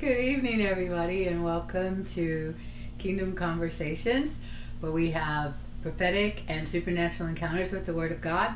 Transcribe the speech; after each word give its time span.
Good 0.00 0.18
evening, 0.18 0.62
everybody, 0.62 1.26
and 1.26 1.44
welcome 1.44 2.06
to 2.06 2.54
Kingdom 2.96 3.34
Conversations, 3.34 4.40
where 4.80 4.90
we 4.90 5.10
have 5.10 5.52
prophetic 5.82 6.42
and 6.48 6.66
supernatural 6.66 7.28
encounters 7.28 7.70
with 7.70 7.84
the 7.84 7.92
Word 7.92 8.10
of 8.10 8.22
God. 8.22 8.54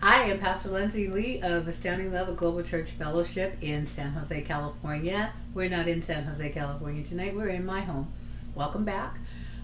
I 0.00 0.22
am 0.22 0.38
Pastor 0.38 0.70
Lindsay 0.70 1.08
Lee 1.08 1.42
of 1.42 1.68
Astounding 1.68 2.14
Love 2.14 2.30
of 2.30 2.38
Global 2.38 2.62
Church 2.62 2.92
Fellowship 2.92 3.58
in 3.60 3.84
San 3.84 4.12
Jose, 4.12 4.40
California. 4.40 5.34
We're 5.52 5.68
not 5.68 5.86
in 5.86 6.00
San 6.00 6.24
Jose, 6.24 6.48
California 6.48 7.04
tonight, 7.04 7.36
we're 7.36 7.48
in 7.48 7.66
my 7.66 7.82
home. 7.82 8.10
Welcome 8.54 8.86
back. 8.86 9.18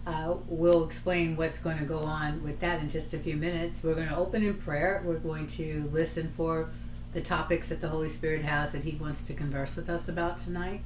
Uh, 0.06 0.34
we'll 0.48 0.84
explain 0.84 1.34
what's 1.34 1.60
going 1.60 1.78
to 1.78 1.86
go 1.86 2.00
on 2.00 2.42
with 2.42 2.60
that 2.60 2.82
in 2.82 2.90
just 2.90 3.14
a 3.14 3.18
few 3.18 3.36
minutes. 3.36 3.82
We're 3.82 3.94
going 3.94 4.08
to 4.10 4.16
open 4.16 4.42
in 4.42 4.52
prayer. 4.52 5.02
We're 5.06 5.18
going 5.18 5.46
to 5.46 5.88
listen 5.94 6.30
for 6.36 6.68
the 7.12 7.20
topics 7.20 7.68
that 7.68 7.80
the 7.80 7.88
Holy 7.88 8.08
Spirit 8.08 8.42
has 8.42 8.72
that 8.72 8.84
He 8.84 8.96
wants 8.96 9.24
to 9.24 9.34
converse 9.34 9.76
with 9.76 9.88
us 9.88 10.08
about 10.08 10.38
tonight. 10.38 10.82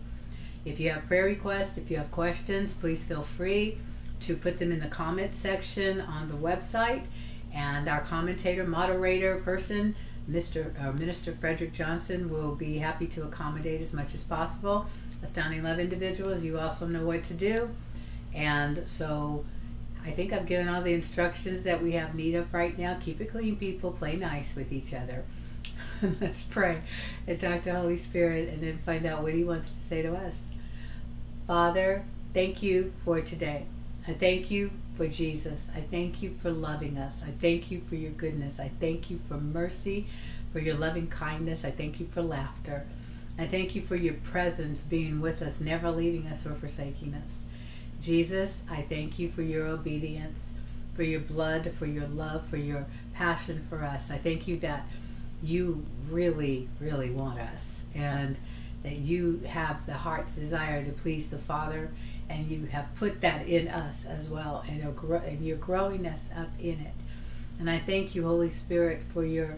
If 0.64 0.80
you 0.80 0.90
have 0.90 1.06
prayer 1.06 1.24
requests, 1.24 1.76
if 1.76 1.90
you 1.90 1.98
have 1.98 2.10
questions, 2.10 2.74
please 2.74 3.04
feel 3.04 3.22
free 3.22 3.78
to 4.20 4.36
put 4.36 4.58
them 4.58 4.72
in 4.72 4.80
the 4.80 4.88
comment 4.88 5.34
section 5.34 6.00
on 6.00 6.28
the 6.28 6.34
website. 6.34 7.04
And 7.52 7.86
our 7.88 8.00
commentator, 8.00 8.64
moderator 8.64 9.36
person, 9.38 9.94
Mr. 10.30 10.72
Uh, 10.82 10.92
Minister 10.92 11.32
Frederick 11.32 11.72
Johnson, 11.72 12.30
will 12.30 12.54
be 12.54 12.78
happy 12.78 13.06
to 13.08 13.24
accommodate 13.24 13.80
as 13.80 13.92
much 13.92 14.14
as 14.14 14.24
possible. 14.24 14.86
Astounding 15.22 15.62
Love 15.62 15.78
individuals, 15.78 16.42
you 16.42 16.58
also 16.58 16.86
know 16.86 17.04
what 17.04 17.22
to 17.24 17.34
do. 17.34 17.68
And 18.34 18.88
so 18.88 19.44
I 20.04 20.10
think 20.10 20.32
I've 20.32 20.46
given 20.46 20.68
all 20.68 20.82
the 20.82 20.94
instructions 20.94 21.62
that 21.62 21.82
we 21.82 21.92
have 21.92 22.14
need 22.14 22.34
of 22.34 22.52
right 22.52 22.76
now. 22.78 22.98
Keep 23.00 23.20
it 23.20 23.30
clean, 23.30 23.56
people. 23.56 23.92
Play 23.92 24.16
nice 24.16 24.56
with 24.56 24.72
each 24.72 24.92
other. 24.92 25.24
Let's 26.20 26.42
pray 26.42 26.80
and 27.26 27.40
talk 27.40 27.62
to 27.62 27.74
Holy 27.74 27.96
Spirit 27.96 28.48
and 28.48 28.62
then 28.62 28.78
find 28.78 29.06
out 29.06 29.22
what 29.22 29.34
He 29.34 29.44
wants 29.44 29.68
to 29.68 29.74
say 29.74 30.02
to 30.02 30.14
us. 30.14 30.50
Father, 31.46 32.04
thank 32.32 32.62
you 32.62 32.92
for 33.04 33.20
today. 33.20 33.64
I 34.06 34.12
thank 34.12 34.50
you 34.50 34.70
for 34.96 35.08
Jesus. 35.08 35.70
I 35.74 35.80
thank 35.80 36.22
you 36.22 36.34
for 36.40 36.50
loving 36.50 36.98
us. 36.98 37.24
I 37.26 37.30
thank 37.30 37.70
you 37.70 37.80
for 37.86 37.94
your 37.94 38.10
goodness. 38.10 38.60
I 38.60 38.70
thank 38.80 39.10
you 39.10 39.18
for 39.28 39.38
mercy, 39.38 40.06
for 40.52 40.58
your 40.58 40.76
loving 40.76 41.06
kindness. 41.06 41.64
I 41.64 41.70
thank 41.70 42.00
you 42.00 42.06
for 42.06 42.22
laughter. 42.22 42.84
I 43.38 43.46
thank 43.46 43.74
you 43.74 43.82
for 43.82 43.96
your 43.96 44.14
presence 44.14 44.82
being 44.82 45.20
with 45.20 45.42
us, 45.42 45.60
never 45.60 45.90
leaving 45.90 46.26
us 46.26 46.46
or 46.46 46.54
forsaking 46.54 47.14
us. 47.14 47.42
Jesus, 48.00 48.62
I 48.70 48.82
thank 48.82 49.18
you 49.18 49.28
for 49.28 49.42
your 49.42 49.66
obedience, 49.66 50.52
for 50.94 51.02
your 51.02 51.20
blood, 51.20 51.72
for 51.72 51.86
your 51.86 52.06
love, 52.06 52.46
for 52.46 52.58
your 52.58 52.86
passion 53.14 53.64
for 53.68 53.82
us. 53.82 54.10
I 54.10 54.18
thank 54.18 54.46
you 54.46 54.56
that 54.58 54.86
you 55.44 55.84
really, 56.10 56.68
really 56.80 57.10
want 57.10 57.38
us 57.38 57.82
and 57.94 58.38
that 58.82 58.96
you 58.96 59.40
have 59.46 59.84
the 59.86 59.94
heart's 59.94 60.34
desire 60.34 60.84
to 60.84 60.92
please 60.92 61.30
the 61.30 61.38
Father 61.38 61.90
and 62.28 62.50
you 62.50 62.66
have 62.66 62.94
put 62.94 63.20
that 63.20 63.46
in 63.46 63.68
us 63.68 64.04
as 64.06 64.28
well 64.28 64.64
and 64.66 64.78
you're 65.40 65.56
growing 65.56 66.06
us 66.06 66.30
up 66.36 66.48
in 66.58 66.80
it. 66.80 66.94
And 67.58 67.70
I 67.70 67.78
thank 67.78 68.14
you, 68.14 68.24
Holy 68.24 68.50
Spirit, 68.50 69.02
for 69.12 69.24
your 69.24 69.56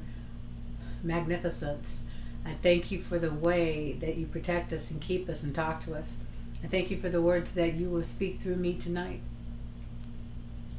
magnificence. 1.03 2.03
I 2.45 2.53
thank 2.63 2.91
you 2.91 3.01
for 3.01 3.19
the 3.19 3.33
way 3.33 3.97
that 4.01 4.17
you 4.17 4.27
protect 4.27 4.73
us 4.73 4.91
and 4.91 5.01
keep 5.01 5.29
us 5.29 5.43
and 5.43 5.55
talk 5.55 5.81
to 5.81 5.95
us. 5.95 6.17
I 6.63 6.67
thank 6.67 6.91
you 6.91 6.97
for 6.97 7.09
the 7.09 7.23
words 7.23 7.53
that 7.53 7.75
you 7.75 7.89
will 7.89 8.03
speak 8.03 8.37
through 8.37 8.57
me 8.57 8.75
tonight 8.75 9.21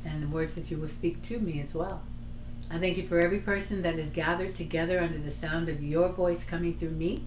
and 0.06 0.24
the 0.24 0.28
words 0.28 0.56
that 0.56 0.72
you 0.72 0.78
will 0.78 0.88
speak 0.88 1.22
to 1.24 1.40
me 1.40 1.60
as 1.60 1.74
well. 1.74 2.02
I 2.70 2.80
thank 2.80 2.98
you 2.98 3.08
for 3.08 3.20
every 3.20 3.40
person 3.40 3.82
that 3.84 3.98
is 3.98 4.10
gathered 4.10 4.54
together 4.54 5.00
under 5.00 5.18
the 5.18 5.32
sound 5.32 5.70
of 5.70 5.82
your 5.82 6.10
voice 6.10 6.44
coming 6.44 6.74
through 6.74 6.92
me. 6.92 7.24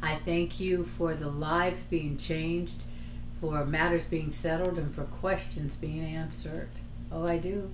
I 0.00 0.16
thank 0.16 0.60
you 0.60 0.84
for 0.84 1.14
the 1.14 1.28
lives 1.28 1.82
being 1.82 2.16
changed, 2.16 2.84
for 3.40 3.64
matters 3.64 4.04
being 4.04 4.30
settled, 4.30 4.78
and 4.78 4.94
for 4.94 5.02
questions 5.04 5.74
being 5.74 6.04
answered. 6.04 6.68
Oh, 7.10 7.26
I 7.26 7.38
do. 7.38 7.70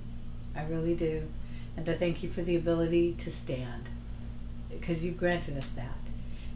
I 0.56 0.64
really 0.64 0.94
do. 0.94 1.28
And 1.76 1.86
I 1.88 1.94
thank 1.94 2.22
you 2.22 2.30
for 2.30 2.42
the 2.42 2.56
ability 2.56 3.12
to 3.14 3.30
stand 3.30 3.90
because 4.70 5.04
you've 5.04 5.18
granted 5.18 5.58
us 5.58 5.70
that. 5.70 5.98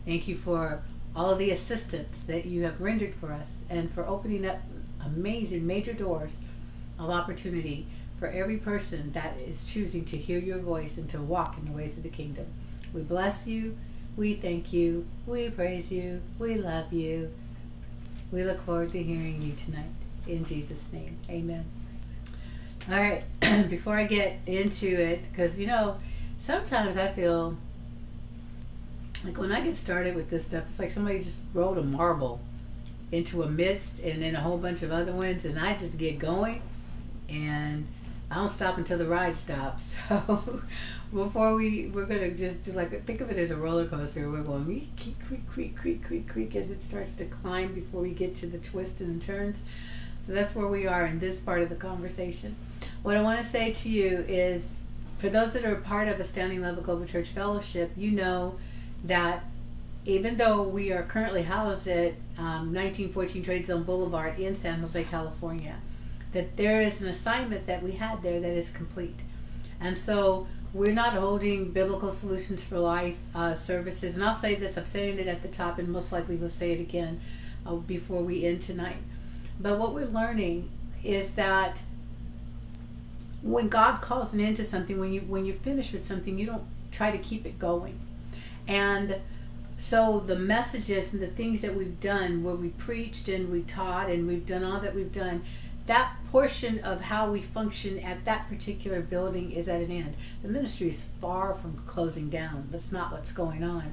Thank 0.06 0.26
you 0.26 0.36
for 0.36 0.82
all 1.14 1.34
the 1.36 1.50
assistance 1.50 2.22
that 2.24 2.46
you 2.46 2.62
have 2.62 2.80
rendered 2.80 3.14
for 3.14 3.32
us 3.32 3.58
and 3.68 3.90
for 3.90 4.06
opening 4.06 4.46
up 4.46 4.60
amazing 5.04 5.66
major 5.66 5.92
doors 5.92 6.40
of 6.98 7.10
opportunity 7.10 7.86
for 8.18 8.28
every 8.28 8.56
person 8.56 9.12
that 9.12 9.36
is 9.38 9.70
choosing 9.70 10.04
to 10.06 10.16
hear 10.16 10.38
your 10.38 10.58
voice 10.58 10.96
and 10.96 11.08
to 11.10 11.20
walk 11.20 11.56
in 11.58 11.66
the 11.66 11.72
ways 11.72 11.96
of 11.96 12.02
the 12.02 12.08
kingdom. 12.08 12.46
We 12.92 13.02
bless 13.02 13.46
you. 13.46 13.76
We 14.16 14.34
thank 14.34 14.72
you. 14.72 15.06
We 15.26 15.50
praise 15.50 15.92
you. 15.92 16.22
We 16.38 16.54
love 16.56 16.92
you. 16.92 17.30
We 18.32 18.44
look 18.44 18.60
forward 18.62 18.92
to 18.92 19.02
hearing 19.02 19.42
you 19.42 19.52
tonight. 19.52 19.90
In 20.26 20.44
Jesus' 20.44 20.92
name, 20.92 21.16
amen. 21.30 21.64
All 22.88 22.96
right, 22.96 23.24
before 23.68 23.96
I 23.96 24.04
get 24.04 24.38
into 24.46 24.86
it, 24.86 25.20
because 25.30 25.58
you 25.58 25.66
know, 25.66 25.98
sometimes 26.38 26.96
I 26.96 27.08
feel 27.12 27.56
like 29.24 29.38
when 29.38 29.52
I 29.52 29.60
get 29.60 29.76
started 29.76 30.14
with 30.14 30.30
this 30.30 30.44
stuff, 30.44 30.64
it's 30.66 30.78
like 30.78 30.90
somebody 30.90 31.18
just 31.18 31.42
rolled 31.52 31.78
a 31.78 31.82
marble 31.82 32.40
into 33.12 33.42
a 33.42 33.48
midst 33.48 34.00
and 34.02 34.22
then 34.22 34.34
a 34.34 34.40
whole 34.40 34.58
bunch 34.58 34.82
of 34.82 34.90
other 34.90 35.12
ones, 35.12 35.44
and 35.44 35.58
I 35.58 35.76
just 35.76 35.98
get 35.98 36.18
going. 36.18 36.62
And 37.28 37.86
I 38.30 38.36
don't 38.36 38.48
stop 38.48 38.76
until 38.76 38.98
the 38.98 39.06
ride 39.06 39.36
stops. 39.36 39.98
So 40.08 41.24
before 41.24 41.54
we 41.54 41.86
we're 41.86 42.04
gonna 42.04 42.32
just 42.32 42.62
do 42.62 42.72
like 42.72 43.04
think 43.04 43.20
of 43.20 43.30
it 43.30 43.38
as 43.38 43.52
a 43.52 43.56
roller 43.56 43.86
coaster. 43.86 44.28
We're 44.28 44.42
going 44.42 44.64
creak 44.96 45.18
creak 45.24 45.48
creak 45.48 45.76
creak 45.76 46.02
creak 46.02 46.28
creak 46.28 46.56
as 46.56 46.72
it 46.72 46.82
starts 46.82 47.14
to 47.14 47.26
climb 47.26 47.72
before 47.74 48.02
we 48.02 48.10
get 48.10 48.34
to 48.36 48.46
the 48.46 48.58
twists 48.58 49.00
and 49.00 49.22
turns. 49.22 49.58
So 50.18 50.32
that's 50.32 50.56
where 50.56 50.66
we 50.66 50.88
are 50.88 51.06
in 51.06 51.20
this 51.20 51.38
part 51.38 51.60
of 51.60 51.68
the 51.68 51.76
conversation. 51.76 52.56
What 53.04 53.16
I 53.16 53.22
want 53.22 53.38
to 53.38 53.44
say 53.44 53.72
to 53.72 53.88
you 53.88 54.24
is, 54.26 54.68
for 55.18 55.28
those 55.28 55.52
that 55.52 55.64
are 55.64 55.76
part 55.76 56.08
of 56.08 56.18
Astounding 56.18 56.62
Love 56.62 56.76
of 56.76 56.82
Global 56.82 57.06
Church 57.06 57.28
Fellowship, 57.28 57.92
you 57.96 58.10
know 58.10 58.56
that 59.04 59.44
even 60.04 60.34
though 60.34 60.64
we 60.64 60.92
are 60.92 61.04
currently 61.04 61.42
housed 61.42 61.86
at 61.86 62.14
um, 62.38 62.74
1914 62.74 63.44
Trade 63.44 63.66
Zone 63.66 63.84
Boulevard 63.84 64.40
in 64.40 64.56
San 64.56 64.80
Jose, 64.80 65.04
California 65.04 65.76
that 66.28 66.56
there 66.56 66.82
is 66.82 67.02
an 67.02 67.08
assignment 67.08 67.66
that 67.66 67.82
we 67.82 67.92
had 67.92 68.22
there 68.22 68.40
that 68.40 68.52
is 68.52 68.70
complete. 68.70 69.20
And 69.80 69.96
so 69.96 70.46
we're 70.72 70.92
not 70.92 71.14
holding 71.14 71.70
biblical 71.70 72.10
solutions 72.12 72.62
for 72.62 72.78
life 72.78 73.18
uh, 73.34 73.54
services. 73.54 74.16
And 74.16 74.24
I'll 74.24 74.34
say 74.34 74.54
this, 74.54 74.76
I've 74.76 74.86
said 74.86 75.18
it 75.18 75.26
at 75.26 75.42
the 75.42 75.48
top, 75.48 75.78
and 75.78 75.88
most 75.88 76.12
likely 76.12 76.36
we'll 76.36 76.48
say 76.48 76.72
it 76.72 76.80
again 76.80 77.20
uh, 77.64 77.74
before 77.74 78.22
we 78.22 78.44
end 78.44 78.60
tonight. 78.60 78.98
But 79.58 79.78
what 79.78 79.94
we're 79.94 80.06
learning 80.06 80.70
is 81.02 81.34
that 81.34 81.82
when 83.42 83.68
God 83.68 84.00
calls 84.00 84.34
an 84.34 84.40
end 84.40 84.56
to 84.56 84.64
something, 84.64 84.98
when 84.98 85.12
you 85.12 85.20
when 85.22 85.46
you 85.46 85.52
finish 85.52 85.92
with 85.92 86.02
something, 86.02 86.38
you 86.38 86.46
don't 86.46 86.64
try 86.90 87.10
to 87.10 87.18
keep 87.18 87.46
it 87.46 87.58
going. 87.58 87.98
And 88.66 89.16
so 89.78 90.20
the 90.20 90.36
messages 90.36 91.12
and 91.12 91.22
the 91.22 91.28
things 91.28 91.60
that 91.60 91.74
we've 91.74 92.00
done, 92.00 92.42
where 92.42 92.54
we 92.54 92.70
preached 92.70 93.28
and 93.28 93.50
we 93.50 93.62
taught 93.62 94.10
and 94.10 94.26
we've 94.26 94.46
done 94.46 94.64
all 94.64 94.80
that 94.80 94.94
we've 94.94 95.12
done, 95.12 95.42
that 95.86 96.16
portion 96.32 96.80
of 96.80 97.00
how 97.00 97.30
we 97.30 97.40
function 97.40 98.00
at 98.00 98.24
that 98.24 98.48
particular 98.48 99.00
building 99.00 99.52
is 99.52 99.68
at 99.68 99.80
an 99.80 99.90
end. 99.90 100.16
The 100.42 100.48
ministry 100.48 100.88
is 100.88 101.08
far 101.20 101.54
from 101.54 101.82
closing 101.86 102.28
down. 102.28 102.68
That's 102.70 102.92
not 102.92 103.12
what's 103.12 103.32
going 103.32 103.62
on. 103.62 103.92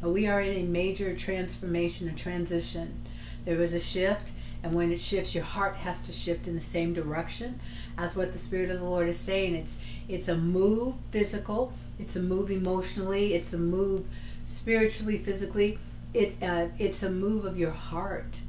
But 0.00 0.10
we 0.10 0.26
are 0.26 0.40
in 0.40 0.64
a 0.64 0.66
major 0.66 1.14
transformation 1.14 2.08
and 2.08 2.16
transition. 2.16 3.04
There 3.44 3.60
is 3.60 3.74
a 3.74 3.80
shift, 3.80 4.32
and 4.62 4.74
when 4.74 4.90
it 4.90 5.00
shifts, 5.00 5.34
your 5.34 5.44
heart 5.44 5.76
has 5.76 6.00
to 6.02 6.12
shift 6.12 6.48
in 6.48 6.54
the 6.54 6.60
same 6.60 6.94
direction 6.94 7.60
as 7.98 8.16
what 8.16 8.32
the 8.32 8.38
Spirit 8.38 8.70
of 8.70 8.80
the 8.80 8.86
Lord 8.86 9.08
is 9.08 9.18
saying. 9.18 9.54
It's 9.54 9.78
it's 10.08 10.28
a 10.28 10.36
move 10.36 10.94
physical, 11.10 11.74
it's 11.98 12.16
a 12.16 12.22
move 12.22 12.50
emotionally, 12.50 13.34
it's 13.34 13.52
a 13.52 13.58
move 13.58 14.08
spiritually, 14.44 15.18
physically. 15.18 15.78
It, 16.14 16.36
uh, 16.40 16.68
it's 16.78 17.02
a 17.02 17.10
move 17.10 17.44
of 17.44 17.58
your 17.58 17.72
heart 17.72 18.40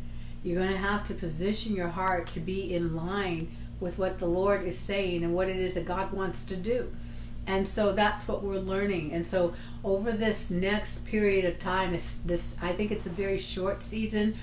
you're 0.46 0.60
going 0.60 0.72
to 0.72 0.78
have 0.78 1.04
to 1.04 1.16
position 1.16 1.76
your 1.76 1.88
heart 1.88 2.28
to 2.28 2.40
be 2.40 2.76
in 2.76 2.96
line 2.96 3.50
with 3.80 3.98
what 3.98 4.20
the 4.20 4.28
Lord 4.28 4.64
is 4.64 4.78
saying 4.78 5.24
and 5.24 5.34
what 5.34 5.50
it 5.50 5.56
is 5.56 5.74
that 5.74 5.86
God 5.86 6.12
wants 6.12 6.44
to 6.44 6.56
do. 6.56 6.94
And 7.48 7.68
so 7.68 7.94
that's 7.94 8.28
what 8.28 8.44
we're 8.44 8.60
learning. 8.60 9.12
And 9.12 9.26
so 9.26 9.56
over 9.84 10.12
this 10.12 10.52
next 10.52 11.04
period 11.08 11.46
of 11.46 11.58
time, 11.58 11.94
this, 11.94 12.18
this 12.18 12.58
I 12.62 12.74
think 12.74 12.92
it's 12.92 13.08
a 13.08 13.10
very 13.10 13.40
short 13.40 13.82
season 13.82 14.36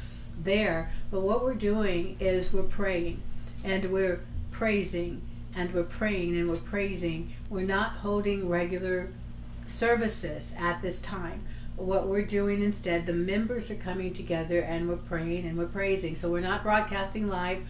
there. 0.42 0.90
But 1.12 1.20
what 1.20 1.44
we're 1.44 1.54
doing 1.54 2.16
is 2.18 2.52
we're 2.52 2.64
praying 2.64 3.22
and 3.62 3.84
we're 3.84 4.20
praising 4.50 5.22
and 5.54 5.72
we're 5.72 5.84
praying 5.84 6.36
and 6.36 6.50
we're 6.50 6.56
praising. 6.56 7.30
We're 7.48 7.62
not 7.62 7.92
holding 7.92 8.48
regular 8.48 9.08
services 9.66 10.52
at 10.58 10.82
this 10.82 11.00
time 11.00 11.44
what 11.82 12.06
we're 12.06 12.24
doing 12.24 12.62
instead, 12.62 13.06
the 13.06 13.12
members 13.12 13.70
are 13.70 13.76
coming 13.76 14.12
together 14.12 14.60
and 14.60 14.88
we're 14.88 14.96
praying 14.96 15.46
and 15.46 15.58
we're 15.58 15.66
praising. 15.66 16.14
So 16.14 16.30
we're 16.30 16.40
not 16.40 16.62
broadcasting 16.62 17.28
live 17.28 17.66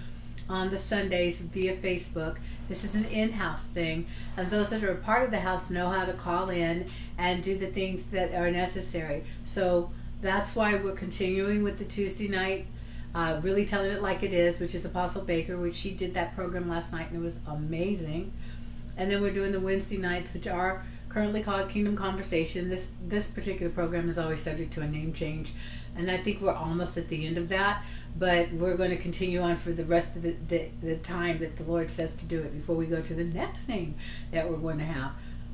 on 0.48 0.70
the 0.70 0.78
Sundays 0.78 1.40
via 1.40 1.74
Facebook. 1.76 2.38
This 2.68 2.84
is 2.84 2.94
an 2.94 3.06
in 3.06 3.32
house 3.32 3.68
thing. 3.68 4.06
And 4.36 4.50
those 4.50 4.70
that 4.70 4.84
are 4.84 4.92
a 4.92 4.96
part 4.96 5.24
of 5.24 5.30
the 5.30 5.40
house 5.40 5.70
know 5.70 5.88
how 5.88 6.04
to 6.04 6.12
call 6.12 6.50
in 6.50 6.88
and 7.16 7.42
do 7.42 7.56
the 7.56 7.66
things 7.66 8.04
that 8.06 8.34
are 8.34 8.50
necessary. 8.50 9.24
So 9.44 9.90
that's 10.20 10.54
why 10.54 10.74
we're 10.74 10.92
continuing 10.92 11.62
with 11.62 11.78
the 11.78 11.84
Tuesday 11.84 12.28
night, 12.28 12.66
uh, 13.14 13.40
really 13.42 13.64
telling 13.64 13.90
it 13.90 14.02
like 14.02 14.22
it 14.22 14.32
is, 14.32 14.60
which 14.60 14.74
is 14.74 14.84
Apostle 14.84 15.22
Baker, 15.22 15.56
which 15.56 15.74
she 15.74 15.92
did 15.92 16.14
that 16.14 16.34
program 16.34 16.68
last 16.68 16.92
night 16.92 17.08
and 17.10 17.16
it 17.16 17.24
was 17.24 17.40
amazing. 17.46 18.32
And 18.96 19.10
then 19.10 19.22
we're 19.22 19.32
doing 19.32 19.52
the 19.52 19.60
Wednesday 19.60 19.96
nights, 19.96 20.34
which 20.34 20.46
are 20.46 20.84
currently 21.12 21.42
called 21.42 21.68
Kingdom 21.68 21.96
Conversation. 21.96 22.68
This 22.68 22.92
this 23.06 23.28
particular 23.28 23.70
program 23.70 24.08
is 24.08 24.18
always 24.18 24.40
subject 24.40 24.72
to 24.74 24.80
a 24.82 24.88
name 24.88 25.12
change, 25.12 25.52
and 25.96 26.10
I 26.10 26.16
think 26.16 26.40
we're 26.40 26.52
almost 26.52 26.96
at 26.96 27.08
the 27.08 27.26
end 27.26 27.38
of 27.38 27.48
that. 27.50 27.84
But 28.18 28.52
we're 28.52 28.76
going 28.76 28.90
to 28.90 28.96
continue 28.96 29.40
on 29.40 29.56
for 29.56 29.72
the 29.72 29.84
rest 29.84 30.16
of 30.16 30.22
the, 30.22 30.36
the, 30.48 30.68
the 30.82 30.96
time 30.96 31.38
that 31.38 31.56
the 31.56 31.64
Lord 31.64 31.90
says 31.90 32.14
to 32.16 32.26
do 32.26 32.40
it 32.40 32.52
before 32.52 32.76
we 32.76 32.86
go 32.86 33.00
to 33.00 33.14
the 33.14 33.24
next 33.24 33.68
name 33.68 33.94
that 34.32 34.48
we're 34.48 34.58
going 34.58 34.78
to 34.78 34.84
have. 34.84 35.12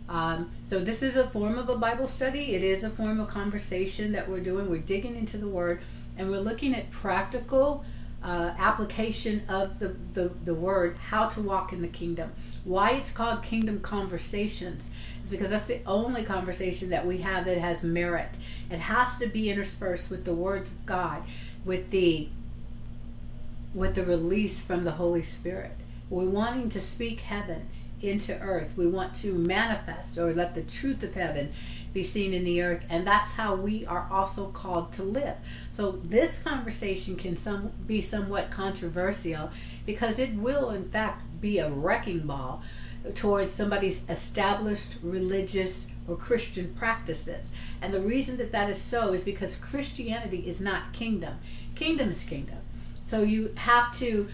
Um, 0.09 0.51
so 0.65 0.81
this 0.81 1.03
is 1.03 1.17
a 1.17 1.29
form 1.29 1.59
of 1.59 1.69
a 1.69 1.77
Bible 1.77 2.07
study. 2.07 2.55
It 2.55 2.65
is 2.65 2.83
a 2.83 2.91
form 2.91 3.21
of 3.21 3.29
conversation 3.29 4.13
that 4.13 4.29
we're 4.29 4.41
doing. 4.41 4.71
We're 4.71 4.79
digging 4.79 5.17
into 5.17 5.39
the 5.39 5.49
Word, 5.49 5.81
and 6.17 6.31
we're 6.31 6.41
looking 6.41 6.75
at 6.75 6.91
practical 6.91 7.85
uh, 8.23 8.53
application 8.59 9.43
of 9.49 9.79
the, 9.79 9.89
the, 9.89 10.29
the 10.45 10.55
Word, 10.55 10.99
how 10.99 11.29
to 11.29 11.41
walk 11.41 11.73
in 11.73 11.83
the 11.83 11.89
kingdom. 11.89 12.33
Why 12.65 12.91
it's 12.91 13.13
called 13.13 13.43
Kingdom 13.43 13.81
Conversations 13.81 14.91
is 15.25 15.31
because 15.31 15.51
that's 15.51 15.67
the 15.67 15.81
only 15.87 16.25
conversation 16.25 16.91
that 16.91 17.07
we 17.07 17.19
have 17.19 17.45
that 17.45 17.59
has 17.59 17.85
merit. 17.85 18.31
It 18.71 18.79
has 18.79 19.19
to 19.19 19.29
be 19.29 19.51
interspersed 19.51 20.11
with 20.11 20.25
the 20.25 20.35
words 20.35 20.73
of 20.73 20.85
God, 20.87 21.23
with 21.65 21.91
the 21.91 22.29
with 23.75 23.95
the 23.95 24.05
release 24.05 24.61
from 24.63 24.85
the 24.85 24.93
Holy 24.93 25.23
Spirit. 25.23 25.73
We're 26.11 26.25
wanting 26.25 26.71
to 26.71 26.81
speak 26.81 27.21
heaven 27.21 27.69
into 28.01 28.39
earth. 28.41 28.75
We 28.77 28.87
want 28.87 29.15
to 29.17 29.35
manifest 29.35 30.17
or 30.19 30.33
let 30.33 30.55
the 30.55 30.63
truth 30.63 31.03
of 31.03 31.15
heaven 31.15 31.53
be 31.93 32.05
seen 32.05 32.35
in 32.35 32.45
the 32.45 32.63
earth, 32.63 32.85
and 32.89 33.07
that's 33.07 33.33
how 33.33 33.55
we 33.55 33.87
are 33.87 34.09
also 34.11 34.47
called 34.49 34.93
to 34.93 35.03
live. 35.03 35.37
So 35.71 35.93
this 35.93 36.43
conversation 36.43 37.17
can 37.17 37.37
some 37.37 37.73
be 37.87 38.01
somewhat 38.01 38.51
controversial 38.51 39.51
because 39.87 40.19
it 40.19 40.35
will, 40.35 40.71
in 40.71 40.89
fact, 40.89 41.23
be 41.41 41.59
a 41.59 41.71
wrecking 41.71 42.21
ball 42.21 42.63
towards 43.15 43.51
somebody's 43.51 44.09
established 44.09 44.97
religious 45.03 45.89
or 46.07 46.17
Christian 46.17 46.75
practices. 46.75 47.53
And 47.81 47.93
the 47.93 48.01
reason 48.01 48.37
that 48.39 48.53
that 48.53 48.69
is 48.69 48.81
so 48.81 49.13
is 49.13 49.23
because 49.23 49.57
Christianity 49.57 50.39
is 50.39 50.61
not 50.61 50.93
kingdom. 50.93 51.39
Kingdom 51.75 52.11
is 52.11 52.25
kingdom. 52.25 52.59
So 53.03 53.23
you 53.23 53.53
have 53.57 53.93
to 53.99 54.29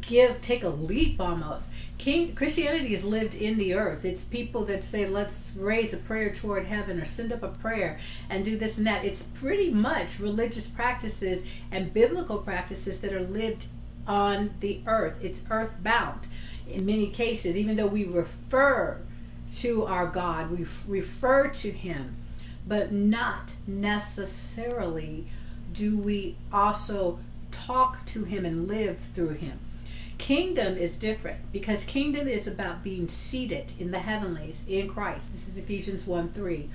give 0.00 0.40
take 0.42 0.64
a 0.64 0.68
leap 0.68 1.20
almost 1.20 1.70
King, 1.98 2.32
christianity 2.36 2.94
is 2.94 3.04
lived 3.04 3.34
in 3.34 3.58
the 3.58 3.74
earth. 3.74 4.04
It's 4.04 4.22
people 4.22 4.64
that 4.66 4.84
say 4.84 5.08
let's 5.08 5.52
raise 5.56 5.92
a 5.92 5.96
prayer 5.96 6.32
toward 6.32 6.64
heaven 6.64 7.00
or 7.00 7.04
send 7.04 7.32
up 7.32 7.42
a 7.42 7.48
prayer 7.48 7.98
and 8.30 8.44
do 8.44 8.56
this 8.56 8.78
and 8.78 8.86
that. 8.86 9.04
It's 9.04 9.24
pretty 9.24 9.70
much 9.70 10.20
religious 10.20 10.68
practices 10.68 11.42
and 11.72 11.92
biblical 11.92 12.38
practices 12.38 13.00
that 13.00 13.12
are 13.12 13.24
lived 13.24 13.66
on 14.06 14.54
the 14.60 14.80
earth. 14.86 15.24
It's 15.24 15.42
earthbound 15.50 16.28
in 16.70 16.86
many 16.86 17.08
cases 17.08 17.56
even 17.56 17.74
though 17.74 17.86
we 17.86 18.04
refer 18.04 19.00
to 19.56 19.86
our 19.86 20.06
god 20.06 20.52
we 20.52 20.64
refer 20.86 21.48
to 21.48 21.70
him. 21.72 22.14
But 22.64 22.92
not 22.92 23.54
necessarily 23.66 25.26
do 25.72 25.98
we 25.98 26.36
also 26.52 27.18
talk 27.50 28.06
to 28.06 28.22
him 28.22 28.46
and 28.46 28.68
live 28.68 29.00
through 29.00 29.30
him 29.30 29.58
Kingdom 30.18 30.76
is 30.76 30.96
different 30.96 31.38
because 31.52 31.84
kingdom 31.84 32.28
is 32.28 32.46
about 32.46 32.82
being 32.82 33.08
seated 33.08 33.72
in 33.78 33.92
the 33.92 34.00
heavenlies 34.00 34.62
in 34.68 34.88
Christ. 34.88 35.32
This 35.32 35.48
is 35.48 35.56
Ephesians 35.56 36.06
1 36.06 36.30
3. 36.32 36.68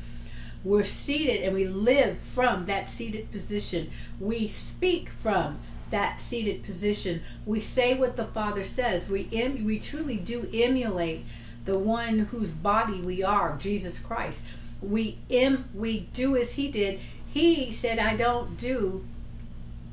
We're 0.63 0.83
seated 0.83 1.43
and 1.43 1.53
we 1.53 1.65
live 1.65 2.17
from 2.17 2.65
that 2.65 2.87
seated 2.87 3.31
position. 3.31 3.91
We 4.19 4.47
speak 4.47 5.09
from 5.09 5.59
that 5.89 6.21
seated 6.21 6.63
position. 6.63 7.21
We 7.45 7.59
say 7.59 7.93
what 7.93 8.15
the 8.15 8.25
Father 8.25 8.63
says. 8.63 9.09
We, 9.09 9.27
em- 9.33 9.65
we 9.65 9.77
truly 9.77 10.17
do 10.17 10.49
emulate 10.53 11.25
the 11.65 11.77
one 11.77 12.19
whose 12.19 12.51
body 12.51 13.01
we 13.01 13.23
are, 13.23 13.57
Jesus 13.57 13.99
Christ. 13.99 14.45
We, 14.81 15.17
em- 15.29 15.69
we 15.73 16.07
do 16.13 16.37
as 16.37 16.53
He 16.53 16.69
did. 16.69 16.99
He 17.31 17.71
said, 17.71 17.99
I 17.99 18.15
don't 18.15 18.57
do 18.57 19.05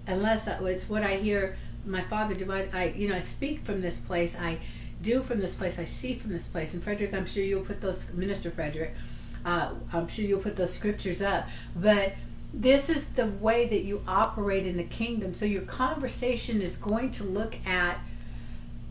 unless 0.06 0.46
it's 0.46 0.88
what 0.88 1.02
I 1.02 1.16
hear 1.16 1.56
my 1.86 2.00
father 2.02 2.34
do 2.34 2.50
I, 2.52 2.68
I 2.72 2.84
you 2.96 3.08
know 3.08 3.16
I 3.16 3.20
speak 3.20 3.64
from 3.64 3.80
this 3.80 3.98
place 3.98 4.36
I 4.38 4.58
do 5.02 5.22
from 5.22 5.40
this 5.40 5.54
place 5.54 5.78
I 5.78 5.84
see 5.84 6.14
from 6.14 6.30
this 6.32 6.46
place. 6.46 6.74
And 6.74 6.82
Frederick 6.82 7.14
I'm 7.14 7.26
sure 7.26 7.42
you'll 7.42 7.64
put 7.64 7.80
those 7.80 8.12
minister 8.12 8.50
Frederick 8.50 8.94
uh, 9.44 9.74
I'm 9.92 10.08
sure 10.08 10.24
you'll 10.24 10.40
put 10.40 10.56
those 10.56 10.72
scriptures 10.72 11.22
up. 11.22 11.48
But 11.74 12.14
this 12.52 12.90
is 12.90 13.10
the 13.10 13.26
way 13.26 13.66
that 13.68 13.82
you 13.84 14.02
operate 14.06 14.66
in 14.66 14.76
the 14.76 14.84
kingdom. 14.84 15.32
So 15.32 15.46
your 15.46 15.62
conversation 15.62 16.60
is 16.60 16.76
going 16.76 17.10
to 17.12 17.24
look 17.24 17.56
at 17.66 17.98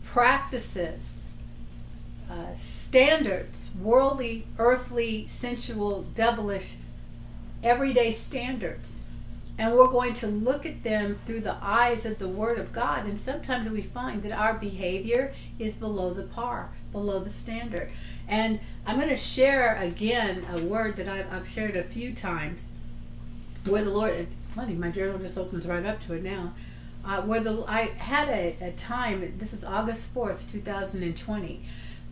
practices 0.04 1.28
uh, 2.30 2.52
standards 2.52 3.70
worldly 3.80 4.46
earthly 4.58 5.26
sensual 5.26 6.02
devilish 6.14 6.76
everyday 7.62 8.10
standards 8.10 9.02
and 9.60 9.74
we're 9.74 9.88
going 9.88 10.14
to 10.14 10.26
look 10.26 10.64
at 10.64 10.82
them 10.82 11.14
through 11.14 11.42
the 11.42 11.54
eyes 11.60 12.06
of 12.06 12.18
the 12.18 12.26
Word 12.26 12.58
of 12.58 12.72
God. 12.72 13.04
And 13.04 13.20
sometimes 13.20 13.68
we 13.68 13.82
find 13.82 14.22
that 14.22 14.32
our 14.32 14.54
behavior 14.54 15.34
is 15.58 15.74
below 15.74 16.14
the 16.14 16.22
par, 16.22 16.70
below 16.92 17.18
the 17.18 17.28
standard. 17.28 17.90
And 18.26 18.58
I'm 18.86 18.96
going 18.96 19.10
to 19.10 19.16
share 19.16 19.76
again 19.76 20.46
a 20.54 20.62
word 20.62 20.96
that 20.96 21.08
I've, 21.08 21.30
I've 21.30 21.46
shared 21.46 21.76
a 21.76 21.82
few 21.82 22.14
times 22.14 22.70
where 23.66 23.84
the 23.84 23.90
Lord, 23.90 24.28
funny, 24.54 24.72
my 24.72 24.90
journal 24.90 25.18
just 25.18 25.36
opens 25.36 25.66
right 25.66 25.84
up 25.84 26.00
to 26.00 26.14
it 26.14 26.22
now. 26.22 26.54
Uh, 27.04 27.20
where 27.20 27.40
the 27.40 27.62
I 27.68 27.82
had 27.98 28.30
a, 28.30 28.56
a 28.62 28.72
time, 28.72 29.34
this 29.36 29.52
is 29.52 29.62
August 29.62 30.14
4th, 30.14 30.50
2020, 30.50 31.60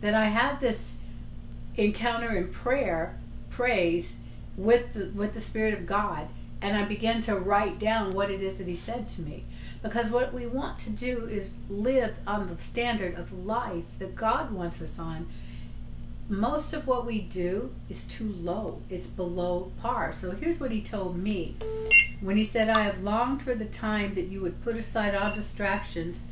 that 0.01 0.13
I 0.13 0.25
had 0.25 0.59
this 0.59 0.97
encounter 1.77 2.29
in 2.37 2.49
prayer, 2.49 3.17
praise 3.49 4.17
with 4.55 4.93
the, 4.93 5.09
with 5.15 5.33
the 5.33 5.41
Spirit 5.41 5.73
of 5.73 5.87
God 5.87 6.27
and 6.61 6.75
I 6.75 6.83
began 6.83 7.21
to 7.21 7.35
write 7.35 7.79
down 7.79 8.11
what 8.11 8.29
it 8.29 8.41
is 8.41 8.57
that 8.57 8.67
he 8.67 8.75
said 8.75 9.07
to 9.09 9.21
me. 9.21 9.45
Because 9.81 10.11
what 10.11 10.33
we 10.33 10.45
want 10.45 10.77
to 10.79 10.89
do 10.89 11.25
is 11.25 11.53
live 11.69 12.17
on 12.27 12.47
the 12.47 12.57
standard 12.57 13.15
of 13.15 13.31
life 13.31 13.97
that 13.99 14.15
God 14.15 14.51
wants 14.51 14.81
us 14.81 14.99
on. 14.99 15.27
Most 16.27 16.73
of 16.73 16.85
what 16.85 17.05
we 17.05 17.21
do 17.21 17.73
is 17.87 18.05
too 18.05 18.27
low, 18.27 18.81
it's 18.89 19.07
below 19.07 19.71
par. 19.81 20.11
So 20.11 20.31
here's 20.31 20.59
what 20.59 20.71
he 20.71 20.81
told 20.81 21.17
me 21.17 21.55
when 22.19 22.37
he 22.37 22.43
said, 22.43 22.69
I 22.69 22.81
have 22.81 23.01
longed 23.01 23.41
for 23.41 23.55
the 23.55 23.65
time 23.65 24.13
that 24.13 24.27
you 24.27 24.41
would 24.41 24.61
put 24.61 24.75
aside 24.75 25.15
all 25.15 25.33
distractions. 25.33 26.27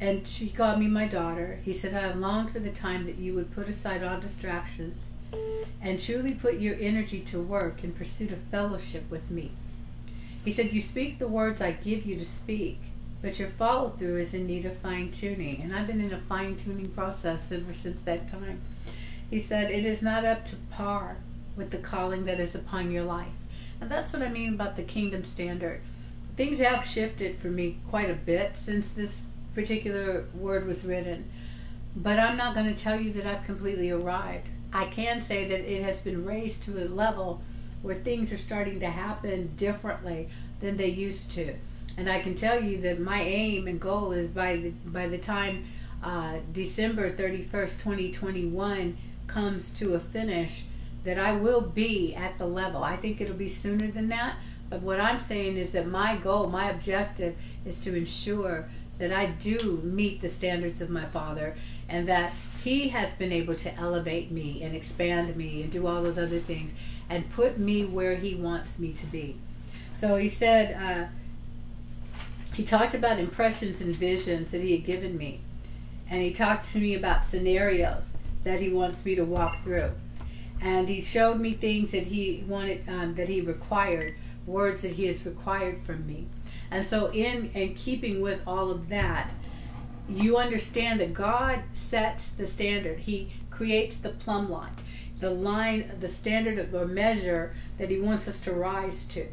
And 0.00 0.26
she 0.26 0.48
called 0.48 0.78
me 0.78 0.88
my 0.88 1.06
daughter. 1.06 1.60
He 1.62 1.72
said, 1.72 1.92
I 1.92 2.00
have 2.00 2.16
longed 2.16 2.50
for 2.50 2.60
the 2.60 2.70
time 2.70 3.04
that 3.06 3.18
you 3.18 3.34
would 3.34 3.50
put 3.50 3.68
aside 3.68 4.02
all 4.02 4.18
distractions 4.18 5.12
and 5.80 5.98
truly 5.98 6.32
put 6.32 6.60
your 6.60 6.76
energy 6.80 7.20
to 7.20 7.40
work 7.40 7.84
in 7.84 7.92
pursuit 7.92 8.32
of 8.32 8.38
fellowship 8.50 9.10
with 9.10 9.30
me. 9.30 9.52
He 10.44 10.50
said, 10.50 10.72
You 10.72 10.80
speak 10.80 11.18
the 11.18 11.28
words 11.28 11.60
I 11.60 11.72
give 11.72 12.06
you 12.06 12.16
to 12.16 12.24
speak, 12.24 12.80
but 13.20 13.38
your 13.38 13.48
follow 13.48 13.90
through 13.90 14.18
is 14.18 14.34
in 14.34 14.46
need 14.46 14.64
of 14.64 14.76
fine 14.76 15.10
tuning. 15.10 15.60
And 15.62 15.74
I've 15.74 15.86
been 15.86 16.00
in 16.00 16.12
a 16.12 16.20
fine 16.20 16.56
tuning 16.56 16.88
process 16.90 17.52
ever 17.52 17.72
since 17.72 18.00
that 18.02 18.28
time. 18.28 18.60
He 19.30 19.38
said, 19.38 19.70
It 19.70 19.84
is 19.84 20.02
not 20.02 20.24
up 20.24 20.44
to 20.46 20.56
par 20.70 21.18
with 21.56 21.70
the 21.70 21.78
calling 21.78 22.24
that 22.24 22.40
is 22.40 22.54
upon 22.54 22.90
your 22.90 23.04
life. 23.04 23.28
And 23.80 23.90
that's 23.90 24.12
what 24.12 24.22
I 24.22 24.28
mean 24.28 24.54
about 24.54 24.76
the 24.76 24.82
kingdom 24.82 25.24
standard. 25.24 25.80
Things 26.36 26.58
have 26.60 26.84
shifted 26.84 27.38
for 27.38 27.48
me 27.48 27.78
quite 27.90 28.10
a 28.10 28.14
bit 28.14 28.56
since 28.56 28.92
this 28.92 29.22
particular 29.54 30.24
word 30.34 30.66
was 30.66 30.84
written. 30.84 31.28
But 31.96 32.18
I'm 32.18 32.36
not 32.36 32.54
going 32.54 32.72
to 32.72 32.80
tell 32.80 33.00
you 33.00 33.12
that 33.14 33.26
I've 33.26 33.44
completely 33.44 33.90
arrived. 33.90 34.48
I 34.72 34.86
can 34.86 35.20
say 35.20 35.48
that 35.48 35.60
it 35.60 35.82
has 35.82 36.00
been 36.00 36.24
raised 36.24 36.62
to 36.64 36.84
a 36.84 36.86
level 36.86 37.40
where 37.82 37.94
things 37.94 38.32
are 38.32 38.38
starting 38.38 38.80
to 38.80 38.90
happen 38.90 39.52
differently 39.56 40.28
than 40.60 40.76
they 40.76 40.88
used 40.88 41.30
to. 41.32 41.54
And 41.96 42.08
I 42.08 42.20
can 42.20 42.34
tell 42.34 42.62
you 42.62 42.80
that 42.82 43.00
my 43.00 43.20
aim 43.22 43.66
and 43.66 43.80
goal 43.80 44.12
is 44.12 44.28
by 44.28 44.56
the 44.56 44.70
by 44.70 45.08
the 45.08 45.18
time 45.18 45.64
uh, 46.02 46.36
December 46.52 47.10
31st, 47.10 47.82
2021 47.82 48.96
comes 49.26 49.72
to 49.74 49.94
a 49.94 49.98
finish, 49.98 50.64
that 51.04 51.18
I 51.18 51.32
will 51.32 51.60
be 51.60 52.14
at 52.14 52.38
the 52.38 52.46
level. 52.46 52.84
I 52.84 52.96
think 52.96 53.20
it'll 53.20 53.34
be 53.34 53.48
sooner 53.48 53.90
than 53.90 54.08
that. 54.08 54.36
But 54.70 54.82
what 54.82 55.00
I'm 55.00 55.18
saying 55.18 55.56
is 55.56 55.72
that 55.72 55.86
my 55.88 56.16
goal, 56.16 56.48
my 56.48 56.70
objective, 56.70 57.36
is 57.64 57.82
to 57.84 57.96
ensure 57.96 58.68
that 58.98 59.12
I 59.12 59.26
do 59.26 59.80
meet 59.82 60.20
the 60.20 60.28
standards 60.28 60.80
of 60.80 60.90
my 60.90 61.04
Father 61.04 61.56
and 61.88 62.06
that 62.08 62.32
He 62.62 62.88
has 62.88 63.14
been 63.14 63.32
able 63.32 63.54
to 63.56 63.74
elevate 63.76 64.30
me 64.30 64.62
and 64.62 64.74
expand 64.74 65.34
me 65.36 65.62
and 65.62 65.70
do 65.70 65.86
all 65.86 66.02
those 66.02 66.18
other 66.18 66.40
things 66.40 66.74
and 67.08 67.28
put 67.30 67.58
me 67.58 67.84
where 67.84 68.16
He 68.16 68.34
wants 68.34 68.78
me 68.78 68.92
to 68.94 69.06
be. 69.06 69.36
So 69.92 70.16
He 70.16 70.28
said, 70.28 70.74
uh, 70.76 71.08
He 72.54 72.64
talked 72.64 72.94
about 72.94 73.18
impressions 73.18 73.80
and 73.80 73.94
visions 73.94 74.50
that 74.50 74.60
He 74.60 74.72
had 74.72 74.84
given 74.84 75.16
me. 75.16 75.40
And 76.10 76.22
He 76.22 76.30
talked 76.30 76.64
to 76.72 76.78
me 76.78 76.94
about 76.94 77.24
scenarios 77.24 78.16
that 78.44 78.60
He 78.60 78.70
wants 78.70 79.04
me 79.04 79.14
to 79.14 79.24
walk 79.24 79.62
through. 79.62 79.92
And 80.60 80.88
He 80.88 81.00
showed 81.00 81.38
me 81.38 81.52
things 81.52 81.92
that 81.92 82.06
He 82.06 82.44
wanted, 82.48 82.88
um, 82.88 83.14
that 83.14 83.28
He 83.28 83.40
required 83.40 84.14
words 84.46 84.82
that 84.82 84.92
He 84.92 85.06
has 85.06 85.24
required 85.24 85.78
from 85.78 86.06
me. 86.06 86.26
And 86.70 86.84
so, 86.84 87.10
in 87.12 87.50
and 87.54 87.76
keeping 87.76 88.20
with 88.20 88.42
all 88.46 88.70
of 88.70 88.88
that, 88.88 89.32
you 90.08 90.36
understand 90.36 91.00
that 91.00 91.12
God 91.12 91.62
sets 91.72 92.30
the 92.30 92.46
standard. 92.46 93.00
He 93.00 93.30
creates 93.50 93.96
the 93.96 94.10
plumb 94.10 94.50
line, 94.50 94.72
the 95.18 95.30
line, 95.30 95.90
the 96.00 96.08
standard 96.08 96.72
or 96.74 96.86
measure 96.86 97.54
that 97.78 97.90
He 97.90 97.98
wants 98.00 98.28
us 98.28 98.40
to 98.40 98.52
rise 98.52 99.04
to. 99.06 99.26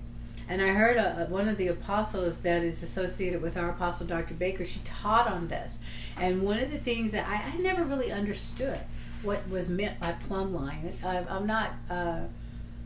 And 0.48 0.62
I 0.62 0.68
heard 0.68 0.98
a, 0.98 1.26
one 1.30 1.48
of 1.48 1.58
the 1.58 1.68
apostles 1.68 2.42
that 2.42 2.62
is 2.62 2.84
associated 2.84 3.42
with 3.42 3.58
our 3.58 3.70
apostle, 3.70 4.06
Dr. 4.06 4.36
Baker, 4.36 4.64
she 4.64 4.80
taught 4.84 5.28
on 5.28 5.48
this. 5.48 5.80
And 6.18 6.44
one 6.44 6.60
of 6.60 6.72
the 6.72 6.78
things 6.78 7.12
that 7.14 7.28
I, 7.28 7.52
I 7.52 7.58
never 7.58 7.84
really 7.84 8.12
understood 8.12 8.80
what 9.24 9.48
was 9.50 9.70
meant 9.70 10.00
by 10.00 10.12
plumb 10.12 10.54
line. 10.54 10.94
I, 11.04 11.18
am 11.30 11.48
not. 11.48 11.72
Uh, 11.90 12.22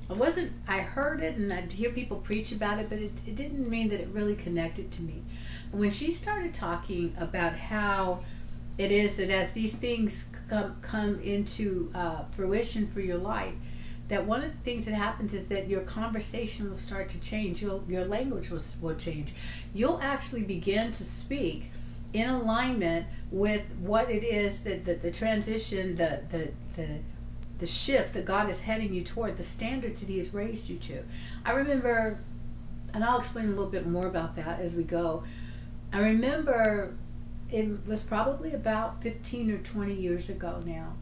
I 0.09 0.13
wasn't. 0.13 0.51
I 0.67 0.79
heard 0.79 1.21
it 1.21 1.35
and 1.35 1.53
I'd 1.53 1.71
hear 1.71 1.91
people 1.91 2.17
preach 2.17 2.51
about 2.51 2.79
it, 2.79 2.89
but 2.89 2.97
it, 2.99 3.21
it 3.27 3.35
didn't 3.35 3.69
mean 3.69 3.89
that 3.89 3.99
it 3.99 4.07
really 4.09 4.35
connected 4.35 4.89
to 4.91 5.03
me. 5.03 5.21
When 5.71 5.91
she 5.91 6.09
started 6.09 6.53
talking 6.53 7.15
about 7.19 7.55
how 7.55 8.23
it 8.79 8.91
is 8.91 9.17
that 9.17 9.29
as 9.29 9.53
these 9.53 9.75
things 9.75 10.29
come 10.47 10.77
come 10.81 11.19
into 11.19 11.91
uh, 11.93 12.23
fruition 12.25 12.87
for 12.87 13.01
your 13.01 13.17
life, 13.17 13.53
that 14.07 14.25
one 14.25 14.43
of 14.43 14.51
the 14.51 14.57
things 14.63 14.85
that 14.85 14.95
happens 14.95 15.33
is 15.33 15.47
that 15.47 15.67
your 15.67 15.81
conversation 15.81 16.69
will 16.69 16.77
start 16.77 17.07
to 17.09 17.19
change. 17.19 17.61
You'll, 17.61 17.83
your 17.87 18.05
language 18.05 18.49
will, 18.49 18.61
will 18.81 18.95
change. 18.95 19.33
You'll 19.73 19.99
actually 20.01 20.43
begin 20.43 20.91
to 20.91 21.03
speak 21.03 21.71
in 22.13 22.27
alignment 22.27 23.05
with 23.29 23.61
what 23.79 24.09
it 24.09 24.23
is 24.23 24.63
that 24.63 24.83
the, 24.83 24.95
the 24.95 25.11
transition, 25.11 25.95
the, 25.95 26.21
the, 26.29 26.51
the, 26.75 26.87
the 27.59 27.67
shift 27.67 28.13
that 28.13 28.25
God 28.25 28.49
is 28.49 28.61
heading 28.61 28.93
you 28.93 29.03
toward, 29.03 29.37
the 29.37 29.43
standards 29.43 29.99
that 29.99 30.09
He 30.09 30.17
has 30.17 30.33
raised 30.33 30.69
you 30.69 30.77
to. 30.77 31.03
I 31.45 31.51
remember, 31.51 32.19
and 32.93 33.03
I'll 33.03 33.19
explain 33.19 33.45
a 33.45 33.49
little 33.49 33.67
bit 33.67 33.85
more 33.85 34.07
about 34.07 34.35
that 34.35 34.59
as 34.59 34.75
we 34.75 34.83
go. 34.83 35.23
I 35.93 35.99
remember 35.99 36.95
it 37.51 37.87
was 37.87 38.03
probably 38.03 38.53
about 38.53 39.01
15 39.01 39.51
or 39.51 39.57
20 39.57 39.93
years 39.93 40.29
ago 40.29 40.61
now 40.65 40.93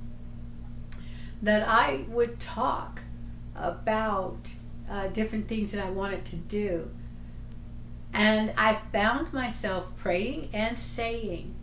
that 1.42 1.68
I 1.68 2.06
would 2.10 2.40
talk 2.40 3.02
about 3.56 4.54
uh, 4.90 5.08
different 5.08 5.48
things 5.48 5.72
that 5.72 5.84
I 5.84 5.90
wanted 5.90 6.26
to 6.26 6.36
do. 6.36 6.90
And 8.14 8.54
I 8.58 8.80
found 8.92 9.34
myself 9.34 9.96
praying 9.98 10.50
and 10.54 10.80
saying 10.80 11.54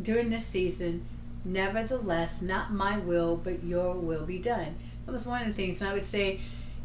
during 0.00 0.30
this 0.30 0.46
season, 0.46 1.04
Nevertheless, 1.44 2.42
not 2.42 2.72
my 2.72 2.98
will, 2.98 3.36
but 3.36 3.64
your 3.64 3.94
will 3.94 4.26
be 4.26 4.38
done. 4.38 4.76
That 5.06 5.12
was 5.12 5.26
one 5.26 5.42
of 5.42 5.48
the 5.48 5.54
things. 5.54 5.80
And 5.80 5.90
I 5.90 5.94
would 5.94 6.04
say, 6.04 6.40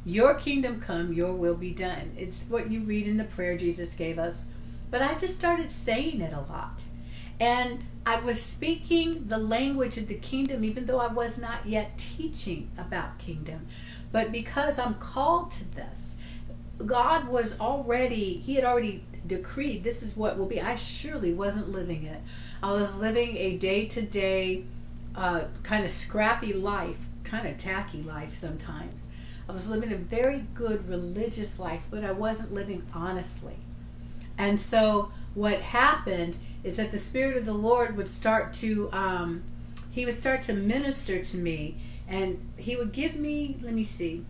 Your 0.06 0.36
kingdom 0.36 0.80
come, 0.80 1.14
your 1.14 1.34
will 1.34 1.56
be 1.56 1.72
done. 1.72 2.14
It's 2.18 2.46
what 2.48 2.72
you 2.72 2.82
read 2.82 3.08
in 3.08 3.18
the 3.18 3.26
prayer 3.26 3.58
Jesus 3.58 3.94
gave 3.94 4.18
us. 4.18 4.48
But 4.92 5.02
I 5.02 5.16
just 5.16 5.36
started 5.36 5.70
saying 5.70 6.22
it 6.22 6.34
a 6.34 6.42
lot. 6.42 6.84
And 7.40 7.84
I 8.06 8.20
was 8.20 8.42
speaking 8.42 9.28
the 9.28 9.38
language 9.38 9.98
of 9.98 10.08
the 10.08 10.16
kingdom, 10.16 10.64
even 10.64 10.86
though 10.86 11.00
I 11.00 11.08
was 11.08 11.38
not 11.38 11.66
yet 11.66 11.98
teaching 11.98 12.72
about 12.78 13.18
kingdom. 13.18 13.68
But 14.12 14.32
because 14.32 14.80
I'm 14.80 14.94
called 14.96 15.52
to 15.52 15.76
this, 15.76 16.16
God 16.86 17.28
was 17.28 17.60
already, 17.60 18.38
He 18.38 18.56
had 18.56 18.64
already 18.64 19.04
decreed 19.28 19.84
this 19.84 20.02
is 20.02 20.16
what 20.16 20.38
will 20.38 20.46
be. 20.46 20.62
I 20.62 20.76
surely 20.76 21.34
wasn't 21.34 21.72
living 21.72 22.04
it. 22.04 22.22
I 22.66 22.72
was 22.72 22.98
living 22.98 23.38
a 23.38 23.58
day 23.58 23.86
to 23.90 24.02
day, 24.02 24.64
kind 25.14 25.86
of 25.86 25.92
scrappy 25.92 26.52
life, 26.52 27.06
kind 27.24 27.48
of 27.48 27.58
tacky 27.58 28.02
life 28.02 28.34
sometimes. 28.34 29.06
I 29.48 29.52
was 29.52 29.70
living 29.70 29.94
a 29.94 29.98
very 29.98 30.48
good 30.56 30.90
religious 30.90 31.60
life, 31.60 31.84
but 31.92 32.04
I 32.04 32.12
wasn't 32.12 32.56
living 32.56 32.82
honestly. 32.92 33.58
And 34.36 34.60
so 34.60 35.12
what 35.36 35.62
happened 35.62 36.38
is 36.64 36.78
that 36.78 36.90
the 36.90 36.98
Spirit 36.98 37.38
of 37.38 37.46
the 37.46 37.54
Lord 37.54 37.96
would 37.98 38.08
start 38.08 38.52
to, 38.54 38.92
um, 38.92 39.44
He 39.92 40.04
would 40.04 40.16
start 40.16 40.42
to 40.44 40.54
minister 40.54 41.24
to 41.24 41.38
me, 41.38 41.78
and 42.08 42.40
He 42.58 42.76
would 42.76 42.94
give 42.94 43.16
me, 43.16 43.60
let 43.62 43.76
me 43.76 43.84
see, 43.84 44.26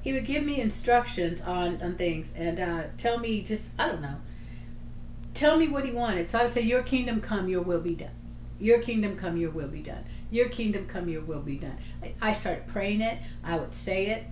He 0.00 0.14
would 0.14 0.24
give 0.24 0.42
me 0.42 0.58
instructions 0.58 1.42
on, 1.42 1.82
on 1.82 1.96
things 1.96 2.32
and 2.34 2.58
uh, 2.58 2.82
tell 2.96 3.18
me 3.18 3.42
just, 3.42 3.72
I 3.78 3.88
don't 3.88 4.00
know, 4.00 4.16
tell 5.34 5.56
me 5.56 5.68
what 5.68 5.84
He 5.84 5.92
wanted. 5.92 6.30
So 6.30 6.38
I 6.38 6.44
would 6.44 6.52
say, 6.52 6.62
Your 6.62 6.82
kingdom 6.82 7.20
come, 7.20 7.48
your 7.48 7.62
will 7.62 7.80
be 7.80 7.94
done. 7.94 8.10
Your 8.58 8.80
kingdom 8.80 9.16
come, 9.16 9.36
your 9.36 9.50
will 9.50 9.68
be 9.68 9.80
done. 9.80 10.04
Your 10.30 10.48
kingdom 10.48 10.86
come, 10.86 11.08
your 11.08 11.22
will 11.22 11.42
be 11.42 11.56
done. 11.56 11.76
I, 12.02 12.14
I 12.22 12.32
started 12.32 12.66
praying 12.66 13.02
it, 13.02 13.18
I 13.42 13.58
would 13.58 13.74
say 13.74 14.06
it, 14.06 14.24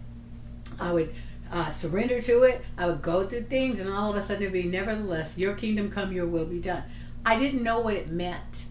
I 0.81 0.93
would 0.93 1.13
uh, 1.53 1.71
surrender 1.71 2.21
to 2.23 2.43
it. 2.45 2.65
I 2.79 2.87
would 2.87 3.03
go 3.03 3.27
through 3.27 3.43
things, 3.43 3.79
and 3.79 3.93
all 3.93 4.11
of 4.11 4.17
a 4.17 4.23
sudden 4.23 4.43
it'd 4.43 4.53
be, 4.53 4.65
nevertheless, 4.65 5.37
your 5.37 5.55
kingdom 5.55 5.91
come, 5.91 6.13
your 6.13 6.27
will 6.27 6.47
be 6.47 6.59
done. 6.59 6.83
I 7.25 7.39
didn't 7.39 7.63
know 7.63 7.81
what 7.81 7.95
it 7.95 8.09
meant. 8.09 8.65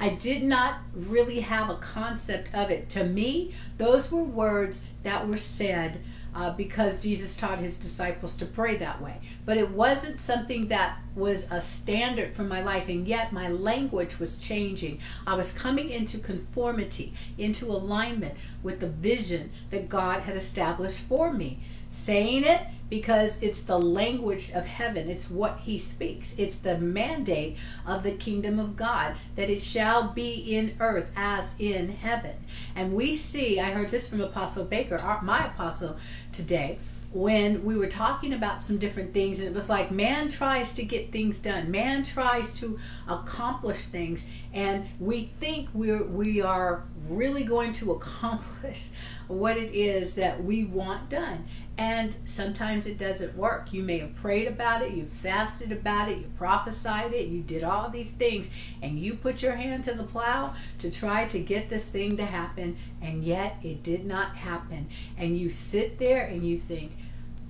I 0.00 0.10
did 0.10 0.42
not 0.42 0.80
really 0.94 1.40
have 1.40 1.70
a 1.70 1.76
concept 1.76 2.54
of 2.54 2.70
it. 2.70 2.88
To 2.90 3.04
me, 3.04 3.54
those 3.78 4.12
were 4.12 4.22
words 4.22 4.84
that 5.02 5.26
were 5.26 5.36
said 5.36 6.00
uh, 6.38 6.52
because 6.52 7.02
Jesus 7.02 7.34
taught 7.34 7.58
his 7.58 7.76
disciples 7.76 8.36
to 8.36 8.46
pray 8.46 8.76
that 8.76 9.02
way. 9.02 9.20
But 9.44 9.56
it 9.56 9.68
wasn't 9.70 10.20
something 10.20 10.68
that 10.68 10.98
was 11.16 11.50
a 11.50 11.60
standard 11.60 12.36
for 12.36 12.44
my 12.44 12.62
life, 12.62 12.88
and 12.88 13.08
yet 13.08 13.32
my 13.32 13.48
language 13.48 14.20
was 14.20 14.38
changing. 14.38 15.00
I 15.26 15.34
was 15.34 15.50
coming 15.50 15.90
into 15.90 16.18
conformity, 16.18 17.12
into 17.38 17.66
alignment 17.66 18.36
with 18.62 18.78
the 18.78 18.88
vision 18.88 19.50
that 19.70 19.88
God 19.88 20.20
had 20.20 20.36
established 20.36 21.00
for 21.00 21.32
me 21.32 21.58
saying 21.88 22.44
it 22.44 22.60
because 22.90 23.42
it's 23.42 23.62
the 23.62 23.78
language 23.78 24.50
of 24.52 24.64
heaven. 24.64 25.10
It's 25.10 25.30
what 25.30 25.58
he 25.60 25.78
speaks. 25.78 26.34
It's 26.38 26.56
the 26.56 26.78
mandate 26.78 27.56
of 27.86 28.02
the 28.02 28.12
kingdom 28.12 28.58
of 28.58 28.76
God 28.76 29.14
that 29.36 29.50
it 29.50 29.60
shall 29.60 30.08
be 30.08 30.56
in 30.56 30.76
earth 30.80 31.12
as 31.16 31.54
in 31.58 31.90
heaven. 31.90 32.36
And 32.74 32.94
we 32.94 33.14
see, 33.14 33.60
I 33.60 33.70
heard 33.70 33.90
this 33.90 34.08
from 34.08 34.20
Apostle 34.20 34.64
Baker, 34.64 35.00
our, 35.02 35.22
my 35.22 35.46
apostle 35.46 35.96
today, 36.32 36.78
when 37.10 37.64
we 37.64 37.76
were 37.76 37.86
talking 37.86 38.34
about 38.34 38.62
some 38.62 38.76
different 38.76 39.14
things, 39.14 39.38
and 39.38 39.48
it 39.48 39.54
was 39.54 39.70
like 39.70 39.90
man 39.90 40.28
tries 40.28 40.74
to 40.74 40.84
get 40.84 41.10
things 41.10 41.38
done, 41.38 41.70
man 41.70 42.02
tries 42.02 42.52
to 42.60 42.78
accomplish 43.08 43.86
things, 43.86 44.26
and 44.52 44.86
we 45.00 45.22
think 45.40 45.68
we're 45.72 46.04
we 46.04 46.42
are 46.42 46.84
really 47.08 47.44
going 47.44 47.72
to 47.72 47.92
accomplish 47.92 48.90
what 49.28 49.56
it 49.56 49.74
is 49.74 50.16
that 50.16 50.42
we 50.44 50.64
want 50.64 51.08
done. 51.08 51.46
And 51.78 52.16
sometimes 52.24 52.86
it 52.86 52.98
doesn't 52.98 53.36
work. 53.36 53.72
You 53.72 53.84
may 53.84 53.98
have 53.98 54.14
prayed 54.16 54.48
about 54.48 54.82
it, 54.82 54.94
you 54.94 55.04
fasted 55.04 55.70
about 55.70 56.10
it, 56.10 56.18
you 56.18 56.26
prophesied 56.36 57.12
it, 57.12 57.28
you 57.28 57.40
did 57.40 57.62
all 57.62 57.88
these 57.88 58.10
things, 58.10 58.50
and 58.82 58.98
you 58.98 59.14
put 59.14 59.42
your 59.42 59.54
hand 59.54 59.84
to 59.84 59.94
the 59.94 60.02
plow 60.02 60.54
to 60.78 60.90
try 60.90 61.24
to 61.26 61.38
get 61.38 61.68
this 61.68 61.88
thing 61.88 62.16
to 62.16 62.26
happen, 62.26 62.76
and 63.00 63.22
yet 63.22 63.58
it 63.62 63.84
did 63.84 64.04
not 64.04 64.34
happen. 64.34 64.88
And 65.16 65.38
you 65.38 65.48
sit 65.48 66.00
there 66.00 66.26
and 66.26 66.44
you 66.44 66.58
think, 66.58 66.96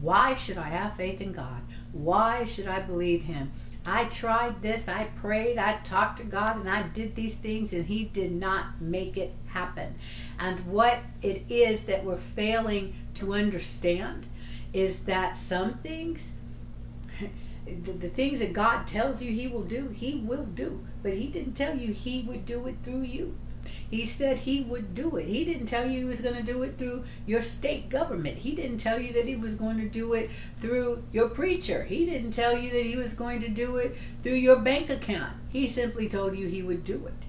why 0.03 0.35
should 0.35 0.59
I 0.59 0.69
have 0.69 0.95
faith 0.95 1.23
in 1.23 1.33
God? 1.33 1.63
Why 1.93 2.45
should 2.45 2.67
I 2.67 2.81
believe 2.81 3.23
Him? 3.23 3.51
I 3.87 4.05
tried 4.05 4.61
this, 4.61 4.87
I 4.87 5.05
prayed, 5.05 5.57
I 5.57 5.79
talked 5.79 6.19
to 6.19 6.25
God, 6.25 6.59
and 6.59 6.69
I 6.69 6.83
did 6.83 7.15
these 7.15 7.37
things, 7.37 7.73
and 7.73 7.87
He 7.87 8.05
did 8.05 8.33
not 8.33 8.83
make 8.83 9.17
it 9.17 9.33
happen. 9.47 9.95
And 10.39 10.61
what 10.61 10.99
it 11.23 11.45
is 11.49 11.87
that 11.87 12.05
we're 12.05 12.19
failing 12.19 12.95
to 13.19 13.35
understand 13.35 14.27
is 14.73 15.05
that 15.05 15.37
some 15.37 15.75
things, 15.79 16.33
the, 17.67 17.93
the 17.93 18.09
things 18.09 18.41
that 18.41 18.53
God 18.53 18.87
tells 18.87 19.23
you 19.23 19.33
He 19.33 19.47
will 19.47 19.63
do, 19.63 19.89
He 19.89 20.17
will 20.17 20.45
do. 20.45 20.85
But 21.03 21.15
He 21.15 21.29
didn't 21.29 21.55
tell 21.55 21.77
you 21.77 21.93
He 21.93 22.23
would 22.23 22.45
do 22.45 22.67
it 22.67 22.77
through 22.83 23.03
you. 23.03 23.35
He 23.91 24.05
said 24.05 24.41
he 24.41 24.63
would 24.63 24.95
do 24.95 25.17
it. 25.17 25.27
He 25.27 25.45
didn't 25.45 25.67
tell 25.67 25.87
you 25.87 25.99
he 25.99 26.05
was 26.05 26.21
going 26.21 26.37
to 26.37 26.43
do 26.43 26.63
it 26.63 26.79
through 26.79 27.05
your 27.27 27.43
state 27.43 27.89
government. 27.89 28.39
He 28.39 28.55
didn't 28.55 28.79
tell 28.79 28.99
you 28.99 29.13
that 29.13 29.27
he 29.27 29.37
was 29.37 29.55
going 29.55 29.79
to 29.79 29.89
do 29.89 30.15
it 30.15 30.31
through 30.59 31.03
your 31.13 31.29
preacher. 31.29 31.85
He 31.85 32.05
didn't 32.05 32.33
tell 32.33 32.57
you 32.57 32.71
that 32.71 32.87
he 32.87 32.97
was 32.97 33.15
going 33.15 33.41
to 33.41 33.49
do 33.49 33.77
it 33.77 33.97
through 34.23 34.35
your 34.35 34.59
bank 34.59 34.91
account. 34.91 35.33
He 35.51 35.67
simply 35.67 36.09
told 36.09 36.37
you 36.37 36.47
he 36.47 36.63
would 36.63 36.85
do 36.85 37.07
it. 37.07 37.27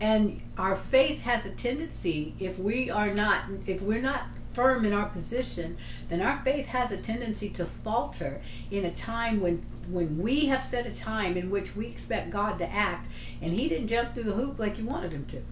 And 0.00 0.40
our 0.56 0.76
faith 0.76 1.20
has 1.22 1.44
a 1.44 1.50
tendency, 1.50 2.34
if 2.38 2.58
we 2.58 2.90
are 2.90 3.12
not, 3.12 3.44
if 3.66 3.82
we're 3.82 4.00
not 4.00 4.24
firm 4.52 4.84
in 4.84 4.92
our 4.92 5.08
position, 5.08 5.76
then 6.08 6.20
our 6.20 6.40
faith 6.44 6.66
has 6.66 6.90
a 6.90 6.96
tendency 6.96 7.48
to 7.50 7.64
falter 7.64 8.40
in 8.70 8.84
a 8.84 8.90
time 8.90 9.40
when 9.40 9.62
when 9.88 10.18
we 10.18 10.46
have 10.46 10.62
set 10.62 10.86
a 10.86 10.94
time 10.94 11.36
in 11.36 11.50
which 11.50 11.74
we 11.74 11.86
expect 11.86 12.30
God 12.30 12.58
to 12.58 12.70
act 12.70 13.08
and 13.42 13.52
he 13.52 13.68
didn't 13.68 13.88
jump 13.88 14.14
through 14.14 14.24
the 14.24 14.32
hoop 14.32 14.58
like 14.58 14.78
you 14.78 14.84
wanted 14.84 15.12
him 15.12 15.24
to. 15.26 15.42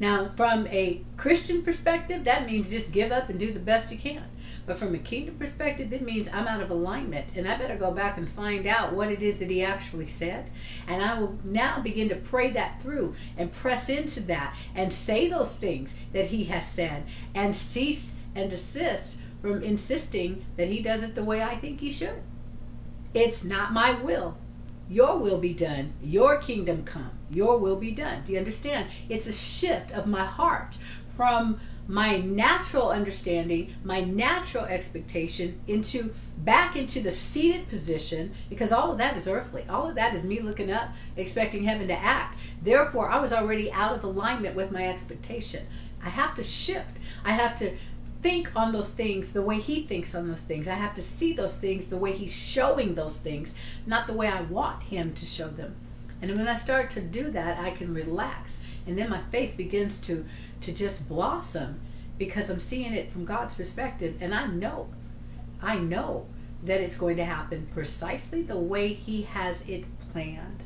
Now, 0.00 0.30
from 0.36 0.66
a 0.68 1.02
Christian 1.16 1.62
perspective, 1.62 2.24
that 2.24 2.46
means 2.46 2.70
just 2.70 2.92
give 2.92 3.10
up 3.10 3.28
and 3.28 3.38
do 3.38 3.52
the 3.52 3.58
best 3.58 3.92
you 3.92 3.98
can. 3.98 4.24
But 4.68 4.76
from 4.76 4.94
a 4.94 4.98
kingdom 4.98 5.36
perspective, 5.36 5.94
it 5.94 6.02
means 6.02 6.28
I'm 6.30 6.46
out 6.46 6.60
of 6.60 6.70
alignment 6.70 7.34
and 7.34 7.48
I 7.48 7.56
better 7.56 7.74
go 7.74 7.90
back 7.90 8.18
and 8.18 8.28
find 8.28 8.66
out 8.66 8.92
what 8.92 9.10
it 9.10 9.22
is 9.22 9.38
that 9.38 9.48
he 9.48 9.64
actually 9.64 10.06
said. 10.06 10.50
And 10.86 11.02
I 11.02 11.18
will 11.18 11.38
now 11.42 11.80
begin 11.80 12.10
to 12.10 12.16
pray 12.16 12.50
that 12.50 12.82
through 12.82 13.14
and 13.38 13.50
press 13.50 13.88
into 13.88 14.20
that 14.24 14.54
and 14.74 14.92
say 14.92 15.26
those 15.26 15.56
things 15.56 15.96
that 16.12 16.26
he 16.26 16.44
has 16.44 16.70
said 16.70 17.04
and 17.34 17.56
cease 17.56 18.16
and 18.34 18.50
desist 18.50 19.18
from 19.40 19.62
insisting 19.62 20.44
that 20.58 20.68
he 20.68 20.82
does 20.82 21.02
it 21.02 21.14
the 21.14 21.24
way 21.24 21.42
I 21.42 21.56
think 21.56 21.80
he 21.80 21.90
should. 21.90 22.20
It's 23.14 23.42
not 23.42 23.72
my 23.72 23.92
will. 23.92 24.36
Your 24.90 25.16
will 25.16 25.38
be 25.38 25.54
done. 25.54 25.94
Your 26.02 26.36
kingdom 26.36 26.84
come. 26.84 27.12
Your 27.30 27.56
will 27.56 27.76
be 27.76 27.90
done. 27.90 28.22
Do 28.22 28.32
you 28.32 28.38
understand? 28.38 28.90
It's 29.08 29.26
a 29.26 29.32
shift 29.32 29.92
of 29.92 30.06
my 30.06 30.26
heart 30.26 30.76
from 31.06 31.58
my 31.88 32.18
natural 32.18 32.90
understanding, 32.90 33.74
my 33.82 34.02
natural 34.02 34.64
expectation 34.64 35.58
into 35.66 36.14
back 36.36 36.76
into 36.76 37.00
the 37.00 37.10
seated 37.10 37.66
position 37.66 38.32
because 38.50 38.70
all 38.70 38.92
of 38.92 38.98
that 38.98 39.16
is 39.16 39.26
earthly. 39.26 39.64
All 39.70 39.88
of 39.88 39.94
that 39.94 40.14
is 40.14 40.22
me 40.22 40.38
looking 40.40 40.70
up, 40.70 40.90
expecting 41.16 41.64
heaven 41.64 41.88
to 41.88 41.98
act. 41.98 42.36
Therefore, 42.62 43.08
I 43.08 43.18
was 43.18 43.32
already 43.32 43.72
out 43.72 43.94
of 43.94 44.04
alignment 44.04 44.54
with 44.54 44.70
my 44.70 44.86
expectation. 44.86 45.66
I 46.04 46.10
have 46.10 46.34
to 46.34 46.44
shift. 46.44 46.98
I 47.24 47.32
have 47.32 47.56
to 47.56 47.74
think 48.20 48.54
on 48.54 48.72
those 48.72 48.92
things 48.92 49.32
the 49.32 49.42
way 49.42 49.58
he 49.58 49.82
thinks 49.82 50.14
on 50.14 50.28
those 50.28 50.42
things. 50.42 50.68
I 50.68 50.74
have 50.74 50.94
to 50.94 51.02
see 51.02 51.32
those 51.32 51.56
things 51.56 51.86
the 51.86 51.96
way 51.96 52.12
he's 52.12 52.34
showing 52.34 52.94
those 52.94 53.18
things, 53.18 53.54
not 53.86 54.06
the 54.06 54.12
way 54.12 54.28
I 54.28 54.42
want 54.42 54.82
him 54.82 55.14
to 55.14 55.24
show 55.24 55.48
them. 55.48 55.74
And 56.20 56.36
when 56.36 56.48
I 56.48 56.54
start 56.54 56.90
to 56.90 57.00
do 57.00 57.30
that, 57.30 57.58
I 57.58 57.70
can 57.70 57.94
relax. 57.94 58.58
And 58.86 58.98
then 58.98 59.10
my 59.10 59.20
faith 59.20 59.56
begins 59.56 59.98
to 60.00 60.24
to 60.60 60.72
just 60.72 61.08
blossom 61.08 61.80
because 62.18 62.50
I'm 62.50 62.58
seeing 62.58 62.92
it 62.92 63.12
from 63.12 63.24
God's 63.24 63.54
perspective 63.54 64.16
and 64.20 64.34
I 64.34 64.46
know 64.46 64.88
I 65.62 65.78
know 65.78 66.26
that 66.62 66.80
it's 66.80 66.96
going 66.96 67.16
to 67.16 67.24
happen 67.24 67.68
precisely 67.70 68.42
the 68.42 68.58
way 68.58 68.88
he 68.92 69.22
has 69.22 69.66
it 69.68 69.84
planned. 70.10 70.64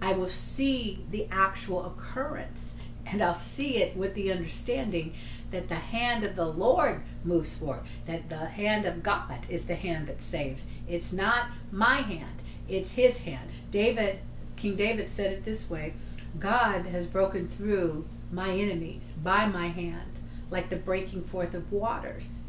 I 0.00 0.12
will 0.12 0.28
see 0.28 1.04
the 1.10 1.26
actual 1.30 1.86
occurrence 1.86 2.74
and 3.06 3.20
I'll 3.22 3.34
see 3.34 3.78
it 3.78 3.96
with 3.96 4.14
the 4.14 4.32
understanding 4.32 5.14
that 5.50 5.68
the 5.68 5.74
hand 5.74 6.24
of 6.24 6.36
the 6.36 6.46
Lord 6.46 7.02
moves 7.22 7.54
forward, 7.54 7.84
that 8.06 8.28
the 8.28 8.46
hand 8.46 8.86
of 8.86 9.02
God 9.02 9.46
is 9.48 9.66
the 9.66 9.74
hand 9.74 10.06
that 10.08 10.22
saves. 10.22 10.66
It's 10.88 11.12
not 11.12 11.48
my 11.70 11.96
hand, 11.96 12.42
it's 12.68 12.92
his 12.94 13.18
hand. 13.18 13.50
David, 13.70 14.20
King 14.64 14.76
David 14.76 15.10
said 15.10 15.30
it 15.30 15.44
this 15.44 15.68
way 15.68 15.92
God 16.38 16.86
has 16.86 17.06
broken 17.06 17.46
through 17.46 18.06
my 18.32 18.48
enemies 18.48 19.12
by 19.22 19.44
my 19.44 19.68
hand, 19.68 20.20
like 20.50 20.70
the 20.70 20.76
breaking 20.76 21.24
forth 21.24 21.52
of 21.52 21.70
waters. 21.70 22.40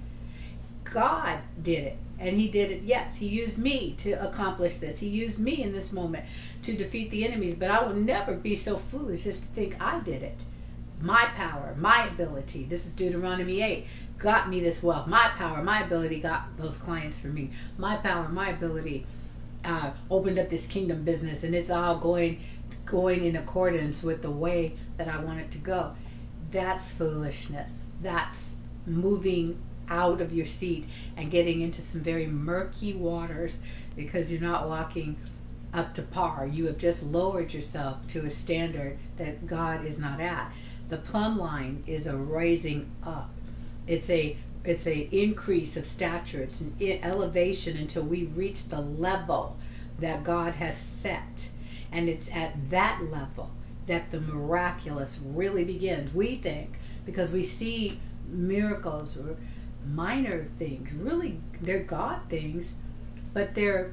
God 0.86 1.40
did 1.62 1.84
it. 1.84 1.98
And 2.18 2.38
he 2.38 2.48
did 2.48 2.72
it, 2.72 2.84
yes, 2.84 3.18
he 3.18 3.28
used 3.28 3.58
me 3.58 3.96
to 3.98 4.14
accomplish 4.14 4.78
this. 4.78 5.00
He 5.00 5.10
used 5.10 5.42
me 5.42 5.62
in 5.62 5.74
this 5.74 5.92
moment 5.92 6.24
to 6.64 6.74
defeat 6.74 7.12
the 7.12 7.26
enemies. 7.26 7.54
But 7.54 7.70
I 7.70 7.84
will 7.84 7.96
never 7.96 8.34
be 8.34 8.56
so 8.56 8.78
foolish 8.78 9.28
as 9.28 9.42
to 9.42 9.48
think 9.48 9.76
I 9.82 10.00
did 10.00 10.24
it 10.24 10.46
my 11.02 11.26
power, 11.36 11.76
my 11.78 12.08
ability. 12.08 12.64
This 12.64 12.86
is 12.86 12.94
Deuteronomy 12.94 13.62
8. 13.62 13.86
Got 14.18 14.50
me 14.50 14.62
this 14.62 14.82
wealth. 14.82 15.08
My 15.08 15.28
power, 15.36 15.62
my 15.62 15.82
ability 15.82 16.22
got 16.22 16.56
those 16.56 16.78
clients 16.78 17.20
for 17.20 17.28
me. 17.28 17.52
My 17.78 17.98
power, 17.98 18.30
my 18.30 18.50
ability 18.50 19.06
uh, 19.66 19.92
opened 20.10 20.40
up 20.40 20.50
this 20.50 20.68
kingdom 20.68 21.04
business, 21.04 21.44
and 21.44 21.56
it's 21.56 21.70
all 21.70 21.98
going 21.98 22.40
going 22.86 23.24
in 23.24 23.36
accordance 23.36 24.04
with 24.04 24.22
the 24.22 24.32
way 24.32 24.76
that 24.98 25.08
I 25.08 25.18
want 25.20 25.40
it 25.40 25.52
to 25.52 25.58
go. 25.58 25.96
That's 26.52 26.92
foolishness. 26.92 27.90
That's 28.02 28.58
moving 28.86 29.60
out 29.90 30.22
of 30.22 30.34
your 30.34 30.46
seat 30.46 30.86
and 31.18 31.30
getting 31.30 31.62
into 31.62 31.82
some 31.82 32.02
very 32.02 32.28
murky 32.28 32.94
waters 32.94 33.60
because 33.96 34.32
you're 34.32 34.42
not 34.42 34.68
walking 34.68 35.18
up 35.74 35.94
to 35.96 36.02
par. 36.02 36.48
You 36.48 36.68
have 36.68 36.78
just 36.78 37.04
lowered 37.04 37.54
yourself 37.54 38.06
to 38.08 38.26
a 38.26 38.30
standard 38.30 38.98
that 39.18 39.46
God 39.46 39.86
is 39.86 40.00
not 40.00 40.20
at. 40.20 40.52
The 40.90 40.98
plumb 40.98 41.38
line 41.38 41.84
is 41.86 42.08
a 42.08 42.16
rising 42.16 42.92
up. 43.04 43.30
It's 43.88 44.10
a 44.10 44.38
it's 44.66 44.88
a 44.88 45.08
increase 45.12 45.78
of 45.78 45.86
stature. 45.86 46.42
It's 46.42 46.62
an 46.62 46.76
elevation 46.82 47.78
until 47.78 48.04
we 48.04 48.26
reach 48.26 48.68
the 48.68 48.82
level 48.82 49.58
that 50.00 50.24
God 50.24 50.56
has 50.56 50.78
set, 50.78 51.50
and 51.92 52.10
it's 52.10 52.30
at 52.32 52.70
that 52.70 53.02
level 53.12 53.52
that 53.88 54.12
the 54.12 54.20
miraculous 54.20 55.20
really 55.24 55.64
begins. 55.64 56.14
We 56.14 56.36
think 56.36 56.78
because 57.06 57.32
we 57.32 57.44
see 57.44 58.00
miracles 58.28 59.18
or 59.18 59.38
minor 59.88 60.46
things, 60.58 60.94
really 60.94 61.40
they're 61.62 61.84
God 61.84 62.22
things, 62.30 62.74
but 63.34 63.54
they're 63.54 63.92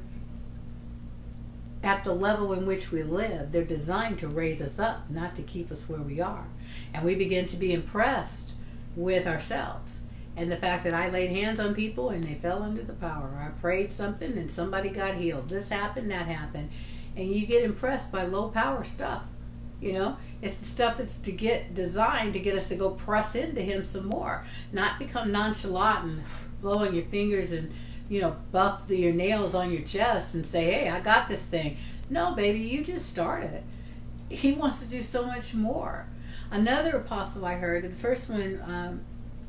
at 1.82 2.04
the 2.04 2.14
level 2.14 2.52
in 2.52 2.64
which 2.64 2.92
we 2.92 3.02
live. 3.02 3.52
They're 3.52 3.64
designed 3.64 4.18
to 4.18 4.28
raise 4.28 4.62
us 4.62 4.78
up, 4.78 5.10
not 5.10 5.34
to 5.34 5.42
keep 5.42 5.70
us 5.70 5.88
where 5.88 6.00
we 6.00 6.20
are. 6.20 6.46
And 6.94 7.04
we 7.04 7.14
begin 7.14 7.44
to 7.46 7.56
be 7.56 7.72
impressed 7.72 8.52
with 8.94 9.26
ourselves. 9.26 10.01
And 10.36 10.50
the 10.50 10.56
fact 10.56 10.84
that 10.84 10.94
I 10.94 11.10
laid 11.10 11.30
hands 11.30 11.60
on 11.60 11.74
people 11.74 12.10
and 12.10 12.24
they 12.24 12.34
fell 12.34 12.62
under 12.62 12.82
the 12.82 12.94
power. 12.94 13.30
I 13.38 13.50
prayed 13.60 13.92
something 13.92 14.38
and 14.38 14.50
somebody 14.50 14.88
got 14.88 15.16
healed. 15.16 15.48
This 15.48 15.68
happened, 15.68 16.10
that 16.10 16.26
happened. 16.26 16.70
And 17.16 17.30
you 17.30 17.46
get 17.46 17.64
impressed 17.64 18.10
by 18.10 18.24
low 18.24 18.48
power 18.48 18.82
stuff. 18.82 19.26
You 19.82 19.94
know, 19.94 20.16
it's 20.40 20.58
the 20.58 20.64
stuff 20.64 20.98
that's 20.98 21.18
to 21.18 21.32
get 21.32 21.74
designed 21.74 22.34
to 22.34 22.38
get 22.38 22.54
us 22.54 22.68
to 22.68 22.76
go 22.76 22.90
press 22.90 23.34
into 23.34 23.60
Him 23.60 23.82
some 23.82 24.06
more, 24.06 24.44
not 24.72 25.00
become 25.00 25.32
nonchalant 25.32 26.04
and 26.04 26.22
blowing 26.60 26.94
your 26.94 27.04
fingers 27.06 27.50
and 27.50 27.72
you 28.08 28.20
know 28.20 28.36
buff 28.52 28.86
the, 28.86 28.96
your 28.96 29.12
nails 29.12 29.56
on 29.56 29.72
your 29.72 29.82
chest 29.82 30.34
and 30.34 30.46
say, 30.46 30.70
"Hey, 30.70 30.88
I 30.88 31.00
got 31.00 31.28
this 31.28 31.48
thing." 31.48 31.78
No, 32.08 32.32
baby, 32.32 32.60
you 32.60 32.84
just 32.84 33.08
started. 33.08 33.64
He 34.28 34.52
wants 34.52 34.80
to 34.82 34.88
do 34.88 35.02
so 35.02 35.26
much 35.26 35.52
more. 35.52 36.06
Another 36.52 36.98
apostle 36.98 37.44
I 37.44 37.54
heard, 37.54 37.82
the 37.82 37.90
first 37.90 38.30
one, 38.30 38.62
um, 38.64 39.00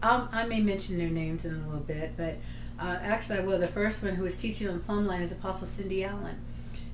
i 0.04 0.46
may 0.46 0.60
mention 0.60 0.98
their 0.98 1.10
names 1.10 1.46
in 1.46 1.56
a 1.56 1.66
little 1.66 1.82
bit, 1.82 2.14
but 2.18 2.38
uh, 2.80 2.98
actually 3.02 3.40
I 3.40 3.42
will. 3.42 3.60
The 3.60 3.68
first 3.68 4.04
one 4.04 4.16
who 4.16 4.24
was 4.24 4.40
teaching 4.40 4.68
on 4.68 4.80
plumb 4.80 5.06
line 5.08 5.22
is 5.22 5.32
Apostle 5.32 5.68
Cindy 5.68 6.04
Allen. 6.04 6.40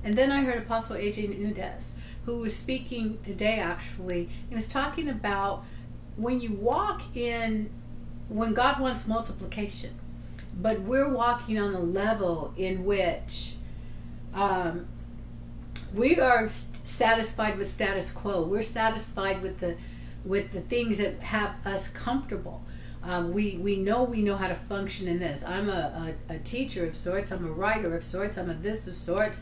And 0.02 0.14
then 0.14 0.32
I 0.32 0.42
heard 0.42 0.58
Apostle 0.58 0.96
AJ 0.96 1.38
Nudez, 1.38 1.92
who 2.24 2.38
was 2.38 2.56
speaking 2.56 3.18
today 3.22 3.58
actually. 3.58 4.28
He 4.48 4.54
was 4.54 4.68
talking 4.68 5.08
about 5.08 5.64
when 6.16 6.40
you 6.40 6.52
walk 6.52 7.02
in, 7.16 7.70
when 8.28 8.54
God 8.54 8.80
wants 8.80 9.06
multiplication, 9.06 9.94
but 10.60 10.80
we're 10.82 11.08
walking 11.08 11.58
on 11.58 11.74
a 11.74 11.80
level 11.80 12.54
in 12.56 12.84
which 12.84 13.54
um, 14.34 14.86
we 15.94 16.18
are 16.20 16.48
satisfied 16.48 17.58
with 17.58 17.70
status 17.70 18.10
quo. 18.10 18.42
We're 18.42 18.62
satisfied 18.62 19.42
with 19.42 19.58
the 19.60 19.76
with 20.24 20.52
the 20.52 20.60
things 20.60 20.98
that 20.98 21.18
have 21.20 21.66
us 21.66 21.88
comfortable. 21.88 22.62
Um, 23.02 23.32
we 23.32 23.56
we 23.56 23.76
know 23.76 24.04
we 24.04 24.22
know 24.22 24.36
how 24.36 24.48
to 24.48 24.54
function 24.54 25.08
in 25.08 25.18
this. 25.18 25.42
I'm 25.42 25.68
a, 25.68 26.14
a, 26.28 26.34
a, 26.34 26.38
teacher 26.38 26.86
of 26.86 26.94
sorts. 26.94 27.30
I'm 27.30 27.46
a 27.46 27.50
writer 27.50 27.96
of 27.96 28.04
sorts. 28.04 28.36
I'm 28.36 28.50
a 28.50 28.54
this 28.54 28.86
of 28.86 28.94
sorts, 28.94 29.40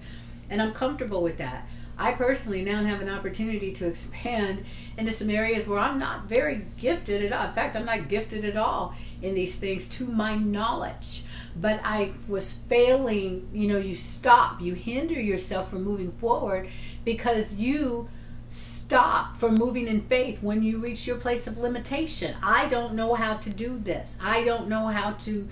and 0.48 0.62
I'm 0.62 0.72
comfortable 0.72 1.22
with 1.22 1.38
that. 1.38 1.66
I 1.98 2.12
personally 2.12 2.62
now 2.62 2.84
have 2.84 3.00
an 3.00 3.08
opportunity 3.08 3.72
to 3.72 3.88
expand 3.88 4.64
into 4.96 5.10
some 5.10 5.28
areas 5.28 5.66
where 5.66 5.80
I'm 5.80 5.98
not 5.98 6.28
very 6.28 6.66
gifted 6.76 7.24
at 7.24 7.32
all. 7.32 7.48
In 7.48 7.52
fact, 7.52 7.74
I'm 7.74 7.84
not 7.84 8.08
gifted 8.08 8.44
at 8.44 8.56
all 8.56 8.94
in 9.20 9.34
these 9.34 9.56
things 9.56 9.88
to 9.88 10.06
my 10.06 10.36
knowledge. 10.36 11.24
But 11.60 11.80
I 11.82 12.12
was 12.28 12.52
failing. 12.52 13.48
You 13.52 13.66
know, 13.66 13.78
you 13.78 13.96
stop. 13.96 14.60
You 14.60 14.74
hinder 14.74 15.20
yourself 15.20 15.70
from 15.70 15.82
moving 15.82 16.12
forward 16.12 16.68
because 17.04 17.54
you 17.54 18.08
stop 18.50 19.36
from 19.36 19.54
moving 19.54 19.86
in 19.86 20.00
faith 20.02 20.42
when 20.42 20.62
you 20.62 20.78
reach 20.78 21.06
your 21.06 21.16
place 21.16 21.46
of 21.46 21.58
limitation. 21.58 22.34
I 22.42 22.68
don't 22.68 22.94
know 22.94 23.14
how 23.14 23.34
to 23.34 23.50
do 23.50 23.78
this. 23.78 24.16
I 24.22 24.44
don't 24.44 24.68
know 24.68 24.86
how 24.86 25.12
to 25.12 25.48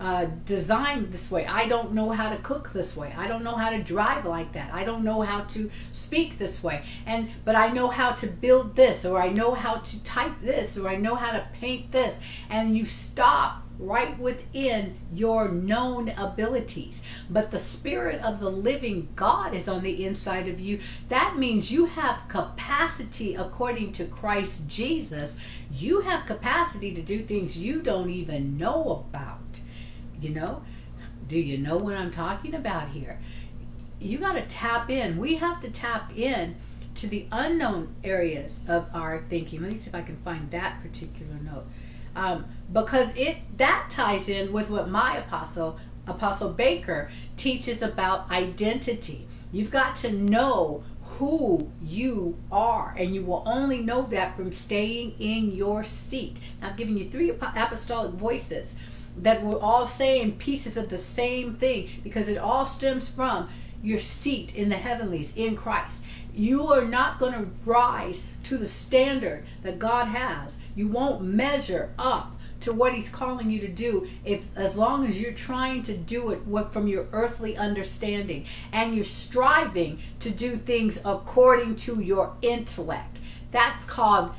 uh, 0.00 0.26
design 0.44 1.10
this 1.10 1.30
way. 1.30 1.46
I 1.46 1.66
don't 1.66 1.92
know 1.92 2.10
how 2.10 2.28
to 2.28 2.36
cook 2.38 2.72
this 2.72 2.96
way. 2.96 3.14
I 3.16 3.28
don't 3.28 3.44
know 3.44 3.54
how 3.54 3.70
to 3.70 3.82
drive 3.82 4.26
like 4.26 4.52
that. 4.52 4.74
I 4.74 4.84
don't 4.84 5.04
know 5.04 5.22
how 5.22 5.42
to 5.42 5.70
speak 5.92 6.36
this 6.36 6.62
way. 6.62 6.82
And 7.06 7.28
but 7.44 7.54
I 7.54 7.68
know 7.68 7.88
how 7.88 8.12
to 8.12 8.26
build 8.26 8.76
this, 8.76 9.04
or 9.04 9.20
I 9.20 9.28
know 9.28 9.54
how 9.54 9.76
to 9.76 10.04
type 10.04 10.40
this, 10.40 10.76
or 10.76 10.88
I 10.88 10.96
know 10.96 11.14
how 11.14 11.30
to 11.32 11.46
paint 11.60 11.92
this. 11.92 12.18
And 12.50 12.76
you 12.76 12.84
stop 12.84 13.63
right 13.78 14.18
within 14.18 14.96
your 15.12 15.48
known 15.48 16.10
abilities. 16.10 17.02
But 17.28 17.50
the 17.50 17.58
Spirit 17.58 18.22
of 18.22 18.40
the 18.40 18.50
living 18.50 19.08
God 19.16 19.54
is 19.54 19.68
on 19.68 19.82
the 19.82 20.04
inside 20.04 20.48
of 20.48 20.60
you. 20.60 20.80
That 21.08 21.36
means 21.36 21.72
you 21.72 21.86
have 21.86 22.28
capacity 22.28 23.34
according 23.34 23.92
to 23.92 24.04
Christ 24.04 24.68
Jesus. 24.68 25.38
You 25.72 26.00
have 26.02 26.26
capacity 26.26 26.92
to 26.92 27.02
do 27.02 27.20
things 27.20 27.58
you 27.58 27.82
don't 27.82 28.10
even 28.10 28.56
know 28.56 29.04
about. 29.08 29.60
You 30.20 30.30
know? 30.30 30.62
Do 31.28 31.38
you 31.38 31.58
know 31.58 31.76
what 31.76 31.96
I'm 31.96 32.10
talking 32.10 32.54
about 32.54 32.88
here? 32.88 33.18
You 33.98 34.18
got 34.18 34.34
to 34.34 34.42
tap 34.42 34.90
in. 34.90 35.16
We 35.16 35.36
have 35.36 35.60
to 35.60 35.70
tap 35.70 36.16
in 36.16 36.56
to 36.96 37.06
the 37.06 37.26
unknown 37.32 37.94
areas 38.04 38.64
of 38.68 38.88
our 38.94 39.24
thinking. 39.28 39.62
Let 39.62 39.72
me 39.72 39.78
see 39.78 39.88
if 39.88 39.94
I 39.94 40.02
can 40.02 40.16
find 40.18 40.50
that 40.50 40.80
particular 40.82 41.34
note 41.42 41.66
um, 42.16 42.44
because 42.74 43.16
it 43.16 43.38
that 43.56 43.86
ties 43.88 44.28
in 44.28 44.52
with 44.52 44.68
what 44.68 44.90
my 44.90 45.16
apostle 45.16 45.78
apostle 46.06 46.50
baker 46.50 47.08
teaches 47.36 47.80
about 47.80 48.30
identity 48.30 49.26
you've 49.52 49.70
got 49.70 49.94
to 49.94 50.12
know 50.12 50.82
who 51.02 51.70
you 51.82 52.36
are 52.50 52.94
and 52.98 53.14
you 53.14 53.22
will 53.22 53.42
only 53.46 53.80
know 53.80 54.02
that 54.02 54.36
from 54.36 54.52
staying 54.52 55.14
in 55.18 55.52
your 55.52 55.82
seat 55.84 56.38
i'm 56.60 56.76
giving 56.76 56.98
you 56.98 57.08
three 57.08 57.30
apostolic 57.30 58.12
voices 58.12 58.76
that 59.16 59.42
we're 59.42 59.60
all 59.60 59.86
saying 59.86 60.32
pieces 60.32 60.76
of 60.76 60.88
the 60.88 60.98
same 60.98 61.54
thing 61.54 61.88
because 62.02 62.28
it 62.28 62.36
all 62.36 62.66
stems 62.66 63.08
from 63.08 63.48
your 63.84 63.98
seat 63.98 64.56
in 64.56 64.70
the 64.70 64.76
heavenlies 64.76 65.32
in 65.36 65.54
Christ. 65.54 66.04
You 66.32 66.66
are 66.68 66.84
not 66.84 67.18
going 67.18 67.34
to 67.34 67.50
rise 67.64 68.26
to 68.44 68.56
the 68.56 68.66
standard 68.66 69.44
that 69.62 69.78
God 69.78 70.06
has. 70.06 70.58
You 70.74 70.88
won't 70.88 71.22
measure 71.22 71.92
up 71.98 72.33
to 72.64 72.72
what 72.72 72.94
he's 72.94 73.08
calling 73.08 73.50
you 73.50 73.60
to 73.60 73.68
do 73.68 74.08
if 74.24 74.44
as 74.56 74.76
long 74.76 75.06
as 75.06 75.20
you're 75.20 75.32
trying 75.32 75.82
to 75.82 75.94
do 75.96 76.30
it 76.30 76.44
what 76.46 76.72
from 76.72 76.88
your 76.88 77.06
earthly 77.12 77.56
understanding 77.56 78.46
and 78.72 78.94
you're 78.94 79.04
striving 79.04 79.98
to 80.18 80.30
do 80.30 80.56
things 80.56 80.98
according 81.04 81.76
to 81.76 82.00
your 82.00 82.34
intellect. 82.40 83.20
That's 83.50 83.84
called 83.84 84.32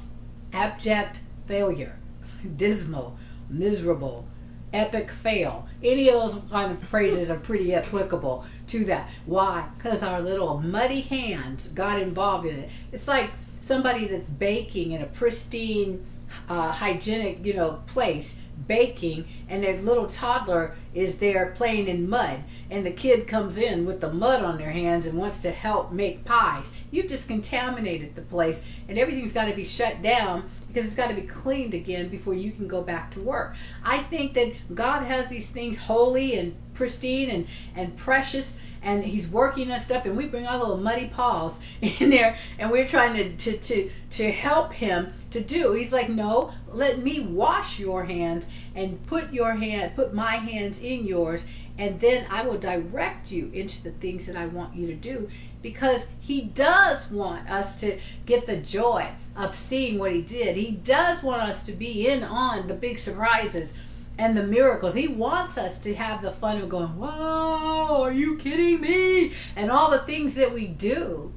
abject 0.51 1.19
failure 1.45 1.99
dismal 2.55 3.17
miserable 3.49 4.25
epic 4.73 5.11
fail. 5.11 5.67
Any 5.83 6.09
of 6.09 6.15
those 6.15 6.41
kind 6.51 6.71
of 6.71 6.79
phrases 6.79 7.29
are 7.29 7.39
pretty 7.39 7.73
applicable 7.73 8.43
to 8.67 8.85
that. 8.85 9.09
Why? 9.25 9.67
Because 9.77 10.03
our 10.03 10.19
little 10.19 10.59
muddy 10.59 11.01
hands 11.01 11.67
got 11.69 12.01
involved 12.01 12.45
in 12.45 12.57
it. 12.57 12.71
It's 12.91 13.07
like 13.07 13.29
somebody 13.61 14.07
that's 14.07 14.29
baking 14.29 14.91
in 14.91 15.01
a 15.01 15.05
pristine 15.05 16.05
uh, 16.49 16.71
hygienic, 16.71 17.45
you 17.45 17.53
know, 17.53 17.81
place 17.87 18.37
baking 18.67 19.27
and 19.49 19.63
their 19.63 19.77
little 19.81 20.07
toddler 20.07 20.75
is 20.93 21.19
there 21.19 21.51
playing 21.55 21.87
in 21.87 22.09
mud. 22.09 22.43
And 22.69 22.85
the 22.85 22.91
kid 22.91 23.27
comes 23.27 23.57
in 23.57 23.85
with 23.85 24.01
the 24.01 24.11
mud 24.11 24.43
on 24.43 24.57
their 24.57 24.71
hands 24.71 25.05
and 25.05 25.17
wants 25.17 25.39
to 25.39 25.51
help 25.51 25.91
make 25.91 26.25
pies. 26.25 26.71
You've 26.91 27.07
just 27.07 27.27
contaminated 27.27 28.15
the 28.15 28.21
place 28.21 28.63
and 28.87 28.97
everything's 28.97 29.33
got 29.33 29.45
to 29.45 29.55
be 29.55 29.65
shut 29.65 30.01
down 30.01 30.49
because 30.67 30.85
it's 30.85 30.95
got 30.95 31.09
to 31.09 31.15
be 31.15 31.27
cleaned 31.27 31.73
again 31.73 32.09
before 32.09 32.33
you 32.33 32.51
can 32.51 32.67
go 32.67 32.81
back 32.81 33.11
to 33.11 33.21
work. 33.21 33.55
I 33.83 33.99
think 33.99 34.33
that 34.33 34.53
god 34.73 35.03
has 35.03 35.29
these 35.29 35.49
things 35.49 35.77
holy 35.77 36.37
and 36.37 36.55
pristine 36.73 37.29
and, 37.29 37.47
and 37.75 37.95
precious 37.95 38.57
and 38.85 39.03
he's 39.03 39.27
working 39.27 39.71
us 39.71 39.91
up 39.91 40.05
and 40.05 40.15
we 40.15 40.27
bring 40.27 40.47
our 40.47 40.57
little 40.57 40.77
muddy 40.77 41.07
paws 41.07 41.59
in 41.81 42.09
there 42.09 42.37
and 42.57 42.71
we're 42.71 42.87
trying 42.87 43.13
to, 43.15 43.35
to, 43.35 43.57
to, 43.57 43.91
to 44.11 44.31
help 44.31 44.71
him 44.71 45.11
to 45.31 45.41
do 45.41 45.73
he's 45.73 45.91
like 45.91 46.07
no 46.07 46.53
let 46.71 46.99
me 46.99 47.19
wash 47.19 47.79
your 47.79 48.05
hands 48.05 48.45
and 48.75 49.05
put 49.07 49.33
your 49.33 49.53
hand 49.53 49.93
put 49.95 50.13
my 50.13 50.35
hands 50.35 50.79
in 50.79 51.05
yours 51.05 51.45
and 51.77 51.99
then 51.99 52.25
I 52.31 52.43
will 52.43 52.57
direct 52.57 53.31
you 53.31 53.49
into 53.53 53.83
the 53.83 53.91
things 53.91 54.27
that 54.27 54.37
I 54.37 54.45
want 54.45 54.75
you 54.75 54.87
to 54.87 54.95
do 54.95 55.27
because 55.61 56.07
he 56.21 56.41
does 56.41 57.09
want 57.11 57.49
us 57.49 57.79
to 57.81 57.99
get 58.25 58.45
the 58.45 58.57
joy 58.57 59.09
of 59.35 59.55
seeing 59.55 59.99
what 59.99 60.13
he 60.13 60.21
did. 60.21 60.55
He 60.55 60.71
does 60.71 61.21
want 61.21 61.41
us 61.41 61.63
to 61.63 61.73
be 61.73 62.07
in 62.07 62.23
on 62.23 62.67
the 62.67 62.73
big 62.73 62.97
surprises 62.97 63.73
and 64.17 64.35
the 64.35 64.43
miracles. 64.43 64.93
He 64.93 65.07
wants 65.07 65.57
us 65.57 65.79
to 65.79 65.93
have 65.95 66.21
the 66.21 66.31
fun 66.31 66.61
of 66.61 66.69
going, 66.69 66.97
Whoa, 66.97 68.01
are 68.01 68.13
you 68.13 68.37
kidding 68.37 68.81
me? 68.81 69.33
And 69.55 69.71
all 69.71 69.91
the 69.91 69.99
things 69.99 70.35
that 70.35 70.53
we 70.53 70.67
do. 70.67 71.33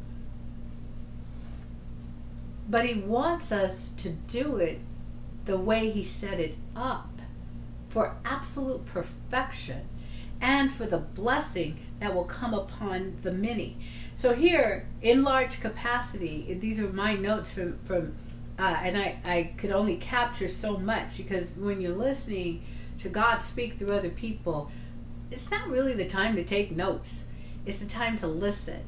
But 2.69 2.87
He 2.87 3.01
wants 3.01 3.51
us 3.51 3.91
to 3.91 4.11
do 4.11 4.57
it 4.57 4.81
the 5.45 5.57
way 5.57 5.91
He 5.91 6.05
set 6.05 6.39
it 6.39 6.57
up 6.77 7.11
for 7.89 8.17
absolute 8.25 8.85
perfection 8.87 9.89
and 10.41 10.71
for 10.71 10.87
the 10.87 10.99
blessing 10.99 11.81
that 12.01 12.15
will 12.15 12.25
come 12.25 12.55
upon 12.55 13.17
the 13.23 13.33
many. 13.33 13.77
So, 14.15 14.35
here 14.35 14.87
in 15.03 15.25
large 15.25 15.61
capacity, 15.61 16.55
these 16.61 16.81
are 16.81 16.93
my 16.93 17.15
notes 17.15 17.53
from, 17.53 17.79
from 17.79 18.15
uh, 18.59 18.77
and 18.83 18.99
I, 18.99 19.19
I 19.25 19.53
could 19.57 19.71
only 19.71 19.97
capture 19.97 20.49
so 20.49 20.77
much 20.77 21.19
because 21.19 21.53
when 21.53 21.81
you're 21.81 21.93
listening 21.93 22.65
to 22.99 23.09
God 23.09 23.39
speak 23.39 23.79
through 23.79 23.93
other 23.93 24.11
people, 24.11 24.71
it's 25.31 25.51
not 25.51 25.69
really 25.69 25.95
the 25.95 26.07
time 26.07 26.35
to 26.37 26.45
take 26.45 26.75
notes. 26.75 27.25
It's 27.67 27.79
the 27.79 27.89
time 27.89 28.17
to 28.17 28.27
listen. 28.27 28.83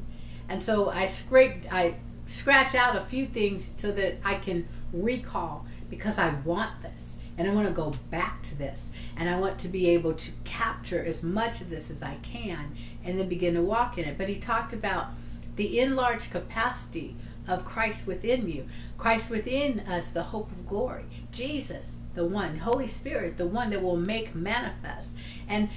And 0.49 0.61
so 0.63 0.91
I 0.91 1.05
scrape, 1.05 1.65
I 1.71 1.95
scratch 2.27 2.75
out 2.75 2.97
a 2.97 3.05
few 3.05 3.27
things 3.27 3.71
so 3.77 3.93
that 3.93 4.19
I 4.25 4.35
can 4.35 4.69
recall 4.93 5.67
because 5.89 6.19
I 6.19 6.31
want 6.45 6.83
this 6.83 7.19
and 7.39 7.49
I 7.49 7.55
want 7.55 7.69
to 7.69 7.73
go 7.73 7.93
back 8.11 8.43
to 8.45 8.59
this 8.59 8.91
and 9.17 9.29
I 9.29 9.39
want 9.39 9.59
to 9.61 9.69
be 9.69 9.91
able 9.91 10.15
to 10.15 10.31
capture 10.45 11.05
as 11.05 11.23
much 11.23 11.61
of 11.61 11.71
this 11.71 11.91
as 11.91 12.03
I 12.03 12.17
can 12.23 12.75
and 13.05 13.19
then 13.19 13.29
begin 13.29 13.55
to 13.55 13.63
walk 13.63 13.99
in 13.99 14.05
it. 14.05 14.19
But 14.19 14.29
he 14.29 14.37
talked 14.37 14.73
about 14.73 15.11
the 15.57 15.79
enlarged 15.79 16.31
capacity 16.31 17.17
of 17.49 17.65
Christ 17.65 18.07
within 18.07 18.49
you. 18.49 18.67
Christ 18.97 19.31
within 19.31 19.81
us, 19.81 20.13
the 20.13 20.23
hope 20.23 20.51
of 20.51 20.67
glory. 20.67 21.05
Jesus, 21.33 21.97
the 22.15 22.25
one, 22.25 22.57
Holy 22.57 22.87
Spirit, 22.87 23.37
the 23.37 23.47
one 23.47 23.71
that 23.71 23.83
will 23.83 23.97
make 23.97 24.35
manifest. 24.35 25.13
And 25.49 25.69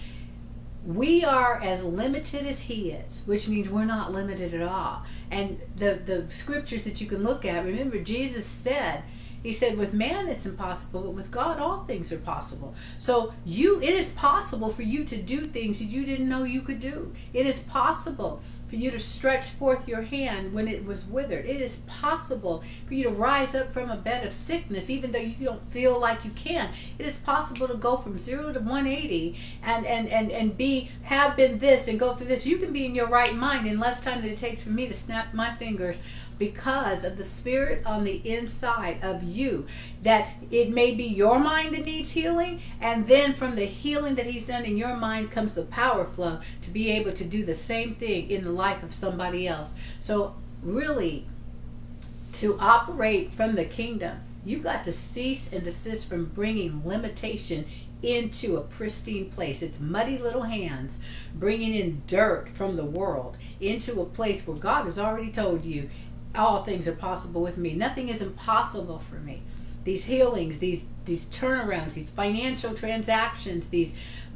we 0.85 1.23
are 1.23 1.61
as 1.61 1.83
limited 1.83 2.45
as 2.45 2.59
he 2.59 2.91
is, 2.91 3.23
which 3.25 3.47
means 3.47 3.69
we're 3.69 3.85
not 3.85 4.11
limited 4.11 4.53
at 4.53 4.67
all. 4.67 5.03
And 5.31 5.59
the, 5.77 5.99
the 6.05 6.25
scriptures 6.29 6.83
that 6.83 6.99
you 6.99 7.07
can 7.07 7.23
look 7.23 7.45
at, 7.45 7.65
remember, 7.65 7.99
Jesus 7.99 8.45
said, 8.45 9.03
he 9.43 9.51
said, 9.51 9.77
with 9.77 9.93
man 9.93 10.27
it's 10.27 10.45
impossible, 10.45 11.01
but 11.01 11.11
with 11.11 11.29
God 11.29 11.59
all 11.59 11.83
things 11.83 12.13
are 12.13 12.17
possible. 12.17 12.73
So 12.97 13.33
you 13.45 13.81
it 13.81 13.93
is 13.93 14.09
possible 14.11 14.69
for 14.69 14.83
you 14.83 15.03
to 15.03 15.17
do 15.17 15.41
things 15.41 15.79
that 15.79 15.85
you 15.85 16.05
didn't 16.05 16.29
know 16.29 16.43
you 16.43 16.61
could 16.61 16.79
do. 16.79 17.13
It 17.33 17.45
is 17.45 17.59
possible 17.59 18.41
for 18.67 18.75
you 18.75 18.91
to 18.91 18.99
stretch 18.99 19.49
forth 19.51 19.87
your 19.87 20.01
hand 20.01 20.53
when 20.53 20.67
it 20.67 20.83
was 20.85 21.05
withered. 21.05 21.45
It 21.45 21.61
is 21.61 21.77
possible 21.87 22.63
for 22.87 22.93
you 22.93 23.03
to 23.03 23.09
rise 23.09 23.55
up 23.55 23.73
from 23.73 23.89
a 23.89 23.97
bed 23.97 24.25
of 24.25 24.33
sickness 24.33 24.89
even 24.89 25.11
though 25.11 25.19
you 25.19 25.45
don't 25.45 25.63
feel 25.63 25.99
like 25.99 26.25
you 26.25 26.31
can. 26.31 26.71
It 26.97 27.05
is 27.05 27.19
possible 27.19 27.67
to 27.67 27.75
go 27.75 27.97
from 27.97 28.17
0 28.17 28.53
to 28.53 28.59
180 28.59 29.35
and 29.63 29.85
and 29.85 30.07
and 30.09 30.31
and 30.31 30.57
be 30.57 30.89
have 31.03 31.35
been 31.35 31.59
this 31.59 31.87
and 31.87 31.99
go 31.99 32.13
through 32.13 32.27
this. 32.27 32.45
You 32.45 32.57
can 32.57 32.73
be 32.73 32.85
in 32.85 32.95
your 32.95 33.09
right 33.09 33.35
mind 33.35 33.67
in 33.67 33.79
less 33.79 34.01
time 34.01 34.21
than 34.21 34.31
it 34.31 34.37
takes 34.37 34.63
for 34.63 34.69
me 34.69 34.87
to 34.87 34.93
snap 34.93 35.33
my 35.33 35.53
fingers 35.55 36.01
because 36.37 37.03
of 37.03 37.17
the 37.17 37.23
spirit 37.23 37.85
on 37.85 38.03
the 38.03 38.21
inside 38.27 39.03
of 39.03 39.23
you. 39.23 39.65
That 40.03 40.29
it 40.51 40.69
may 40.69 40.95
be 40.95 41.05
your 41.05 41.39
mind 41.39 41.73
that 41.75 41.85
needs 41.85 42.11
healing, 42.11 42.61
and 42.81 43.07
then 43.07 43.33
from 43.33 43.55
the 43.55 43.65
healing 43.65 44.15
that 44.15 44.25
He's 44.25 44.47
done 44.47 44.65
in 44.65 44.77
your 44.77 44.95
mind 44.95 45.31
comes 45.31 45.55
the 45.55 45.63
power 45.63 46.05
flow 46.05 46.39
to 46.61 46.69
be 46.69 46.91
able 46.91 47.13
to 47.13 47.23
do 47.23 47.45
the 47.45 47.55
same 47.55 47.95
thing 47.95 48.29
in 48.29 48.43
the 48.43 48.51
life 48.51 48.83
of 48.83 48.93
somebody 48.93 49.47
else. 49.47 49.75
So, 49.99 50.35
really, 50.61 51.27
to 52.33 52.57
operate 52.59 53.33
from 53.33 53.55
the 53.55 53.65
kingdom, 53.65 54.19
you've 54.45 54.63
got 54.63 54.83
to 54.85 54.91
cease 54.91 55.51
and 55.53 55.63
desist 55.63 56.09
from 56.09 56.25
bringing 56.25 56.85
limitation 56.85 57.65
into 58.03 58.57
a 58.57 58.61
pristine 58.61 59.29
place. 59.29 59.61
It's 59.61 59.79
muddy 59.79 60.17
little 60.17 60.43
hands 60.43 60.99
bringing 61.35 61.73
in 61.73 62.01
dirt 62.05 62.49
from 62.49 62.75
the 62.75 62.85
world 62.85 63.37
into 63.61 64.01
a 64.01 64.05
place 64.05 64.45
where 64.45 64.57
God 64.57 64.83
has 64.83 64.99
already 64.99 65.31
told 65.31 65.63
you 65.63 65.89
all 66.35 66.63
things 66.63 66.87
are 66.87 66.95
possible 66.95 67.41
with 67.41 67.57
me. 67.57 67.75
Nothing 67.75 68.09
is 68.09 68.21
impossible 68.21 68.99
for 68.99 69.15
me. 69.15 69.41
These 69.83 70.05
healings, 70.05 70.59
these 70.59 70.85
these 71.05 71.25
turnarounds, 71.25 71.95
these 71.95 72.09
financial 72.09 72.73
transactions, 72.73 73.69
these 73.69 73.93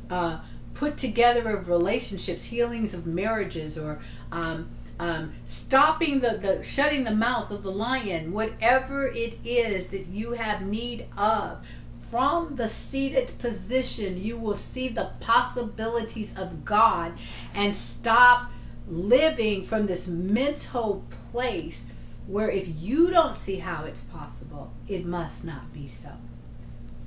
uh, 0.10 0.40
put 0.74 0.98
together 0.98 1.50
of 1.50 1.70
relationships, 1.70 2.44
healings 2.46 2.94
of 2.94 3.08
marriages, 3.08 3.78
or 3.78 4.00
um, 4.32 4.68
um, 5.00 5.32
stopping 5.46 6.20
the, 6.20 6.38
the 6.38 6.64
shutting 6.64 7.04
the 7.04 7.16
mouth 7.16 7.52
of 7.52 7.64
the 7.64 7.72
lion, 7.72 8.32
whatever 8.34 9.08
it 9.08 9.38
is 9.46 9.90
that 9.92 10.08
you 10.08 10.34
have 10.34 10.62
need 10.62 11.06
of. 11.18 11.66
From 12.00 12.56
the 12.56 12.70
seated 12.70 13.38
position, 13.40 14.22
you 14.22 14.38
will 14.38 14.56
see 14.56 14.88
the 14.88 15.12
possibilities 15.20 16.34
of 16.38 16.64
God 16.64 17.12
and 17.54 17.76
stop 17.76 18.50
living 18.88 19.63
from 19.63 19.86
this 19.86 20.08
mental 20.08 21.04
place 21.32 21.86
where 22.26 22.50
if 22.50 22.67
you 22.82 23.10
don't 23.10 23.38
see 23.38 23.58
how 23.58 23.86
it's 23.86 24.02
possible, 24.02 24.71
it 24.88 25.06
must 25.06 25.45
not 25.45 25.73
be 25.73 25.88
so. 25.88 26.12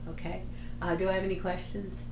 Okay? 0.08 0.42
Uh, 0.80 0.94
do 0.96 1.08
I 1.08 1.12
have 1.12 1.24
any 1.24 1.36
questions? 1.36 2.06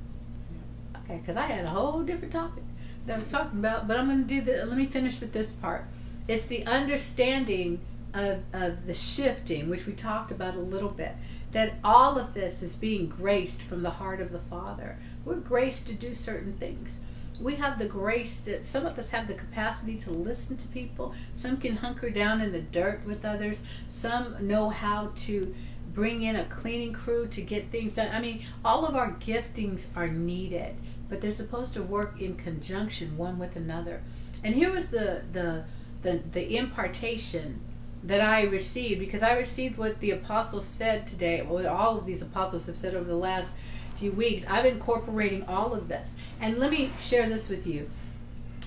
Okay, 1.03 1.17
because 1.17 1.37
I 1.37 1.47
had 1.47 1.65
a 1.65 1.69
whole 1.69 2.01
different 2.01 2.31
topic 2.31 2.63
that 3.05 3.15
I 3.15 3.19
was 3.19 3.31
talking 3.31 3.59
about, 3.59 3.87
but 3.87 3.97
I'm 3.97 4.07
going 4.07 4.21
to 4.21 4.27
do 4.27 4.41
the. 4.41 4.65
Let 4.65 4.77
me 4.77 4.85
finish 4.85 5.19
with 5.19 5.33
this 5.33 5.51
part. 5.51 5.85
It's 6.27 6.45
the 6.45 6.65
understanding 6.67 7.79
of, 8.13 8.41
of 8.53 8.85
the 8.85 8.93
shifting, 8.93 9.69
which 9.69 9.87
we 9.87 9.93
talked 9.93 10.29
about 10.29 10.55
a 10.55 10.59
little 10.59 10.89
bit, 10.89 11.13
that 11.51 11.73
all 11.83 12.19
of 12.19 12.35
this 12.35 12.61
is 12.61 12.75
being 12.75 13.07
graced 13.07 13.61
from 13.61 13.81
the 13.81 13.89
heart 13.89 14.21
of 14.21 14.31
the 14.31 14.39
Father. 14.39 14.99
We're 15.25 15.35
graced 15.35 15.87
to 15.87 15.95
do 15.95 16.13
certain 16.13 16.53
things 16.53 16.99
we 17.39 17.55
have 17.55 17.79
the 17.79 17.85
grace 17.85 18.45
that 18.45 18.65
some 18.65 18.85
of 18.85 18.97
us 18.97 19.09
have 19.11 19.27
the 19.27 19.33
capacity 19.33 19.95
to 19.97 20.11
listen 20.11 20.57
to 20.57 20.67
people. 20.67 21.13
Some 21.33 21.57
can 21.57 21.77
hunker 21.77 22.09
down 22.09 22.41
in 22.41 22.51
the 22.51 22.61
dirt 22.61 23.05
with 23.05 23.25
others. 23.25 23.63
Some 23.87 24.35
know 24.45 24.69
how 24.69 25.11
to 25.15 25.53
bring 25.93 26.23
in 26.23 26.35
a 26.35 26.45
cleaning 26.45 26.93
crew 26.93 27.27
to 27.27 27.41
get 27.41 27.71
things 27.71 27.95
done. 27.95 28.09
I 28.13 28.19
mean, 28.19 28.43
all 28.63 28.85
of 28.85 28.95
our 28.95 29.11
giftings 29.13 29.87
are 29.95 30.07
needed, 30.07 30.75
but 31.07 31.21
they're 31.21 31.31
supposed 31.31 31.73
to 31.73 31.83
work 31.83 32.19
in 32.21 32.35
conjunction 32.35 33.17
one 33.17 33.39
with 33.39 33.55
another. 33.55 34.01
And 34.43 34.55
here 34.55 34.71
was 34.71 34.89
the 34.89 35.23
the 35.31 35.65
the, 36.01 36.21
the 36.31 36.55
impartation 36.55 37.59
that 38.03 38.21
I 38.21 38.43
received 38.43 38.99
because 38.99 39.21
I 39.21 39.37
received 39.37 39.77
what 39.77 39.99
the 39.99 40.11
apostles 40.11 40.65
said 40.65 41.05
today, 41.05 41.41
what 41.41 41.65
all 41.65 41.97
of 41.97 42.05
these 42.05 42.21
apostles 42.21 42.65
have 42.67 42.77
said 42.77 42.95
over 42.95 43.09
the 43.09 43.15
last 43.15 43.53
few 43.99 44.11
weeks, 44.13 44.45
I've 44.47 44.65
incorporating 44.65 45.43
all 45.43 45.73
of 45.73 45.87
this. 45.87 46.15
And 46.39 46.57
let 46.57 46.71
me 46.71 46.91
share 46.97 47.27
this 47.27 47.49
with 47.49 47.67
you. 47.67 47.89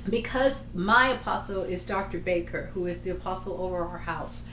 Because 0.08 0.64
my 0.74 1.08
apostle 1.08 1.62
is 1.62 1.84
Dr. 1.84 2.18
Baker, 2.18 2.70
who 2.74 2.86
is 2.86 3.00
the 3.00 3.10
apostle 3.10 3.60
over 3.60 3.84
our 3.84 3.98
house, 3.98 4.44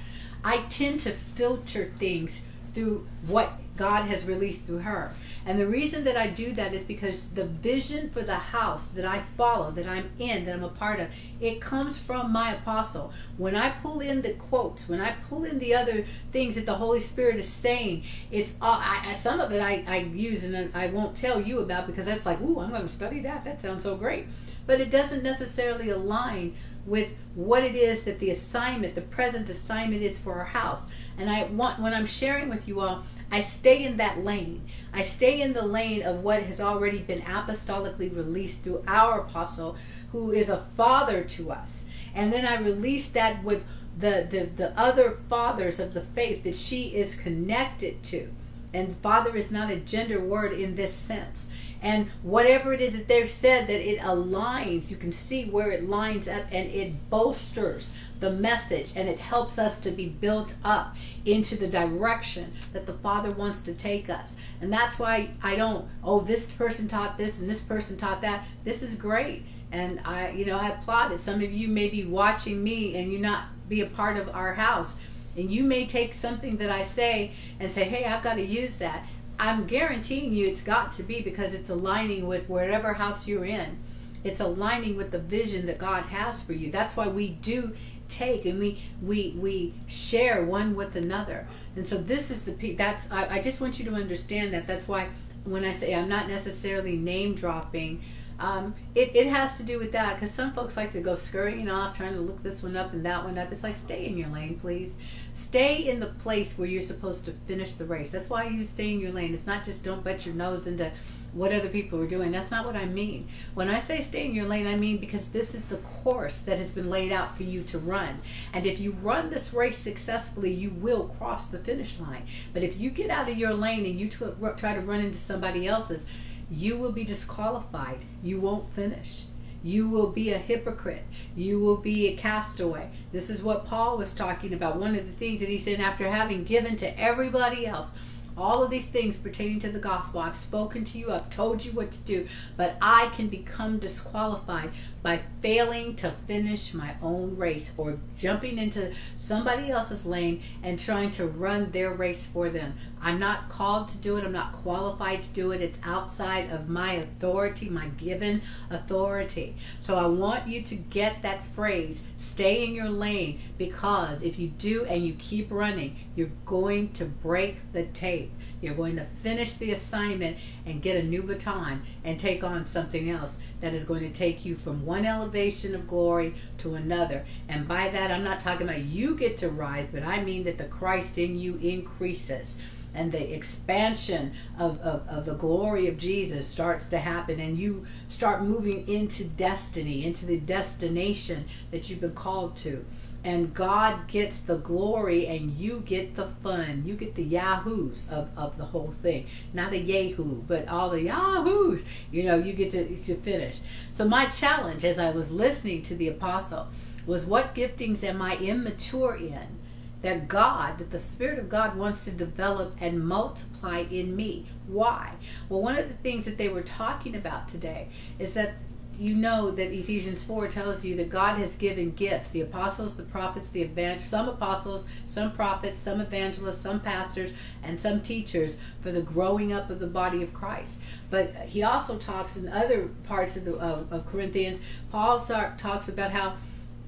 I 0.44 0.58
tend 0.70 1.02
to 1.02 1.12
filter 1.12 1.92
things 1.98 2.44
through 2.74 3.08
what 3.28 3.52
God 3.80 4.04
has 4.10 4.26
released 4.26 4.66
through 4.66 4.80
her. 4.80 5.14
And 5.46 5.58
the 5.58 5.66
reason 5.66 6.04
that 6.04 6.18
I 6.18 6.28
do 6.28 6.52
that 6.52 6.74
is 6.74 6.84
because 6.84 7.30
the 7.30 7.46
vision 7.46 8.10
for 8.10 8.22
the 8.22 8.36
house 8.36 8.92
that 8.92 9.06
I 9.06 9.20
follow, 9.22 9.72
that 9.72 9.88
I'm 9.88 10.10
in, 10.20 10.44
that 10.46 10.54
I'm 10.54 10.66
a 10.66 10.70
part 10.70 11.00
of, 11.00 11.08
it 11.40 11.62
comes 11.62 11.98
from 11.98 12.34
my 12.34 12.56
apostle. 12.56 13.14
When 13.38 13.56
I 13.56 13.70
pull 13.70 14.02
in 14.02 14.22
the 14.22 14.34
quotes, 14.34 14.90
when 14.90 15.00
I 15.00 15.12
pull 15.30 15.46
in 15.46 15.60
the 15.60 15.76
other 15.76 16.04
things 16.34 16.56
that 16.56 16.66
the 16.66 16.76
Holy 16.76 17.00
Spirit 17.00 17.38
is 17.38 17.48
saying, 17.48 18.04
it's 18.32 18.58
uh, 18.62 18.82
I, 18.84 19.14
some 19.14 19.40
of 19.40 19.54
it 19.54 19.62
I, 19.62 19.86
I 19.88 20.00
use 20.00 20.44
and 20.44 20.76
I 20.76 20.88
won't 20.88 21.16
tell 21.16 21.40
you 21.40 21.60
about 21.60 21.88
because 21.88 22.06
that's 22.06 22.26
like, 22.26 22.42
ooh, 22.42 22.60
I'm 22.60 22.72
going 22.72 22.82
to 22.82 22.90
study 22.90 23.22
that. 23.22 23.46
That 23.46 23.62
sounds 23.62 23.84
so 23.84 23.96
great. 23.96 24.28
But 24.68 24.82
it 24.82 24.92
doesn't 24.92 25.24
necessarily 25.24 25.90
align 25.90 26.54
with 26.86 27.14
what 27.36 27.64
it 27.64 27.76
is 27.76 28.04
that 28.04 28.20
the 28.20 28.32
assignment, 28.32 28.96
the 28.96 29.02
present 29.02 29.50
assignment 29.50 30.02
is 30.02 30.20
for 30.20 30.36
our 30.36 30.46
house. 30.46 30.90
And 31.18 31.30
I 31.30 31.46
want, 31.46 31.80
when 31.80 31.94
I'm 31.94 32.06
sharing 32.06 32.50
with 32.50 32.68
you 32.68 32.82
all, 32.82 33.04
I 33.32 33.42
stay 33.42 33.84
in 33.84 33.98
that 33.98 34.24
lane. 34.24 34.66
I 34.94 35.04
stay 35.04 35.42
in 35.42 35.54
the 35.54 35.66
lane 35.66 36.02
of 36.02 36.24
what 36.24 36.44
has 36.44 36.60
already 36.60 37.00
been 37.00 37.22
apostolically 37.22 38.16
released 38.16 38.64
through 38.64 38.84
our 38.88 39.20
apostle, 39.20 39.78
who 40.12 40.32
is 40.32 40.50
a 40.50 40.66
father 40.76 41.24
to 41.24 41.52
us. 41.52 41.86
And 42.16 42.34
then 42.34 42.46
I 42.46 42.58
release 42.58 43.08
that 43.10 43.44
with 43.44 43.66
the, 43.98 44.28
the, 44.30 44.46
the 44.56 44.80
other 44.80 45.18
fathers 45.30 45.80
of 45.80 45.94
the 45.94 46.02
faith 46.02 46.44
that 46.44 46.56
she 46.56 46.96
is 46.96 47.16
connected 47.16 48.02
to. 48.04 48.30
And 48.74 48.96
father 48.98 49.36
is 49.36 49.52
not 49.52 49.72
a 49.72 49.78
gender 49.78 50.20
word 50.20 50.54
in 50.54 50.76
this 50.76 50.94
sense 50.94 51.50
and 51.82 52.10
whatever 52.24 52.74
it 52.74 52.82
is 52.82 52.96
that 52.96 53.08
they've 53.08 53.30
said 53.30 53.68
that 53.68 53.82
it 53.82 54.00
aligns 54.00 54.90
you 54.90 54.98
can 54.98 55.12
see 55.12 55.46
where 55.46 55.72
it 55.72 55.88
lines 55.90 56.28
up 56.28 56.44
and 56.52 56.70
it 56.70 57.10
bolsters 57.10 57.94
the 58.20 58.30
message 58.30 58.92
and 58.96 59.08
it 59.08 59.20
helps 59.20 59.58
us 59.58 59.80
to 59.80 59.92
be 59.92 60.08
built 60.08 60.56
up 60.64 60.96
into 61.26 61.56
the 61.56 61.68
direction 61.68 62.52
that 62.74 62.86
the 62.86 62.94
father 62.94 63.32
wants 63.32 63.62
to 63.62 63.74
take 63.74 64.10
us. 64.10 64.36
And 64.62 64.72
that's 64.72 65.00
why 65.00 65.32
i 65.42 65.56
don't 65.56 65.88
oh 66.04 66.22
this 66.22 66.50
person 66.52 66.88
taught 66.88 67.18
this 67.18 67.40
and 67.40 67.50
this 67.50 67.62
person 67.62 67.98
taught 67.98 68.22
that. 68.22 68.46
This 68.64 68.84
is 68.84 68.96
great. 68.96 69.44
And 69.72 70.02
i 70.06 70.30
you 70.30 70.46
know 70.46 70.60
i 70.60 70.70
applaud 70.70 71.12
it. 71.12 71.20
Some 71.20 71.36
of 71.36 71.52
you 71.52 71.68
may 71.68 71.90
be 71.90 72.06
watching 72.06 72.64
me 72.64 72.98
and 72.98 73.12
you 73.12 73.20
not 73.20 73.46
be 73.68 73.82
a 73.82 73.86
part 73.86 74.18
of 74.18 74.30
our 74.30 74.54
house. 74.54 75.00
And 75.38 75.50
you 75.50 75.64
may 75.64 75.86
take 75.86 76.14
something 76.14 76.58
that 76.58 76.70
i 76.70 76.84
say 76.84 77.32
and 77.60 77.72
say 77.72 77.86
hey 77.86 78.04
i've 78.04 78.24
got 78.24 78.36
to 78.36 78.46
use 78.46 78.78
that 78.80 79.06
I'm 79.40 79.66
guaranteeing 79.66 80.34
you 80.34 80.48
it's 80.48 80.62
got 80.62 80.92
to 80.94 81.04
be 81.04 81.22
because 81.22 81.54
it's 81.54 81.70
aligning 81.70 82.28
with 82.28 82.50
whatever 82.50 82.94
house 82.94 83.28
you're 83.28 83.46
in. 83.46 83.78
It's 84.24 84.42
aligning 84.42 84.98
with 84.98 85.12
the 85.12 85.20
vision 85.20 85.66
that 85.68 85.78
God 85.78 86.04
has 86.08 86.42
for 86.42 86.52
you. 86.52 86.70
That's 86.70 86.98
why 86.98 87.08
we 87.08 87.30
do 87.30 87.74
take 88.10 88.46
and 88.46 88.60
we 88.60 88.82
we 89.02 89.36
we 89.38 89.74
share 89.88 90.44
one 90.44 90.76
with 90.76 90.96
another. 90.96 91.48
And 91.76 91.88
so 91.88 91.98
this 91.98 92.30
is 92.30 92.44
the 92.44 92.74
that's 92.74 93.10
I, 93.12 93.36
I 93.36 93.42
just 93.42 93.62
want 93.62 93.80
you 93.80 93.86
to 93.86 93.94
understand 93.94 94.54
that. 94.54 94.68
That's 94.68 94.88
why 94.88 95.08
when 95.46 95.64
I 95.64 95.72
say 95.72 95.96
I'm 95.96 96.10
not 96.10 96.28
necessarily 96.28 96.98
name 96.98 97.34
dropping 97.34 98.02
um, 98.40 98.74
it, 98.96 99.16
it 99.16 99.28
has 99.28 99.58
to 99.58 99.64
do 99.64 99.78
with 99.78 99.92
that 99.92 100.16
because 100.16 100.32
some 100.32 100.54
folks 100.54 100.78
like 100.78 100.92
to 100.92 101.02
go 101.02 101.16
scurrying 101.16 101.70
off 101.70 101.96
trying 101.96 102.14
to 102.14 102.22
look 102.22 102.42
this 102.42 102.64
one 102.64 102.78
up 102.78 102.94
and 102.94 103.06
that 103.06 103.24
one 103.24 103.38
up. 103.38 103.52
It's 103.52 103.64
like, 103.64 103.76
stay 103.76 104.06
in 104.06 104.18
your 104.18 104.30
lane, 104.30 104.58
please. 104.60 104.98
Stay 105.34 105.90
in 105.90 106.00
the 106.00 106.08
place 106.08 106.58
where 106.58 106.68
you're 106.68 106.82
supposed 106.82 107.26
to 107.26 107.32
finish 107.32 107.74
the 107.74 107.86
race. 107.86 108.12
That's 108.12 108.30
why 108.30 108.48
you 108.48 108.64
stay 108.64 108.94
in 108.94 109.00
your 109.00 109.12
lane. 109.12 109.34
It's 109.34 109.46
not 109.46 109.64
just 109.66 109.84
don't 109.84 110.04
butt 110.04 110.26
your 110.26 110.36
nose 110.36 110.68
into 110.68 110.92
what 111.34 111.54
other 111.54 111.70
people 111.70 112.02
are 112.02 112.08
doing. 112.08 112.32
That's 112.32 112.50
not 112.50 112.66
what 112.66 112.76
I 112.76 112.86
mean. 112.86 113.28
When 113.54 113.70
I 113.70 113.78
say 113.78 114.00
stay 114.00 114.26
in 114.26 114.34
your 114.34 114.46
lane, 114.46 114.68
I 114.68 114.76
mean 114.76 114.98
because 114.98 115.30
this 115.30 115.54
is 115.54 115.68
the 115.68 115.78
course 115.78 116.42
that 116.42 116.58
has 116.58 116.72
been 116.72 116.90
laid 116.90 117.12
out 117.12 117.36
for 117.36 117.44
you 117.44 117.62
to 117.64 117.78
run. 117.78 118.20
And 118.54 118.66
if 118.66 118.80
you 118.80 118.92
run 119.04 119.30
this 119.30 119.54
race 119.54 119.78
successfully, 119.78 120.52
you 120.52 120.72
will 120.72 121.08
cross 121.20 121.50
the 121.50 121.60
finish 121.60 122.00
line. 122.00 122.26
But 122.54 122.64
if 122.64 122.80
you 122.80 122.90
get 122.90 123.10
out 123.10 123.30
of 123.30 123.38
your 123.38 123.54
lane 123.54 123.86
and 123.86 124.00
you 124.00 124.10
try 124.10 124.74
to 124.74 124.82
run 124.82 125.02
into 125.02 125.18
somebody 125.18 125.68
else's, 125.68 126.06
you 126.52 126.78
will 126.78 126.92
be 126.92 127.04
disqualified. 127.04 128.06
You 128.24 128.40
won't 128.40 128.70
finish. 128.70 129.26
You 129.64 129.90
will 129.90 130.08
be 130.08 130.32
a 130.32 130.38
hypocrite. 130.38 131.06
You 131.36 131.60
will 131.60 131.78
be 131.78 132.08
a 132.08 132.16
castaway. 132.16 132.90
This 133.12 133.30
is 133.30 133.44
what 133.44 133.66
Paul 133.66 133.98
was 133.98 134.14
talking 134.14 134.54
about. 134.54 134.78
One 134.78 134.96
of 134.96 135.06
the 135.06 135.14
things 135.14 135.42
that 135.42 135.50
he 135.50 135.58
said 135.58 135.82
after 135.82 136.10
having 136.10 136.46
given 136.46 136.76
to 136.78 137.00
everybody 137.00 137.68
else 137.68 137.94
all 138.40 138.64
of 138.64 138.70
these 138.70 138.88
things 138.88 139.18
pertaining 139.18 139.60
to 139.60 139.70
the 139.70 139.80
gospel. 139.80 140.22
I've 140.22 140.36
spoken 140.36 140.84
to 140.86 140.98
you, 140.98 141.12
I've 141.12 141.30
told 141.30 141.64
you 141.64 141.72
what 141.74 141.92
to 141.92 142.02
do, 142.04 142.28
but 142.56 142.78
I 142.82 143.12
can 143.16 143.28
become 143.28 143.80
disqualified 143.80 144.72
by 145.02 145.22
failing 145.42 145.96
to 145.98 146.12
finish 146.12 146.74
my 146.74 146.96
own 147.02 147.36
race 147.36 147.72
or 147.78 147.98
jumping 148.18 148.58
into 148.58 148.94
somebody 149.18 149.70
else's 149.70 150.06
lane 150.06 150.42
and 150.64 150.80
trying 150.80 151.12
to 151.12 151.28
run 151.28 151.72
their 151.72 151.92
race 151.92 152.26
for 152.26 152.50
them. 152.50 152.74
I'm 153.02 153.20
not 153.20 153.50
called 153.50 153.88
to 153.90 153.98
do 153.98 154.18
it, 154.18 154.26
I'm 154.26 154.32
not 154.32 154.52
qualified 154.52 155.24
to 155.24 155.30
do 155.30 155.52
it. 155.52 155.62
It's 155.62 155.80
outside 155.84 156.50
of 156.52 156.70
my 156.70 156.94
authority, 156.94 157.70
my 157.70 157.88
given 157.98 158.42
authority. 158.70 159.56
So 159.82 159.98
I 159.98 160.08
want 160.08 160.48
you 160.48 160.62
to 160.64 160.76
get 160.76 161.22
that 161.22 161.44
phrase 161.44 162.04
stay 162.18 162.66
in 162.66 162.74
your 162.74 162.90
lane 162.90 163.40
because 163.58 164.24
if 164.24 164.38
you 164.38 164.48
do 164.48 164.86
and 164.86 165.06
you 165.06 165.14
keep 165.14 165.52
running, 165.52 165.96
you're 166.16 166.32
going 166.46 166.92
to 166.94 167.06
break 167.06 167.72
the 167.72 167.84
tape. 167.84 168.32
You're 168.62 168.76
going 168.76 168.98
to 168.98 169.06
finish 169.06 169.56
the 169.56 169.72
assignment 169.72 170.38
and 170.66 170.82
get 170.82 170.98
a 170.98 171.04
new 171.04 171.24
baton 171.24 171.82
and 172.04 172.20
take 172.20 172.44
on 172.44 172.66
something 172.66 173.10
else 173.10 173.40
that 173.62 173.74
is 173.74 173.84
going 173.84 174.06
to 174.06 174.12
take 174.12 174.44
you 174.44 174.56
from 174.56 174.86
one 174.86 175.06
elevation 175.06 175.76
of 175.76 175.88
glory 175.88 176.34
to 176.58 176.76
another. 176.76 177.26
And 177.48 177.68
by 177.68 177.90
that, 177.90 178.12
I'm 178.12 178.24
not 178.24 178.40
talking 178.40 178.68
about 178.68 178.82
you 178.82 179.16
get 179.16 179.38
to 179.38 179.50
rise, 179.50 179.88
but 179.88 180.04
I 180.04 180.22
mean 180.24 180.44
that 180.44 180.58
the 180.58 180.66
Christ 180.66 181.18
in 181.18 181.38
you 181.38 181.56
increases 181.62 182.60
and 182.94 183.12
the 183.12 183.34
expansion 183.34 184.34
of, 184.58 184.80
of, 184.82 185.08
of, 185.08 185.26
the 185.26 185.36
glory 185.36 185.88
of 185.88 185.98
Jesus 185.98 186.48
starts 186.48 186.88
to 186.90 186.98
happen, 186.98 187.40
and 187.40 187.58
you 187.58 187.86
start 188.08 188.44
moving 188.44 188.88
into 188.88 189.24
destiny, 189.24 190.06
into 190.06 190.26
the 190.26 190.40
destination 190.40 191.46
that 191.72 191.90
you've 191.90 192.02
been 192.02 192.14
called 192.14 192.56
to 192.58 192.86
and 193.24 193.54
God 193.54 194.08
gets 194.08 194.40
the 194.40 194.58
glory 194.58 195.28
and 195.28 195.52
you 195.52 195.82
get 195.86 196.16
the 196.16 196.26
fun. 196.26 196.84
You 196.86 196.96
get 196.96 197.16
the 197.16 197.24
yahoos 197.24 198.08
of, 198.10 198.30
of 198.38 198.58
the 198.58 198.64
whole 198.64 198.92
thing. 198.92 199.28
Not 199.54 199.74
a 199.74 199.78
yahoo, 199.78 200.42
but 200.48 200.68
all 200.70 200.90
the 200.90 201.02
yahoos. 201.02 201.84
You 202.12 202.24
know, 202.24 202.36
you 202.36 202.54
get 202.54 202.72
to, 202.72 202.88
to 202.88 203.16
finish. 203.16 203.60
So 203.92 204.08
my 204.08 204.28
challenge 204.28 204.86
as 204.86 205.00
I 205.00 205.12
was 205.12 205.32
listening 205.32 205.82
to 205.84 205.96
the 205.96 206.08
apostle 206.08 206.68
was 207.06 207.26
what 207.26 207.56
giftings 207.56 208.04
am 208.04 208.22
I 208.22 208.38
immature 208.38 209.16
in 209.18 209.60
that 210.02 210.28
God, 210.28 210.78
that 210.78 210.92
the 210.92 211.00
Spirit 211.00 211.40
of 211.40 211.50
God 211.50 211.76
wants 211.76 212.06
to 212.06 212.12
develop 212.12 212.76
and 212.80 213.06
multiply 213.06 213.80
in 213.80 214.16
me. 214.16 214.48
Why? 214.68 215.16
Well, 215.50 215.62
one 215.62 215.78
of 215.78 215.88
the 215.88 215.96
things 215.96 216.26
that 216.26 216.38
they 216.38 216.50
were 216.50 216.62
talking 216.62 217.16
about 217.16 217.48
today 217.48 217.90
is 218.18 218.34
that 218.36 218.54
you 218.98 219.16
know 219.16 219.50
that 219.52 219.72
Ephesians 219.72 220.22
4 220.24 220.50
tells 220.50 220.84
you 220.84 220.94
that 220.98 221.10
God 221.10 221.38
has 221.38 221.56
given 221.56 221.92
gifts 221.92 222.32
the 222.32 222.42
apostles, 222.42 222.98
the 222.98 223.04
prophets, 223.04 223.50
the 223.50 223.62
evangelists, 223.62 224.10
some 224.10 224.28
apostles, 224.28 224.86
some 225.08 225.32
prophets, 225.32 225.80
some 225.80 226.02
evangelists, 226.02 226.60
some 226.60 226.82
pastors, 226.82 227.32
and 227.64 227.80
some 227.80 228.02
teachers 228.02 228.58
for 228.82 228.92
the 228.92 229.02
growing 229.02 229.54
up 229.54 229.70
of 229.70 229.80
the 229.80 229.88
body 229.88 230.22
of 230.22 230.34
Christ. 230.34 230.80
But 231.10 231.34
he 231.48 231.64
also 231.64 231.98
talks 231.98 232.36
in 232.36 232.50
other 232.50 232.90
parts 233.06 233.38
of, 233.38 233.46
the, 233.46 233.56
of, 233.56 233.92
of 233.94 234.06
Corinthians, 234.06 234.60
Paul 234.92 235.18
talks 235.20 235.88
about 235.88 236.12
how 236.12 236.36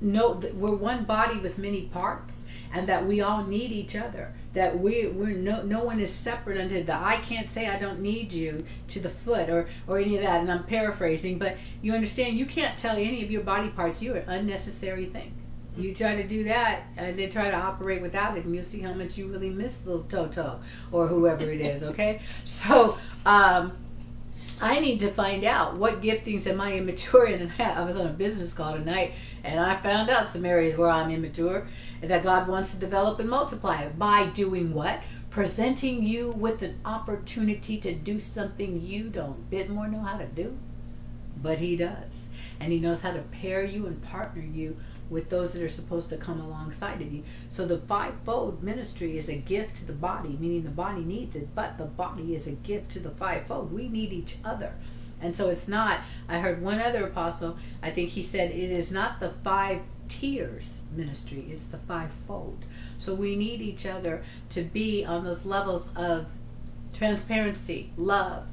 no, 0.02 0.42
we're 0.56 0.76
one 0.76 1.06
body 1.06 1.38
with 1.38 1.60
many 1.60 1.84
parts 1.84 2.44
and 2.74 2.88
that 2.88 3.06
we 3.06 3.22
all 3.22 3.44
need 3.44 3.72
each 3.72 3.96
other 3.96 4.34
that 4.54 4.78
we 4.78 5.08
we're 5.08 5.30
no 5.30 5.62
no 5.64 5.84
one 5.84 6.00
is 6.00 6.12
separate 6.12 6.60
unto 6.60 6.84
the 6.84 6.96
I 6.96 7.18
can't 7.18 7.50
say 7.50 7.68
I 7.68 7.78
don't 7.78 8.00
need 8.00 8.34
you 8.34 8.64
to 8.90 9.00
the 9.00 9.10
foot 9.10 9.50
or 9.50 9.68
or 9.88 10.00
any 10.00 10.16
of 10.18 10.24
that 10.24 10.42
and 10.42 10.52
I'm 10.52 10.64
paraphrasing 10.64 11.38
but 11.38 11.58
you 11.82 11.94
understand 11.94 12.38
you 12.38 12.46
can't 12.46 12.78
tell 12.78 12.96
any 12.96 13.24
of 13.24 13.32
your 13.32 13.44
body 13.44 13.70
parts 13.70 14.02
you're 14.02 14.18
an 14.18 14.30
unnecessary 14.30 15.06
thing 15.06 15.34
you 15.78 15.96
try 15.96 16.16
to 16.16 16.28
do 16.28 16.44
that 16.46 16.84
and 16.98 17.18
then 17.18 17.30
try 17.30 17.50
to 17.50 17.56
operate 17.56 18.02
without 18.02 18.38
it 18.38 18.44
and 18.44 18.54
you'll 18.54 18.64
see 18.64 18.82
how 18.82 18.94
much 18.94 19.18
you 19.18 19.28
really 19.28 19.50
miss 19.50 19.86
little 19.86 20.04
Toto 20.04 20.60
or 20.92 21.08
whoever 21.08 21.50
it 21.50 21.62
is 21.62 21.84
okay 21.84 22.20
so 22.44 22.98
um 23.26 23.72
I 24.64 24.80
need 24.80 25.00
to 25.00 25.10
find 25.10 25.44
out 25.44 25.78
what 25.78 26.02
giftings 26.02 26.46
am 26.46 26.62
I 26.62 26.74
immature 26.74 27.26
in. 27.26 27.42
And 27.42 27.52
I 27.60 27.84
was 27.84 27.98
on 27.98 28.06
a 28.06 28.12
business 28.12 28.54
call 28.54 28.74
tonight, 28.74 29.14
and 29.44 29.60
I 29.60 29.76
found 29.78 30.10
out 30.10 30.28
some 30.28 30.46
areas 30.46 30.78
where 30.78 30.90
I'm 30.90 31.10
immature, 31.10 31.68
that 32.02 32.24
God 32.24 32.48
wants 32.48 32.74
to 32.74 32.80
develop 32.80 33.20
and 33.20 33.30
multiply 33.30 33.88
by 33.90 34.28
doing 34.28 34.74
what? 34.74 35.02
Presenting 35.30 36.04
you 36.04 36.32
with 36.32 36.62
an 36.62 36.80
opportunity 36.84 37.78
to 37.78 37.94
do 37.94 38.20
something 38.20 38.82
you 38.82 39.10
don't 39.10 39.50
bit 39.50 39.70
more 39.70 39.88
know 39.88 40.02
how 40.02 40.18
to 40.18 40.26
do. 40.26 40.58
but 41.42 41.60
He 41.60 41.76
does. 41.76 42.30
And 42.60 42.72
He 42.72 42.80
knows 42.80 43.02
how 43.02 43.12
to 43.14 43.22
pair 43.22 43.64
you 43.64 43.88
and 43.88 44.02
partner 44.02 44.42
you 44.44 44.78
with 45.10 45.30
those 45.30 45.52
that 45.54 45.62
are 45.62 45.70
supposed 45.70 46.10
to 46.10 46.18
come 46.18 46.40
alongside 46.40 47.02
of 47.02 47.12
you. 47.12 47.24
So 47.50 47.66
the 47.66 47.80
fivefold 47.80 48.64
ministry 48.64 49.18
is 49.18 49.30
a 49.30 49.36
gift 49.36 49.76
to 49.78 49.86
the 49.86 49.94
body, 49.94 50.38
meaning 50.40 50.64
the 50.64 50.70
body 50.70 51.02
needs 51.02 51.36
it, 51.36 51.54
but 51.54 51.78
the 51.78 51.86
body 51.86 52.34
is 52.34 52.48
a 52.48 52.52
gift 52.52 52.90
to 52.92 53.00
the 53.00 53.10
fivefold. 53.10 53.74
We 53.74 53.90
need 53.90 54.14
each 54.14 54.38
other. 54.46 54.74
And 55.22 55.36
so 55.36 55.50
it's 55.50 55.68
not, 55.68 56.00
I 56.28 56.40
heard 56.40 56.62
one 56.62 56.80
other 56.80 57.06
apostle, 57.06 57.58
I 57.84 57.92
think 57.92 58.10
he 58.10 58.24
said, 58.24 58.52
it 58.52 58.72
is 58.72 58.92
not 58.92 59.20
the 59.20 59.30
five 59.30 59.82
tiers 60.12 60.82
ministry, 60.94 61.46
is 61.50 61.68
the 61.68 61.78
fivefold. 61.78 62.66
So 63.00 63.16
we 63.16 63.38
need 63.38 63.62
each 63.62 63.86
other 63.86 64.24
to 64.50 64.62
be 64.62 65.06
on 65.06 65.24
those 65.24 65.46
levels 65.46 65.92
of 65.96 66.30
transparency, 66.94 67.94
love, 67.96 68.46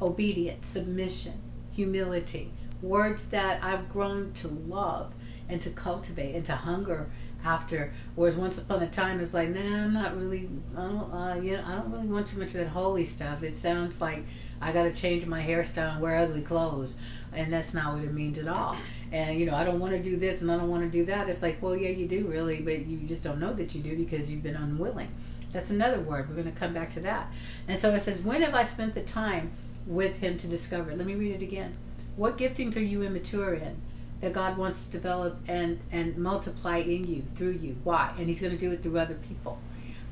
obedience, 0.00 0.68
submission, 0.68 1.42
humility, 1.72 2.52
words 2.80 3.26
that 3.28 3.62
I've 3.64 3.88
grown 3.88 4.32
to 4.34 4.48
love 4.48 5.12
and 5.48 5.60
to 5.60 5.70
cultivate 5.70 6.36
and 6.36 6.44
to 6.44 6.54
hunger 6.54 7.10
after. 7.44 7.92
Whereas 8.14 8.36
once 8.36 8.58
upon 8.58 8.82
a 8.82 8.88
time, 8.88 9.18
it's 9.18 9.34
like, 9.34 9.48
nah, 9.48 9.60
I'm 9.60 9.92
not 9.92 10.16
really, 10.16 10.48
I 10.76 10.80
don't, 10.82 11.12
uh, 11.12 11.40
you 11.42 11.56
know, 11.56 11.64
I 11.66 11.74
don't 11.76 11.90
really 11.90 12.06
want 12.06 12.28
too 12.28 12.38
much 12.38 12.54
of 12.54 12.60
that 12.60 12.68
holy 12.68 13.04
stuff. 13.04 13.42
It 13.42 13.56
sounds 13.56 14.00
like 14.00 14.24
I 14.60 14.72
got 14.72 14.84
to 14.84 14.92
change 14.92 15.26
my 15.26 15.42
hairstyle 15.42 15.94
and 15.94 16.00
wear 16.00 16.16
ugly 16.16 16.42
clothes, 16.42 16.98
and 17.32 17.52
that's 17.52 17.74
not 17.74 17.94
what 17.94 18.04
it 18.04 18.14
means 18.14 18.38
at 18.38 18.46
all. 18.46 18.76
And 19.12 19.38
you 19.38 19.46
know, 19.46 19.54
I 19.54 19.64
don't 19.64 19.78
want 19.78 19.92
to 19.92 20.02
do 20.02 20.16
this 20.16 20.42
and 20.42 20.50
I 20.50 20.56
don't 20.56 20.68
want 20.68 20.82
to 20.82 20.90
do 20.90 21.04
that. 21.06 21.28
It's 21.28 21.42
like, 21.42 21.62
well, 21.62 21.76
yeah, 21.76 21.90
you 21.90 22.06
do 22.06 22.26
really, 22.26 22.60
but 22.60 22.86
you 22.86 22.98
just 23.06 23.22
don't 23.22 23.38
know 23.38 23.52
that 23.54 23.74
you 23.74 23.82
do 23.82 23.96
because 23.96 24.30
you've 24.30 24.42
been 24.42 24.56
unwilling. 24.56 25.08
That's 25.52 25.70
another 25.70 26.00
word. 26.00 26.28
We're 26.28 26.34
going 26.34 26.52
to 26.52 26.58
come 26.58 26.74
back 26.74 26.88
to 26.90 27.00
that. 27.00 27.32
And 27.68 27.78
so 27.78 27.94
it 27.94 28.00
says, 28.00 28.20
when 28.20 28.42
have 28.42 28.54
I 28.54 28.64
spent 28.64 28.94
the 28.94 29.02
time 29.02 29.52
with 29.86 30.18
him 30.18 30.36
to 30.38 30.48
discover? 30.48 30.94
Let 30.94 31.06
me 31.06 31.14
read 31.14 31.32
it 31.32 31.42
again. 31.42 31.76
What 32.16 32.36
giftings 32.36 32.76
are 32.76 32.80
you 32.80 33.02
immature 33.02 33.54
in? 33.54 33.80
that 34.20 34.32
God 34.32 34.56
wants 34.56 34.86
to 34.86 34.92
develop 34.92 35.38
and 35.46 35.78
and 35.92 36.16
multiply 36.16 36.78
in 36.78 37.04
you 37.04 37.22
through 37.34 37.52
you. 37.52 37.76
Why? 37.84 38.14
And 38.18 38.26
He's 38.26 38.40
going 38.40 38.52
to 38.52 38.58
do 38.58 38.72
it 38.72 38.82
through 38.82 38.98
other 38.98 39.14
people. 39.14 39.60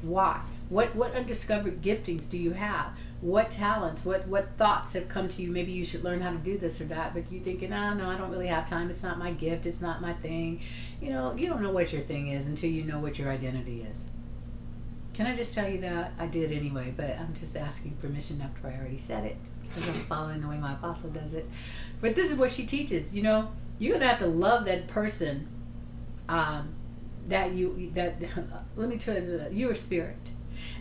Why? 0.02 0.40
What 0.68 0.94
what 0.94 1.14
undiscovered 1.14 1.83
giftings 1.83 2.28
do 2.28 2.38
you 2.38 2.52
have? 2.52 2.92
What 3.24 3.50
talents? 3.50 4.04
What 4.04 4.28
what 4.28 4.54
thoughts 4.58 4.92
have 4.92 5.08
come 5.08 5.28
to 5.28 5.40
you? 5.42 5.50
Maybe 5.50 5.72
you 5.72 5.82
should 5.82 6.04
learn 6.04 6.20
how 6.20 6.30
to 6.30 6.37
do 6.37 6.58
this 6.58 6.82
or 6.82 6.84
that, 6.84 7.14
but 7.14 7.32
you 7.32 7.40
thinking, 7.40 7.72
ah, 7.72 7.94
no, 7.94 8.10
I 8.10 8.18
don't 8.18 8.30
really 8.30 8.48
have 8.48 8.68
time. 8.68 8.90
It's 8.90 9.02
not 9.02 9.18
my 9.18 9.32
gift. 9.32 9.64
It's 9.64 9.80
not 9.80 10.02
my 10.02 10.12
thing. 10.12 10.60
You 11.00 11.08
know, 11.08 11.34
you 11.34 11.46
don't 11.46 11.62
know 11.62 11.70
what 11.70 11.90
your 11.90 12.02
thing 12.02 12.28
is 12.28 12.48
until 12.48 12.68
you 12.68 12.84
know 12.84 12.98
what 12.98 13.18
your 13.18 13.30
identity 13.30 13.80
is. 13.80 14.10
Can 15.14 15.26
I 15.26 15.34
just 15.34 15.54
tell 15.54 15.66
you 15.66 15.80
that 15.80 16.12
I 16.18 16.26
did 16.26 16.52
anyway? 16.52 16.92
But 16.94 17.18
I'm 17.18 17.32
just 17.32 17.56
asking 17.56 17.92
permission 17.92 18.42
after 18.42 18.68
I 18.68 18.76
already 18.76 18.98
said 18.98 19.24
it 19.24 19.38
because 19.62 19.88
I'm 19.88 19.94
following 20.04 20.42
the 20.42 20.48
way 20.48 20.58
my 20.58 20.74
apostle 20.74 21.08
does 21.08 21.32
it. 21.32 21.48
But 22.02 22.14
this 22.14 22.30
is 22.30 22.37
what 22.37 22.52
she 22.52 22.66
teaches. 22.66 23.16
You 23.16 23.22
know, 23.22 23.50
you're 23.78 23.94
gonna 23.94 24.06
have 24.06 24.18
to 24.18 24.26
love 24.26 24.66
that 24.66 24.87
person 24.87 25.48
um, 26.28 26.74
that 27.28 27.52
you 27.52 27.90
that 27.94 28.16
let 28.76 28.90
me 28.90 28.98
tell 28.98 29.14
you 29.14 29.46
you're 29.50 29.72
a 29.72 29.74
spirit 29.74 30.18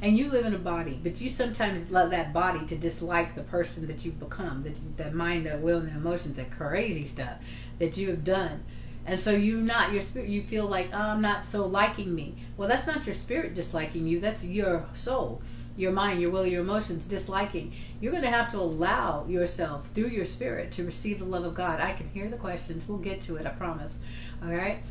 and 0.02 0.18
you 0.18 0.30
live 0.32 0.46
in 0.46 0.54
a 0.54 0.60
body 0.60 1.00
but 1.04 1.20
you 1.20 1.30
sometimes 1.30 1.90
love 1.92 2.12
that 2.12 2.34
body 2.34 2.66
to 2.66 2.76
dislike 2.76 3.36
the 3.36 3.44
person 3.44 3.88
that 3.88 4.04
you've 4.04 4.20
become 4.20 4.64
that 4.64 4.78
that 4.98 5.14
mind 5.14 5.46
that 5.46 5.62
will 5.62 5.80
and 5.80 5.90
the 5.90 5.96
emotions 5.96 6.36
that 6.36 6.52
crazy 6.52 7.06
stuff 7.06 7.38
that 7.80 7.98
you 7.98 8.10
have 8.10 8.24
done 8.24 8.64
and 9.06 9.20
so 9.20 9.32
you 9.32 9.60
not 9.62 9.92
your 9.92 10.02
spirit 10.02 10.30
you 10.30 10.42
feel 10.44 10.66
like 10.66 10.90
oh, 10.94 10.98
i'm 10.98 11.22
not 11.22 11.46
so 11.46 11.66
liking 11.66 12.14
me 12.14 12.36
well 12.58 12.68
that's 12.68 12.88
not 12.88 13.06
your 13.06 13.16
spirit 13.16 13.54
disliking 13.54 14.08
you 14.08 14.20
that's 14.20 14.44
your 14.44 14.86
soul 14.94 15.42
your 15.76 15.92
mind, 15.92 16.22
your 16.22 16.30
will, 16.30 16.46
your 16.46 16.62
emotions, 16.62 17.06
disliking, 17.06 17.74
you're 18.00 18.12
going 18.12 18.24
to 18.24 18.30
have 18.30 18.52
to 18.52 18.58
allow 18.58 19.26
yourself 19.28 19.90
through 19.90 20.10
your 20.10 20.26
spirit 20.26 20.72
to 20.72 20.84
receive 20.84 21.20
the 21.20 21.26
love 21.26 21.46
of 21.46 21.56
God. 21.56 21.80
I 21.80 21.94
can 21.94 22.10
hear 22.10 22.30
the 22.30 22.38
questions. 22.38 22.88
We'll 22.88 23.00
get 23.00 23.22
to 23.22 23.38
it, 23.38 23.48
I 23.48 23.50
promise. 23.50 24.00
All 24.44 24.54
right? 24.54 24.84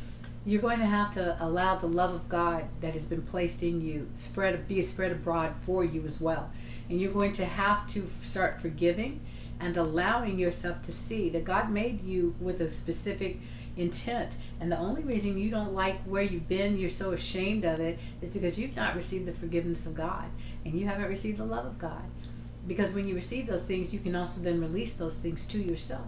You're 0.45 0.61
going 0.61 0.79
to 0.79 0.85
have 0.85 1.11
to 1.11 1.37
allow 1.39 1.77
the 1.77 1.87
love 1.87 2.13
of 2.13 2.27
God 2.27 2.65
that 2.81 2.93
has 2.93 3.05
been 3.05 3.21
placed 3.21 3.63
in 3.63 3.79
you 3.79 4.09
spread 4.15 4.67
be 4.67 4.81
spread 4.81 5.13
abroad 5.13 5.53
for 5.61 5.85
you 5.85 6.03
as 6.03 6.19
well. 6.19 6.51
And 6.89 6.99
you're 6.99 7.13
going 7.13 7.31
to 7.33 7.45
have 7.45 7.87
to 7.87 8.05
start 8.21 8.59
forgiving 8.59 9.21
and 9.61 9.77
allowing 9.77 10.37
yourself 10.37 10.81
to 10.81 10.91
see 10.91 11.29
that 11.29 11.45
God 11.45 11.69
made 11.71 12.03
you 12.03 12.35
with 12.41 12.59
a 12.59 12.67
specific 12.67 13.39
intent. 13.77 14.35
And 14.59 14.69
the 14.69 14.77
only 14.77 15.03
reason 15.03 15.37
you 15.37 15.49
don't 15.49 15.73
like 15.73 16.01
where 16.03 16.23
you've 16.23 16.49
been, 16.49 16.77
you're 16.77 16.89
so 16.89 17.11
ashamed 17.11 17.63
of 17.63 17.79
it, 17.79 17.97
is 18.21 18.33
because 18.33 18.59
you've 18.59 18.75
not 18.75 18.95
received 18.95 19.25
the 19.25 19.33
forgiveness 19.33 19.85
of 19.85 19.95
God 19.95 20.25
and 20.65 20.77
you 20.77 20.85
haven't 20.85 21.07
received 21.07 21.37
the 21.37 21.45
love 21.45 21.65
of 21.65 21.77
God. 21.77 22.03
Because 22.67 22.93
when 22.93 23.07
you 23.07 23.15
receive 23.15 23.47
those 23.47 23.65
things, 23.65 23.93
you 23.93 23.99
can 23.99 24.13
also 24.13 24.41
then 24.41 24.59
release 24.59 24.93
those 24.93 25.19
things 25.19 25.45
to 25.47 25.57
yourself. 25.57 26.07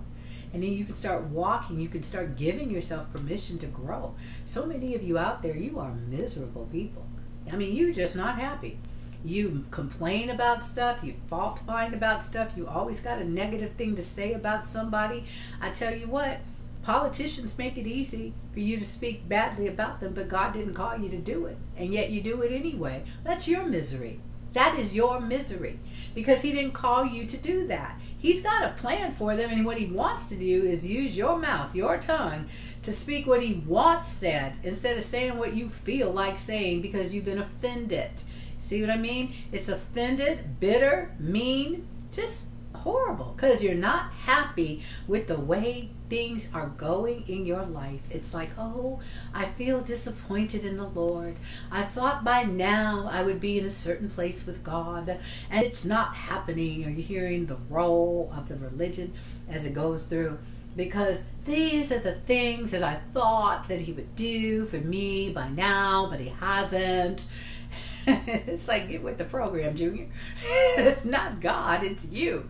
And 0.55 0.63
then 0.63 0.71
you 0.71 0.85
can 0.85 0.95
start 0.95 1.21
walking, 1.23 1.81
you 1.81 1.89
can 1.89 2.01
start 2.01 2.37
giving 2.37 2.71
yourself 2.71 3.11
permission 3.11 3.57
to 3.57 3.65
grow. 3.65 4.15
So 4.45 4.65
many 4.65 4.95
of 4.95 5.03
you 5.03 5.17
out 5.17 5.41
there, 5.41 5.57
you 5.57 5.79
are 5.79 5.91
miserable 5.91 6.69
people. 6.71 7.05
I 7.51 7.57
mean, 7.57 7.75
you're 7.75 7.91
just 7.91 8.15
not 8.15 8.39
happy. 8.39 8.79
You 9.25 9.65
complain 9.69 10.29
about 10.29 10.63
stuff, 10.63 11.03
you 11.03 11.15
fault 11.27 11.59
find 11.59 11.93
about 11.93 12.23
stuff, 12.23 12.53
you 12.55 12.67
always 12.67 13.01
got 13.01 13.19
a 13.19 13.25
negative 13.25 13.73
thing 13.73 13.95
to 13.95 14.01
say 14.01 14.31
about 14.31 14.65
somebody. 14.65 15.25
I 15.59 15.71
tell 15.71 15.93
you 15.93 16.07
what, 16.07 16.39
Politicians 16.83 17.57
make 17.57 17.77
it 17.77 17.87
easy 17.87 18.31
for 18.53 18.59
you 18.59 18.77
to 18.77 18.85
speak 18.85 19.27
badly 19.27 19.67
about 19.67 19.99
them, 19.99 20.13
but 20.13 20.29
God 20.29 20.53
didn't 20.53 20.75
call 20.75 20.95
you 20.95 21.09
to 21.09 21.17
do 21.17 21.47
it. 21.47 21.57
And 21.75 21.91
yet 21.91 22.11
you 22.11 22.21
do 22.21 22.43
it 22.43 22.51
anyway. 22.51 23.03
That's 23.23 23.47
your 23.47 23.65
misery. 23.65 24.19
That 24.53 24.77
is 24.77 24.95
your 24.95 25.19
misery 25.19 25.79
because 26.13 26.43
He 26.43 26.51
didn't 26.51 26.73
call 26.73 27.03
you 27.03 27.25
to 27.25 27.37
do 27.37 27.65
that. 27.67 27.99
He's 28.25 28.41
got 28.41 28.63
a 28.63 28.69
plan 28.69 29.11
for 29.11 29.35
them, 29.35 29.51
and 29.51 29.63
what 29.63 29.77
He 29.77 29.85
wants 29.85 30.29
to 30.29 30.35
do 30.35 30.63
is 30.63 30.83
use 30.83 31.15
your 31.15 31.37
mouth, 31.37 31.75
your 31.75 31.99
tongue, 31.99 32.47
to 32.81 32.91
speak 32.91 33.27
what 33.27 33.43
He 33.43 33.61
wants 33.67 34.07
said 34.07 34.57
instead 34.63 34.97
of 34.97 35.03
saying 35.03 35.37
what 35.37 35.55
you 35.55 35.69
feel 35.69 36.09
like 36.09 36.35
saying 36.39 36.81
because 36.81 37.13
you've 37.13 37.25
been 37.25 37.37
offended. 37.37 38.09
See 38.57 38.81
what 38.81 38.89
I 38.89 38.97
mean? 38.97 39.35
It's 39.51 39.69
offended, 39.69 40.59
bitter, 40.59 41.13
mean, 41.19 41.87
just 42.11 42.47
horrible 42.73 43.33
because 43.35 43.61
you're 43.61 43.75
not 43.75 44.11
happy 44.11 44.81
with 45.07 45.27
the 45.27 45.39
way 45.39 45.91
things 46.09 46.49
are 46.53 46.67
going 46.67 47.23
in 47.27 47.45
your 47.45 47.63
life. 47.63 48.01
It's 48.09 48.33
like, 48.33 48.49
oh, 48.57 48.99
I 49.33 49.45
feel 49.45 49.81
disappointed 49.81 50.63
in 50.63 50.77
the 50.77 50.87
Lord. 50.87 51.35
I 51.71 51.83
thought 51.83 52.23
by 52.23 52.43
now 52.43 53.09
I 53.11 53.23
would 53.23 53.39
be 53.39 53.59
in 53.59 53.65
a 53.65 53.71
certain 53.71 54.09
place 54.09 54.45
with 54.45 54.63
God, 54.63 55.17
and 55.49 55.65
it's 55.65 55.85
not 55.85 56.15
happening. 56.15 56.85
Are 56.85 56.89
you 56.89 57.03
hearing 57.03 57.45
the 57.45 57.57
role 57.69 58.31
of 58.35 58.47
the 58.47 58.55
religion 58.55 59.13
as 59.49 59.65
it 59.65 59.73
goes 59.73 60.05
through? 60.05 60.37
Because 60.75 61.25
these 61.45 61.91
are 61.91 61.99
the 61.99 62.13
things 62.13 62.71
that 62.71 62.83
I 62.83 62.95
thought 63.13 63.67
that 63.69 63.81
He 63.81 63.93
would 63.93 64.15
do 64.15 64.65
for 64.65 64.77
me 64.77 65.31
by 65.31 65.49
now, 65.49 66.07
but 66.09 66.19
He 66.19 66.29
hasn't. 66.29 67.27
it's 68.07 68.67
like 68.67 68.89
get 68.89 69.01
with 69.01 69.17
the 69.17 69.23
program, 69.23 69.75
Junior. 69.75 70.07
it's 70.77 71.05
not 71.05 71.41
God, 71.41 71.83
it's 71.83 72.05
you. 72.05 72.47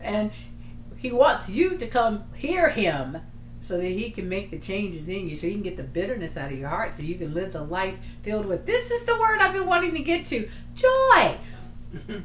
And 0.00 0.30
he 1.02 1.10
wants 1.10 1.50
you 1.50 1.76
to 1.76 1.86
come 1.88 2.22
hear 2.36 2.68
him 2.70 3.18
so 3.60 3.76
that 3.76 3.88
he 3.88 4.10
can 4.10 4.28
make 4.28 4.52
the 4.52 4.58
changes 4.58 5.08
in 5.08 5.28
you, 5.28 5.34
so 5.34 5.48
he 5.48 5.54
can 5.54 5.62
get 5.62 5.76
the 5.76 5.82
bitterness 5.82 6.36
out 6.36 6.52
of 6.52 6.58
your 6.58 6.68
heart, 6.68 6.94
so 6.94 7.02
you 7.02 7.16
can 7.16 7.34
live 7.34 7.52
the 7.52 7.62
life 7.62 7.96
filled 8.22 8.46
with 8.46 8.66
this 8.66 8.90
is 8.92 9.04
the 9.04 9.18
word 9.18 9.40
I've 9.40 9.52
been 9.52 9.66
wanting 9.66 9.94
to 9.94 9.98
get 9.98 10.24
to 10.26 10.48
joy. 10.76 11.38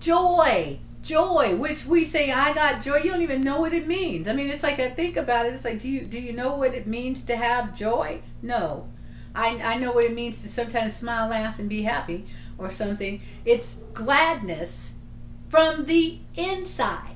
joy. 0.00 0.78
Joy, 1.02 1.56
which 1.56 1.86
we 1.86 2.04
say, 2.04 2.30
I 2.30 2.52
got 2.52 2.82
joy. 2.82 2.98
You 2.98 3.12
don't 3.12 3.22
even 3.22 3.40
know 3.40 3.58
what 3.58 3.72
it 3.72 3.86
means. 3.86 4.28
I 4.28 4.34
mean, 4.34 4.50
it's 4.50 4.62
like 4.62 4.78
I 4.78 4.90
think 4.90 5.16
about 5.16 5.46
it. 5.46 5.54
It's 5.54 5.64
like, 5.64 5.78
do 5.78 5.88
you 5.88 6.02
do 6.02 6.20
you 6.20 6.34
know 6.34 6.54
what 6.54 6.74
it 6.74 6.86
means 6.86 7.22
to 7.24 7.36
have 7.36 7.74
joy? 7.74 8.20
No, 8.42 8.86
I 9.34 9.58
I 9.62 9.78
know 9.78 9.92
what 9.92 10.04
it 10.04 10.12
means 10.12 10.42
to 10.42 10.48
sometimes 10.48 10.94
smile, 10.94 11.30
laugh, 11.30 11.58
and 11.58 11.70
be 11.70 11.84
happy, 11.84 12.26
or 12.58 12.68
something. 12.68 13.22
It's 13.46 13.76
gladness 13.94 14.92
from 15.48 15.86
the 15.86 16.18
inside 16.36 17.09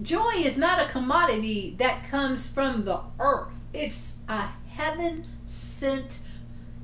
joy 0.00 0.32
is 0.36 0.56
not 0.56 0.80
a 0.80 0.90
commodity 0.90 1.74
that 1.78 2.04
comes 2.04 2.48
from 2.48 2.84
the 2.84 3.00
earth. 3.18 3.64
It's 3.72 4.16
a 4.28 4.48
heaven 4.68 5.24
sent 5.46 6.20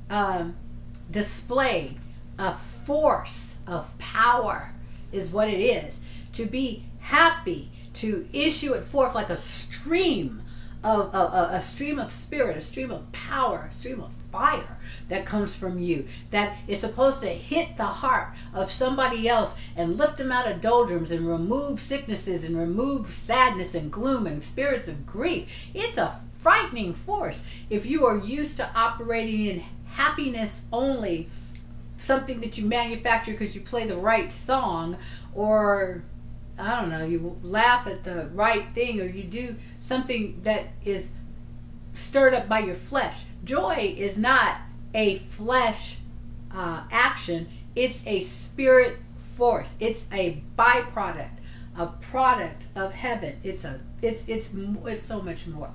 um, 0.09 0.55
display 1.09 1.97
of 2.39 2.59
force, 2.59 3.59
of 3.67 3.95
power, 3.97 4.73
is 5.11 5.31
what 5.31 5.47
it 5.47 5.59
is. 5.59 6.01
To 6.33 6.45
be 6.45 6.85
happy, 6.99 7.71
to 7.95 8.25
issue 8.33 8.73
it 8.73 8.83
forth 8.83 9.13
like 9.13 9.29
a 9.29 9.37
stream 9.37 10.41
of 10.83 11.13
a, 11.13 11.49
a 11.53 11.61
stream 11.61 11.99
of 11.99 12.11
spirit, 12.11 12.57
a 12.57 12.61
stream 12.61 12.91
of 12.91 13.11
power, 13.11 13.67
a 13.69 13.71
stream 13.71 14.01
of 14.01 14.11
fire 14.33 14.77
that 15.09 15.27
comes 15.27 15.55
from 15.55 15.79
you 15.79 16.05
that 16.31 16.57
is 16.67 16.79
supposed 16.79 17.21
to 17.21 17.27
hit 17.27 17.77
the 17.77 17.83
heart 17.85 18.29
of 18.51 18.71
somebody 18.71 19.29
else 19.29 19.55
and 19.75 19.95
lift 19.95 20.17
them 20.17 20.31
out 20.31 20.51
of 20.51 20.59
doldrums 20.59 21.11
and 21.11 21.27
remove 21.27 21.79
sicknesses 21.79 22.43
and 22.43 22.57
remove 22.57 23.05
sadness 23.05 23.75
and 23.75 23.91
gloom 23.91 24.25
and 24.25 24.41
spirits 24.41 24.87
of 24.87 25.05
grief. 25.05 25.69
It's 25.75 25.99
a 25.99 26.19
frightening 26.33 26.93
force 26.93 27.45
if 27.69 27.85
you 27.85 28.05
are 28.05 28.17
used 28.17 28.57
to 28.57 28.69
operating 28.75 29.45
in 29.45 29.63
happiness 29.85 30.63
only, 30.73 31.29
something 31.99 32.41
that 32.41 32.57
you 32.57 32.65
manufacture 32.65 33.33
because 33.33 33.53
you 33.53 33.61
play 33.61 33.85
the 33.85 33.95
right 33.95 34.31
song 34.31 34.97
or 35.35 36.03
I 36.57 36.79
don't 36.81 36.89
know, 36.89 37.05
you 37.05 37.37
laugh 37.43 37.85
at 37.85 38.03
the 38.03 38.29
right 38.33 38.65
thing 38.73 38.99
or 38.99 39.05
you 39.05 39.23
do 39.23 39.55
something 39.79 40.39
that 40.41 40.69
is 40.83 41.11
stirred 41.93 42.33
up 42.33 42.49
by 42.49 42.59
your 42.59 42.75
flesh. 42.75 43.23
Joy 43.43 43.95
is 43.97 44.17
not 44.17 44.61
a 44.93 45.17
flesh 45.17 45.97
uh, 46.51 46.83
action, 46.91 47.47
it's 47.75 48.05
a 48.05 48.19
spirit 48.19 48.97
force. 49.15 49.75
It's 49.79 50.05
a 50.11 50.41
byproduct, 50.57 51.37
a 51.77 51.87
product 51.87 52.67
of 52.75 52.93
heaven. 52.93 53.39
It's 53.43 53.63
a 53.63 53.79
it's 54.01 54.27
it's 54.27 54.51
it's 54.53 55.01
so 55.01 55.21
much 55.21 55.47
more 55.47 55.71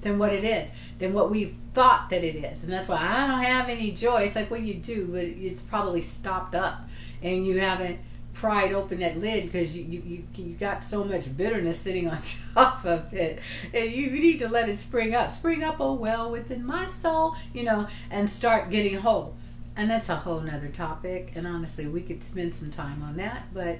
than 0.00 0.18
what 0.18 0.32
it 0.32 0.44
is, 0.44 0.70
than 0.98 1.12
what 1.12 1.30
we've 1.30 1.54
thought 1.74 2.10
that 2.10 2.24
it 2.24 2.36
is. 2.36 2.64
And 2.64 2.72
that's 2.72 2.88
why 2.88 2.96
I 2.96 3.26
don't 3.26 3.42
have 3.42 3.68
any 3.68 3.92
joy. 3.92 4.22
It's 4.22 4.34
like, 4.34 4.50
well, 4.50 4.60
you 4.60 4.74
do, 4.74 5.06
but 5.06 5.22
it's 5.22 5.62
probably 5.62 6.00
stopped 6.00 6.54
up 6.54 6.88
and 7.22 7.46
you 7.46 7.60
haven't 7.60 8.00
pried 8.32 8.72
open 8.72 9.00
that 9.00 9.18
lid 9.18 9.44
because 9.44 9.76
you, 9.76 9.84
you, 9.84 10.02
you, 10.04 10.24
you 10.44 10.54
got 10.54 10.82
so 10.82 11.04
much 11.04 11.36
bitterness 11.36 11.78
sitting 11.78 12.08
on 12.08 12.18
top 12.54 12.84
of 12.84 13.12
it. 13.12 13.40
And 13.74 13.90
you 13.92 14.10
need 14.10 14.38
to 14.40 14.48
let 14.48 14.68
it 14.68 14.78
spring 14.78 15.14
up. 15.14 15.30
Spring 15.30 15.62
up, 15.62 15.76
oh 15.80 15.94
well, 15.94 16.30
within 16.30 16.64
my 16.64 16.86
soul, 16.86 17.36
you 17.52 17.64
know, 17.64 17.86
and 18.10 18.28
start 18.28 18.70
getting 18.70 18.94
whole. 18.94 19.34
And 19.76 19.90
that's 19.90 20.08
a 20.08 20.16
whole 20.16 20.40
nother 20.40 20.68
topic. 20.68 21.32
And 21.34 21.46
honestly, 21.46 21.86
we 21.86 22.02
could 22.02 22.22
spend 22.22 22.54
some 22.54 22.70
time 22.70 23.02
on 23.02 23.16
that, 23.16 23.46
but, 23.54 23.78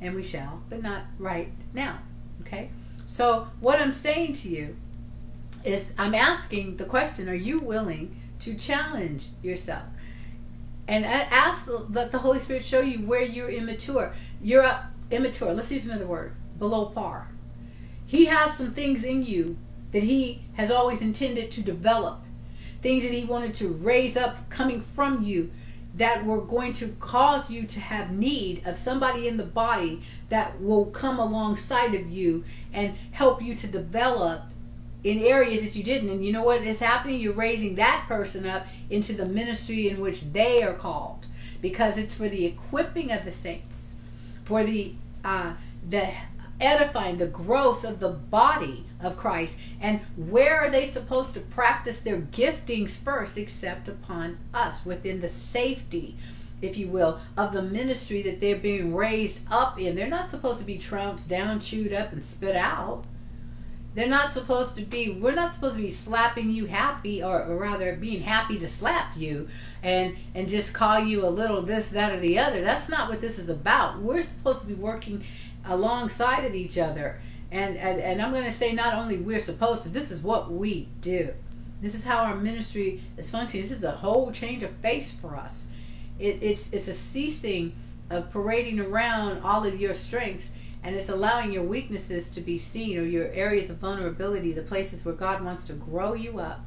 and 0.00 0.14
we 0.14 0.22
shall, 0.22 0.62
but 0.68 0.82
not 0.82 1.02
right 1.18 1.52
now. 1.72 1.98
Okay? 2.42 2.70
So, 3.04 3.48
what 3.60 3.80
I'm 3.80 3.92
saying 3.92 4.34
to 4.34 4.48
you 4.48 4.76
is 5.64 5.92
I'm 5.98 6.14
asking 6.14 6.76
the 6.76 6.84
question 6.84 7.28
are 7.28 7.34
you 7.34 7.58
willing 7.58 8.16
to 8.40 8.54
challenge 8.54 9.28
yourself? 9.42 9.82
And 10.90 11.04
ask, 11.06 11.70
let 11.90 12.10
the 12.10 12.18
Holy 12.18 12.40
Spirit 12.40 12.64
show 12.64 12.80
you 12.80 13.06
where 13.06 13.22
you're 13.22 13.48
immature. 13.48 14.12
You're 14.42 14.64
up, 14.64 14.86
immature. 15.12 15.54
Let's 15.54 15.70
use 15.70 15.86
another 15.86 16.08
word 16.08 16.34
below 16.58 16.86
par. 16.86 17.28
He 18.06 18.24
has 18.24 18.56
some 18.56 18.72
things 18.74 19.04
in 19.04 19.24
you 19.24 19.56
that 19.92 20.02
He 20.02 20.42
has 20.54 20.68
always 20.68 21.00
intended 21.00 21.52
to 21.52 21.62
develop, 21.62 22.24
things 22.82 23.04
that 23.04 23.12
He 23.12 23.24
wanted 23.24 23.54
to 23.54 23.68
raise 23.68 24.16
up 24.16 24.50
coming 24.50 24.80
from 24.80 25.22
you 25.22 25.52
that 25.94 26.24
were 26.24 26.40
going 26.40 26.72
to 26.72 26.88
cause 26.98 27.52
you 27.52 27.66
to 27.66 27.78
have 27.78 28.10
need 28.10 28.66
of 28.66 28.76
somebody 28.76 29.28
in 29.28 29.36
the 29.36 29.44
body 29.44 30.02
that 30.28 30.60
will 30.60 30.86
come 30.86 31.20
alongside 31.20 31.94
of 31.94 32.10
you 32.10 32.42
and 32.72 32.96
help 33.12 33.40
you 33.40 33.54
to 33.54 33.68
develop 33.68 34.42
in 35.04 35.18
areas 35.18 35.62
that 35.62 35.76
you 35.76 35.82
didn't. 35.82 36.10
And 36.10 36.24
you 36.24 36.32
know 36.32 36.44
what 36.44 36.62
is 36.62 36.80
happening? 36.80 37.20
You're 37.20 37.32
raising 37.32 37.74
that 37.76 38.04
person 38.08 38.46
up 38.46 38.66
into 38.88 39.12
the 39.12 39.26
ministry 39.26 39.88
in 39.88 40.00
which 40.00 40.32
they 40.32 40.62
are 40.62 40.74
called 40.74 41.26
because 41.60 41.98
it's 41.98 42.14
for 42.14 42.28
the 42.28 42.46
equipping 42.46 43.12
of 43.12 43.24
the 43.24 43.32
saints, 43.32 43.94
for 44.44 44.64
the 44.64 44.94
uh, 45.24 45.52
the 45.88 46.10
edifying, 46.60 47.16
the 47.16 47.26
growth 47.26 47.84
of 47.84 47.98
the 48.00 48.08
body 48.10 48.84
of 49.00 49.16
Christ. 49.16 49.58
And 49.80 50.00
where 50.16 50.60
are 50.60 50.70
they 50.70 50.84
supposed 50.84 51.34
to 51.34 51.40
practice 51.40 52.00
their 52.00 52.20
giftings 52.20 52.98
first, 52.98 53.38
except 53.38 53.88
upon 53.88 54.38
us, 54.52 54.84
within 54.84 55.20
the 55.20 55.28
safety, 55.28 56.16
if 56.60 56.76
you 56.76 56.88
will, 56.88 57.18
of 57.36 57.52
the 57.52 57.62
ministry 57.62 58.22
that 58.22 58.40
they're 58.40 58.56
being 58.56 58.94
raised 58.94 59.46
up 59.50 59.80
in? 59.80 59.94
They're 59.94 60.08
not 60.08 60.30
supposed 60.30 60.60
to 60.60 60.66
be 60.66 60.78
trounced 60.78 61.28
down, 61.28 61.60
chewed 61.60 61.92
up, 61.92 62.12
and 62.12 62.22
spit 62.22 62.56
out. 62.56 63.04
They're 63.94 64.08
not 64.08 64.30
supposed 64.30 64.76
to 64.76 64.82
be, 64.82 65.10
we're 65.10 65.34
not 65.34 65.50
supposed 65.50 65.74
to 65.74 65.82
be 65.82 65.90
slapping 65.90 66.50
you 66.50 66.66
happy, 66.66 67.22
or, 67.22 67.42
or 67.42 67.56
rather 67.56 67.96
being 67.96 68.22
happy 68.22 68.58
to 68.60 68.68
slap 68.68 69.16
you 69.16 69.48
and, 69.82 70.16
and 70.34 70.48
just 70.48 70.72
call 70.72 71.00
you 71.00 71.26
a 71.26 71.28
little 71.28 71.60
this, 71.62 71.90
that, 71.90 72.12
or 72.12 72.20
the 72.20 72.38
other. 72.38 72.60
That's 72.60 72.88
not 72.88 73.08
what 73.08 73.20
this 73.20 73.38
is 73.38 73.48
about. 73.48 73.98
We're 74.00 74.22
supposed 74.22 74.62
to 74.62 74.68
be 74.68 74.74
working 74.74 75.24
alongside 75.64 76.44
of 76.44 76.54
each 76.54 76.78
other. 76.78 77.20
And, 77.50 77.76
and, 77.76 78.00
and 78.00 78.22
I'm 78.22 78.30
going 78.30 78.44
to 78.44 78.50
say 78.50 78.72
not 78.72 78.94
only 78.94 79.18
we're 79.18 79.40
supposed 79.40 79.82
to, 79.82 79.88
this 79.88 80.12
is 80.12 80.22
what 80.22 80.52
we 80.52 80.88
do. 81.00 81.34
This 81.80 81.96
is 81.96 82.04
how 82.04 82.18
our 82.18 82.36
ministry 82.36 83.02
is 83.16 83.30
functioning. 83.30 83.66
This 83.66 83.76
is 83.76 83.82
a 83.82 83.90
whole 83.90 84.30
change 84.30 84.62
of 84.62 84.70
face 84.76 85.12
for 85.12 85.34
us. 85.34 85.66
It, 86.20 86.38
it's, 86.42 86.72
it's 86.72 86.86
a 86.86 86.92
ceasing 86.92 87.74
of 88.08 88.30
parading 88.30 88.78
around 88.78 89.40
all 89.42 89.66
of 89.66 89.80
your 89.80 89.94
strengths 89.94 90.52
and 90.82 90.96
it's 90.96 91.10
allowing 91.10 91.52
your 91.52 91.62
weaknesses 91.62 92.28
to 92.30 92.40
be 92.40 92.56
seen 92.56 92.98
or 92.98 93.02
your 93.02 93.28
areas 93.32 93.68
of 93.68 93.76
vulnerability, 93.76 94.52
the 94.52 94.62
places 94.62 95.04
where 95.04 95.14
God 95.14 95.42
wants 95.42 95.64
to 95.64 95.74
grow 95.74 96.14
you 96.14 96.38
up. 96.38 96.64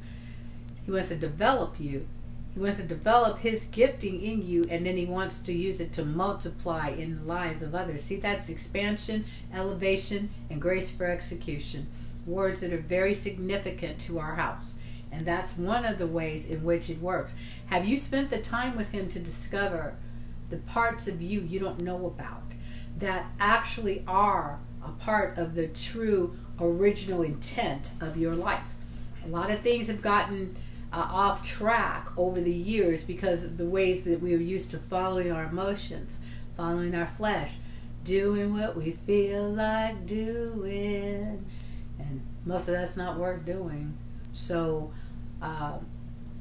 He 0.85 0.91
wants 0.91 1.07
to 1.07 1.15
develop 1.15 1.79
you. 1.79 2.07
He 2.53 2.59
wants 2.59 2.77
to 2.77 2.83
develop 2.83 3.39
his 3.39 3.65
gifting 3.65 4.21
in 4.21 4.45
you 4.47 4.65
and 4.69 4.85
then 4.85 4.95
he 4.95 5.05
wants 5.05 5.39
to 5.41 5.53
use 5.53 5.79
it 5.79 5.91
to 5.93 6.05
multiply 6.05 6.89
in 6.89 7.15
the 7.15 7.23
lives 7.23 7.63
of 7.63 7.73
others. 7.73 8.03
See, 8.03 8.17
that's 8.17 8.49
expansion, 8.49 9.25
elevation, 9.51 10.29
and 10.51 10.61
grace 10.61 10.91
for 10.91 11.05
execution. 11.05 11.87
Words 12.27 12.59
that 12.59 12.71
are 12.71 12.77
very 12.77 13.15
significant 13.15 13.97
to 14.01 14.19
our 14.19 14.35
house. 14.35 14.75
And 15.11 15.25
that's 15.25 15.57
one 15.57 15.85
of 15.85 15.97
the 15.97 16.07
ways 16.07 16.45
in 16.45 16.63
which 16.63 16.91
it 16.91 17.01
works. 17.01 17.33
Have 17.67 17.87
you 17.87 17.97
spent 17.97 18.29
the 18.29 18.39
time 18.39 18.75
with 18.75 18.89
him 18.89 19.09
to 19.09 19.19
discover 19.19 19.95
the 20.51 20.57
parts 20.57 21.07
of 21.07 21.21
you 21.21 21.41
you 21.41 21.59
don't 21.59 21.81
know 21.81 22.05
about? 22.05 22.42
That 22.97 23.25
actually 23.39 24.03
are 24.07 24.59
a 24.83 24.89
part 24.89 25.37
of 25.37 25.55
the 25.55 25.67
true 25.67 26.37
original 26.59 27.21
intent 27.23 27.91
of 28.01 28.17
your 28.17 28.35
life. 28.35 28.75
A 29.25 29.27
lot 29.27 29.51
of 29.51 29.61
things 29.61 29.87
have 29.87 30.01
gotten 30.01 30.55
uh, 30.91 31.07
off 31.09 31.45
track 31.45 32.07
over 32.17 32.39
the 32.39 32.53
years 32.53 33.03
because 33.03 33.43
of 33.43 33.57
the 33.57 33.65
ways 33.65 34.03
that 34.03 34.21
we 34.21 34.33
are 34.35 34.39
used 34.39 34.71
to 34.71 34.77
following 34.77 35.31
our 35.31 35.45
emotions, 35.45 36.17
following 36.55 36.93
our 36.93 37.07
flesh, 37.07 37.55
doing 38.03 38.53
what 38.53 38.75
we 38.75 38.91
feel 38.91 39.49
like 39.49 40.05
doing. 40.05 41.45
And 41.97 42.21
most 42.45 42.67
of 42.67 42.75
that's 42.75 42.97
not 42.97 43.17
worth 43.17 43.45
doing. 43.45 43.97
So, 44.33 44.91
uh, 45.41 45.77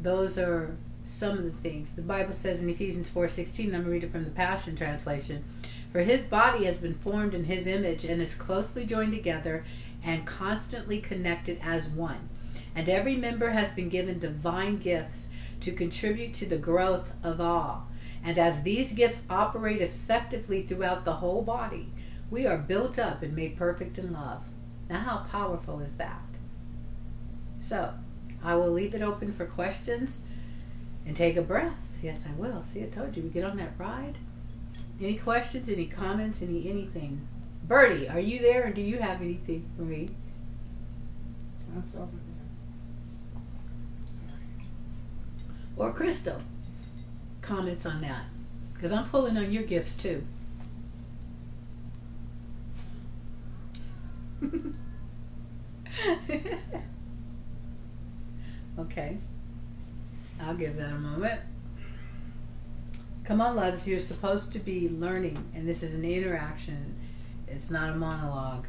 those 0.01 0.39
are 0.39 0.77
some 1.05 1.39
of 1.39 1.45
the 1.45 1.51
things. 1.51 1.93
The 1.93 2.03
Bible 2.03 2.33
says 2.33 2.63
in 2.63 2.69
Ephesians 2.69 3.09
4:16, 3.09 3.67
I'm 3.67 3.71
going 3.71 3.85
to 3.85 3.91
read 3.91 4.05
it 4.05 4.11
from 4.11 4.25
the 4.25 4.31
Passion 4.31 4.77
Translation. 4.77 5.45
For 5.93 6.01
his 6.01 6.25
body 6.25 6.65
has 6.65 6.79
been 6.79 6.95
formed 6.95 7.35
in 7.35 7.45
his 7.45 7.67
image 7.67 8.05
and 8.05 8.21
is 8.21 8.35
closely 8.35 8.87
joined 8.87 9.13
together 9.13 9.65
and 10.03 10.27
constantly 10.27 11.01
connected 11.01 11.59
as 11.63 11.89
one. 11.89 12.31
And 12.75 12.89
every 12.89 13.15
member 13.15 13.51
has 13.51 13.73
been 13.73 13.91
given 13.91 14.19
divine 14.19 14.79
gifts 14.79 15.29
to 15.61 15.71
contribute 15.71 16.33
to 16.35 16.47
the 16.47 16.57
growth 16.57 17.13
of 17.23 17.41
all. 17.41 17.89
And 18.25 18.39
as 18.39 18.63
these 18.63 18.93
gifts 18.93 19.25
operate 19.29 19.83
effectively 19.83 20.63
throughout 20.63 21.05
the 21.05 21.15
whole 21.15 21.43
body, 21.43 21.93
we 22.31 22.47
are 22.47 22.57
built 22.57 22.99
up 22.99 23.23
and 23.23 23.37
made 23.37 23.59
perfect 23.59 23.99
in 23.99 24.13
love. 24.13 24.43
Now, 24.89 25.01
how 25.01 25.19
powerful 25.31 25.81
is 25.81 25.97
that? 25.97 26.23
So, 27.61 27.93
I 28.43 28.55
will 28.55 28.71
leave 28.71 28.95
it 28.95 29.03
open 29.03 29.31
for 29.31 29.45
questions 29.45 30.21
and 31.07 31.15
take 31.15 31.37
a 31.37 31.43
breath. 31.43 31.95
Yes, 32.03 32.25
I 32.27 32.33
will. 32.41 32.65
See, 32.65 32.83
I 32.83 32.87
told 32.87 33.17
you 33.17 33.23
we 33.23 33.29
get 33.29 33.45
on 33.45 33.59
that 33.59 33.73
ride. 33.79 34.19
Any 35.03 35.17
questions? 35.17 35.69
Any 35.69 35.87
comments? 35.87 36.43
Any 36.43 36.71
anything? 36.71 37.27
Birdie, 37.65 38.09
are 38.09 38.21
you 38.21 38.39
there, 38.39 38.69
or 38.69 38.71
do 38.71 38.81
you 38.81 38.99
have 38.99 39.21
anything 39.21 39.69
for 39.77 39.83
me? 39.83 40.09
That's 41.75 41.97
over 41.97 42.07
there. 42.07 43.43
Sorry. 44.07 44.43
Or 45.77 45.93
Crystal, 45.93 46.41
comments 47.41 47.85
on 47.85 48.01
that, 48.03 48.27
because 48.75 48.93
I'm 48.93 49.09
pulling 49.09 49.37
on 49.37 49.51
your 49.51 49.65
gifts 49.65 49.97
too. 49.97 50.25
okay. 58.79 59.19
I'll 60.41 60.55
give 60.55 60.77
that 60.77 60.91
a 60.91 60.99
moment. 60.99 61.41
Come 63.25 63.41
on, 63.41 63.55
loves, 63.55 63.87
you're 63.87 64.01
supposed 64.01 64.53
to 64.53 64.59
be 64.59 64.89
learning, 64.89 65.53
and 65.55 65.67
this 65.67 65.83
is 65.85 65.95
an 65.95 66.05
interaction. 66.05 66.97
It's 67.47 67.71
not 67.71 67.91
a 67.91 67.95
monologue. 67.95 68.67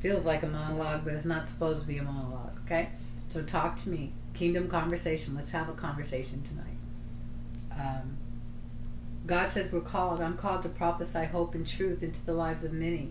Feels 0.00 0.26
like 0.26 0.42
a 0.42 0.48
monologue, 0.48 1.04
but 1.04 1.14
it's 1.14 1.24
not 1.24 1.48
supposed 1.48 1.82
to 1.82 1.88
be 1.88 1.98
a 1.98 2.02
monologue, 2.02 2.58
okay? 2.64 2.90
So 3.28 3.42
talk 3.42 3.76
to 3.76 3.88
me. 3.88 4.12
Kingdom 4.34 4.68
conversation. 4.68 5.34
Let's 5.34 5.50
have 5.50 5.68
a 5.68 5.72
conversation 5.72 6.42
tonight. 6.42 7.80
Um, 7.80 8.16
God 9.26 9.48
says 9.48 9.72
we're 9.72 9.80
called. 9.80 10.20
I'm 10.20 10.36
called 10.36 10.62
to 10.62 10.68
prophesy 10.68 11.24
hope 11.24 11.54
and 11.54 11.66
truth 11.66 12.02
into 12.02 12.24
the 12.26 12.34
lives 12.34 12.64
of 12.64 12.72
many. 12.72 13.10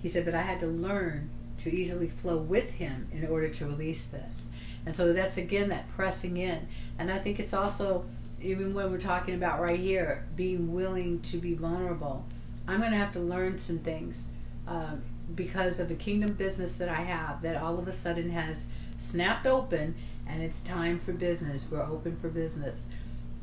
He 0.00 0.08
said, 0.08 0.24
but 0.24 0.34
I 0.34 0.42
had 0.42 0.58
to 0.60 0.66
learn 0.66 1.30
to 1.58 1.72
easily 1.72 2.08
flow 2.08 2.38
with 2.38 2.72
Him 2.72 3.06
in 3.12 3.26
order 3.26 3.48
to 3.48 3.66
release 3.66 4.06
this. 4.06 4.48
And 4.84 4.96
so 4.96 5.12
that's 5.12 5.36
again 5.36 5.68
that 5.68 5.88
pressing 5.90 6.38
in. 6.38 6.66
And 6.98 7.10
I 7.10 7.18
think 7.18 7.38
it's 7.38 7.54
also 7.54 8.04
even 8.42 8.74
when 8.74 8.90
we're 8.90 8.98
talking 8.98 9.34
about 9.34 9.60
right 9.60 9.78
here, 9.78 10.24
being 10.36 10.72
willing 10.72 11.20
to 11.20 11.36
be 11.38 11.54
vulnerable, 11.54 12.24
I'm 12.66 12.80
going 12.80 12.92
to 12.92 12.98
have 12.98 13.12
to 13.12 13.20
learn 13.20 13.58
some 13.58 13.78
things 13.78 14.24
uh, 14.66 14.96
because 15.34 15.80
of 15.80 15.88
the 15.88 15.94
kingdom 15.94 16.34
business 16.34 16.76
that 16.76 16.88
I 16.88 17.02
have 17.02 17.42
that 17.42 17.56
all 17.56 17.78
of 17.78 17.88
a 17.88 17.92
sudden 17.92 18.30
has 18.30 18.68
snapped 18.98 19.46
open 19.46 19.94
and 20.26 20.42
it's 20.42 20.60
time 20.60 20.98
for 20.98 21.12
business. 21.12 21.66
We're 21.70 21.82
open 21.82 22.16
for 22.16 22.28
business. 22.28 22.86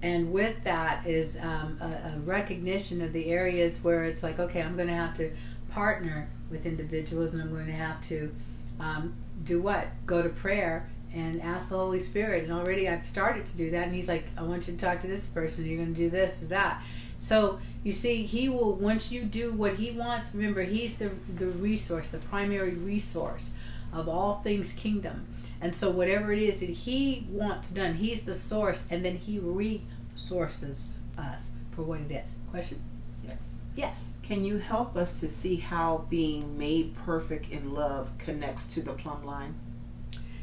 And 0.02 0.32
with 0.32 0.64
that 0.64 1.06
is 1.06 1.38
um, 1.42 1.78
a, 1.82 2.14
a 2.16 2.20
recognition 2.20 3.02
of 3.02 3.12
the 3.12 3.26
areas 3.26 3.84
where 3.84 4.06
it's 4.06 4.24
like, 4.24 4.40
okay, 4.40 4.62
I'm 4.62 4.76
going 4.76 4.88
to 4.88 4.94
have 4.94 5.14
to 5.16 5.32
partner 5.72 6.30
with 6.50 6.66
individuals, 6.66 7.34
and 7.34 7.44
I'm 7.44 7.52
going 7.52 7.68
to 7.68 7.72
have 7.74 8.02
to 8.04 8.34
um, 8.80 9.14
do 9.44 9.62
what? 9.62 9.88
Go 10.06 10.22
to 10.22 10.30
prayer 10.30 10.90
and 11.14 11.42
ask 11.42 11.70
the 11.70 11.78
Holy 11.78 12.00
Spirit. 12.00 12.44
And 12.44 12.54
already 12.54 12.88
I've 12.88 13.06
started 13.06 13.46
to 13.48 13.58
do 13.58 13.72
that. 13.72 13.88
And 13.88 13.96
He's 13.96 14.08
like, 14.08 14.26
I 14.38 14.44
want 14.44 14.68
you 14.68 14.74
to 14.74 14.80
talk 14.80 15.00
to 15.02 15.08
this 15.08 15.28
person. 15.28 15.66
You're 15.66 15.78
going 15.78 15.94
to 15.94 16.00
do 16.00 16.10
this 16.10 16.44
or 16.44 16.48
that. 16.48 16.84
So 17.18 17.60
you 17.84 17.92
see, 17.92 18.24
He 18.24 18.50
will 18.50 18.74
once 18.76 19.12
you 19.12 19.24
do 19.24 19.54
what 19.54 19.74
He 19.74 19.92
wants. 19.92 20.34
Remember, 20.34 20.64
He's 20.64 20.98
the 20.98 21.12
the 21.36 21.48
resource, 21.48 22.10
the 22.10 22.20
primary 22.20 22.76
resource 22.76 23.52
of 23.94 24.08
all 24.08 24.42
things 24.42 24.74
kingdom. 24.74 25.26
And 25.62 25.76
so 25.76 25.90
whatever 25.90 26.32
it 26.32 26.40
is 26.40 26.62
that 26.62 26.70
He 26.70 27.28
wants 27.30 27.70
done, 27.70 27.96
He's 27.96 28.22
the 28.24 28.34
source, 28.34 28.86
and 28.90 29.04
then 29.04 29.18
He 29.18 29.40
resources 29.40 30.90
us 31.18 31.52
for 31.72 31.82
what 31.84 32.00
it 32.00 32.12
is. 32.12 32.36
Question? 32.52 32.82
Yes. 33.28 33.64
Yes. 33.76 34.06
Can 34.24 34.44
you 34.44 34.58
help 34.58 34.96
us 34.96 35.20
to 35.22 35.28
see 35.28 35.56
how 35.56 36.06
being 36.10 36.58
made 36.58 36.96
perfect 36.96 37.52
in 37.52 37.74
love 37.74 38.16
connects 38.20 38.68
to 38.68 38.82
the 38.82 38.94
plumb 38.94 39.26
line? 39.26 39.56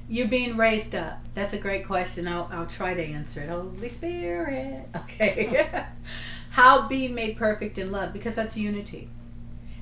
You're 0.08 0.28
being 0.28 0.56
raised 0.56 0.94
up. 0.94 1.18
That's 1.34 1.52
a 1.52 1.58
great 1.58 1.84
question. 1.84 2.28
I'll, 2.28 2.48
I'll 2.52 2.66
try 2.66 2.94
to 2.94 3.02
answer 3.02 3.40
it. 3.40 3.48
Holy 3.48 3.88
Spirit. 3.88 4.88
Okay. 4.96 5.66
How 6.50 6.88
being 6.88 7.14
made 7.14 7.36
perfect 7.36 7.76
in 7.76 7.92
love? 7.92 8.12
Because 8.12 8.34
that's 8.36 8.56
unity. 8.56 9.08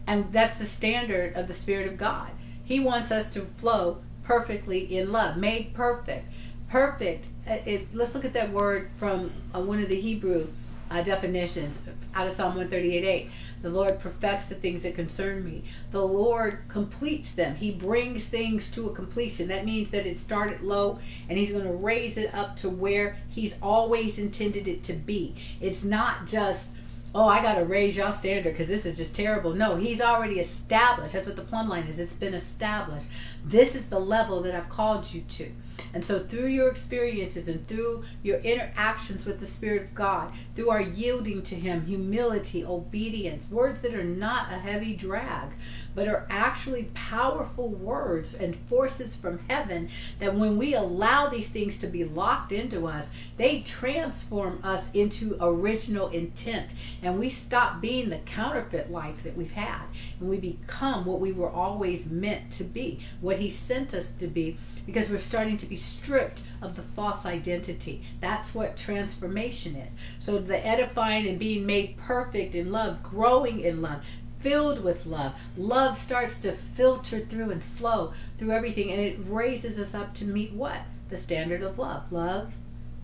And 0.07 0.33
that's 0.33 0.59
the 0.59 0.65
standard 0.65 1.35
of 1.35 1.47
the 1.47 1.55
Spirit 1.55 1.87
of 1.87 1.97
God. 1.97 2.31
He 2.65 2.81
wants 2.81 3.11
us 3.11 3.31
to 3.31 3.43
flow 3.43 3.99
perfectly 4.23 4.97
in 4.97 5.13
love, 5.13 5.37
made 5.37 5.75
perfect. 5.75 6.27
Perfect. 6.69 7.27
Uh, 7.49 7.59
it, 7.65 7.95
let's 7.95 8.15
look 8.15 8.25
at 8.25 8.33
that 8.33 8.51
word 8.51 8.91
from 8.97 9.31
uh, 9.55 9.61
one 9.61 9.81
of 9.81 9.89
the 9.89 10.01
Hebrew 10.01 10.49
uh, 10.91 11.03
definitions 11.03 11.79
out 12.15 12.27
of 12.27 12.33
Psalm 12.33 12.57
138 12.57 13.05
8. 13.05 13.31
The 13.63 13.71
Lord 13.71 13.99
perfects 13.99 14.47
the 14.47 14.55
things 14.55 14.83
that 14.83 14.95
concern 14.95 15.45
me. 15.45 15.65
The 15.91 16.05
Lord 16.05 16.59
completes 16.69 17.33
them. 17.33 17.57
He 17.57 17.71
brings 17.71 18.27
things 18.27 18.71
to 18.73 18.89
a 18.89 18.95
completion. 18.95 19.49
That 19.49 19.65
means 19.65 19.91
that 19.91 20.07
it 20.07 20.19
started 20.19 20.61
low 20.61 20.99
and 21.29 21.39
He's 21.39 21.53
going 21.53 21.65
to 21.65 21.73
raise 21.73 22.17
it 22.19 22.35
up 22.35 22.57
to 22.57 22.71
where 22.71 23.17
He's 23.29 23.57
always 23.63 24.19
intended 24.19 24.69
it 24.69 24.83
to 24.85 24.93
be. 24.93 25.35
It's 25.61 25.85
not 25.85 26.27
just 26.27 26.71
oh, 27.15 27.29
I 27.29 27.41
got 27.43 27.55
to 27.55 27.65
raise 27.65 27.97
y'all 27.97 28.13
standard 28.13 28.53
because 28.53 28.67
this 28.67 28.85
is 28.85 28.97
just 28.97 29.15
terrible. 29.15 29.55
No, 29.55 29.77
he's 29.77 30.01
already 30.01 30.41
established. 30.41 31.13
That's 31.15 31.27
what 31.27 31.37
the 31.37 31.43
plumb 31.43 31.69
line 31.69 31.85
is. 31.85 32.01
It's 32.01 32.13
been 32.13 32.35
established. 32.35 33.07
This 33.45 33.77
is 33.77 33.89
the 33.89 34.01
level 34.01 34.43
that 34.43 34.55
I've 34.55 34.69
called 34.69 35.13
you 35.13 35.21
to. 35.21 35.53
And 35.93 36.05
so, 36.05 36.19
through 36.19 36.49
your 36.49 36.69
experiences 36.69 37.49
and 37.49 37.67
through 37.69 38.05
your 38.23 38.39
interactions 38.39 39.25
with 39.25 39.39
the 39.41 39.47
Spirit 39.47 39.83
of 39.83 39.95
God, 39.95 40.33
through 40.55 40.71
our 40.71 40.81
yielding 40.81 41.43
to 41.45 41.55
Him, 41.55 41.87
humility, 41.87 42.65
obedience, 42.65 43.51
words 43.51 43.81
that 43.81 43.95
are 43.95 44.05
not 44.05 44.53
a 44.53 44.57
heavy 44.57 44.95
drag, 44.97 45.51
but 45.95 46.09
are 46.09 46.27
actually 46.29 46.85
powerful 46.95 47.69
words 47.69 48.35
and 48.35 48.57
forces 48.57 49.15
from 49.15 49.39
heaven, 49.49 49.89
that 50.19 50.35
when 50.35 50.57
we 50.57 50.75
allow 50.75 51.29
these 51.29 51.49
things 51.49 51.79
to 51.79 51.87
be 51.87 52.05
locked 52.05 52.53
into 52.53 52.87
us, 52.87 53.13
they 53.37 53.61
transform 53.61 54.59
us 54.63 54.91
into 54.93 55.37
original 55.41 56.09
intent. 56.09 56.75
And 57.03 57.19
we 57.19 57.31
stop 57.31 57.81
being 57.81 58.09
the 58.09 58.19
counterfeit 58.19 58.91
life 58.91 59.23
that 59.23 59.37
we've 59.37 59.53
had. 59.53 59.85
And 60.19 60.29
we 60.29 60.39
become 60.39 61.05
what 61.05 61.21
we 61.21 61.33
were 61.33 61.51
always 61.51 62.07
meant 62.07 62.51
to 62.53 62.65
be, 62.65 63.01
what 63.21 63.39
He 63.39 63.51
sent 63.51 63.95
us 63.95 64.11
to 64.13 64.27
be 64.27 64.57
because 64.87 65.09
we're 65.09 65.19
starting 65.19 65.57
to 65.65 65.71
be 65.71 65.77
stripped 65.77 66.43
of 66.61 66.77
the 66.77 66.83
false 66.83 67.25
identity. 67.25 68.03
That's 68.21 68.55
what 68.55 68.77
transformation 68.77 69.77
is. 69.77 69.97
So 70.19 70.39
the 70.39 70.65
edifying 70.65 71.27
and 71.27 71.39
being 71.39 71.67
made 71.67 71.97
perfect 71.97 72.55
in 72.55 72.71
love, 72.71 73.03
growing 73.03 73.61
in 73.61 73.81
love, 73.81 74.05
filled 74.39 74.85
with 74.85 75.07
love. 75.07 75.35
Love 75.57 75.97
starts 75.97 76.39
to 76.41 76.53
filter 76.53 77.19
through 77.19 77.51
and 77.51 77.65
flow 77.65 78.13
through 78.37 78.53
everything, 78.53 78.91
and 78.91 79.01
it 79.01 79.19
raises 79.27 79.79
us 79.79 79.95
up 79.95 80.15
to 80.15 80.27
meet 80.27 80.53
what? 80.53 80.83
The 81.09 81.17
standard 81.17 81.63
of 81.63 81.79
love. 81.79 82.13
Love, 82.13 82.55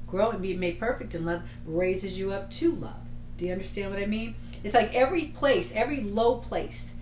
grow 0.06 0.30
and 0.30 0.42
be 0.42 0.54
made 0.54 0.78
perfect 0.78 1.14
in 1.14 1.24
love, 1.24 1.42
raises 1.64 2.18
you 2.18 2.30
up 2.30 2.50
to 2.50 2.72
love. 2.72 3.00
Do 3.38 3.46
you 3.46 3.52
understand 3.52 3.90
what 3.90 4.02
I 4.02 4.06
mean? 4.06 4.34
It's 4.62 4.74
like 4.74 4.92
every 4.92 5.26
place, 5.26 5.72
every 5.74 6.02
low 6.02 6.36
place 6.36 6.92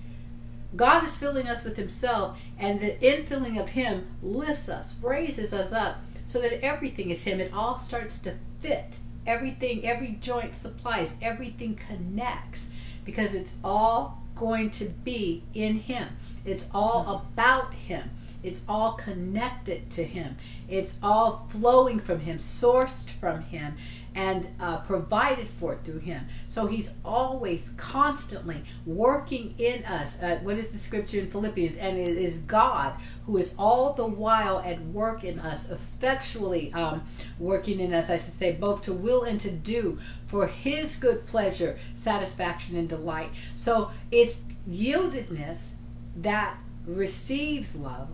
God 0.76 1.04
is 1.04 1.16
filling 1.16 1.48
us 1.48 1.64
with 1.64 1.76
Himself, 1.76 2.38
and 2.58 2.80
the 2.80 2.96
infilling 3.00 3.60
of 3.60 3.70
Him 3.70 4.08
lifts 4.22 4.68
us, 4.68 4.96
raises 5.02 5.52
us 5.52 5.72
up, 5.72 6.02
so 6.24 6.40
that 6.40 6.64
everything 6.64 7.10
is 7.10 7.24
Him. 7.24 7.40
It 7.40 7.52
all 7.52 7.78
starts 7.78 8.18
to 8.20 8.34
fit. 8.58 8.98
Everything, 9.26 9.86
every 9.86 10.18
joint 10.20 10.54
supplies, 10.54 11.14
everything 11.20 11.76
connects 11.76 12.68
because 13.04 13.34
it's 13.34 13.56
all 13.62 14.22
going 14.34 14.70
to 14.70 14.86
be 14.86 15.44
in 15.54 15.76
Him. 15.76 16.08
It's 16.44 16.66
all 16.72 17.04
mm-hmm. 17.04 17.26
about 17.32 17.74
Him. 17.74 18.10
It's 18.42 18.62
all 18.68 18.92
connected 18.92 19.90
to 19.90 20.04
Him. 20.04 20.36
It's 20.68 20.96
all 21.02 21.46
flowing 21.48 21.98
from 21.98 22.20
Him, 22.20 22.38
sourced 22.38 23.10
from 23.10 23.42
Him 23.42 23.76
and 24.14 24.48
uh, 24.60 24.78
provided 24.78 25.48
for 25.48 25.74
it 25.74 25.84
through 25.84 25.98
him. 25.98 26.26
So 26.46 26.66
he's 26.66 26.94
always 27.04 27.70
constantly 27.76 28.62
working 28.86 29.54
in 29.58 29.84
us. 29.84 30.20
Uh, 30.20 30.38
what 30.42 30.56
is 30.56 30.70
the 30.70 30.78
scripture 30.78 31.18
in 31.18 31.30
Philippians? 31.30 31.76
And 31.76 31.96
it 31.96 32.16
is 32.16 32.40
God 32.40 32.94
who 33.26 33.36
is 33.36 33.54
all 33.58 33.92
the 33.92 34.06
while 34.06 34.60
at 34.60 34.80
work 34.86 35.24
in 35.24 35.38
us, 35.38 35.70
effectually 35.70 36.72
um, 36.72 37.02
working 37.38 37.80
in 37.80 37.92
us, 37.92 38.10
I 38.10 38.16
should 38.16 38.34
say, 38.34 38.52
both 38.52 38.82
to 38.82 38.92
will 38.92 39.24
and 39.24 39.38
to 39.40 39.50
do 39.50 39.98
for 40.26 40.46
his 40.46 40.96
good 40.96 41.26
pleasure, 41.26 41.78
satisfaction, 41.94 42.76
and 42.76 42.88
delight. 42.88 43.30
So 43.56 43.90
it's 44.10 44.42
yieldedness 44.68 45.76
that 46.16 46.58
receives 46.86 47.76
love. 47.76 48.08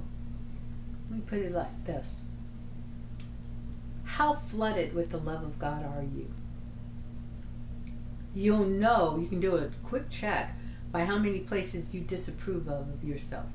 Let 1.10 1.18
me 1.18 1.24
put 1.26 1.38
it 1.38 1.52
like 1.52 1.84
this 1.84 2.23
how 4.16 4.32
flooded 4.32 4.94
with 4.94 5.10
the 5.10 5.18
love 5.18 5.42
of 5.42 5.58
God 5.58 5.84
are 5.84 6.02
you? 6.02 6.32
You'll 8.32 8.64
know, 8.64 9.18
you 9.20 9.26
can 9.26 9.40
do 9.40 9.56
a 9.56 9.68
quick 9.82 10.08
check 10.08 10.56
by 10.92 11.04
how 11.04 11.18
many 11.18 11.40
places 11.40 11.92
you 11.92 12.00
disapprove 12.00 12.68
of, 12.68 12.88
of 12.88 13.02
yourself. 13.02 13.46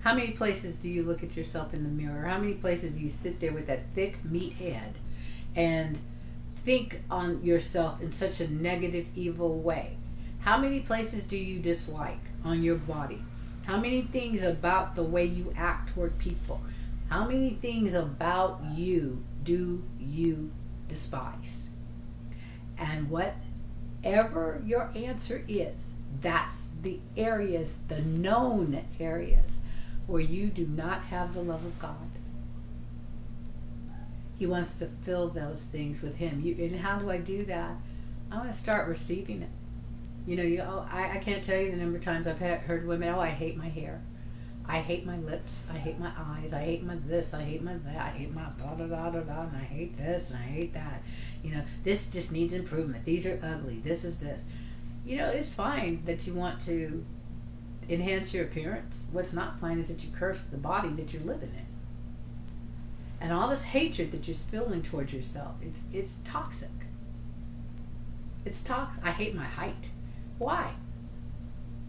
How 0.00 0.14
many 0.14 0.32
places 0.32 0.78
do 0.78 0.90
you 0.90 1.04
look 1.04 1.22
at 1.22 1.36
yourself 1.36 1.74
in 1.74 1.84
the 1.84 1.88
mirror? 1.88 2.26
How 2.26 2.38
many 2.38 2.54
places 2.54 3.00
you 3.00 3.08
sit 3.08 3.38
there 3.38 3.52
with 3.52 3.68
that 3.68 3.84
thick 3.94 4.24
meat 4.24 4.54
head 4.54 4.98
and 5.54 5.96
think 6.56 7.00
on 7.08 7.44
yourself 7.44 8.02
in 8.02 8.10
such 8.10 8.40
a 8.40 8.48
negative, 8.52 9.06
evil 9.14 9.60
way? 9.60 9.96
How 10.40 10.58
many 10.58 10.80
places 10.80 11.24
do 11.24 11.38
you 11.38 11.60
dislike 11.60 12.30
on 12.44 12.64
your 12.64 12.76
body? 12.76 13.22
How 13.64 13.76
many 13.76 14.02
things 14.02 14.42
about 14.42 14.96
the 14.96 15.04
way 15.04 15.24
you 15.24 15.52
act 15.56 15.94
toward 15.94 16.18
people? 16.18 16.60
How 17.08 17.26
many 17.26 17.50
things 17.50 17.94
about 17.94 18.62
you 18.74 19.24
do 19.42 19.82
you 19.98 20.50
despise? 20.88 21.70
And 22.76 23.08
whatever 23.10 24.62
your 24.64 24.90
answer 24.94 25.42
is, 25.48 25.94
that's 26.20 26.68
the 26.82 27.00
areas, 27.16 27.76
the 27.88 28.02
known 28.02 28.84
areas, 29.00 29.58
where 30.06 30.20
you 30.20 30.48
do 30.48 30.66
not 30.66 31.02
have 31.04 31.34
the 31.34 31.42
love 31.42 31.64
of 31.64 31.78
God. 31.78 31.96
He 34.38 34.46
wants 34.46 34.76
to 34.76 34.86
fill 35.02 35.28
those 35.28 35.66
things 35.66 36.02
with 36.02 36.16
Him. 36.16 36.40
You, 36.42 36.54
and 36.64 36.78
how 36.78 36.98
do 36.98 37.10
I 37.10 37.18
do 37.18 37.42
that? 37.44 37.72
I 38.30 38.36
want 38.36 38.52
to 38.52 38.56
start 38.56 38.86
receiving 38.86 39.42
it. 39.42 39.50
You 40.26 40.36
know, 40.36 40.42
you, 40.42 40.60
oh, 40.60 40.86
I, 40.90 41.12
I 41.12 41.16
can't 41.18 41.42
tell 41.42 41.58
you 41.58 41.70
the 41.70 41.78
number 41.78 41.96
of 41.96 42.04
times 42.04 42.28
I've 42.28 42.38
heard 42.38 42.86
women, 42.86 43.08
oh, 43.08 43.18
I 43.18 43.28
hate 43.28 43.56
my 43.56 43.68
hair. 43.68 44.02
I 44.68 44.80
hate 44.80 45.06
my 45.06 45.16
lips. 45.16 45.70
I 45.72 45.78
hate 45.78 45.98
my 45.98 46.12
eyes. 46.18 46.52
I 46.52 46.62
hate 46.62 46.84
my 46.84 46.96
this. 47.06 47.32
I 47.32 47.42
hate 47.42 47.62
my 47.62 47.74
that. 47.74 47.96
I 47.96 48.10
hate 48.10 48.34
my 48.34 48.46
da 48.58 48.74
da 48.74 48.86
da 48.86 49.10
da 49.10 49.20
da. 49.20 49.42
And 49.42 49.56
I 49.56 49.64
hate 49.64 49.96
this 49.96 50.30
and 50.30 50.38
I 50.38 50.46
hate 50.46 50.74
that. 50.74 51.02
You 51.42 51.54
know, 51.54 51.62
this 51.84 52.12
just 52.12 52.32
needs 52.32 52.52
improvement. 52.52 53.04
These 53.04 53.26
are 53.26 53.40
ugly. 53.42 53.78
This 53.80 54.04
is 54.04 54.20
this. 54.20 54.44
You 55.06 55.16
know, 55.16 55.30
it's 55.30 55.54
fine 55.54 56.02
that 56.04 56.26
you 56.26 56.34
want 56.34 56.60
to 56.62 57.04
enhance 57.88 58.34
your 58.34 58.44
appearance. 58.44 59.04
What's 59.10 59.32
not 59.32 59.58
fine 59.58 59.78
is 59.78 59.88
that 59.88 60.04
you 60.04 60.10
curse 60.10 60.42
the 60.42 60.58
body 60.58 60.90
that 60.90 61.14
you're 61.14 61.22
living 61.22 61.52
in. 61.56 61.66
And 63.20 63.32
all 63.32 63.48
this 63.48 63.62
hatred 63.62 64.12
that 64.12 64.28
you're 64.28 64.34
spilling 64.34 64.82
towards 64.82 65.12
yourself, 65.14 65.54
it's 65.62 65.84
it's 65.92 66.16
toxic. 66.24 66.68
It's 68.44 68.62
toxic. 68.62 69.02
I 69.02 69.12
hate 69.12 69.34
my 69.34 69.44
height. 69.44 69.88
Why? 70.38 70.74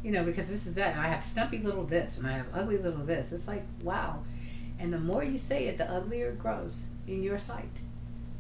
You 0.04 0.12
know, 0.12 0.24
because 0.24 0.47
this 0.47 0.66
is 0.66 0.76
that. 0.76 0.97
I 0.97 1.08
have 1.08 1.24
stumpy 1.24 1.60
little 1.60 1.84
this 1.84 2.18
and 2.18 2.28
I 2.28 2.34
have 2.34 2.47
ugly 2.54 2.78
little 2.78 3.04
this. 3.04 3.32
It's 3.32 3.47
like, 3.47 3.66
wow. 3.84 4.24
And 4.80 4.93
the 4.93 5.00
more 5.00 5.24
you 5.24 5.38
say 5.38 5.68
it, 5.68 5.78
the 5.78 5.91
uglier 5.91 6.30
it 6.30 6.39
grows 6.39 6.88
in 7.08 7.22
your 7.22 7.38
sight. 7.38 7.82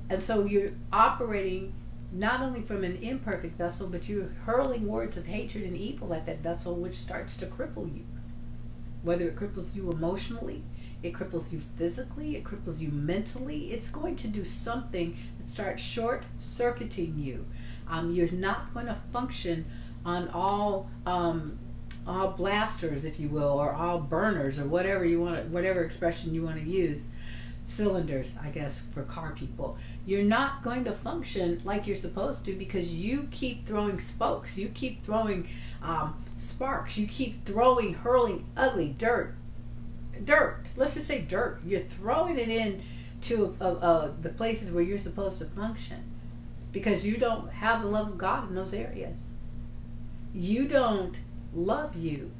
And 0.09 0.23
so 0.23 0.45
you're 0.45 0.71
operating 0.91 1.73
not 2.11 2.41
only 2.41 2.61
from 2.61 2.83
an 2.83 2.97
imperfect 3.01 3.57
vessel, 3.57 3.87
but 3.87 4.09
you're 4.09 4.29
hurling 4.45 4.87
words 4.87 5.17
of 5.17 5.27
hatred 5.27 5.65
and 5.65 5.77
evil 5.77 6.13
at 6.13 6.25
that 6.25 6.39
vessel, 6.39 6.75
which 6.75 6.95
starts 6.95 7.37
to 7.37 7.45
cripple 7.45 7.93
you. 7.93 8.05
Whether 9.03 9.27
it 9.27 9.35
cripples 9.35 9.75
you 9.75 9.91
emotionally, 9.91 10.63
it 11.03 11.13
cripples 11.13 11.53
you 11.53 11.59
physically, 11.59 12.35
it 12.35 12.43
cripples 12.43 12.79
you 12.79 12.89
mentally, 12.89 13.71
it's 13.71 13.89
going 13.89 14.15
to 14.17 14.27
do 14.27 14.43
something 14.43 15.15
that 15.39 15.49
starts 15.49 15.83
short 15.83 16.25
circuiting 16.39 17.17
you. 17.17 17.45
Um, 17.87 18.11
you're 18.11 18.31
not 18.31 18.73
going 18.73 18.87
to 18.87 18.97
function 19.13 19.65
on 20.05 20.29
all 20.29 20.89
um, 21.05 21.57
all 22.07 22.31
blasters, 22.31 23.05
if 23.05 23.19
you 23.19 23.29
will, 23.29 23.53
or 23.53 23.73
all 23.73 23.99
burners, 23.99 24.59
or 24.59 24.65
whatever 24.65 25.05
you 25.05 25.21
want, 25.21 25.43
to, 25.43 25.49
whatever 25.49 25.83
expression 25.83 26.33
you 26.33 26.41
want 26.43 26.57
to 26.57 26.67
use, 26.67 27.09
cylinders, 27.63 28.35
I 28.41 28.49
guess, 28.49 28.81
for 28.93 29.03
car 29.03 29.33
people. 29.37 29.77
You're 30.05 30.23
not 30.23 30.63
going 30.63 30.83
to 30.85 30.91
function 30.91 31.61
like 31.63 31.85
you're 31.85 31.95
supposed 31.95 32.45
to 32.45 32.53
because 32.53 32.93
you 32.93 33.27
keep 33.31 33.65
throwing 33.65 33.99
spokes, 33.99 34.57
you 34.57 34.69
keep 34.69 35.03
throwing 35.03 35.47
um, 35.83 36.21
sparks, 36.35 36.97
you 36.97 37.05
keep 37.07 37.45
throwing, 37.45 37.93
hurling 37.93 38.45
ugly 38.57 38.95
dirt, 38.97 39.35
dirt. 40.25 40.63
Let's 40.75 40.95
just 40.95 41.07
say 41.07 41.21
dirt. 41.21 41.61
You're 41.63 41.81
throwing 41.81 42.39
it 42.39 42.49
in 42.49 42.81
to 43.21 43.55
uh, 43.61 43.65
uh, 43.65 44.11
the 44.21 44.29
places 44.29 44.71
where 44.71 44.83
you're 44.83 44.97
supposed 44.97 45.37
to 45.39 45.45
function 45.45 46.03
because 46.71 47.05
you 47.05 47.17
don't 47.17 47.51
have 47.51 47.81
the 47.81 47.87
love 47.87 48.07
of 48.07 48.17
God 48.17 48.49
in 48.49 48.55
those 48.55 48.73
areas. 48.73 49.27
You 50.33 50.67
don't 50.67 51.19
love 51.53 51.95
you. 51.95 52.31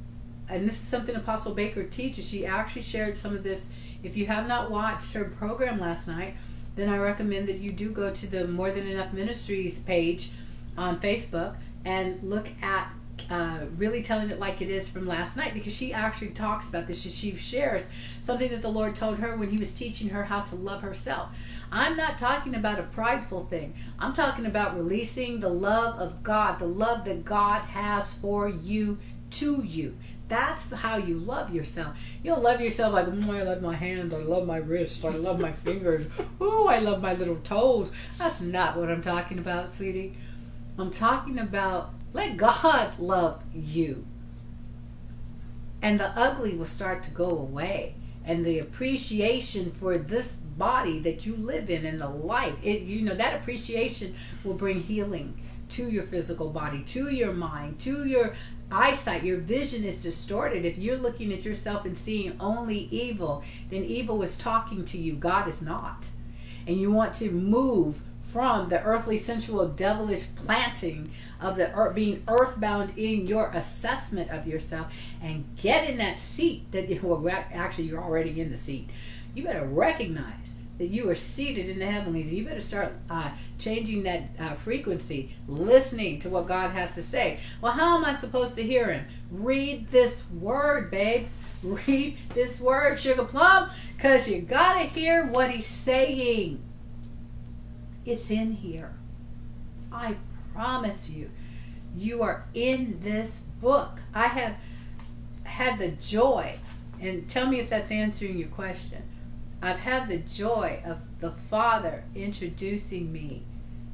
And 0.48 0.66
this 0.66 0.74
is 0.74 0.80
something 0.80 1.14
Apostle 1.14 1.54
Baker 1.54 1.84
teaches. 1.84 2.28
She 2.28 2.44
actually 2.44 2.82
shared 2.82 3.16
some 3.16 3.34
of 3.34 3.42
this. 3.42 3.68
If 4.02 4.16
you 4.16 4.26
have 4.26 4.48
not 4.48 4.70
watched 4.70 5.12
her 5.14 5.24
program 5.24 5.78
last 5.78 6.08
night, 6.08 6.36
then 6.76 6.88
I 6.88 6.98
recommend 6.98 7.48
that 7.48 7.58
you 7.58 7.72
do 7.72 7.90
go 7.90 8.12
to 8.12 8.26
the 8.26 8.48
More 8.48 8.70
Than 8.70 8.86
Enough 8.86 9.12
Ministries 9.12 9.80
page 9.80 10.30
on 10.76 11.00
Facebook 11.00 11.56
and 11.84 12.22
look 12.22 12.48
at 12.62 12.92
uh, 13.28 13.58
really 13.76 14.02
telling 14.02 14.30
it 14.30 14.38
like 14.38 14.62
it 14.62 14.70
is 14.70 14.88
from 14.88 15.06
last 15.06 15.36
night 15.36 15.52
because 15.52 15.74
she 15.74 15.92
actually 15.92 16.30
talks 16.30 16.68
about 16.68 16.86
this. 16.86 17.02
She 17.02 17.34
shares 17.34 17.86
something 18.20 18.50
that 18.50 18.62
the 18.62 18.70
Lord 18.70 18.94
told 18.94 19.18
her 19.18 19.36
when 19.36 19.50
He 19.50 19.58
was 19.58 19.72
teaching 19.72 20.08
her 20.08 20.24
how 20.24 20.40
to 20.40 20.56
love 20.56 20.82
herself. 20.82 21.36
I'm 21.72 21.96
not 21.96 22.18
talking 22.18 22.54
about 22.54 22.78
a 22.80 22.84
prideful 22.84 23.44
thing. 23.46 23.74
I'm 23.98 24.12
talking 24.12 24.46
about 24.46 24.76
releasing 24.76 25.40
the 25.40 25.48
love 25.48 25.98
of 25.98 26.22
God, 26.22 26.58
the 26.58 26.66
love 26.66 27.04
that 27.04 27.24
God 27.24 27.62
has 27.62 28.14
for 28.14 28.48
you 28.48 28.98
to 29.30 29.62
you. 29.64 29.96
That's 30.28 30.72
how 30.72 30.96
you 30.96 31.18
love 31.18 31.52
yourself. 31.52 31.98
You 32.22 32.30
don't 32.30 32.42
love 32.42 32.60
yourself 32.60 32.92
like, 32.92 33.06
oh, 33.08 33.32
I 33.32 33.42
love 33.42 33.62
my 33.62 33.74
hands, 33.74 34.14
I 34.14 34.18
love 34.18 34.46
my 34.46 34.58
wrists, 34.58 35.04
I 35.04 35.10
love 35.10 35.40
my 35.40 35.52
fingers, 35.52 36.06
ooh, 36.40 36.66
I 36.66 36.78
love 36.78 37.02
my 37.02 37.14
little 37.14 37.36
toes. 37.36 37.92
That's 38.18 38.40
not 38.40 38.76
what 38.76 38.90
I'm 38.90 39.02
talking 39.02 39.38
about, 39.38 39.72
sweetie. 39.72 40.16
I'm 40.78 40.90
talking 40.90 41.38
about 41.38 41.92
let 42.12 42.36
God 42.36 42.98
love 42.98 43.42
you. 43.52 44.06
And 45.82 45.98
the 45.98 46.08
ugly 46.18 46.54
will 46.54 46.64
start 46.64 47.02
to 47.04 47.10
go 47.10 47.28
away. 47.28 47.94
And 48.24 48.44
the 48.44 48.58
appreciation 48.58 49.70
for 49.70 49.96
this 49.96 50.36
body 50.36 50.98
that 51.00 51.24
you 51.24 51.36
live 51.36 51.70
in 51.70 51.86
and 51.86 51.98
the 51.98 52.08
life, 52.08 52.54
it 52.62 52.82
you 52.82 53.02
know, 53.02 53.14
that 53.14 53.40
appreciation 53.40 54.14
will 54.44 54.54
bring 54.54 54.80
healing 54.80 55.40
to 55.70 55.88
your 55.88 56.02
physical 56.02 56.50
body, 56.50 56.82
to 56.82 57.10
your 57.10 57.32
mind, 57.32 57.78
to 57.80 58.04
your 58.04 58.34
eyesight. 58.70 59.24
Your 59.24 59.38
vision 59.38 59.84
is 59.84 60.02
distorted. 60.02 60.64
If 60.64 60.78
you're 60.78 60.98
looking 60.98 61.32
at 61.32 61.44
yourself 61.44 61.84
and 61.84 61.96
seeing 61.96 62.36
only 62.40 62.88
evil, 62.90 63.42
then 63.70 63.84
evil 63.84 64.22
is 64.22 64.36
talking 64.36 64.84
to 64.86 64.98
you. 64.98 65.14
God 65.14 65.48
is 65.48 65.62
not. 65.62 66.06
And 66.66 66.76
you 66.76 66.90
want 66.90 67.14
to 67.14 67.30
move 67.30 68.02
from 68.32 68.68
the 68.68 68.82
earthly, 68.82 69.16
sensual, 69.16 69.66
devilish 69.68 70.26
planting 70.36 71.10
of 71.40 71.56
the 71.56 71.72
earth, 71.72 71.94
being 71.94 72.22
earthbound 72.28 72.92
in 72.96 73.26
your 73.26 73.50
assessment 73.50 74.30
of 74.30 74.46
yourself 74.46 74.92
and 75.22 75.44
get 75.56 75.88
in 75.88 75.98
that 75.98 76.18
seat 76.18 76.70
that 76.72 76.88
you 76.88 77.00
well, 77.02 77.44
actually 77.52 77.84
you're 77.84 78.02
already 78.02 78.40
in 78.40 78.50
the 78.50 78.56
seat. 78.56 78.90
You 79.34 79.44
better 79.44 79.64
recognize 79.64 80.54
that 80.78 80.88
you 80.88 81.10
are 81.10 81.14
seated 81.14 81.68
in 81.68 81.78
the 81.78 81.84
heavenlies. 81.84 82.32
You 82.32 82.44
better 82.44 82.60
start 82.60 82.92
uh, 83.10 83.30
changing 83.58 84.02
that 84.04 84.30
uh, 84.38 84.54
frequency, 84.54 85.34
listening 85.46 86.18
to 86.20 86.30
what 86.30 86.46
God 86.46 86.70
has 86.70 86.94
to 86.94 87.02
say. 87.02 87.38
Well, 87.60 87.72
how 87.72 87.98
am 87.98 88.04
I 88.06 88.14
supposed 88.14 88.54
to 88.56 88.62
hear 88.62 88.90
Him? 88.90 89.04
Read 89.30 89.90
this 89.90 90.24
word, 90.30 90.90
babes. 90.90 91.36
Read 91.62 92.16
this 92.32 92.58
word, 92.60 92.98
Sugar 92.98 93.24
Plum, 93.24 93.68
because 93.94 94.26
you 94.26 94.40
got 94.40 94.78
to 94.78 94.84
hear 94.86 95.26
what 95.26 95.50
He's 95.50 95.66
saying. 95.66 96.62
It's 98.10 98.28
in 98.28 98.50
here. 98.50 98.92
I 99.92 100.16
promise 100.52 101.08
you. 101.10 101.30
You 101.96 102.24
are 102.24 102.44
in 102.54 102.98
this 102.98 103.44
book. 103.60 104.02
I 104.12 104.26
have 104.26 104.60
had 105.44 105.78
the 105.78 105.90
joy, 105.90 106.58
and 107.00 107.28
tell 107.28 107.46
me 107.46 107.60
if 107.60 107.70
that's 107.70 107.92
answering 107.92 108.36
your 108.36 108.48
question. 108.48 109.04
I've 109.62 109.78
had 109.78 110.08
the 110.08 110.18
joy 110.18 110.82
of 110.84 110.98
the 111.20 111.30
Father 111.30 112.02
introducing 112.16 113.12
me 113.12 113.44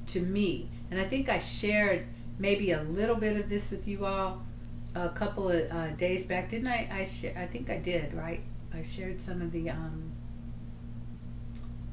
to 0.06 0.20
me. 0.20 0.70
And 0.90 0.98
I 0.98 1.04
think 1.04 1.28
I 1.28 1.38
shared 1.38 2.06
maybe 2.38 2.70
a 2.70 2.82
little 2.84 3.16
bit 3.16 3.36
of 3.36 3.50
this 3.50 3.70
with 3.70 3.86
you 3.86 4.06
all 4.06 4.46
a 4.94 5.10
couple 5.10 5.50
of 5.50 5.70
uh, 5.70 5.90
days 5.90 6.24
back, 6.24 6.48
didn't 6.48 6.68
I? 6.68 6.88
I 6.90 7.00
I 7.38 7.46
think 7.46 7.68
I 7.68 7.76
did, 7.76 8.14
right? 8.14 8.40
I 8.72 8.80
shared 8.80 9.20
some 9.20 9.42
of 9.42 9.52
the 9.52 9.68
um, 9.68 10.10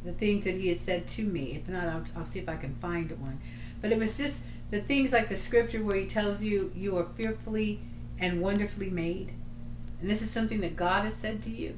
the 0.04 0.14
things 0.14 0.46
that 0.46 0.56
he 0.56 0.68
had 0.70 0.78
said 0.78 1.08
to 1.08 1.24
me. 1.24 1.56
If 1.56 1.70
not, 1.70 1.86
I'll, 1.86 2.04
I'll 2.18 2.26
see 2.26 2.40
if 2.40 2.50
I 2.50 2.56
can 2.56 2.76
find 2.76 3.12
one. 3.20 3.40
But 3.82 3.92
it 3.92 3.98
was 3.98 4.18
just 4.18 4.44
the 4.72 4.82
things 4.82 5.12
like 5.12 5.30
the 5.30 5.36
scripture 5.36 5.84
where 5.84 5.96
he 5.96 6.06
tells 6.06 6.42
you 6.42 6.72
you 6.76 6.98
are 6.98 7.04
fearfully 7.04 7.80
and 8.20 8.42
wonderfully 8.42 8.90
made. 8.90 9.34
And 10.02 10.10
this 10.10 10.22
is 10.22 10.30
something 10.30 10.62
that 10.62 10.76
God 10.76 11.04
has 11.04 11.14
said 11.14 11.42
to 11.44 11.50
you. 11.50 11.78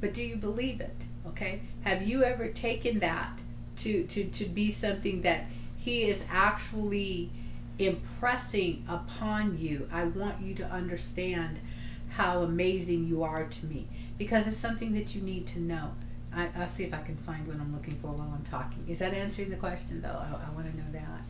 But 0.00 0.14
do 0.14 0.24
you 0.24 0.36
believe 0.36 0.80
it? 0.80 1.04
Okay? 1.26 1.62
Have 1.82 2.02
you 2.02 2.24
ever 2.24 2.48
taken 2.48 3.00
that 3.00 3.40
to, 3.76 4.04
to, 4.04 4.24
to 4.24 4.44
be 4.44 4.70
something 4.70 5.22
that 5.22 5.46
he 5.76 6.04
is 6.04 6.24
actually 6.30 7.30
impressing 7.78 8.84
upon 8.88 9.58
you? 9.58 9.88
I 9.92 10.04
want 10.04 10.40
you 10.40 10.54
to 10.54 10.64
understand 10.66 11.58
how 12.10 12.42
amazing 12.42 13.06
you 13.06 13.22
are 13.22 13.44
to 13.44 13.66
me 13.66 13.86
because 14.16 14.48
it's 14.48 14.56
something 14.56 14.92
that 14.94 15.14
you 15.14 15.22
need 15.22 15.46
to 15.48 15.60
know. 15.60 15.92
I, 16.34 16.48
will 16.56 16.66
see 16.66 16.84
if 16.84 16.94
I 16.94 17.00
can 17.00 17.16
find 17.16 17.46
what 17.46 17.56
I'm 17.56 17.72
looking 17.72 17.96
for 17.96 18.08
while 18.08 18.30
I'm 18.32 18.44
talking. 18.44 18.84
Is 18.88 18.98
that 18.98 19.14
answering 19.14 19.50
the 19.50 19.56
question, 19.56 20.02
though? 20.02 20.08
I, 20.08 20.46
I 20.46 20.50
want 20.54 20.70
to 20.70 20.76
know 20.76 20.90
that. 20.92 21.22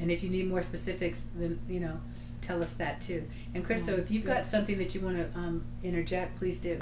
And 0.00 0.10
if 0.10 0.22
you 0.22 0.30
need 0.30 0.48
more 0.48 0.62
specifics, 0.62 1.26
then, 1.34 1.58
you 1.68 1.80
know, 1.80 2.00
tell 2.40 2.62
us 2.62 2.74
that 2.74 3.00
too. 3.00 3.28
And 3.54 3.64
Crystal, 3.64 3.98
if 3.98 4.10
you've 4.10 4.24
got 4.24 4.46
something 4.46 4.78
that 4.78 4.94
you 4.94 5.02
want 5.02 5.16
to 5.16 5.38
um, 5.38 5.64
interject, 5.82 6.36
please 6.36 6.58
do. 6.58 6.78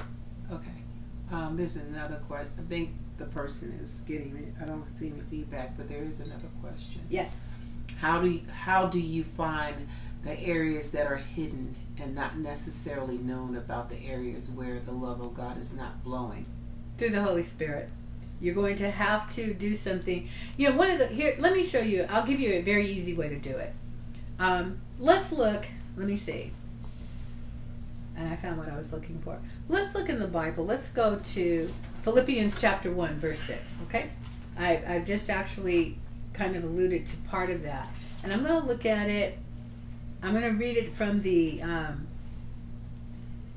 Okay. 0.53 0.71
Um, 1.33 1.57
there's 1.57 1.77
another 1.77 2.17
question. 2.29 2.51
I 2.59 2.63
think 2.69 2.91
the 3.19 3.27
person 3.27 3.73
is 3.83 4.03
getting 4.07 4.37
it. 4.37 4.63
I 4.63 4.67
don't 4.67 4.89
see 4.89 5.09
any 5.09 5.21
feedback, 5.31 5.77
but 5.77 5.89
there 5.89 6.03
is 6.03 6.21
another 6.21 6.49
question. 6.63 7.03
Yes. 7.11 7.45
How 8.01 8.21
do 8.21 8.31
you, 8.31 8.43
how 8.53 8.87
do 8.87 9.01
you 9.01 9.25
find 9.25 9.89
the 10.25 10.39
areas 10.41 10.91
that 10.93 11.07
are 11.07 11.17
hidden 11.17 11.75
and 12.01 12.15
not 12.15 12.39
necessarily 12.39 13.19
known 13.19 13.57
about 13.57 13.91
the 13.91 14.05
areas 14.07 14.51
where 14.51 14.81
the 14.81 14.93
love 14.93 15.21
of 15.21 15.35
God 15.35 15.59
is 15.59 15.73
not 15.73 16.03
flowing. 16.03 16.47
Through 16.97 17.11
the 17.11 17.23
Holy 17.23 17.43
Spirit. 17.43 17.89
You're 18.41 18.55
going 18.55 18.77
to 18.77 18.91
have 18.91 19.29
to 19.31 19.53
do 19.53 19.75
something. 19.75 20.29
You 20.57 20.71
know, 20.71 20.77
one 20.77 20.91
of 20.91 20.99
the 20.99 21.09
here. 21.09 21.35
Let 21.39 21.53
me 21.53 21.65
show 21.65 21.81
you. 21.81 22.07
I'll 22.09 22.27
give 22.27 22.39
you 22.39 22.53
a 22.53 22.63
very 22.63 22.87
easy 22.87 23.15
way 23.15 23.29
to 23.29 23.39
do 23.39 23.57
it. 23.57 23.75
Um, 24.39 24.79
let's 25.01 25.33
look. 25.33 25.67
Let 25.97 26.07
me 26.07 26.15
see. 26.15 26.53
And 28.17 28.29
I 28.33 28.37
found 28.37 28.59
what 28.59 28.69
I 28.69 28.77
was 28.77 28.93
looking 28.93 29.21
for. 29.25 29.39
Let's 29.69 29.95
look 29.95 30.09
in 30.09 30.21
the 30.21 30.27
Bible. 30.29 30.65
Let's 30.65 30.89
go 30.91 31.19
to 31.23 31.73
Philippians 32.03 32.61
chapter 32.61 32.93
one, 32.93 33.19
verse 33.19 33.41
six. 33.41 33.79
Okay, 33.89 34.11
I 34.57 34.83
I 34.87 34.99
just 35.01 35.31
actually 35.31 35.99
kind 36.33 36.55
of 36.55 36.63
alluded 36.63 37.07
to 37.07 37.17
part 37.29 37.51
of 37.51 37.63
that, 37.65 37.89
and 38.23 38.33
I'm 38.33 38.45
going 38.45 38.61
to 38.61 38.67
look 38.67 38.87
at 38.87 39.09
it 39.09 39.39
I'm 40.23 40.33
going 40.33 40.45
to 40.45 40.59
read 40.59 40.77
it 40.77 40.93
from 40.93 41.23
the 41.23 41.63
um, 41.63 42.07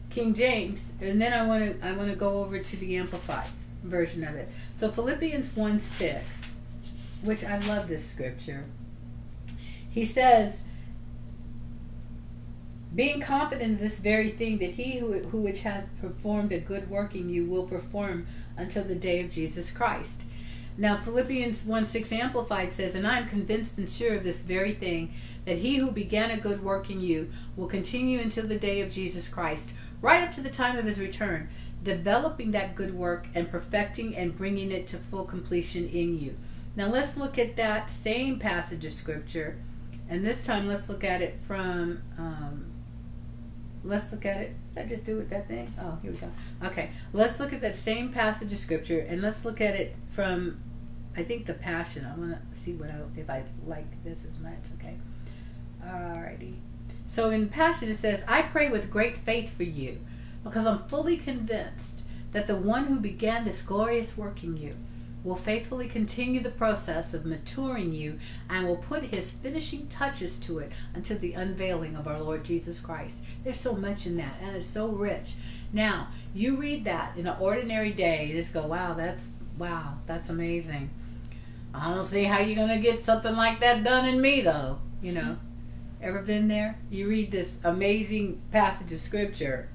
King 0.09 0.33
James, 0.33 0.91
and 1.01 1.21
then 1.21 1.33
I 1.33 1.45
want 1.45 1.79
to 1.79 1.87
I 1.87 1.93
want 1.93 2.09
to 2.09 2.15
go 2.15 2.41
over 2.41 2.59
to 2.59 2.77
the 2.77 2.97
Amplified 2.97 3.49
version 3.83 4.23
of 4.23 4.35
it. 4.35 4.49
So 4.73 4.91
Philippians 4.91 5.55
1 5.55 5.79
6, 5.79 6.51
which 7.23 7.43
I 7.43 7.57
love 7.59 7.87
this 7.87 8.05
scripture. 8.05 8.65
He 9.89 10.05
says, 10.05 10.65
being 12.93 13.21
confident 13.21 13.73
of 13.73 13.79
this 13.79 13.99
very 13.99 14.31
thing, 14.31 14.57
that 14.57 14.71
he 14.71 14.97
who, 14.97 15.19
who 15.19 15.41
which 15.41 15.61
hath 15.63 15.89
performed 16.01 16.51
a 16.51 16.59
good 16.59 16.89
work 16.89 17.15
in 17.15 17.29
you 17.29 17.45
will 17.45 17.63
perform 17.63 18.27
until 18.57 18.83
the 18.83 18.95
day 18.95 19.21
of 19.21 19.29
Jesus 19.29 19.71
Christ. 19.71 20.25
Now, 20.77 20.97
Philippians 20.97 21.63
1 21.63 21.85
6 21.85 22.11
Amplified 22.11 22.73
says, 22.73 22.95
And 22.95 23.07
I 23.07 23.19
am 23.19 23.27
convinced 23.27 23.77
and 23.77 23.89
sure 23.89 24.15
of 24.15 24.23
this 24.23 24.41
very 24.41 24.73
thing, 24.73 25.13
that 25.45 25.57
he 25.57 25.77
who 25.77 25.91
began 25.91 26.31
a 26.31 26.37
good 26.37 26.63
work 26.63 26.89
in 26.89 27.01
you 27.01 27.29
will 27.55 27.67
continue 27.67 28.19
until 28.19 28.47
the 28.47 28.59
day 28.59 28.81
of 28.81 28.91
Jesus 28.91 29.27
Christ, 29.27 29.73
right 30.01 30.23
up 30.23 30.31
to 30.31 30.41
the 30.41 30.49
time 30.49 30.77
of 30.77 30.85
his 30.85 30.99
return, 30.99 31.49
developing 31.83 32.51
that 32.51 32.75
good 32.75 32.93
work 32.93 33.27
and 33.33 33.49
perfecting 33.49 34.15
and 34.15 34.37
bringing 34.37 34.71
it 34.71 34.87
to 34.87 34.97
full 34.97 35.23
completion 35.23 35.87
in 35.87 36.17
you. 36.17 36.37
Now, 36.75 36.87
let's 36.87 37.17
look 37.17 37.37
at 37.37 37.55
that 37.57 37.89
same 37.89 38.39
passage 38.39 38.85
of 38.85 38.93
Scripture, 38.93 39.57
and 40.09 40.25
this 40.25 40.41
time 40.41 40.67
let's 40.67 40.89
look 40.89 41.03
at 41.03 41.21
it 41.21 41.37
from. 41.37 42.01
Um, 42.17 42.65
let's 43.83 44.11
look 44.11 44.25
at 44.25 44.37
it. 44.37 44.55
Did 44.75 44.85
I 44.85 44.87
just 44.87 45.05
do 45.05 45.15
it 45.15 45.19
with 45.19 45.29
that 45.31 45.47
thing? 45.47 45.73
Oh, 45.79 45.97
here 46.01 46.11
we 46.11 46.17
go. 46.17 46.29
Okay, 46.63 46.91
let's 47.13 47.39
look 47.39 47.51
at 47.51 47.61
that 47.61 47.75
same 47.75 48.09
passage 48.09 48.53
of 48.53 48.59
Scripture, 48.59 48.99
and 48.99 49.21
let's 49.21 49.43
look 49.43 49.59
at 49.59 49.75
it 49.75 49.95
from 50.07 50.61
I 51.15 51.23
think 51.23 51.45
the 51.45 51.53
passion. 51.53 52.05
I 52.05 52.17
want 52.17 52.31
to 52.31 52.57
see 52.57 52.73
what 52.73 52.89
I, 52.89 52.95
if 53.19 53.29
I 53.29 53.43
like 53.65 54.03
this 54.03 54.23
as 54.25 54.39
much. 54.39 54.53
Okay. 54.79 54.95
Alrighty. 55.85 56.55
So 57.05 57.29
in 57.29 57.49
Passion, 57.49 57.89
it 57.89 57.97
says, 57.97 58.23
I 58.27 58.41
pray 58.41 58.69
with 58.69 58.91
great 58.91 59.17
faith 59.17 59.55
for 59.55 59.63
you 59.63 59.99
because 60.43 60.65
I'm 60.65 60.79
fully 60.79 61.17
convinced 61.17 62.03
that 62.31 62.47
the 62.47 62.55
one 62.55 62.85
who 62.85 62.99
began 62.99 63.43
this 63.43 63.61
glorious 63.61 64.17
work 64.17 64.43
in 64.43 64.57
you 64.57 64.75
will 65.23 65.35
faithfully 65.35 65.87
continue 65.87 66.39
the 66.39 66.49
process 66.49 67.13
of 67.13 67.25
maturing 67.25 67.93
you 67.93 68.17
and 68.49 68.67
will 68.67 68.77
put 68.77 69.03
his 69.03 69.31
finishing 69.31 69.87
touches 69.87 70.39
to 70.39 70.59
it 70.59 70.71
until 70.95 71.17
the 71.19 71.33
unveiling 71.33 71.95
of 71.95 72.07
our 72.07 72.19
Lord 72.19 72.43
Jesus 72.43 72.79
Christ. 72.79 73.23
There's 73.43 73.59
so 73.59 73.75
much 73.75 74.07
in 74.07 74.17
that, 74.17 74.35
and 74.41 74.55
it's 74.55 74.65
so 74.65 74.87
rich. 74.87 75.33
Now, 75.73 76.07
you 76.33 76.55
read 76.55 76.85
that 76.85 77.15
in 77.17 77.27
an 77.27 77.35
ordinary 77.39 77.91
day, 77.91 78.27
you 78.27 78.33
just 78.33 78.53
go, 78.53 78.65
wow, 78.65 78.93
that's 78.93 79.29
wow, 79.57 79.97
that's 80.07 80.29
amazing. 80.29 80.89
I 81.73 81.93
don't 81.93 82.03
see 82.03 82.23
how 82.23 82.39
you're 82.39 82.55
gonna 82.55 82.79
get 82.79 82.99
something 82.99 83.35
like 83.35 83.59
that 83.59 83.83
done 83.83 84.07
in 84.07 84.19
me 84.19 84.41
though. 84.41 84.79
You 85.01 85.13
know. 85.13 85.37
Ever 86.01 86.21
been 86.21 86.47
there? 86.47 86.77
You 86.89 87.07
read 87.07 87.29
this 87.29 87.59
amazing 87.63 88.41
passage 88.51 88.91
of 88.91 89.01
scripture. 89.01 89.69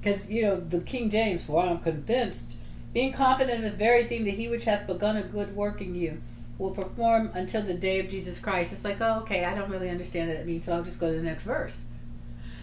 Because, 0.00 0.28
you 0.28 0.42
know, 0.42 0.56
the 0.56 0.80
King 0.80 1.10
James, 1.10 1.44
for 1.44 1.62
I'm 1.62 1.80
convinced 1.80 2.58
being 2.92 3.12
confident 3.12 3.56
of 3.56 3.62
this 3.62 3.74
very 3.74 4.04
thing 4.04 4.24
that 4.24 4.34
he 4.34 4.48
which 4.48 4.64
hath 4.64 4.86
begun 4.86 5.16
a 5.16 5.22
good 5.22 5.56
work 5.56 5.80
in 5.80 5.96
you 5.96 6.22
will 6.58 6.70
perform 6.70 7.30
until 7.34 7.62
the 7.62 7.74
day 7.74 7.98
of 7.98 8.08
Jesus 8.08 8.38
Christ. 8.38 8.72
It's 8.72 8.84
like, 8.84 9.00
oh, 9.00 9.20
okay, 9.22 9.44
I 9.44 9.54
don't 9.54 9.68
really 9.68 9.90
understand 9.90 10.28
what 10.28 10.38
that 10.38 10.46
means, 10.46 10.66
so 10.66 10.74
I'll 10.74 10.84
just 10.84 11.00
go 11.00 11.10
to 11.10 11.16
the 11.16 11.22
next 11.22 11.42
verse. 11.42 11.82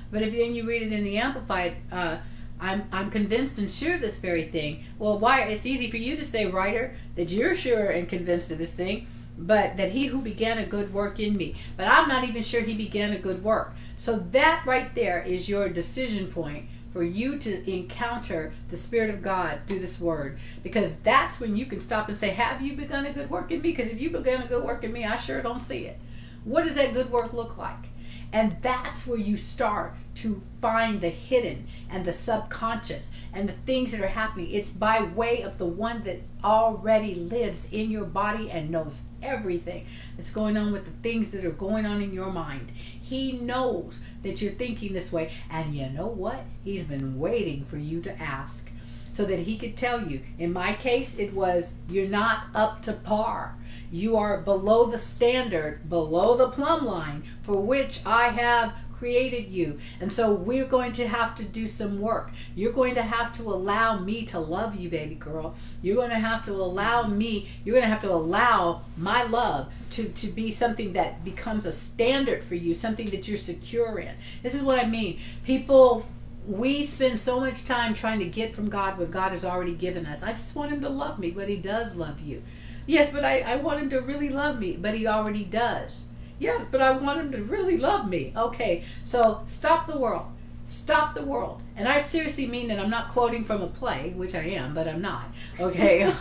But 0.09 0.21
if 0.21 0.31
then 0.31 0.55
you 0.55 0.65
read 0.65 0.83
it 0.83 0.93
in 0.93 1.03
the 1.03 1.17
Amplified, 1.17 1.75
uh, 1.91 2.17
I'm, 2.61 2.87
I'm 2.93 3.09
convinced 3.09 3.59
and 3.59 3.69
sure 3.69 3.95
of 3.95 4.01
this 4.01 4.19
very 4.19 4.43
thing. 4.43 4.85
Well, 4.99 5.19
why? 5.19 5.41
It's 5.41 5.65
easy 5.65 5.91
for 5.91 5.97
you 5.97 6.15
to 6.15 6.23
say, 6.23 6.45
writer, 6.45 6.95
that 7.15 7.29
you're 7.29 7.55
sure 7.55 7.87
and 7.87 8.07
convinced 8.07 8.51
of 8.51 8.57
this 8.57 8.75
thing, 8.75 9.07
but 9.37 9.77
that 9.77 9.91
he 9.91 10.07
who 10.07 10.21
began 10.21 10.57
a 10.57 10.65
good 10.65 10.93
work 10.93 11.19
in 11.19 11.35
me. 11.35 11.55
But 11.77 11.87
I'm 11.87 12.07
not 12.07 12.23
even 12.23 12.43
sure 12.43 12.61
he 12.61 12.73
began 12.73 13.11
a 13.11 13.17
good 13.17 13.43
work. 13.43 13.73
So 13.97 14.19
that 14.31 14.63
right 14.65 14.93
there 14.95 15.21
is 15.21 15.49
your 15.49 15.69
decision 15.69 16.27
point 16.27 16.67
for 16.91 17.03
you 17.03 17.37
to 17.39 17.71
encounter 17.71 18.51
the 18.69 18.77
Spirit 18.77 19.09
of 19.09 19.21
God 19.21 19.59
through 19.65 19.79
this 19.79 19.99
word. 19.99 20.39
Because 20.63 20.95
that's 20.95 21.39
when 21.39 21.55
you 21.55 21.65
can 21.65 21.79
stop 21.79 22.09
and 22.09 22.17
say, 22.17 22.29
Have 22.29 22.61
you 22.61 22.73
begun 22.73 23.05
a 23.05 23.13
good 23.13 23.29
work 23.29 23.51
in 23.51 23.61
me? 23.61 23.71
Because 23.71 23.89
if 23.89 24.01
you 24.01 24.09
begun 24.09 24.41
a 24.41 24.47
good 24.47 24.63
work 24.63 24.83
in 24.83 24.91
me, 24.91 25.05
I 25.05 25.17
sure 25.17 25.41
don't 25.41 25.61
see 25.61 25.85
it. 25.85 25.99
What 26.43 26.65
does 26.65 26.75
that 26.75 26.93
good 26.93 27.11
work 27.11 27.33
look 27.33 27.57
like? 27.57 27.89
And 28.33 28.55
that's 28.61 29.05
where 29.05 29.19
you 29.19 29.35
start 29.35 29.93
to 30.21 30.39
find 30.61 31.01
the 31.01 31.09
hidden 31.09 31.67
and 31.89 32.05
the 32.05 32.13
subconscious 32.13 33.09
and 33.33 33.49
the 33.49 33.53
things 33.53 33.91
that 33.91 34.01
are 34.01 34.07
happening. 34.07 34.51
It's 34.51 34.69
by 34.69 35.01
way 35.01 35.41
of 35.41 35.57
the 35.57 35.65
one 35.65 36.03
that 36.03 36.21
already 36.43 37.15
lives 37.15 37.67
in 37.71 37.89
your 37.89 38.05
body 38.05 38.51
and 38.51 38.69
knows 38.69 39.01
everything 39.23 39.87
that's 40.15 40.31
going 40.31 40.57
on 40.57 40.71
with 40.71 40.85
the 40.85 40.91
things 41.01 41.31
that 41.31 41.43
are 41.43 41.49
going 41.49 41.87
on 41.87 42.03
in 42.03 42.13
your 42.13 42.31
mind. 42.31 42.71
He 42.71 43.33
knows 43.33 43.99
that 44.21 44.43
you're 44.43 44.51
thinking 44.51 44.93
this 44.93 45.11
way. 45.11 45.31
And 45.49 45.75
you 45.75 45.89
know 45.89 46.07
what? 46.07 46.45
He's 46.63 46.83
been 46.83 47.19
waiting 47.19 47.65
for 47.65 47.77
you 47.77 47.99
to 48.01 48.21
ask 48.21 48.71
so 49.13 49.25
that 49.25 49.39
he 49.39 49.57
could 49.57 49.75
tell 49.75 50.07
you. 50.07 50.21
In 50.37 50.53
my 50.53 50.73
case, 50.73 51.17
it 51.17 51.33
was 51.33 51.73
you're 51.89 52.07
not 52.07 52.43
up 52.53 52.83
to 52.83 52.93
par. 52.93 53.57
You 53.91 54.17
are 54.17 54.37
below 54.37 54.85
the 54.85 54.99
standard, 54.99 55.89
below 55.89 56.37
the 56.37 56.49
plumb 56.49 56.85
line 56.85 57.23
for 57.41 57.59
which 57.59 57.99
I 58.05 58.29
have 58.29 58.73
created 59.01 59.47
you. 59.47 59.79
And 59.99 60.13
so 60.13 60.31
we're 60.31 60.67
going 60.67 60.91
to 60.91 61.07
have 61.07 61.33
to 61.33 61.43
do 61.43 61.65
some 61.65 61.99
work. 61.99 62.29
You're 62.55 62.71
going 62.71 62.93
to 62.93 63.01
have 63.01 63.31
to 63.31 63.41
allow 63.41 63.97
me 63.97 64.25
to 64.25 64.37
love 64.37 64.75
you, 64.75 64.89
baby 64.89 65.15
girl. 65.15 65.55
You're 65.81 65.95
going 65.95 66.11
to 66.11 66.19
have 66.19 66.43
to 66.43 66.51
allow 66.51 67.07
me, 67.07 67.49
you're 67.65 67.73
going 67.73 67.83
to 67.83 67.89
have 67.89 68.01
to 68.01 68.11
allow 68.11 68.83
my 68.97 69.23
love 69.23 69.73
to, 69.91 70.07
to 70.07 70.27
be 70.27 70.51
something 70.51 70.93
that 70.93 71.25
becomes 71.25 71.65
a 71.65 71.71
standard 71.71 72.43
for 72.43 72.53
you, 72.53 72.75
something 72.75 73.07
that 73.07 73.27
you're 73.27 73.37
secure 73.37 73.97
in. 73.97 74.13
This 74.43 74.53
is 74.53 74.61
what 74.61 74.77
I 74.77 74.87
mean. 74.87 75.19
People 75.43 76.05
we 76.45 76.85
spend 76.85 77.19
so 77.19 77.39
much 77.39 77.65
time 77.65 77.95
trying 77.95 78.19
to 78.19 78.25
get 78.25 78.53
from 78.53 78.69
God 78.69 78.99
what 78.99 79.09
God 79.09 79.31
has 79.31 79.43
already 79.43 79.73
given 79.73 80.05
us. 80.05 80.21
I 80.21 80.29
just 80.29 80.55
want 80.55 80.71
Him 80.71 80.81
to 80.81 80.89
love 80.89 81.17
me, 81.17 81.31
but 81.31 81.49
He 81.49 81.57
does 81.57 81.95
love 81.95 82.19
you. 82.19 82.43
Yes, 82.85 83.11
but 83.11 83.25
I, 83.25 83.39
I 83.39 83.55
want 83.55 83.79
Him 83.79 83.89
to 83.89 84.01
really 84.01 84.29
love 84.29 84.59
me, 84.59 84.77
but 84.77 84.93
He 84.93 85.07
already 85.07 85.43
does. 85.43 86.07
Yes, 86.41 86.65
but 86.71 86.81
I 86.81 86.89
want 86.89 87.19
him 87.19 87.31
to 87.33 87.43
really 87.43 87.77
love 87.77 88.09
me. 88.09 88.33
Okay, 88.35 88.83
so 89.03 89.43
stop 89.45 89.85
the 89.85 89.95
world. 89.95 90.25
Stop 90.65 91.13
the 91.13 91.21
world. 91.21 91.61
And 91.75 91.87
I 91.87 91.99
seriously 91.99 92.47
mean 92.47 92.67
that 92.69 92.79
I'm 92.79 92.89
not 92.89 93.09
quoting 93.09 93.43
from 93.43 93.61
a 93.61 93.67
play, 93.67 94.13
which 94.15 94.33
I 94.33 94.41
am, 94.41 94.73
but 94.73 94.87
I'm 94.87 95.03
not. 95.03 95.29
Okay? 95.59 96.11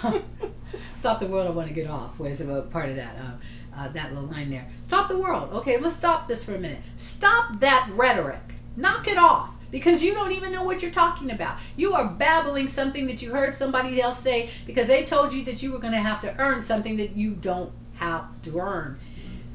stop 0.97 1.21
the 1.21 1.27
world, 1.27 1.47
I 1.47 1.51
want 1.53 1.69
to 1.69 1.75
get 1.75 1.89
off, 1.89 2.21
was 2.21 2.43
a 2.43 2.61
part 2.71 2.91
of 2.91 2.97
that. 2.97 3.17
Uh, 3.17 3.33
uh, 3.75 3.89
that 3.89 4.13
little 4.13 4.29
line 4.29 4.51
there. 4.51 4.67
Stop 4.83 5.09
the 5.09 5.17
world. 5.17 5.55
Okay, 5.55 5.79
let's 5.79 5.97
stop 5.97 6.29
this 6.29 6.45
for 6.45 6.55
a 6.55 6.59
minute. 6.59 6.81
Stop 6.97 7.59
that 7.61 7.89
rhetoric. 7.95 8.43
Knock 8.77 9.09
it 9.09 9.17
off 9.17 9.57
because 9.71 10.03
you 10.03 10.13
don't 10.13 10.33
even 10.33 10.53
know 10.53 10.65
what 10.65 10.83
you're 10.83 10.91
talking 10.91 11.31
about. 11.31 11.57
You 11.79 11.95
are 11.95 12.07
babbling 12.07 12.69
something 12.69 13.07
that 13.07 13.23
you 13.23 13.33
heard 13.33 13.55
somebody 13.55 14.03
else 14.03 14.19
say 14.19 14.51
because 14.67 14.87
they 14.87 15.05
told 15.05 15.33
you 15.33 15.45
that 15.45 15.63
you 15.63 15.73
were 15.73 15.79
going 15.79 15.95
to 15.95 16.01
have 16.01 16.21
to 16.23 16.37
earn 16.39 16.63
something 16.63 16.99
that 16.99 17.17
you 17.17 17.31
don't 17.31 17.73
have 17.95 18.27
to 18.43 18.59
earn. 18.59 18.99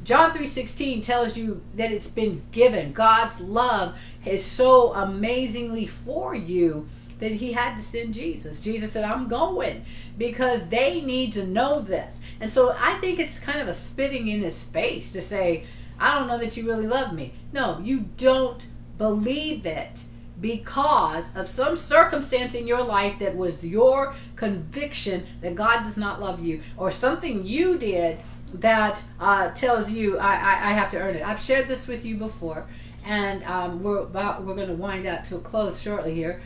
John 0.05 0.31
3:16 0.31 1.01
tells 1.01 1.35
you 1.35 1.61
that 1.75 1.91
it's 1.91 2.07
been 2.07 2.43
given. 2.51 2.93
God's 2.93 3.41
love 3.41 3.97
is 4.23 4.45
so 4.45 4.93
amazingly 4.93 5.87
for 5.87 6.35
you 6.35 6.87
that 7.17 7.31
he 7.31 7.53
had 7.53 7.75
to 7.75 7.81
send 7.81 8.13
Jesus. 8.13 8.59
Jesus 8.59 8.91
said, 8.91 9.03
"I'm 9.03 9.27
going 9.27 9.83
because 10.15 10.67
they 10.67 11.01
need 11.01 11.33
to 11.33 11.47
know 11.47 11.81
this." 11.81 12.19
And 12.39 12.51
so 12.51 12.75
I 12.79 12.99
think 12.99 13.17
it's 13.17 13.39
kind 13.39 13.59
of 13.59 13.67
a 13.67 13.73
spitting 13.73 14.27
in 14.27 14.41
his 14.41 14.61
face 14.61 15.11
to 15.13 15.21
say, 15.21 15.63
"I 15.99 16.13
don't 16.13 16.27
know 16.27 16.37
that 16.37 16.55
you 16.55 16.67
really 16.67 16.85
love 16.85 17.11
me." 17.11 17.33
No, 17.51 17.79
you 17.83 18.05
don't 18.15 18.63
believe 18.99 19.65
it 19.65 20.03
because 20.39 21.35
of 21.35 21.47
some 21.47 21.75
circumstance 21.75 22.53
in 22.53 22.67
your 22.67 22.83
life 22.83 23.17
that 23.19 23.35
was 23.35 23.65
your 23.65 24.13
conviction 24.35 25.25
that 25.41 25.55
God 25.55 25.83
does 25.83 25.97
not 25.97 26.21
love 26.21 26.43
you 26.43 26.61
or 26.77 26.91
something 26.91 27.45
you 27.45 27.77
did 27.77 28.19
that 28.59 29.01
uh, 29.19 29.51
tells 29.51 29.91
you 29.91 30.17
I, 30.17 30.33
I, 30.33 30.69
I, 30.69 30.71
have 30.73 30.89
to 30.91 30.97
earn 30.99 31.15
it. 31.15 31.23
I've 31.23 31.39
shared 31.39 31.67
this 31.67 31.87
with 31.87 32.05
you 32.05 32.17
before, 32.17 32.65
and 33.05 33.43
um, 33.43 33.83
we're 33.83 33.99
about 33.99 34.43
we're 34.43 34.55
going 34.55 34.67
to 34.67 34.75
wind 34.75 35.05
out 35.05 35.23
to 35.25 35.37
a 35.37 35.39
close 35.39 35.81
shortly 35.81 36.13
here. 36.13 36.41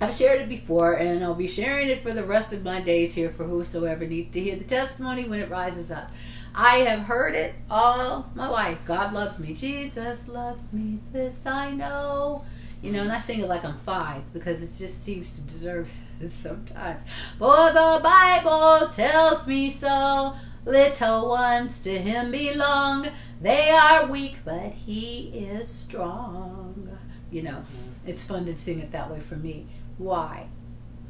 I've 0.00 0.14
shared 0.14 0.40
it 0.40 0.48
before, 0.48 0.94
and 0.94 1.22
I'll 1.22 1.34
be 1.34 1.46
sharing 1.46 1.88
it 1.88 2.02
for 2.02 2.12
the 2.12 2.24
rest 2.24 2.54
of 2.54 2.64
my 2.64 2.80
days 2.80 3.14
here 3.14 3.28
for 3.28 3.44
whosoever 3.44 4.06
needs 4.06 4.32
to 4.32 4.40
hear 4.40 4.56
the 4.56 4.64
testimony 4.64 5.24
when 5.24 5.40
it 5.40 5.50
rises 5.50 5.90
up. 5.90 6.10
I 6.54 6.78
have 6.78 7.00
heard 7.00 7.34
it 7.34 7.54
all 7.70 8.30
my 8.34 8.48
life. 8.48 8.78
God 8.84 9.12
loves 9.12 9.38
me. 9.38 9.54
Jesus 9.54 10.26
loves 10.26 10.72
me. 10.72 10.98
This 11.12 11.46
I 11.46 11.70
know. 11.72 12.44
You 12.82 12.92
know, 12.92 13.02
and 13.02 13.12
I 13.12 13.18
sing 13.18 13.40
it 13.40 13.48
like 13.48 13.64
I'm 13.64 13.78
five 13.78 14.32
because 14.32 14.62
it 14.62 14.82
just 14.82 15.04
seems 15.04 15.32
to 15.36 15.42
deserve 15.42 15.92
it 16.20 16.30
sometimes. 16.30 17.02
For 17.38 17.70
the 17.70 18.00
Bible 18.02 18.88
tells 18.88 19.46
me 19.46 19.70
so. 19.70 20.34
Little 20.64 21.28
ones 21.28 21.80
to 21.80 21.98
him 21.98 22.30
belong. 22.30 23.08
They 23.40 23.70
are 23.70 24.06
weak, 24.06 24.38
but 24.44 24.72
he 24.72 25.28
is 25.34 25.68
strong. 25.68 26.98
You 27.30 27.42
know, 27.42 27.64
it's 28.06 28.24
fun 28.24 28.44
to 28.44 28.52
sing 28.52 28.80
it 28.80 28.92
that 28.92 29.10
way 29.10 29.20
for 29.20 29.36
me. 29.36 29.66
Why? 29.96 30.48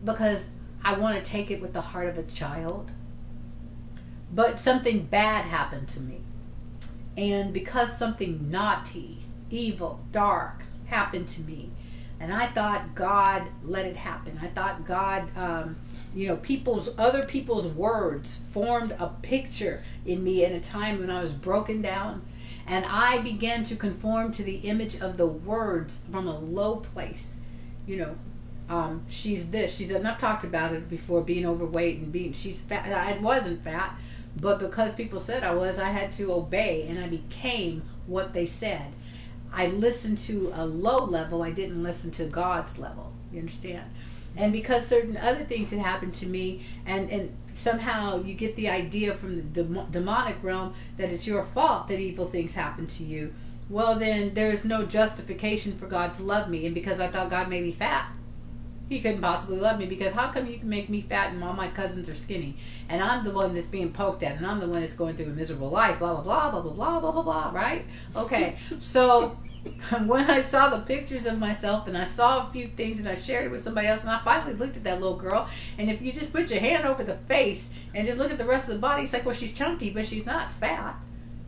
Because 0.04 0.50
I 0.84 0.98
want 0.98 1.22
to 1.22 1.30
take 1.30 1.50
it 1.50 1.60
with 1.60 1.72
the 1.72 1.80
heart 1.80 2.08
of 2.08 2.18
a 2.18 2.22
child. 2.22 2.90
But 4.32 4.60
something 4.60 5.06
bad 5.06 5.44
happened 5.44 5.88
to 5.88 6.00
me. 6.00 6.20
And 7.16 7.52
because 7.52 7.96
something 7.98 8.50
naughty, 8.50 9.18
evil, 9.50 10.00
dark 10.12 10.64
happened 10.86 11.28
to 11.28 11.42
me, 11.42 11.70
and 12.20 12.32
I 12.32 12.46
thought 12.46 12.94
God 12.94 13.48
let 13.64 13.86
it 13.86 13.96
happen. 13.96 14.38
I 14.42 14.46
thought 14.48 14.84
God 14.84 15.24
um, 15.36 15.76
you 16.14 16.26
know 16.26 16.36
people's 16.36 16.98
other 16.98 17.24
people's 17.24 17.66
words 17.66 18.40
formed 18.50 18.92
a 18.98 19.08
picture 19.22 19.82
in 20.04 20.22
me 20.22 20.44
in 20.44 20.52
a 20.52 20.60
time 20.60 20.98
when 21.00 21.10
i 21.10 21.20
was 21.22 21.32
broken 21.32 21.82
down. 21.82 22.22
And 22.66 22.84
i 22.86 23.18
began 23.18 23.64
to 23.64 23.76
conform 23.76 24.30
to 24.32 24.42
the 24.42 24.56
image 24.56 25.00
of 25.00 25.16
the 25.16 25.26
words 25.26 26.02
from 26.10 26.26
a 26.26 26.38
low 26.38 26.76
place. 26.76 27.36
You 27.86 27.96
know 27.98 28.16
um, 28.68 29.02
she's 29.08 29.50
this. 29.50 29.76
She's 29.76 29.90
and 29.90 30.06
i've 30.06 30.18
talked 30.18 30.44
about 30.44 30.72
it 30.72 30.88
before 30.88 31.22
being 31.22 31.46
overweight 31.46 31.98
and 31.98 32.12
being 32.12 32.32
she's 32.32 32.60
fat. 32.60 32.90
I 32.92 33.18
wasn't 33.20 33.64
fat 33.64 33.96
but 34.40 34.60
because 34.60 34.94
people 34.94 35.18
said 35.18 35.42
i 35.42 35.52
was 35.52 35.80
i 35.80 35.88
had 35.88 36.12
to 36.12 36.32
obey 36.32 36.86
and 36.88 37.00
i 37.00 37.08
became 37.08 37.82
what 38.06 38.32
they 38.32 38.46
said. 38.46 38.94
I 39.52 39.66
listened 39.66 40.18
to 40.18 40.52
a 40.54 40.64
low 40.64 41.04
level. 41.04 41.42
I 41.42 41.50
didn't 41.50 41.82
listen 41.82 42.12
to 42.12 42.24
god's 42.24 42.78
level. 42.78 43.12
You 43.32 43.40
understand 43.40 43.84
and 44.36 44.52
because 44.52 44.86
certain 44.86 45.16
other 45.16 45.44
things 45.44 45.70
had 45.70 45.80
happened 45.80 46.14
to 46.14 46.26
me 46.26 46.64
and 46.86 47.10
and 47.10 47.36
somehow 47.52 48.22
you 48.22 48.34
get 48.34 48.54
the 48.56 48.68
idea 48.68 49.12
from 49.14 49.52
the 49.52 49.62
demonic 49.90 50.36
realm 50.42 50.72
that 50.96 51.10
it's 51.10 51.26
your 51.26 51.42
fault 51.42 51.88
that 51.88 51.98
evil 51.98 52.26
things 52.26 52.54
happen 52.54 52.86
to 52.86 53.02
you. 53.02 53.32
Well 53.68 53.96
then 53.96 54.34
there 54.34 54.50
is 54.50 54.64
no 54.64 54.84
justification 54.84 55.76
for 55.76 55.86
god 55.86 56.14
to 56.14 56.22
love 56.22 56.48
me 56.48 56.66
and 56.66 56.74
because 56.74 56.98
i 57.00 57.06
thought 57.06 57.30
god 57.30 57.48
made 57.48 57.62
me 57.62 57.72
fat 57.72 58.10
he 58.90 58.98
couldn't 58.98 59.20
possibly 59.20 59.56
love 59.56 59.78
me 59.78 59.86
because 59.86 60.12
how 60.12 60.30
come 60.30 60.46
you 60.46 60.58
can 60.58 60.68
make 60.68 60.88
me 60.90 61.00
fat 61.00 61.32
and 61.32 61.42
all 61.44 61.52
my 61.52 61.68
cousins 61.68 62.08
are 62.08 62.14
skinny? 62.14 62.56
And 62.88 63.00
i'm 63.00 63.22
the 63.22 63.30
one 63.30 63.54
that's 63.54 63.68
being 63.68 63.92
poked 63.92 64.24
at 64.24 64.36
and 64.36 64.44
i'm 64.44 64.58
the 64.58 64.66
one 64.66 64.80
that's 64.80 64.94
going 64.94 65.14
through 65.14 65.26
a 65.26 65.28
miserable 65.28 65.70
life 65.70 66.00
blah 66.00 66.14
blah 66.14 66.22
blah 66.22 66.50
blah 66.50 66.60
blah 66.60 66.72
blah 66.72 67.00
blah 67.00 67.12
blah 67.12 67.22
blah 67.22 67.50
right? 67.54 67.86
Okay 68.16 68.56
so 68.80 69.38
when 70.06 70.30
I 70.30 70.42
saw 70.42 70.70
the 70.70 70.78
pictures 70.78 71.26
of 71.26 71.38
myself 71.38 71.86
and 71.86 71.96
I 71.96 72.04
saw 72.04 72.46
a 72.46 72.50
few 72.50 72.66
things 72.66 72.98
and 72.98 73.08
I 73.08 73.14
shared 73.14 73.46
it 73.46 73.50
with 73.50 73.62
somebody 73.62 73.88
else 73.88 74.02
and 74.02 74.10
I 74.10 74.18
finally 74.20 74.54
looked 74.54 74.76
at 74.76 74.84
that 74.84 75.00
little 75.00 75.16
girl 75.16 75.48
and 75.78 75.90
if 75.90 76.00
you 76.00 76.12
just 76.12 76.32
put 76.32 76.50
your 76.50 76.60
hand 76.60 76.86
over 76.86 77.04
the 77.04 77.16
face 77.16 77.70
and 77.94 78.06
just 78.06 78.18
look 78.18 78.30
at 78.30 78.38
the 78.38 78.44
rest 78.44 78.68
of 78.68 78.74
the 78.74 78.80
body, 78.80 79.02
it's 79.02 79.12
like, 79.12 79.24
well, 79.24 79.34
she's 79.34 79.52
chunky, 79.52 79.90
but 79.90 80.06
she's 80.06 80.26
not 80.26 80.52
fat. 80.52 80.96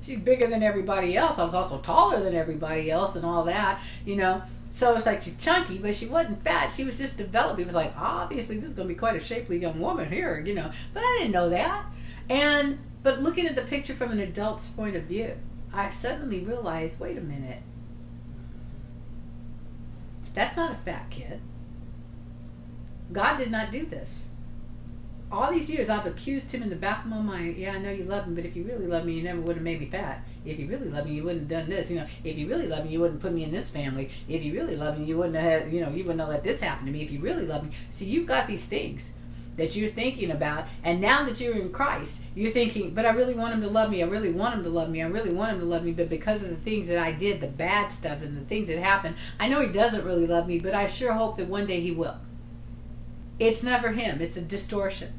She's 0.03 0.19
bigger 0.19 0.49
than 0.49 0.63
everybody 0.63 1.17
else. 1.17 1.39
I 1.39 1.45
was 1.45 1.55
also 1.55 1.79
taller 1.79 2.21
than 2.21 2.35
everybody 2.35 2.91
else 2.91 3.17
and 3.17 3.25
all 3.25 3.45
that, 3.45 3.81
you 4.05 4.17
know. 4.17 4.43
So 4.71 4.97
it's 4.97 5.07
like 5.07 5.23
she's 5.23 5.37
chunky, 5.37 5.79
but 5.79 5.95
she 5.95 6.07
wasn't 6.07 6.43
fat. 6.43 6.71
She 6.71 6.85
was 6.85 6.99
just 6.99 7.19
developed. 7.19 7.61
It 7.61 7.67
was 7.67 7.75
like, 7.75 7.95
obviously, 7.97 8.57
this 8.57 8.71
is 8.71 8.75
going 8.75 8.89
to 8.89 8.95
be 8.95 8.99
quite 8.99 9.15
a 9.15 9.21
shapely 9.21 9.59
young 9.59 9.79
woman 9.79 10.11
here, 10.11 10.43
you 10.45 10.55
know. 10.55 10.71
But 10.93 11.03
I 11.03 11.19
didn't 11.21 11.33
know 11.33 11.51
that. 11.51 11.85
And, 12.29 12.79
but 13.03 13.23
looking 13.23 13.47
at 13.47 13.55
the 13.55 13.63
picture 13.63 13.95
from 13.95 14.11
an 14.11 14.19
adult's 14.19 14.67
point 14.69 14.97
of 14.97 15.05
view, 15.05 15.37
I 15.73 15.91
suddenly 15.91 16.41
realized, 16.41 16.99
wait 16.99 17.17
a 17.17 17.21
minute 17.21 17.63
that's 20.35 20.57
not 20.57 20.73
a 20.73 20.77
fat 20.77 21.11
kid. 21.11 21.41
God 23.13 23.37
did 23.37 23.51
not 23.51 23.71
do 23.71 23.85
this. 23.85 24.29
All 25.31 25.51
these 25.51 25.71
years 25.71 25.89
I've 25.89 26.07
accused 26.07 26.53
him 26.53 26.63
in 26.63 26.71
the 26.71 26.77
back 26.77 27.05
of 27.05 27.11
my 27.11 27.21
mind. 27.21 27.57
Yeah, 27.57 27.73
I 27.73 27.79
know 27.79 27.91
you 27.91 28.05
love 28.05 28.29
me, 28.29 28.35
but 28.35 28.45
if 28.45 28.55
you 28.55 28.65
really 28.65 28.87
love 28.87 29.05
me, 29.07 29.15
you 29.15 29.23
never 29.23 29.41
would 29.41 29.57
have 29.57 29.65
made 29.65 29.81
me 29.81 29.87
fat. 29.87 30.23
If 30.45 30.59
you 30.59 30.67
really 30.67 30.91
love 30.91 31.07
me, 31.07 31.15
you 31.15 31.25
wouldn't 31.25 31.51
have 31.51 31.61
done 31.61 31.71
this. 31.71 31.91
You 31.91 31.97
know, 31.97 32.07
if 32.23 32.37
you 32.39 32.49
really 32.49 32.69
love 32.69 32.85
me, 32.85 32.93
you 32.93 33.01
wouldn't 33.01 33.21
put 33.21 33.33
me 33.33 33.45
in 33.45 33.51
this 33.51 33.71
family. 33.71 34.11
If 34.29 34.45
you 34.45 34.53
really 34.53 34.77
love 34.77 34.99
me, 34.99 35.07
you 35.07 35.17
wouldn't 35.17 35.37
have, 35.37 35.73
you 35.73 35.81
know, 35.81 35.91
you 35.91 36.05
wouldn't 36.05 36.21
have 36.21 36.29
let 36.29 36.43
this 36.43 36.61
happen 36.61 36.87
to 36.87 36.93
me. 36.93 37.03
If 37.03 37.11
you 37.11 37.21
really 37.21 37.47
love 37.47 37.65
me, 37.65 37.71
see, 37.89 38.05
you've 38.05 38.27
got 38.27 38.47
these 38.47 38.67
things 38.67 39.13
that 39.57 39.77
you're 39.77 39.89
thinking 39.89 40.31
about. 40.31 40.67
And 40.83 41.01
now 41.01 41.25
that 41.25 41.41
you're 41.41 41.57
in 41.57 41.71
Christ, 41.73 42.23
you're 42.35 42.51
thinking, 42.51 42.95
but 42.95 43.07
I 43.07 43.11
really 43.11 43.35
want 43.35 43.55
him 43.55 43.61
to 43.63 43.69
love 43.69 43.91
me. 43.91 44.03
I 44.03 44.07
really 44.07 44.33
want 44.33 44.55
him 44.55 44.65
to 44.65 44.71
love 44.71 44.91
me. 44.91 45.03
I 45.03 45.07
really 45.07 45.33
want 45.33 45.53
him 45.53 45.61
to 45.61 45.67
love 45.67 45.85
me. 45.85 45.93
But 45.93 46.09
because 46.09 46.43
of 46.43 46.51
the 46.51 46.57
things 46.57 46.89
that 46.89 46.99
I 46.99 47.13
did, 47.13 47.41
the 47.41 47.49
bad 47.49 47.93
stuff 47.93 48.23
and 48.23 48.37
the 48.37 48.45
things 48.45 48.69
that 48.69 48.79
happened, 48.79 49.17
I 49.39 49.49
know 49.49 49.61
he 49.61 49.69
doesn't 49.69 50.05
really 50.05 50.27
love 50.27 50.47
me, 50.47 50.59
but 50.59 50.75
I 50.75 50.87
sure 50.87 51.13
hope 51.13 51.37
that 51.37 51.49
one 51.49 51.67
day 51.67 51.81
he 51.81 51.91
will. 51.91 52.17
It's 53.39 53.63
never 53.63 53.93
him, 53.93 54.21
it's 54.21 54.37
a 54.37 54.43
distortion. 54.43 55.13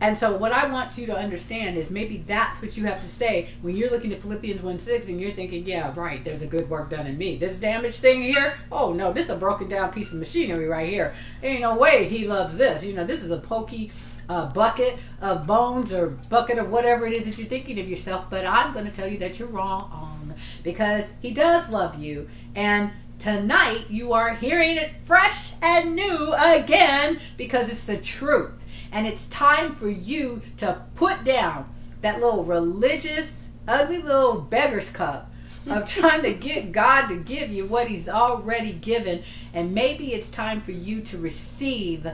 And 0.00 0.18
so, 0.18 0.36
what 0.36 0.52
I 0.52 0.70
want 0.70 0.98
you 0.98 1.06
to 1.06 1.16
understand 1.16 1.76
is 1.76 1.90
maybe 1.90 2.18
that's 2.26 2.60
what 2.60 2.76
you 2.76 2.84
have 2.86 3.00
to 3.00 3.06
say 3.06 3.48
when 3.62 3.76
you're 3.76 3.90
looking 3.90 4.12
at 4.12 4.20
Philippians 4.20 4.60
1 4.60 4.78
6 4.78 5.08
and 5.08 5.20
you're 5.20 5.30
thinking, 5.30 5.66
yeah, 5.66 5.92
right, 5.94 6.22
there's 6.24 6.42
a 6.42 6.46
good 6.46 6.68
work 6.68 6.90
done 6.90 7.06
in 7.06 7.16
me. 7.16 7.36
This 7.36 7.58
damaged 7.58 7.96
thing 7.96 8.22
here, 8.22 8.54
oh 8.72 8.92
no, 8.92 9.12
this 9.12 9.26
is 9.26 9.30
a 9.30 9.36
broken 9.36 9.68
down 9.68 9.92
piece 9.92 10.12
of 10.12 10.18
machinery 10.18 10.66
right 10.66 10.88
here. 10.88 11.14
Ain't 11.42 11.60
no 11.60 11.76
way 11.76 12.08
he 12.08 12.26
loves 12.26 12.56
this. 12.56 12.84
You 12.84 12.94
know, 12.94 13.04
this 13.04 13.22
is 13.22 13.30
a 13.30 13.38
pokey 13.38 13.92
uh, 14.28 14.46
bucket 14.52 14.98
of 15.20 15.46
bones 15.46 15.92
or 15.92 16.08
bucket 16.28 16.58
of 16.58 16.70
whatever 16.70 17.06
it 17.06 17.12
is 17.12 17.26
that 17.26 17.38
you're 17.38 17.46
thinking 17.46 17.78
of 17.78 17.88
yourself. 17.88 18.28
But 18.30 18.46
I'm 18.46 18.72
going 18.72 18.86
to 18.86 18.92
tell 18.92 19.08
you 19.08 19.18
that 19.18 19.38
you're 19.38 19.48
wrong 19.48 20.34
because 20.62 21.12
he 21.20 21.32
does 21.32 21.70
love 21.70 21.98
you. 22.02 22.28
And 22.54 22.90
tonight 23.18 23.86
you 23.88 24.12
are 24.12 24.34
hearing 24.34 24.76
it 24.76 24.90
fresh 24.90 25.52
and 25.62 25.94
new 25.94 26.34
again 26.34 27.20
because 27.36 27.68
it's 27.68 27.84
the 27.84 27.96
truth. 27.96 28.63
And 28.94 29.08
it's 29.08 29.26
time 29.26 29.72
for 29.72 29.90
you 29.90 30.40
to 30.58 30.80
put 30.94 31.24
down 31.24 31.68
that 32.00 32.20
little 32.20 32.44
religious, 32.44 33.50
ugly 33.66 34.00
little 34.00 34.40
beggar's 34.40 34.88
cup 34.88 35.32
of 35.66 35.84
trying 35.88 36.22
to 36.22 36.32
get 36.32 36.70
God 36.70 37.08
to 37.08 37.16
give 37.16 37.50
you 37.50 37.66
what 37.66 37.88
He's 37.88 38.08
already 38.08 38.72
given. 38.72 39.24
And 39.52 39.74
maybe 39.74 40.14
it's 40.14 40.30
time 40.30 40.60
for 40.60 40.70
you 40.70 41.00
to 41.02 41.18
receive 41.18 42.06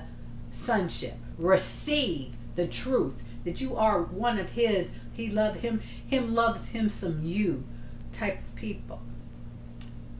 sonship, 0.50 1.16
receive 1.36 2.32
the 2.54 2.66
truth 2.66 3.24
that 3.44 3.60
you 3.60 3.76
are 3.76 4.00
one 4.02 4.38
of 4.38 4.48
His. 4.48 4.92
He 5.12 5.28
loved 5.28 5.60
Him, 5.60 5.82
Him 6.06 6.34
loves 6.34 6.68
Him 6.68 6.88
some 6.88 7.22
you 7.22 7.62
type 8.10 8.38
of 8.38 8.54
people. 8.54 9.02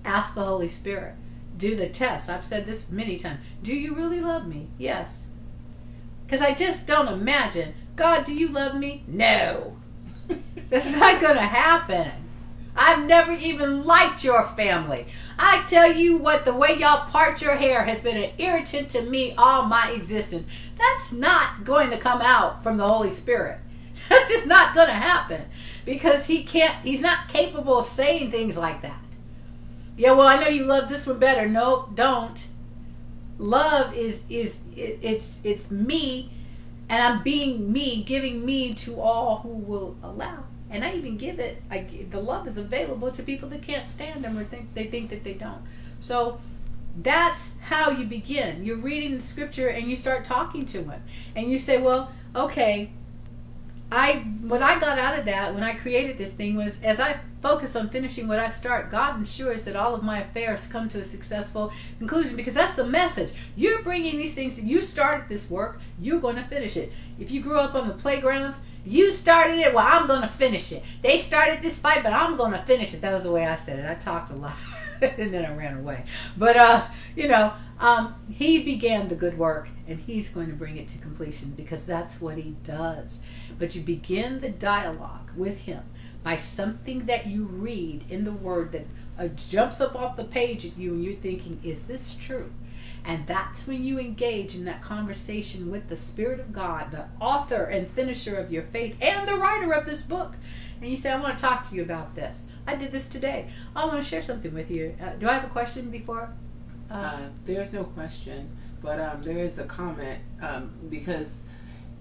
Ask 0.04 0.34
the 0.34 0.44
Holy 0.44 0.68
Spirit. 0.68 1.14
Do 1.56 1.74
the 1.74 1.88
test. 1.88 2.28
I've 2.28 2.44
said 2.44 2.66
this 2.66 2.90
many 2.90 3.16
times. 3.16 3.40
Do 3.62 3.72
you 3.74 3.94
really 3.94 4.20
love 4.20 4.46
me? 4.46 4.68
Yes. 4.76 5.28
Because 6.30 6.46
I 6.46 6.54
just 6.54 6.86
don't 6.86 7.08
imagine, 7.08 7.74
God, 7.96 8.22
do 8.22 8.32
you 8.32 8.50
love 8.50 8.76
me? 8.76 9.02
No. 9.08 9.76
That's 10.70 10.92
not 10.92 11.20
going 11.20 11.34
to 11.34 11.42
happen. 11.42 12.08
I've 12.76 13.04
never 13.04 13.32
even 13.32 13.84
liked 13.84 14.22
your 14.22 14.44
family. 14.44 15.06
I 15.40 15.64
tell 15.68 15.92
you 15.92 16.18
what, 16.18 16.44
the 16.44 16.54
way 16.54 16.78
y'all 16.78 17.04
part 17.08 17.42
your 17.42 17.56
hair 17.56 17.82
has 17.82 17.98
been 17.98 18.16
an 18.16 18.30
irritant 18.38 18.90
to 18.90 19.02
me 19.02 19.34
all 19.36 19.64
my 19.64 19.90
existence. 19.90 20.46
That's 20.78 21.12
not 21.12 21.64
going 21.64 21.90
to 21.90 21.98
come 21.98 22.20
out 22.22 22.62
from 22.62 22.76
the 22.76 22.86
Holy 22.86 23.10
Spirit. 23.10 23.58
That's 24.08 24.28
just 24.28 24.46
not 24.46 24.72
going 24.72 24.86
to 24.86 24.94
happen 24.94 25.42
because 25.84 26.26
he 26.26 26.44
can't, 26.44 26.76
he's 26.84 27.00
not 27.00 27.26
capable 27.26 27.76
of 27.76 27.86
saying 27.86 28.30
things 28.30 28.56
like 28.56 28.82
that. 28.82 29.04
Yeah, 29.96 30.12
well, 30.12 30.28
I 30.28 30.40
know 30.40 30.48
you 30.48 30.62
love 30.62 30.88
this 30.88 31.08
one 31.08 31.18
better. 31.18 31.48
No, 31.48 31.88
don't 31.96 32.46
love 33.40 33.94
is 33.96 34.24
is 34.28 34.60
it's 34.76 35.40
it's 35.44 35.70
me 35.70 36.30
and 36.90 37.02
i'm 37.02 37.22
being 37.22 37.72
me 37.72 38.02
giving 38.02 38.44
me 38.44 38.74
to 38.74 39.00
all 39.00 39.38
who 39.38 39.48
will 39.48 39.96
allow. 40.02 40.44
And 40.68 40.84
i 40.84 40.94
even 40.94 41.16
give 41.16 41.40
it 41.40 41.62
I, 41.70 41.86
the 42.10 42.20
love 42.20 42.46
is 42.46 42.58
available 42.58 43.10
to 43.10 43.22
people 43.22 43.48
that 43.48 43.62
can't 43.62 43.86
stand 43.86 44.22
them 44.22 44.38
or 44.38 44.44
think 44.44 44.74
they 44.74 44.84
think 44.84 45.10
that 45.10 45.24
they 45.24 45.34
don't. 45.34 45.62
So 46.00 46.40
that's 47.02 47.50
how 47.60 47.90
you 47.90 48.04
begin. 48.04 48.62
You're 48.64 48.76
reading 48.76 49.14
the 49.14 49.22
scripture 49.22 49.68
and 49.68 49.88
you 49.88 49.96
start 49.96 50.24
talking 50.24 50.66
to 50.66 50.82
him 50.82 51.02
and 51.34 51.50
you 51.50 51.58
say 51.58 51.80
well 51.80 52.12
okay 52.36 52.90
I 53.92 54.18
what 54.42 54.62
I 54.62 54.78
got 54.78 54.98
out 54.98 55.18
of 55.18 55.24
that 55.24 55.52
when 55.52 55.64
I 55.64 55.74
created 55.74 56.16
this 56.16 56.32
thing 56.32 56.54
was 56.54 56.82
as 56.82 57.00
I 57.00 57.18
focus 57.42 57.74
on 57.74 57.88
finishing 57.88 58.28
what 58.28 58.38
I 58.38 58.48
start, 58.48 58.90
God 58.90 59.16
ensures 59.16 59.64
that 59.64 59.74
all 59.74 59.94
of 59.94 60.02
my 60.02 60.20
affairs 60.20 60.66
come 60.66 60.88
to 60.90 61.00
a 61.00 61.04
successful 61.04 61.72
conclusion 61.98 62.36
because 62.36 62.54
that's 62.54 62.76
the 62.76 62.86
message. 62.86 63.32
You're 63.56 63.82
bringing 63.82 64.16
these 64.16 64.34
things. 64.34 64.60
You 64.60 64.80
started 64.82 65.28
this 65.28 65.50
work. 65.50 65.80
You're 66.00 66.20
going 66.20 66.36
to 66.36 66.44
finish 66.44 66.76
it. 66.76 66.92
If 67.18 67.30
you 67.30 67.40
grew 67.40 67.58
up 67.58 67.74
on 67.74 67.88
the 67.88 67.94
playgrounds, 67.94 68.60
you 68.84 69.10
started 69.10 69.58
it. 69.58 69.74
Well, 69.74 69.86
I'm 69.86 70.06
going 70.06 70.22
to 70.22 70.28
finish 70.28 70.72
it. 70.72 70.84
They 71.02 71.18
started 71.18 71.60
this 71.60 71.78
fight, 71.78 72.02
but 72.02 72.12
I'm 72.12 72.36
going 72.36 72.52
to 72.52 72.58
finish 72.58 72.94
it. 72.94 73.00
That 73.00 73.12
was 73.12 73.24
the 73.24 73.32
way 73.32 73.46
I 73.46 73.56
said 73.56 73.78
it. 73.78 73.86
I 73.88 73.94
talked 73.94 74.30
a 74.30 74.34
lot. 74.34 74.56
and 75.00 75.32
then 75.32 75.44
I 75.44 75.54
ran 75.54 75.78
away. 75.78 76.04
But 76.36 76.56
uh, 76.56 76.86
you 77.16 77.28
know, 77.28 77.52
um, 77.80 78.14
he 78.30 78.62
began 78.62 79.08
the 79.08 79.14
good 79.14 79.38
work, 79.38 79.70
and 79.88 79.98
he's 79.98 80.28
going 80.28 80.48
to 80.48 80.52
bring 80.52 80.76
it 80.76 80.86
to 80.88 80.98
completion 80.98 81.54
because 81.56 81.86
that's 81.86 82.20
what 82.20 82.36
he 82.36 82.54
does. 82.62 83.20
But 83.58 83.74
you 83.74 83.80
begin 83.80 84.40
the 84.40 84.50
dialogue 84.50 85.30
with 85.34 85.56
him 85.60 85.82
by 86.22 86.36
something 86.36 87.06
that 87.06 87.26
you 87.26 87.44
read 87.44 88.04
in 88.10 88.24
the 88.24 88.32
Word 88.32 88.72
that 88.72 88.86
uh, 89.18 89.28
jumps 89.28 89.80
up 89.80 89.96
off 89.96 90.18
the 90.18 90.24
page 90.24 90.66
at 90.66 90.76
you, 90.76 90.92
and 90.92 91.02
you're 91.02 91.14
thinking, 91.14 91.58
"Is 91.64 91.86
this 91.86 92.14
true?" 92.14 92.52
And 93.02 93.26
that's 93.26 93.66
when 93.66 93.82
you 93.82 93.98
engage 93.98 94.54
in 94.54 94.66
that 94.66 94.82
conversation 94.82 95.70
with 95.70 95.88
the 95.88 95.96
Spirit 95.96 96.38
of 96.38 96.52
God, 96.52 96.90
the 96.90 97.06
author 97.18 97.64
and 97.64 97.88
finisher 97.88 98.36
of 98.36 98.52
your 98.52 98.62
faith, 98.62 98.96
and 99.00 99.26
the 99.26 99.36
writer 99.36 99.72
of 99.72 99.86
this 99.86 100.02
book. 100.02 100.36
And 100.82 100.90
you 100.90 100.98
say, 100.98 101.10
I 101.10 101.18
want 101.18 101.38
to 101.38 101.42
talk 101.42 101.66
to 101.70 101.74
you 101.74 101.82
about 101.82 102.14
this. 102.14 102.44
I 102.66 102.74
did 102.74 102.92
this 102.92 103.08
today. 103.08 103.48
I 103.74 103.86
want 103.86 104.02
to 104.02 104.08
share 104.08 104.20
something 104.20 104.52
with 104.52 104.70
you. 104.70 104.94
Uh, 105.00 105.14
do 105.14 105.28
I 105.28 105.32
have 105.32 105.44
a 105.44 105.48
question 105.48 105.90
before? 105.90 106.30
Uh, 106.90 107.20
there's 107.44 107.72
no 107.72 107.84
question, 107.84 108.50
but 108.82 108.98
um, 108.98 109.22
there 109.22 109.38
is 109.38 109.58
a 109.58 109.64
comment 109.64 110.18
um, 110.42 110.72
because 110.88 111.44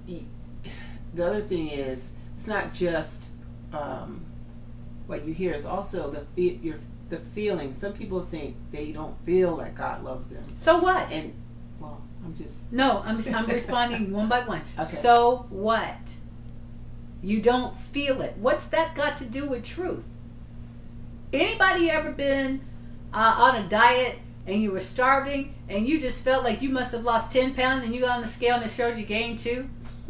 the 0.08 1.26
other 1.26 1.42
thing 1.42 1.68
is 1.68 2.14
it's 2.36 2.48
not 2.48 2.74
just 2.74 3.32
um, 3.72 4.26
what 5.06 5.26
you 5.26 5.34
hear; 5.34 5.52
it's 5.52 5.66
also 5.66 6.10
the 6.10 6.22
fe- 6.36 6.60
your 6.62 6.80
the 7.10 7.20
feeling. 7.20 7.74
Some 7.74 7.94
people 7.94 8.22
think 8.22 8.56
they 8.72 8.92
don't 8.92 9.16
feel 9.26 9.58
like 9.58 9.76
God 9.76 10.04
loves 10.04 10.28
them. 10.28 10.44
So 10.56 10.80
what? 10.80 11.12
And 11.12 11.34
well, 11.80 12.02
I'm 12.26 12.34
just 12.34 12.74
no. 12.74 13.04
I'm 13.06 13.22
I'm 13.34 13.46
responding 13.46 14.12
one 14.14 14.28
by 14.28 14.40
one. 14.40 14.62
Okay. 14.78 14.86
So 14.86 15.46
what? 15.50 16.14
You 17.22 17.42
don't 17.42 17.76
feel 17.76 18.22
it. 18.22 18.36
What's 18.38 18.68
that 18.68 18.96
got 18.96 19.18
to 19.18 19.26
do 19.26 19.50
with 19.50 19.64
truth? 19.64 20.10
Anybody 21.34 21.92
ever 21.92 22.12
been 22.12 22.62
uh, 23.14 23.36
on 23.38 23.56
a 23.58 23.68
diet 23.68 24.20
and 24.50 24.62
you 24.62 24.72
were 24.72 24.80
starving 24.80 25.54
and 25.70 25.88
you 25.88 26.00
just 26.00 26.24
felt 26.24 26.44
like 26.44 26.62
you 26.62 26.70
must 26.70 26.92
have 26.94 27.04
lost 27.06 27.32
10 27.32 27.54
pounds 27.54 27.84
and 27.86 27.94
you 27.94 28.02
got 28.02 28.16
on 28.16 28.22
the 28.22 28.28
scale 28.28 28.56
and 28.56 28.64
it 28.66 28.70
showed 28.70 28.98
you 28.98 29.06
gained 29.06 29.38
two? 29.40 29.70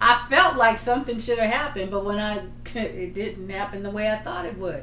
I 0.00 0.26
felt 0.28 0.56
like 0.56 0.78
something 0.78 1.18
should 1.18 1.38
have 1.38 1.52
happened, 1.52 1.90
but 1.90 2.04
when 2.04 2.18
I 2.18 2.42
it 2.74 3.14
didn't 3.14 3.48
happen 3.50 3.82
the 3.82 3.90
way 3.90 4.10
I 4.10 4.16
thought 4.16 4.46
it 4.46 4.56
would. 4.58 4.82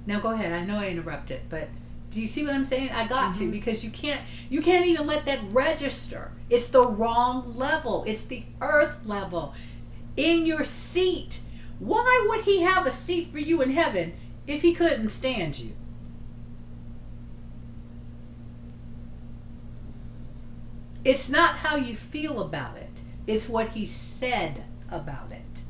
Now 0.07 0.21
go 0.21 0.31
ahead. 0.33 0.53
I 0.53 0.65
know 0.65 0.79
I 0.79 0.89
interrupted, 0.89 1.41
but 1.51 1.69
do 2.11 2.21
you 2.21 2.29
see 2.29 2.45
what 2.45 2.55
I'm 2.55 2.65
saying? 2.65 2.91
I 2.93 3.07
got 3.09 3.35
to 3.35 3.45
Mhm. 3.45 3.51
because 3.51 3.83
you 3.85 3.91
can't 3.91 4.21
you 4.49 4.63
can't 4.63 4.87
even 4.87 5.07
let 5.07 5.27
that 5.27 5.41
register. 5.51 6.31
It's 6.49 6.69
the 6.69 6.87
wrong 6.87 7.55
level. 7.57 8.05
It's 8.07 8.23
the 8.23 8.45
earth 8.61 9.01
level. 9.05 9.53
In 10.17 10.47
your 10.47 10.65
seat. 10.65 11.41
Why 11.79 12.27
would 12.29 12.45
he 12.45 12.63
have 12.63 12.87
a 12.87 12.91
seat 12.91 13.27
for 13.33 13.39
you 13.39 13.61
in 13.61 13.71
heaven 13.71 14.15
if 14.47 14.63
he 14.63 14.73
couldn't 14.73 15.11
stand 15.11 15.59
you? 15.59 15.73
It's 21.07 21.31
not 21.31 21.55
how 21.59 21.77
you 21.77 21.95
feel 21.95 22.41
about 22.41 22.77
it. 22.77 23.03
It's 23.29 23.49
what 23.49 23.69
he 23.69 23.87
said 23.87 24.65
about 24.91 25.31
it. 25.31 25.61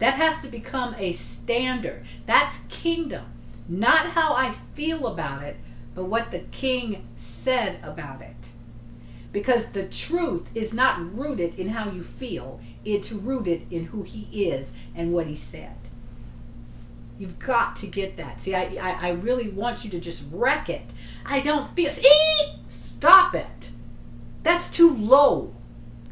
That 0.00 0.14
has 0.14 0.40
to 0.40 0.48
become 0.48 0.96
a 0.98 1.12
standard. 1.12 2.02
That's 2.26 2.58
kingdom. 2.68 3.26
Not 3.68 4.06
how 4.06 4.34
I 4.34 4.50
feel 4.74 5.06
about 5.06 5.44
it, 5.44 5.58
but 5.94 6.06
what 6.06 6.32
the 6.32 6.40
king 6.50 7.06
said 7.14 7.78
about 7.84 8.20
it. 8.20 8.50
Because 9.30 9.70
the 9.70 9.86
truth 9.86 10.50
is 10.56 10.74
not 10.74 11.16
rooted 11.16 11.54
in 11.54 11.68
how 11.68 11.88
you 11.88 12.02
feel, 12.02 12.60
it's 12.84 13.12
rooted 13.12 13.72
in 13.72 13.84
who 13.84 14.02
he 14.02 14.48
is 14.48 14.74
and 14.96 15.12
what 15.12 15.28
he 15.28 15.36
said. 15.36 15.76
You've 17.16 17.38
got 17.38 17.76
to 17.76 17.86
get 17.86 18.16
that. 18.16 18.40
See, 18.40 18.56
I, 18.56 18.76
I, 18.80 19.08
I 19.08 19.10
really 19.12 19.50
want 19.50 19.84
you 19.84 19.90
to 19.90 20.00
just 20.00 20.24
wreck 20.32 20.68
it. 20.68 20.92
I 21.24 21.38
don't 21.42 21.70
feel. 21.76 21.92
Eee! 21.92 22.56
Stop 22.68 23.36
it. 23.36 23.59
That's 24.42 24.70
too 24.70 24.92
low. 24.94 25.54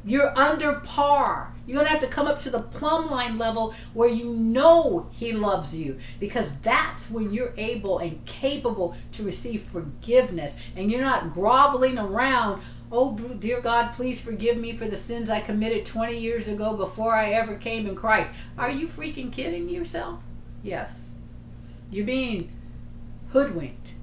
You're 0.04 0.36
under 0.38 0.74
par. 0.80 1.54
You're 1.66 1.76
going 1.76 1.86
to 1.86 1.92
have 1.92 2.00
to 2.00 2.06
come 2.06 2.26
up 2.26 2.38
to 2.40 2.50
the 2.50 2.60
plumb 2.60 3.10
line 3.10 3.36
level 3.36 3.74
where 3.92 4.08
you 4.08 4.32
know 4.32 5.10
He 5.12 5.32
loves 5.32 5.76
you 5.76 5.98
because 6.18 6.56
that's 6.60 7.10
when 7.10 7.30
you're 7.30 7.52
able 7.58 7.98
and 7.98 8.24
capable 8.24 8.96
to 9.12 9.22
receive 9.22 9.60
forgiveness 9.62 10.56
and 10.76 10.90
you're 10.90 11.02
not 11.02 11.30
groveling 11.30 11.98
around. 11.98 12.62
Oh, 12.90 13.14
dear 13.38 13.60
God, 13.60 13.92
please 13.92 14.18
forgive 14.18 14.56
me 14.56 14.72
for 14.72 14.86
the 14.86 14.96
sins 14.96 15.28
I 15.28 15.40
committed 15.40 15.84
20 15.84 16.18
years 16.18 16.48
ago 16.48 16.74
before 16.74 17.14
I 17.14 17.32
ever 17.32 17.56
came 17.56 17.86
in 17.86 17.94
Christ. 17.94 18.32
Are 18.56 18.70
you 18.70 18.86
freaking 18.88 19.30
kidding 19.30 19.68
yourself? 19.68 20.22
Yes. 20.62 21.10
You're 21.90 22.06
being 22.06 22.50
hoodwinked, 23.28 23.94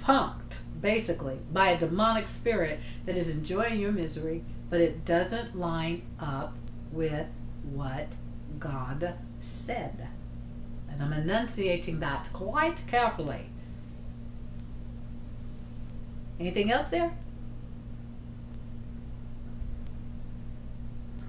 punked, 0.00 0.41
basically, 0.82 1.38
by 1.52 1.70
a 1.70 1.78
demonic 1.78 2.26
spirit 2.26 2.80
that 3.06 3.16
is 3.16 3.34
enjoying 3.34 3.80
your 3.80 3.92
misery, 3.92 4.44
but 4.68 4.80
it 4.80 5.04
doesn't 5.04 5.58
line 5.58 6.02
up 6.20 6.54
with 6.90 7.28
what 7.62 8.08
God 8.58 9.14
said. 9.40 10.08
And 10.90 11.02
I'm 11.02 11.12
enunciating 11.12 12.00
that 12.00 12.28
quite 12.32 12.86
carefully. 12.86 13.48
Anything 16.38 16.70
else 16.72 16.90
there? 16.90 17.16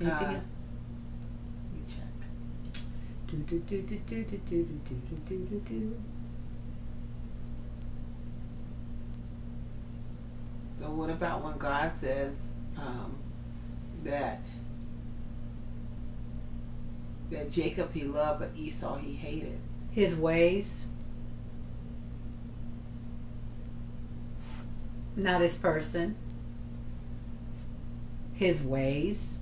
Anything 0.01 0.27
Uh, 0.27 0.31
else? 0.33 0.43
Let 1.73 1.87
check. 1.87 2.83
Do, 3.27 3.37
do, 3.37 3.59
do, 3.59 3.81
do, 3.81 3.97
do, 3.99 4.23
do, 4.23 4.37
do, 4.37 4.63
do, 4.63 4.95
do, 5.05 5.15
do, 5.25 5.45
do, 5.45 5.59
do. 5.59 6.03
So 10.73 10.89
what 10.89 11.09
about 11.09 11.43
when 11.43 11.57
God 11.57 11.91
says 11.95 12.51
um, 12.77 13.15
that 14.03 14.41
that 17.31 17.51
Jacob 17.51 17.93
he 17.93 18.03
loved, 18.03 18.39
but 18.39 18.51
Esau 18.55 18.97
he 18.97 19.13
hated? 19.13 19.59
His 19.91 20.15
ways, 20.15 20.85
not 25.15 25.41
his 25.41 25.55
person. 25.55 26.15
His 28.33 28.63
ways. 28.63 29.37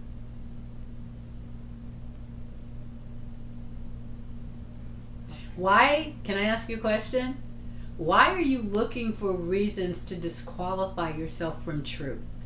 Why? 5.56 6.14
Can 6.24 6.38
I 6.38 6.44
ask 6.44 6.70
you 6.70 6.78
a 6.78 6.80
question? 6.80 7.42
Why 8.02 8.32
are 8.32 8.42
you 8.42 8.64
looking 8.64 9.14
for 9.14 9.32
reasons 9.32 10.02
to 10.06 10.16
disqualify 10.16 11.12
yourself 11.12 11.64
from 11.64 11.84
truth? 11.84 12.44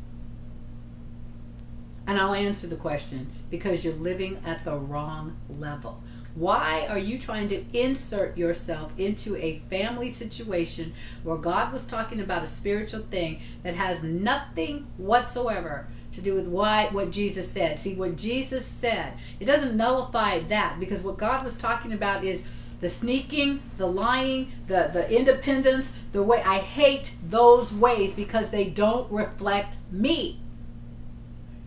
And 2.06 2.20
I'll 2.20 2.34
answer 2.34 2.66
the 2.66 2.76
question 2.76 3.32
because 3.48 3.82
you're 3.82 3.94
living 3.94 4.38
at 4.44 4.66
the 4.66 4.76
wrong 4.76 5.34
level. 5.48 6.02
Why 6.34 6.86
are 6.90 6.98
you 6.98 7.18
trying 7.18 7.48
to 7.48 7.64
insert 7.72 8.36
yourself 8.36 8.92
into 8.98 9.34
a 9.36 9.60
family 9.70 10.10
situation 10.10 10.92
where 11.22 11.38
God 11.38 11.72
was 11.72 11.86
talking 11.86 12.20
about 12.20 12.44
a 12.44 12.46
spiritual 12.46 13.00
thing 13.00 13.40
that 13.62 13.76
has 13.76 14.02
nothing 14.02 14.86
whatsoever 14.98 15.86
to 16.12 16.20
do 16.20 16.34
with 16.34 16.48
why 16.48 16.88
what 16.92 17.10
Jesus 17.10 17.50
said? 17.50 17.78
See, 17.78 17.94
what 17.94 18.16
Jesus 18.16 18.66
said, 18.66 19.14
it 19.40 19.46
doesn't 19.46 19.74
nullify 19.74 20.40
that 20.40 20.78
because 20.78 21.00
what 21.00 21.16
God 21.16 21.42
was 21.46 21.56
talking 21.56 21.94
about 21.94 22.24
is 22.24 22.44
the 22.80 22.88
sneaking, 22.88 23.62
the 23.76 23.86
lying, 23.86 24.52
the, 24.66 24.90
the 24.92 25.10
independence, 25.10 25.92
the 26.12 26.22
way 26.22 26.42
I 26.42 26.58
hate 26.58 27.14
those 27.28 27.72
ways 27.72 28.14
because 28.14 28.50
they 28.50 28.64
don't 28.64 29.10
reflect 29.10 29.78
me. 29.90 30.40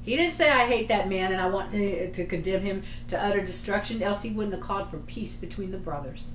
He 0.01 0.15
didn't 0.15 0.33
say 0.33 0.49
I 0.49 0.65
hate 0.65 0.87
that 0.87 1.09
man 1.09 1.31
and 1.31 1.41
I 1.41 1.49
want 1.49 1.71
to, 1.71 2.11
to 2.11 2.25
condemn 2.25 2.61
him 2.61 2.83
to 3.09 3.23
utter 3.23 3.45
destruction, 3.45 4.01
else 4.01 4.23
he 4.23 4.31
wouldn't 4.31 4.55
have 4.55 4.63
called 4.63 4.89
for 4.89 4.97
peace 4.97 5.35
between 5.35 5.71
the 5.71 5.77
brothers. 5.77 6.33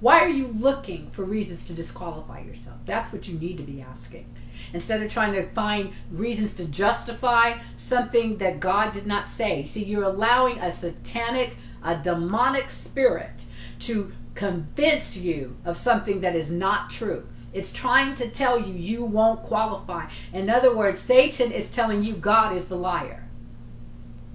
Why 0.00 0.20
are 0.20 0.28
you 0.28 0.46
looking 0.46 1.10
for 1.10 1.24
reasons 1.24 1.66
to 1.66 1.74
disqualify 1.74 2.40
yourself? 2.40 2.76
That's 2.86 3.12
what 3.12 3.26
you 3.26 3.36
need 3.38 3.56
to 3.56 3.64
be 3.64 3.82
asking. 3.82 4.26
Instead 4.72 5.02
of 5.02 5.10
trying 5.10 5.32
to 5.32 5.48
find 5.48 5.92
reasons 6.10 6.54
to 6.54 6.66
justify 6.66 7.58
something 7.76 8.38
that 8.38 8.60
God 8.60 8.92
did 8.92 9.06
not 9.06 9.28
say. 9.28 9.64
See, 9.64 9.84
you're 9.84 10.04
allowing 10.04 10.58
a 10.58 10.70
satanic, 10.70 11.56
a 11.88 11.96
demonic 11.96 12.68
spirit 12.68 13.44
to 13.80 14.12
convince 14.34 15.16
you 15.16 15.56
of 15.64 15.76
something 15.76 16.20
that 16.20 16.36
is 16.36 16.50
not 16.50 16.90
true. 16.90 17.26
It's 17.54 17.72
trying 17.72 18.14
to 18.16 18.28
tell 18.28 18.60
you 18.60 18.74
you 18.74 19.04
won't 19.04 19.42
qualify. 19.42 20.06
In 20.34 20.50
other 20.50 20.76
words, 20.76 21.00
Satan 21.00 21.50
is 21.50 21.70
telling 21.70 22.04
you 22.04 22.12
God 22.12 22.54
is 22.54 22.68
the 22.68 22.76
liar. 22.76 23.24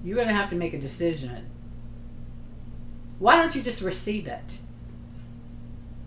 You're 0.03 0.15
going 0.15 0.27
to 0.27 0.33
have 0.33 0.49
to 0.49 0.55
make 0.55 0.73
a 0.73 0.79
decision. 0.79 1.49
Why 3.19 3.35
don't 3.37 3.55
you 3.55 3.61
just 3.61 3.83
receive 3.83 4.27
it? 4.27 4.57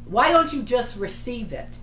Why 0.04 0.32
don't 0.32 0.52
you 0.52 0.64
just 0.64 0.98
receive 0.98 1.52
it? 1.52 1.78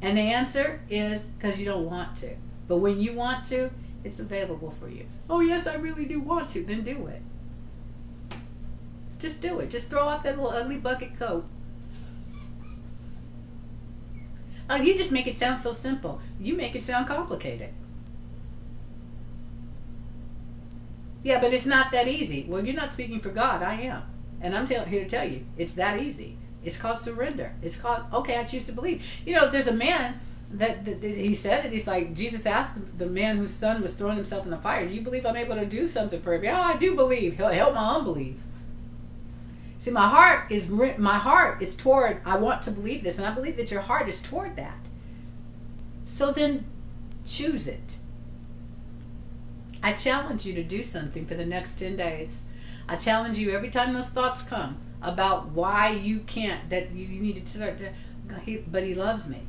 And 0.00 0.16
the 0.16 0.22
answer 0.22 0.80
is 0.88 1.24
because 1.24 1.58
you 1.58 1.66
don't 1.66 1.86
want 1.86 2.14
to. 2.18 2.36
But 2.68 2.76
when 2.76 3.00
you 3.00 3.14
want 3.14 3.44
to, 3.46 3.70
it's 4.04 4.20
available 4.20 4.70
for 4.70 4.88
you. 4.88 5.06
Oh, 5.28 5.40
yes, 5.40 5.66
I 5.66 5.74
really 5.74 6.04
do 6.04 6.20
want 6.20 6.48
to. 6.50 6.62
Then 6.62 6.82
do 6.82 7.08
it. 7.08 7.20
Just 9.18 9.40
do 9.40 9.60
it. 9.60 9.70
Just 9.70 9.90
throw 9.90 10.06
off 10.06 10.22
that 10.24 10.36
little 10.36 10.50
ugly 10.50 10.76
bucket 10.76 11.18
coat. 11.18 11.44
Oh, 14.68 14.76
you 14.76 14.96
just 14.96 15.12
make 15.12 15.26
it 15.26 15.36
sound 15.36 15.58
so 15.58 15.72
simple. 15.72 16.20
You 16.40 16.54
make 16.54 16.74
it 16.74 16.82
sound 16.82 17.06
complicated. 17.06 17.70
Yeah, 21.22 21.40
but 21.40 21.52
it's 21.52 21.66
not 21.66 21.92
that 21.92 22.08
easy. 22.08 22.46
Well, 22.48 22.64
you're 22.64 22.74
not 22.74 22.92
speaking 22.92 23.20
for 23.20 23.30
God. 23.30 23.62
I 23.62 23.80
am. 23.82 24.02
And 24.40 24.56
I'm 24.56 24.66
here 24.66 24.84
to 24.84 25.08
tell 25.08 25.28
you, 25.28 25.44
it's 25.56 25.74
that 25.74 26.00
easy. 26.00 26.36
It's 26.62 26.76
called 26.76 26.98
surrender. 26.98 27.52
It's 27.62 27.76
called, 27.76 28.02
okay, 28.12 28.38
I 28.38 28.44
choose 28.44 28.66
to 28.66 28.72
believe. 28.72 29.04
You 29.24 29.34
know, 29.34 29.48
there's 29.48 29.68
a 29.68 29.72
man 29.72 30.20
that, 30.52 30.84
that, 30.84 31.00
that 31.00 31.10
he 31.16 31.34
said 31.34 31.64
it. 31.64 31.72
He's 31.72 31.86
like, 31.86 32.14
Jesus 32.14 32.44
asked 32.44 32.98
the 32.98 33.06
man 33.06 33.38
whose 33.38 33.52
son 33.52 33.82
was 33.82 33.94
throwing 33.94 34.16
himself 34.16 34.44
in 34.44 34.50
the 34.50 34.58
fire, 34.58 34.86
Do 34.86 34.94
you 34.94 35.00
believe 35.00 35.24
I'm 35.24 35.36
able 35.36 35.56
to 35.56 35.66
do 35.66 35.86
something 35.86 36.20
for 36.20 36.34
him? 36.34 36.44
Yeah, 36.44 36.60
I 36.60 36.76
do 36.76 36.94
believe. 36.94 37.36
He'll 37.36 37.48
help 37.48 37.74
my 37.74 37.94
unbelief. 37.94 38.42
See, 39.86 39.92
my 39.92 40.08
heart 40.08 40.50
is 40.50 40.68
my 40.68 41.14
heart 41.14 41.62
is 41.62 41.76
toward. 41.76 42.20
I 42.24 42.38
want 42.38 42.60
to 42.62 42.72
believe 42.72 43.04
this, 43.04 43.18
and 43.18 43.26
I 43.28 43.30
believe 43.30 43.56
that 43.56 43.70
your 43.70 43.82
heart 43.82 44.08
is 44.08 44.20
toward 44.20 44.56
that. 44.56 44.88
So 46.04 46.32
then, 46.32 46.64
choose 47.24 47.68
it. 47.68 47.94
I 49.84 49.92
challenge 49.92 50.44
you 50.44 50.54
to 50.54 50.64
do 50.64 50.82
something 50.82 51.24
for 51.24 51.36
the 51.36 51.46
next 51.46 51.78
ten 51.78 51.94
days. 51.94 52.42
I 52.88 52.96
challenge 52.96 53.38
you 53.38 53.52
every 53.52 53.70
time 53.70 53.94
those 53.94 54.10
thoughts 54.10 54.42
come 54.42 54.76
about 55.02 55.50
why 55.50 55.90
you 55.90 56.18
can't. 56.18 56.68
That 56.68 56.90
you, 56.90 57.06
need 57.06 57.36
to 57.36 57.46
start 57.46 57.78
to. 57.78 57.92
But 58.66 58.82
he 58.82 58.96
loves 58.96 59.28
me. 59.28 59.42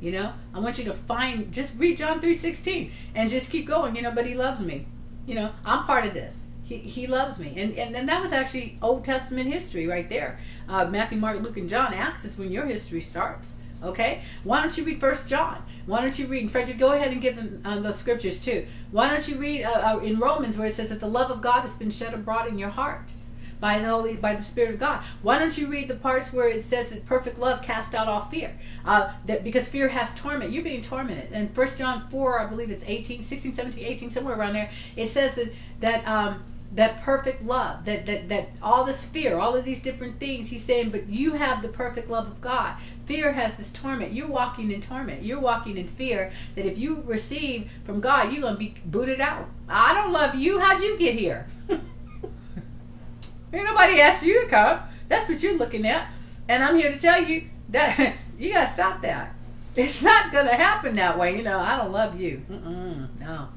You 0.00 0.10
know, 0.10 0.32
I 0.52 0.58
want 0.58 0.78
you 0.78 0.86
to 0.86 0.92
find. 0.92 1.52
Just 1.52 1.78
read 1.78 1.98
John 1.98 2.20
three 2.20 2.34
sixteen 2.34 2.90
and 3.14 3.30
just 3.30 3.52
keep 3.52 3.68
going. 3.68 3.94
You 3.94 4.02
know, 4.02 4.10
but 4.10 4.26
he 4.26 4.34
loves 4.34 4.60
me. 4.60 4.86
You 5.24 5.36
know, 5.36 5.52
I'm 5.64 5.84
part 5.84 6.04
of 6.04 6.14
this. 6.14 6.47
He, 6.68 6.76
he 6.76 7.06
loves 7.06 7.38
me. 7.38 7.54
And, 7.56 7.72
and, 7.78 7.96
and 7.96 8.06
that 8.10 8.20
was 8.20 8.32
actually 8.32 8.78
Old 8.82 9.02
Testament 9.02 9.50
history 9.50 9.86
right 9.86 10.06
there. 10.06 10.38
Uh, 10.68 10.84
Matthew, 10.84 11.16
Mark, 11.16 11.40
Luke, 11.40 11.56
and 11.56 11.66
John. 11.66 11.94
Acts 11.94 12.26
is 12.26 12.36
when 12.36 12.52
your 12.52 12.66
history 12.66 13.00
starts. 13.00 13.54
Okay? 13.82 14.20
Why 14.44 14.60
don't 14.60 14.76
you 14.76 14.84
read 14.84 15.00
First 15.00 15.30
John? 15.30 15.62
Why 15.86 16.02
don't 16.02 16.18
you 16.18 16.26
read, 16.26 16.42
and 16.42 16.50
Frederick, 16.50 16.78
go 16.78 16.92
ahead 16.92 17.10
and 17.10 17.22
give 17.22 17.36
them 17.36 17.62
um, 17.64 17.82
the 17.82 17.92
scriptures 17.92 18.38
too. 18.38 18.66
Why 18.90 19.08
don't 19.08 19.26
you 19.26 19.36
read 19.36 19.64
uh, 19.64 19.94
uh, 19.94 19.98
in 20.00 20.18
Romans 20.18 20.58
where 20.58 20.66
it 20.66 20.74
says 20.74 20.90
that 20.90 21.00
the 21.00 21.08
love 21.08 21.30
of 21.30 21.40
God 21.40 21.62
has 21.62 21.74
been 21.74 21.90
shed 21.90 22.12
abroad 22.12 22.48
in 22.48 22.58
your 22.58 22.68
heart? 22.68 23.12
by 23.60 23.80
the 23.80 23.88
Holy, 23.88 24.16
by 24.16 24.36
the 24.36 24.42
Spirit 24.42 24.74
of 24.74 24.78
God. 24.78 25.02
Why 25.22 25.36
don't 25.36 25.58
you 25.58 25.66
read 25.66 25.88
the 25.88 25.96
parts 25.96 26.32
where 26.32 26.48
it 26.48 26.62
says 26.62 26.90
that 26.90 27.04
perfect 27.04 27.38
love 27.38 27.60
cast 27.60 27.92
out 27.92 28.06
all 28.06 28.20
fear? 28.20 28.56
Uh, 28.84 29.12
that 29.26 29.42
because 29.42 29.68
fear 29.68 29.88
has 29.88 30.14
torment. 30.14 30.52
You're 30.52 30.62
being 30.62 30.80
tormented. 30.80 31.32
And 31.32 31.52
First 31.52 31.76
John 31.76 32.08
four, 32.08 32.38
I 32.38 32.46
believe 32.46 32.70
it's 32.70 32.84
18, 32.86 33.20
16, 33.20 33.52
17, 33.52 33.84
18, 33.84 34.10
somewhere 34.10 34.38
around 34.38 34.52
there. 34.52 34.70
It 34.94 35.08
says 35.08 35.34
that 35.34 35.52
that 35.80 36.06
um, 36.06 36.44
that 36.72 37.00
perfect 37.00 37.42
love, 37.42 37.84
that 37.86 38.06
that 38.06 38.28
that 38.28 38.50
all 38.62 38.84
this 38.84 39.04
fear, 39.04 39.38
all 39.38 39.56
of 39.56 39.64
these 39.64 39.80
different 39.80 40.20
things. 40.20 40.50
He's 40.50 40.64
saying, 40.64 40.90
but 40.90 41.08
you 41.08 41.34
have 41.34 41.62
the 41.62 41.68
perfect 41.68 42.10
love 42.10 42.26
of 42.26 42.40
God. 42.40 42.76
Fear 43.06 43.32
has 43.32 43.56
this 43.56 43.72
torment. 43.72 44.12
You're 44.12 44.28
walking 44.28 44.70
in 44.70 44.80
torment. 44.80 45.22
You're 45.22 45.40
walking 45.40 45.78
in 45.78 45.86
fear. 45.86 46.30
That 46.54 46.66
if 46.66 46.78
you 46.78 47.02
receive 47.06 47.70
from 47.84 48.00
God, 48.00 48.32
you're 48.32 48.42
gonna 48.42 48.58
be 48.58 48.74
booted 48.84 49.20
out. 49.20 49.48
I 49.68 49.94
don't 49.94 50.12
love 50.12 50.34
you. 50.34 50.60
How'd 50.60 50.82
you 50.82 50.98
get 50.98 51.14
here? 51.14 51.46
Ain't 53.52 53.64
nobody 53.64 54.00
asked 54.00 54.24
you 54.24 54.42
to 54.42 54.48
come. 54.48 54.80
That's 55.08 55.28
what 55.28 55.42
you're 55.42 55.56
looking 55.56 55.86
at. 55.86 56.12
And 56.48 56.62
I'm 56.62 56.76
here 56.76 56.92
to 56.92 56.98
tell 56.98 57.22
you 57.22 57.44
that 57.70 58.14
you 58.38 58.52
got 58.52 58.66
to 58.66 58.72
stop 58.72 59.02
that. 59.02 59.34
It's 59.74 60.02
not 60.02 60.32
going 60.32 60.46
to 60.46 60.54
happen 60.54 60.96
that 60.96 61.18
way. 61.18 61.36
You 61.36 61.42
know, 61.42 61.58
I 61.58 61.76
don't 61.76 61.92
love 61.92 62.20
you. 62.20 62.42
Mm-mm, 62.50 63.20
no. 63.20 63.48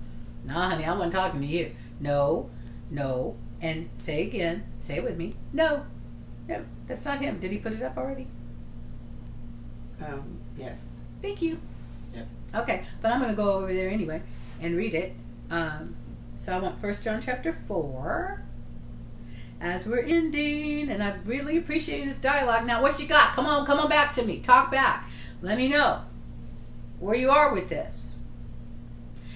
No, 0.46 0.54
honey, 0.54 0.86
I 0.86 0.94
wasn't 0.94 1.14
talking 1.14 1.42
to 1.42 1.46
you. 1.48 1.72
No, 2.00 2.50
no. 2.92 3.36
And 3.62 3.90
say 3.98 4.24
again, 4.24 4.64
say 4.80 4.98
it 4.98 5.04
with 5.04 5.18
me. 5.18 5.36
No. 5.54 5.86
No, 6.48 6.64
that's 6.88 7.06
not 7.06 7.20
him. 7.20 7.40
Did 7.40 7.52
he 7.52 7.58
put 7.58 7.74
it 7.74 7.82
up 7.82 7.98
already? 7.98 8.28
Um, 10.04 10.40
yes. 10.58 10.98
Thank 11.22 11.42
you. 11.42 11.60
Yep. 12.14 12.28
Okay, 12.56 12.84
but 13.02 13.12
I'm 13.12 13.22
going 13.22 13.34
to 13.34 13.36
go 13.36 13.54
over 13.54 13.74
there 13.74 13.90
anyway 13.90 14.22
and 14.60 14.76
read 14.76 14.94
it. 14.94 15.14
Um, 15.50 15.96
so 16.36 16.54
I 16.54 16.60
want 16.60 16.82
First 16.82 17.04
John 17.04 17.22
chapter 17.22 17.54
4 17.68 18.44
as 19.62 19.86
we're 19.86 20.00
ending, 20.00 20.90
and 20.90 21.04
I 21.04 21.16
really 21.26 21.58
appreciate 21.58 22.06
this 22.06 22.18
dialogue. 22.18 22.66
Now, 22.66 22.82
what 22.82 23.00
you 23.00 23.08
got? 23.08 23.34
Come 23.34 23.46
on, 23.46 23.66
come 23.66 23.80
on 23.80 23.90
back 23.90 24.12
to 24.14 24.24
me. 24.24 24.40
Talk 24.40 24.72
back. 24.72 25.08
Let 25.42 25.58
me 25.58 25.70
know 25.70 26.02
where 27.00 27.16
you 27.16 27.30
are 27.30 27.54
with 27.54 27.70
this. 27.70 28.16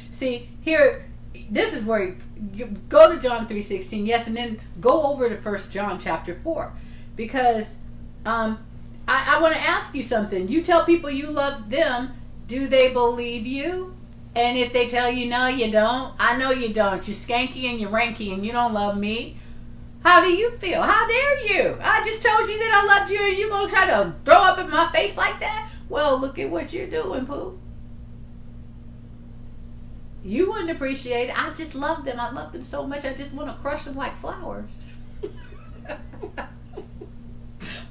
See, 0.09 0.49
here, 0.61 1.04
this 1.49 1.73
is 1.73 1.83
where 1.83 2.15
you, 2.53 2.65
go 2.89 3.13
to 3.13 3.21
John 3.21 3.47
3.16, 3.47 4.05
yes, 4.05 4.27
and 4.27 4.35
then 4.35 4.59
go 4.81 5.03
over 5.03 5.29
to 5.29 5.35
First 5.35 5.71
John 5.71 5.99
chapter 5.99 6.35
4. 6.35 6.73
Because 7.15 7.77
um, 8.25 8.59
I, 9.07 9.37
I 9.37 9.41
want 9.41 9.55
to 9.55 9.61
ask 9.61 9.93
you 9.95 10.03
something. 10.03 10.47
You 10.47 10.63
tell 10.63 10.85
people 10.85 11.09
you 11.09 11.29
love 11.29 11.69
them, 11.69 12.13
do 12.47 12.67
they 12.67 12.91
believe 12.91 13.45
you? 13.45 13.95
And 14.35 14.57
if 14.57 14.73
they 14.73 14.87
tell 14.87 15.09
you 15.09 15.27
no, 15.29 15.47
you 15.47 15.71
don't, 15.71 16.13
I 16.19 16.37
know 16.37 16.51
you 16.51 16.73
don't. 16.73 17.07
You're 17.07 17.15
skanky 17.15 17.65
and 17.65 17.79
you're 17.79 17.89
ranky 17.89 18.33
and 18.33 18.45
you 18.45 18.51
don't 18.51 18.73
love 18.73 18.97
me. 18.97 19.37
How 20.03 20.21
do 20.21 20.31
you 20.31 20.51
feel? 20.57 20.83
How 20.83 21.07
dare 21.07 21.47
you? 21.47 21.77
I 21.81 22.03
just 22.03 22.21
told 22.21 22.47
you 22.47 22.59
that 22.59 22.83
I 22.83 22.99
loved 22.99 23.11
you 23.11 23.19
and 23.19 23.37
you're 23.37 23.49
gonna 23.49 23.69
try 23.69 23.87
to 23.87 24.13
throw 24.25 24.35
up 24.35 24.59
in 24.59 24.69
my 24.69 24.91
face 24.91 25.15
like 25.17 25.39
that? 25.39 25.71
Well, 25.87 26.19
look 26.19 26.37
at 26.37 26.49
what 26.49 26.73
you're 26.73 26.87
doing, 26.87 27.25
Pooh. 27.25 27.57
You 30.25 30.49
wouldn't 30.51 30.71
appreciate 30.71 31.29
it. 31.29 31.39
I 31.39 31.53
just 31.53 31.75
love 31.75 32.03
them. 32.03 32.19
I 32.19 32.31
love 32.31 32.51
them 32.51 32.63
so 32.63 32.85
much. 32.85 33.05
I 33.05 33.13
just 33.13 33.35
want 33.35 33.47
to 33.47 33.61
crush 33.61 33.83
them 33.83 33.93
like 33.93 34.15
flowers. 34.15 34.87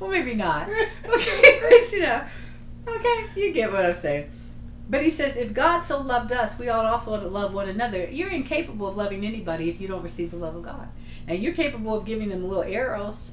well, 0.00 0.10
maybe 0.10 0.34
not. 0.34 0.68
Okay, 1.06 1.80
you 1.92 2.00
know. 2.00 2.24
Okay, 2.88 3.26
you 3.36 3.52
get 3.52 3.70
what 3.70 3.84
I'm 3.84 3.94
saying. 3.94 4.30
But 4.90 5.02
he 5.02 5.10
says, 5.10 5.36
if 5.36 5.54
God 5.54 5.80
so 5.80 6.00
loved 6.00 6.32
us, 6.32 6.58
we 6.58 6.68
ought 6.68 6.84
also 6.84 7.18
to 7.20 7.28
love 7.28 7.54
one 7.54 7.68
another. 7.68 8.08
You're 8.10 8.30
incapable 8.30 8.88
of 8.88 8.96
loving 8.96 9.24
anybody 9.24 9.70
if 9.70 9.80
you 9.80 9.86
don't 9.86 10.02
receive 10.02 10.32
the 10.32 10.36
love 10.36 10.56
of 10.56 10.62
God. 10.62 10.88
And 11.28 11.40
you're 11.40 11.54
capable 11.54 11.94
of 11.96 12.04
giving 12.04 12.30
them 12.30 12.42
little 12.42 12.64
arrows, 12.64 13.32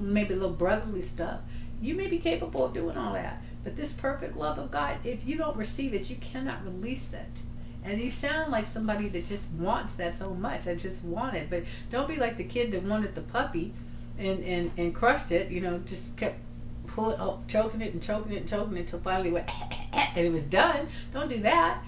maybe 0.00 0.34
a 0.34 0.36
little 0.36 0.50
brotherly 0.50 1.02
stuff. 1.02 1.40
You 1.80 1.94
may 1.94 2.08
be 2.08 2.18
capable 2.18 2.64
of 2.64 2.72
doing 2.72 2.96
all 2.96 3.12
that. 3.12 3.40
But 3.64 3.76
this 3.76 3.92
perfect 3.92 4.36
love 4.36 4.58
of 4.58 4.70
God, 4.70 4.98
if 5.04 5.26
you 5.26 5.36
don't 5.36 5.56
receive 5.56 5.94
it, 5.94 6.10
you 6.10 6.16
cannot 6.16 6.64
release 6.64 7.14
it. 7.14 7.40
And 7.82 8.00
you 8.00 8.10
sound 8.10 8.52
like 8.52 8.66
somebody 8.66 9.08
that 9.08 9.24
just 9.24 9.50
wants 9.52 9.96
that 9.96 10.14
so 10.14 10.34
much. 10.34 10.68
I 10.68 10.74
just 10.74 11.02
want 11.04 11.34
it. 11.34 11.50
But 11.50 11.64
don't 11.90 12.08
be 12.08 12.16
like 12.16 12.36
the 12.36 12.44
kid 12.44 12.70
that 12.72 12.82
wanted 12.82 13.14
the 13.14 13.22
puppy 13.22 13.72
and, 14.18 14.42
and, 14.44 14.70
and 14.76 14.94
crushed 14.94 15.32
it, 15.32 15.50
you 15.50 15.60
know, 15.60 15.78
just 15.78 16.16
kept 16.16 16.38
pulling, 16.86 17.18
oh, 17.20 17.40
choking 17.48 17.80
it 17.80 17.92
and 17.92 18.02
choking 18.02 18.32
it 18.32 18.38
and 18.38 18.48
choking 18.48 18.76
it 18.76 18.80
until 18.80 19.00
finally 19.00 19.30
went 19.30 19.50
and 19.92 20.26
it 20.26 20.32
was 20.32 20.44
done. 20.44 20.86
Don't 21.12 21.28
do 21.28 21.40
that. 21.40 21.82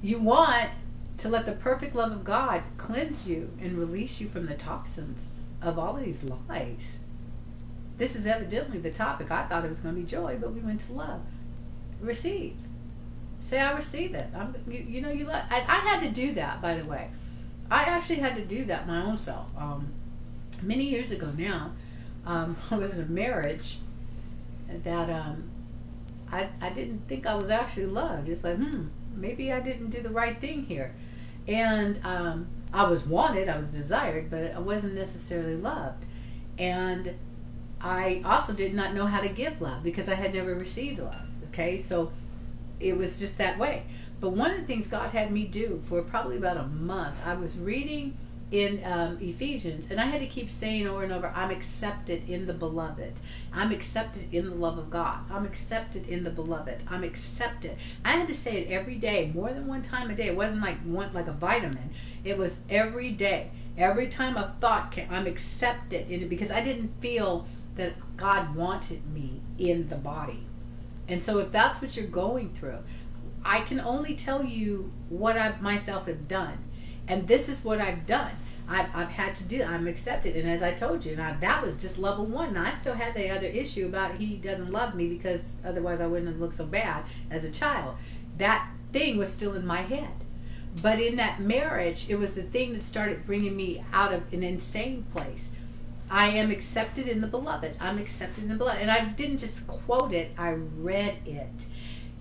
You 0.00 0.18
want 0.18 0.70
to 1.18 1.28
let 1.28 1.46
the 1.46 1.52
perfect 1.52 1.94
love 1.94 2.12
of 2.12 2.24
God 2.24 2.62
cleanse 2.76 3.28
you 3.28 3.50
and 3.60 3.76
release 3.76 4.20
you 4.20 4.28
from 4.28 4.46
the 4.46 4.54
toxins 4.54 5.28
of 5.60 5.78
all 5.78 5.94
these 5.94 6.24
lies. 6.48 7.00
This 7.98 8.16
is 8.16 8.26
evidently 8.26 8.78
the 8.78 8.90
topic. 8.90 9.30
I 9.30 9.44
thought 9.44 9.64
it 9.64 9.68
was 9.68 9.80
going 9.80 9.94
to 9.94 10.00
be 10.00 10.06
joy, 10.06 10.38
but 10.40 10.52
we 10.52 10.60
went 10.60 10.80
to 10.82 10.92
love. 10.92 11.20
Receive. 12.00 12.56
Say, 13.40 13.60
I 13.60 13.72
receive 13.72 14.14
it. 14.14 14.26
I'm, 14.34 14.54
you, 14.66 14.84
you 14.88 15.00
know, 15.00 15.10
you 15.10 15.26
let. 15.26 15.46
I, 15.50 15.58
I, 15.58 15.76
had 15.76 16.00
to 16.02 16.10
do 16.10 16.32
that, 16.34 16.62
by 16.62 16.74
the 16.74 16.84
way. 16.84 17.10
I 17.70 17.82
actually 17.84 18.16
had 18.16 18.34
to 18.36 18.44
do 18.44 18.64
that 18.64 18.86
my 18.86 19.02
own 19.02 19.16
self. 19.16 19.46
Um, 19.56 19.92
many 20.62 20.84
years 20.84 21.10
ago 21.12 21.32
now, 21.36 21.72
um, 22.24 22.56
I 22.70 22.76
was 22.76 22.96
in 22.96 23.04
a 23.04 23.08
marriage 23.08 23.78
that 24.68 25.10
um, 25.10 25.50
I, 26.30 26.48
I 26.60 26.70
didn't 26.70 27.06
think 27.08 27.26
I 27.26 27.34
was 27.34 27.50
actually 27.50 27.86
loved. 27.86 28.28
It's 28.28 28.44
like, 28.44 28.56
hmm, 28.56 28.86
maybe 29.14 29.52
I 29.52 29.60
didn't 29.60 29.90
do 29.90 30.00
the 30.00 30.10
right 30.10 30.40
thing 30.40 30.64
here 30.64 30.94
and 31.48 31.98
um, 32.04 32.46
I 32.72 32.86
was 32.88 33.06
wanted, 33.06 33.48
I 33.48 33.56
was 33.56 33.68
desired, 33.68 34.30
but 34.30 34.54
I 34.54 34.58
wasn't 34.58 34.94
necessarily 34.94 35.56
loved. 35.56 36.04
And 36.58 37.14
I 37.80 38.22
also 38.24 38.52
did 38.52 38.74
not 38.74 38.94
know 38.94 39.06
how 39.06 39.20
to 39.20 39.28
give 39.28 39.60
love 39.60 39.82
because 39.82 40.08
I 40.08 40.14
had 40.14 40.34
never 40.34 40.54
received 40.54 40.98
love. 40.98 41.26
Okay, 41.48 41.76
so 41.76 42.12
it 42.80 42.96
was 42.96 43.18
just 43.18 43.38
that 43.38 43.58
way. 43.58 43.84
But 44.20 44.30
one 44.30 44.50
of 44.50 44.56
the 44.56 44.66
things 44.66 44.86
God 44.86 45.10
had 45.10 45.30
me 45.30 45.44
do 45.44 45.80
for 45.84 46.02
probably 46.02 46.36
about 46.36 46.56
a 46.56 46.66
month, 46.66 47.16
I 47.24 47.34
was 47.34 47.58
reading 47.58 48.16
in 48.50 48.82
um, 48.84 49.18
Ephesians, 49.20 49.90
and 49.90 50.00
I 50.00 50.04
had 50.04 50.20
to 50.20 50.26
keep 50.26 50.48
saying 50.48 50.86
over 50.86 51.02
and 51.02 51.12
over, 51.12 51.30
I'm 51.34 51.50
accepted 51.50 52.28
in 52.28 52.46
the 52.46 52.54
beloved. 52.54 53.20
I'm 53.52 53.72
accepted 53.72 54.32
in 54.32 54.48
the 54.48 54.56
love 54.56 54.78
of 54.78 54.88
God. 54.88 55.20
I'm 55.30 55.44
accepted 55.44 56.08
in 56.08 56.24
the 56.24 56.30
beloved. 56.30 56.82
I'm 56.88 57.04
accepted. 57.04 57.76
I 58.04 58.12
had 58.12 58.26
to 58.28 58.34
say 58.34 58.62
it 58.62 58.70
every 58.70 58.94
day, 58.94 59.30
more 59.34 59.52
than 59.52 59.66
one 59.66 59.82
time 59.82 60.10
a 60.10 60.14
day. 60.14 60.28
It 60.28 60.36
wasn't 60.36 60.62
like 60.62 60.78
one 60.80 61.12
like 61.12 61.28
a 61.28 61.32
vitamin. 61.32 61.90
It 62.24 62.38
was 62.38 62.60
every 62.70 63.10
day. 63.10 63.50
Every 63.76 64.08
time 64.08 64.36
a 64.36 64.54
thought 64.60 64.90
came, 64.90 65.06
I'm 65.08 65.26
accepted 65.26 66.10
in 66.10 66.22
it 66.22 66.28
because 66.28 66.50
I 66.50 66.60
didn't 66.60 66.90
feel 67.00 67.46
that 67.78 67.94
God 68.16 68.54
wanted 68.54 69.06
me 69.12 69.40
in 69.58 69.88
the 69.88 69.96
body. 69.96 70.46
And 71.08 71.22
so 71.22 71.38
if 71.38 71.50
that's 71.50 71.80
what 71.80 71.96
you're 71.96 72.06
going 72.06 72.52
through, 72.52 72.78
I 73.44 73.60
can 73.60 73.80
only 73.80 74.14
tell 74.14 74.44
you 74.44 74.92
what 75.08 75.38
I 75.38 75.58
myself 75.60 76.06
have 76.06 76.28
done 76.28 76.58
and 77.08 77.26
this 77.26 77.48
is 77.48 77.64
what 77.64 77.80
I've 77.80 78.06
done. 78.06 78.32
I've, 78.68 78.94
I've 78.94 79.08
had 79.08 79.34
to 79.36 79.44
do. 79.44 79.62
I'm 79.62 79.88
accepted, 79.88 80.36
and 80.36 80.46
as 80.46 80.62
I 80.62 80.74
told 80.74 81.04
you, 81.04 81.16
now 81.16 81.34
that 81.40 81.62
was 81.62 81.78
just 81.78 81.98
level 81.98 82.26
one. 82.26 82.50
And 82.50 82.58
I 82.58 82.70
still 82.72 82.92
had 82.92 83.14
the 83.14 83.30
other 83.30 83.46
issue 83.46 83.86
about 83.86 84.16
he 84.16 84.36
doesn't 84.36 84.70
love 84.70 84.94
me 84.94 85.08
because 85.08 85.56
otherwise 85.64 86.02
I 86.02 86.06
wouldn't 86.06 86.30
have 86.30 86.38
looked 86.38 86.54
so 86.54 86.66
bad 86.66 87.04
as 87.30 87.44
a 87.44 87.50
child. 87.50 87.96
That 88.36 88.68
thing 88.92 89.16
was 89.16 89.32
still 89.32 89.54
in 89.54 89.66
my 89.66 89.78
head. 89.78 90.10
But 90.82 91.00
in 91.00 91.16
that 91.16 91.40
marriage, 91.40 92.06
it 92.10 92.16
was 92.16 92.34
the 92.34 92.42
thing 92.42 92.74
that 92.74 92.82
started 92.82 93.24
bringing 93.24 93.56
me 93.56 93.82
out 93.92 94.12
of 94.12 94.30
an 94.34 94.42
insane 94.42 95.06
place. 95.12 95.48
I 96.10 96.28
am 96.28 96.50
accepted 96.50 97.08
in 97.08 97.20
the 97.20 97.26
beloved. 97.26 97.76
I'm 97.80 97.98
accepted 97.98 98.44
in 98.44 98.50
the 98.50 98.56
beloved. 98.56 98.80
And 98.80 98.90
I 98.90 99.04
didn't 99.04 99.38
just 99.38 99.66
quote 99.66 100.12
it, 100.12 100.32
I 100.38 100.52
read 100.52 101.18
it. 101.26 101.66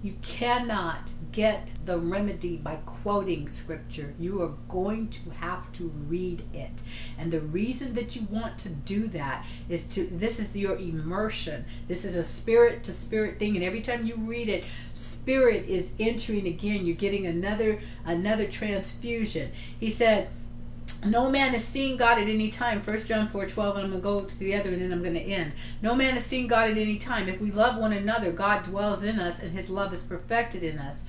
You 0.04 0.14
cannot 0.22 1.10
get 1.32 1.72
the 1.86 1.98
remedy 1.98 2.58
by 2.58 2.76
quoting 2.86 3.48
scripture. 3.48 4.14
You 4.20 4.42
are 4.42 4.54
going 4.70 5.10
to 5.10 5.30
have 5.32 5.72
to 5.74 5.92
read 6.08 6.44
it. 6.54 6.72
And 7.18 7.32
the 7.32 7.42
reason 7.42 7.94
that 7.96 8.16
you 8.16 8.28
want 8.30 8.58
to 8.60 8.70
do 8.70 9.08
that 9.10 9.46
is 9.70 9.86
to 9.88 10.06
this 10.06 10.40
is 10.40 10.56
your 10.56 10.78
immersion. 10.78 11.66
This 11.88 12.06
is 12.06 12.16
a 12.16 12.24
spirit 12.24 12.84
to 12.84 12.92
spirit 12.92 13.40
thing 13.40 13.56
and 13.56 13.64
every 13.64 13.82
time 13.82 14.06
you 14.06 14.16
read 14.18 14.50
it, 14.50 14.66
spirit 14.94 15.66
is 15.68 15.92
entering 16.00 16.48
again. 16.48 16.86
You're 16.86 16.96
getting 16.96 17.26
another 17.26 17.80
another 18.06 18.46
transfusion. 18.46 19.52
He 19.80 19.90
said 19.90 20.30
no 21.12 21.30
man 21.30 21.52
has 21.52 21.64
seen 21.64 21.98
God 21.98 22.18
at 22.18 22.28
any 22.28 22.50
time. 22.50 22.82
First 22.82 23.08
John 23.08 23.28
4 23.28 23.46
12, 23.46 23.76
and 23.76 23.86
I'm 23.86 23.92
going 23.92 24.02
to 24.02 24.04
go 24.04 24.26
to 24.26 24.40
the 24.40 24.56
other 24.56 24.70
and 24.70 24.82
then 24.82 24.92
I'm 24.92 25.02
going 25.02 25.16
to 25.16 25.22
end. 25.22 25.54
No 25.82 25.96
man 25.96 26.14
has 26.14 26.26
seen 26.26 26.48
God 26.48 26.70
at 26.70 26.78
any 26.78 26.98
time. 26.98 27.28
If 27.28 27.42
we 27.42 27.52
love 27.52 27.78
one 27.78 27.94
another, 27.94 28.32
God 28.32 28.64
dwells 28.64 29.04
in 29.04 29.20
us 29.20 29.40
and 29.40 29.52
his 29.52 29.70
love 29.70 29.94
is 29.94 30.04
perfected 30.04 30.64
in 30.64 30.80
us. 30.80 31.04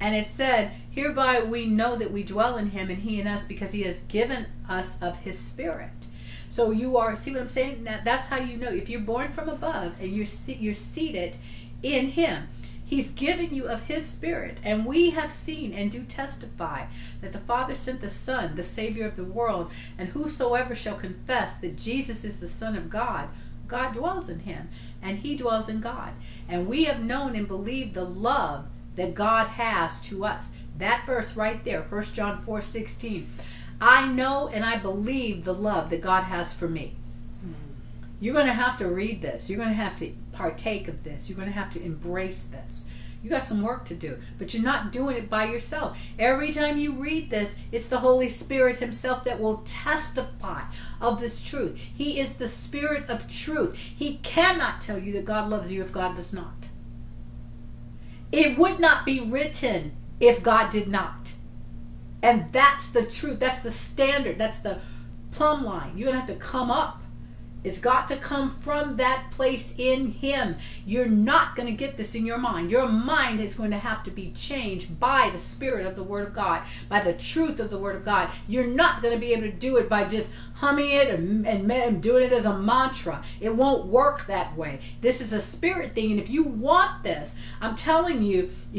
And 0.00 0.14
it 0.14 0.24
said, 0.24 0.72
Hereby 0.90 1.42
we 1.42 1.66
know 1.66 1.96
that 1.96 2.10
we 2.10 2.22
dwell 2.22 2.56
in 2.56 2.70
him 2.70 2.88
and 2.88 3.02
he 3.02 3.20
in 3.20 3.26
us 3.26 3.44
because 3.44 3.72
he 3.72 3.82
has 3.82 4.00
given 4.04 4.46
us 4.68 5.00
of 5.02 5.18
his 5.18 5.38
spirit. 5.38 5.90
So 6.48 6.70
you 6.72 6.96
are, 6.96 7.14
see 7.14 7.30
what 7.30 7.40
I'm 7.40 7.48
saying? 7.48 7.84
That's 7.84 8.26
how 8.26 8.40
you 8.40 8.56
know. 8.56 8.70
If 8.70 8.88
you're 8.88 9.00
born 9.00 9.30
from 9.30 9.48
above 9.48 9.94
and 10.00 10.10
you're, 10.10 10.26
you're 10.46 10.74
seated 10.74 11.36
in 11.82 12.06
him, 12.06 12.48
He's 12.90 13.10
given 13.10 13.54
you 13.54 13.68
of 13.68 13.84
His 13.84 14.04
Spirit. 14.04 14.58
And 14.64 14.84
we 14.84 15.10
have 15.10 15.30
seen 15.30 15.72
and 15.72 15.92
do 15.92 16.02
testify 16.02 16.86
that 17.20 17.32
the 17.32 17.38
Father 17.38 17.72
sent 17.72 18.00
the 18.00 18.08
Son, 18.08 18.56
the 18.56 18.64
Savior 18.64 19.06
of 19.06 19.14
the 19.14 19.22
world. 19.22 19.70
And 19.96 20.08
whosoever 20.08 20.74
shall 20.74 20.96
confess 20.96 21.54
that 21.58 21.78
Jesus 21.78 22.24
is 22.24 22.40
the 22.40 22.48
Son 22.48 22.74
of 22.74 22.90
God, 22.90 23.28
God 23.68 23.92
dwells 23.92 24.28
in 24.28 24.40
him, 24.40 24.70
and 25.00 25.18
he 25.18 25.36
dwells 25.36 25.68
in 25.68 25.80
God. 25.80 26.14
And 26.48 26.66
we 26.66 26.82
have 26.86 27.00
known 27.00 27.36
and 27.36 27.46
believed 27.46 27.94
the 27.94 28.04
love 28.04 28.66
that 28.96 29.14
God 29.14 29.46
has 29.46 30.00
to 30.08 30.24
us. 30.24 30.50
That 30.76 31.06
verse 31.06 31.36
right 31.36 31.62
there, 31.62 31.82
1 31.82 32.02
John 32.06 32.42
4 32.42 32.60
16. 32.60 33.30
I 33.80 34.08
know 34.08 34.48
and 34.48 34.64
I 34.64 34.78
believe 34.78 35.44
the 35.44 35.54
love 35.54 35.90
that 35.90 36.00
God 36.00 36.24
has 36.24 36.52
for 36.52 36.68
me. 36.68 36.96
You're 38.20 38.34
going 38.34 38.46
to 38.46 38.52
have 38.52 38.78
to 38.78 38.88
read 38.88 39.22
this. 39.22 39.48
You're 39.48 39.58
going 39.58 39.70
to 39.70 39.74
have 39.74 39.96
to 39.96 40.12
partake 40.32 40.88
of 40.88 41.02
this. 41.02 41.28
You're 41.28 41.36
going 41.36 41.48
to 41.48 41.54
have 41.54 41.70
to 41.70 41.82
embrace 41.82 42.44
this. 42.44 42.84
You 43.22 43.28
got 43.28 43.42
some 43.42 43.62
work 43.62 43.84
to 43.86 43.94
do, 43.94 44.18
but 44.38 44.54
you're 44.54 44.62
not 44.62 44.92
doing 44.92 45.16
it 45.16 45.28
by 45.28 45.44
yourself. 45.44 46.00
Every 46.18 46.50
time 46.50 46.78
you 46.78 46.92
read 46.92 47.28
this, 47.28 47.58
it's 47.70 47.88
the 47.88 47.98
Holy 47.98 48.30
Spirit 48.30 48.76
Himself 48.76 49.24
that 49.24 49.38
will 49.38 49.58
testify 49.58 50.62
of 51.02 51.20
this 51.20 51.44
truth. 51.44 51.78
He 51.78 52.18
is 52.18 52.36
the 52.36 52.48
Spirit 52.48 53.10
of 53.10 53.30
truth. 53.30 53.76
He 53.76 54.16
cannot 54.18 54.80
tell 54.80 54.98
you 54.98 55.12
that 55.14 55.26
God 55.26 55.50
loves 55.50 55.70
you 55.70 55.82
if 55.82 55.92
God 55.92 56.16
does 56.16 56.32
not. 56.32 56.68
It 58.32 58.56
would 58.56 58.80
not 58.80 59.04
be 59.04 59.20
written 59.20 59.92
if 60.18 60.42
God 60.42 60.70
did 60.70 60.88
not. 60.88 61.32
And 62.22 62.50
that's 62.52 62.90
the 62.90 63.04
truth. 63.04 63.38
That's 63.38 63.62
the 63.62 63.70
standard. 63.70 64.38
That's 64.38 64.60
the 64.60 64.78
plumb 65.30 65.64
line. 65.64 65.96
You're 65.96 66.10
going 66.10 66.20
to 66.24 66.32
have 66.32 66.38
to 66.38 66.46
come 66.46 66.70
up 66.70 66.99
it's 67.62 67.78
got 67.78 68.08
to 68.08 68.16
come 68.16 68.48
from 68.48 68.96
that 68.96 69.30
place 69.30 69.74
in 69.76 70.12
Him. 70.12 70.56
You're 70.86 71.06
not 71.06 71.56
going 71.56 71.68
to 71.68 71.74
get 71.74 71.96
this 71.96 72.14
in 72.14 72.24
your 72.24 72.38
mind. 72.38 72.70
Your 72.70 72.88
mind 72.88 73.40
is 73.40 73.54
going 73.54 73.70
to 73.72 73.78
have 73.78 74.02
to 74.04 74.10
be 74.10 74.30
changed 74.32 74.98
by 74.98 75.30
the 75.32 75.38
Spirit 75.38 75.86
of 75.86 75.96
the 75.96 76.02
Word 76.02 76.28
of 76.28 76.34
God, 76.34 76.62
by 76.88 77.00
the 77.00 77.12
truth 77.12 77.60
of 77.60 77.70
the 77.70 77.78
Word 77.78 77.96
of 77.96 78.04
God. 78.04 78.30
You're 78.48 78.66
not 78.66 79.02
going 79.02 79.14
to 79.14 79.20
be 79.20 79.32
able 79.32 79.42
to 79.42 79.52
do 79.52 79.76
it 79.76 79.88
by 79.88 80.04
just 80.04 80.32
humming 80.60 80.90
it 80.90 81.08
and, 81.08 81.46
and, 81.46 82.02
doing 82.02 82.24
it 82.24 82.32
as 82.32 82.44
a 82.44 82.56
mantra. 82.56 83.22
It 83.40 83.54
won't 83.54 83.86
work 83.86 84.26
that 84.26 84.56
way. 84.56 84.80
This 85.00 85.20
is 85.20 85.32
a 85.32 85.40
spirit 85.40 85.94
thing. 85.94 86.12
And 86.12 86.20
if 86.20 86.30
you 86.30 86.44
want 86.44 87.02
this, 87.02 87.34
I'm 87.60 87.74
telling 87.74 88.22
you, 88.22 88.50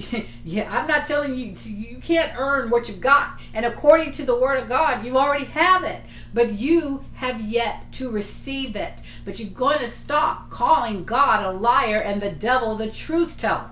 yeah, 0.46 0.70
I'm 0.72 0.88
not 0.88 1.06
telling 1.06 1.36
you, 1.36 1.56
you 1.66 1.98
can't 1.98 2.34
earn 2.38 2.70
what 2.70 2.88
you've 2.88 3.02
got. 3.02 3.40
And 3.54 3.66
according 3.66 4.12
to 4.12 4.26
the 4.26 4.40
Word 4.40 4.62
of 4.62 4.70
God, 4.70 5.06
you 5.06 5.18
already 5.18 5.46
have 5.46 5.84
it 5.84 6.02
but 6.34 6.54
you 6.54 7.06
have 7.16 7.42
yet 7.42 7.92
to 7.94 8.10
receive 8.10 8.76
it. 8.76 9.02
But 9.26 9.40
you're 9.40 9.50
going 9.50 9.80
to 9.80 9.88
stop 9.88 10.50
calling 10.50 11.04
God 11.04 11.44
a 11.44 11.52
liar 11.52 12.02
and 12.02 12.22
the 12.22 12.32
devil 12.32 12.76
the 12.76 12.90
truth 12.90 13.38
teller. 13.38 13.70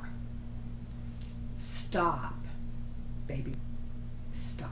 Stop, 1.57 2.35
baby. 3.27 3.53
Stop. 4.33 4.69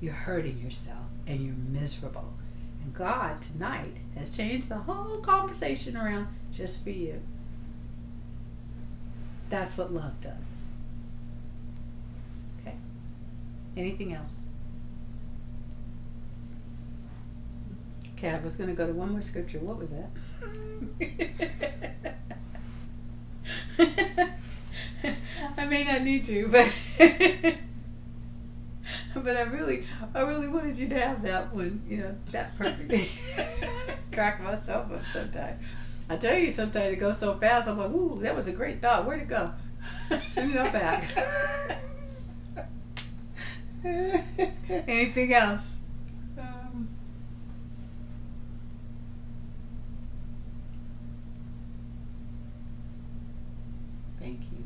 You're 0.00 0.12
hurting 0.12 0.60
yourself 0.60 0.97
and 1.28 1.40
you're 1.40 1.54
miserable. 1.54 2.32
And 2.82 2.92
God 2.94 3.40
tonight 3.40 3.96
has 4.16 4.34
changed 4.36 4.68
the 4.70 4.78
whole 4.78 5.18
conversation 5.18 5.96
around 5.96 6.26
just 6.52 6.82
for 6.82 6.90
you. 6.90 7.20
That's 9.50 9.78
what 9.78 9.92
love 9.92 10.20
does. 10.20 10.64
Okay? 12.60 12.74
Anything 13.76 14.14
else? 14.14 14.40
Okay, 18.16 18.30
I 18.30 18.40
was 18.40 18.56
going 18.56 18.68
to 18.68 18.74
go 18.74 18.86
to 18.86 18.92
one 18.92 19.12
more 19.12 19.22
scripture. 19.22 19.58
What 19.60 19.78
was 19.78 19.90
that? 19.90 20.10
I 25.56 25.64
may 25.66 25.84
not 25.84 26.02
need 26.02 26.24
to, 26.24 26.48
but 26.48 26.72
but 29.14 29.36
I 29.36 29.42
really, 29.42 29.84
I 30.14 30.22
really 30.22 30.48
wanted 30.48 30.76
you 30.78 30.88
to 30.88 31.00
have 31.00 31.22
that 31.22 31.54
one. 31.54 31.82
You 31.88 31.98
know, 31.98 32.14
that 32.32 32.56
perfect. 32.56 32.92
Crack 34.12 34.42
myself 34.42 34.90
up 34.92 35.04
sometimes. 35.12 35.64
I 36.08 36.16
tell 36.16 36.36
you, 36.36 36.50
sometimes 36.50 36.92
it 36.92 36.96
goes 36.98 37.18
so 37.18 37.36
fast. 37.36 37.68
I'm 37.68 37.78
like, 37.78 37.90
"Ooh, 37.90 38.18
that 38.22 38.34
was 38.34 38.46
a 38.46 38.52
great 38.52 38.80
thought. 38.80 39.06
Where'd 39.06 39.20
it 39.20 39.28
go?" 39.28 39.52
Send 40.30 40.54
it 40.54 40.72
back. 40.72 41.04
Anything 43.84 45.34
else? 45.34 45.78
Um, 46.38 46.88
thank 54.18 54.40
you. 54.52 54.64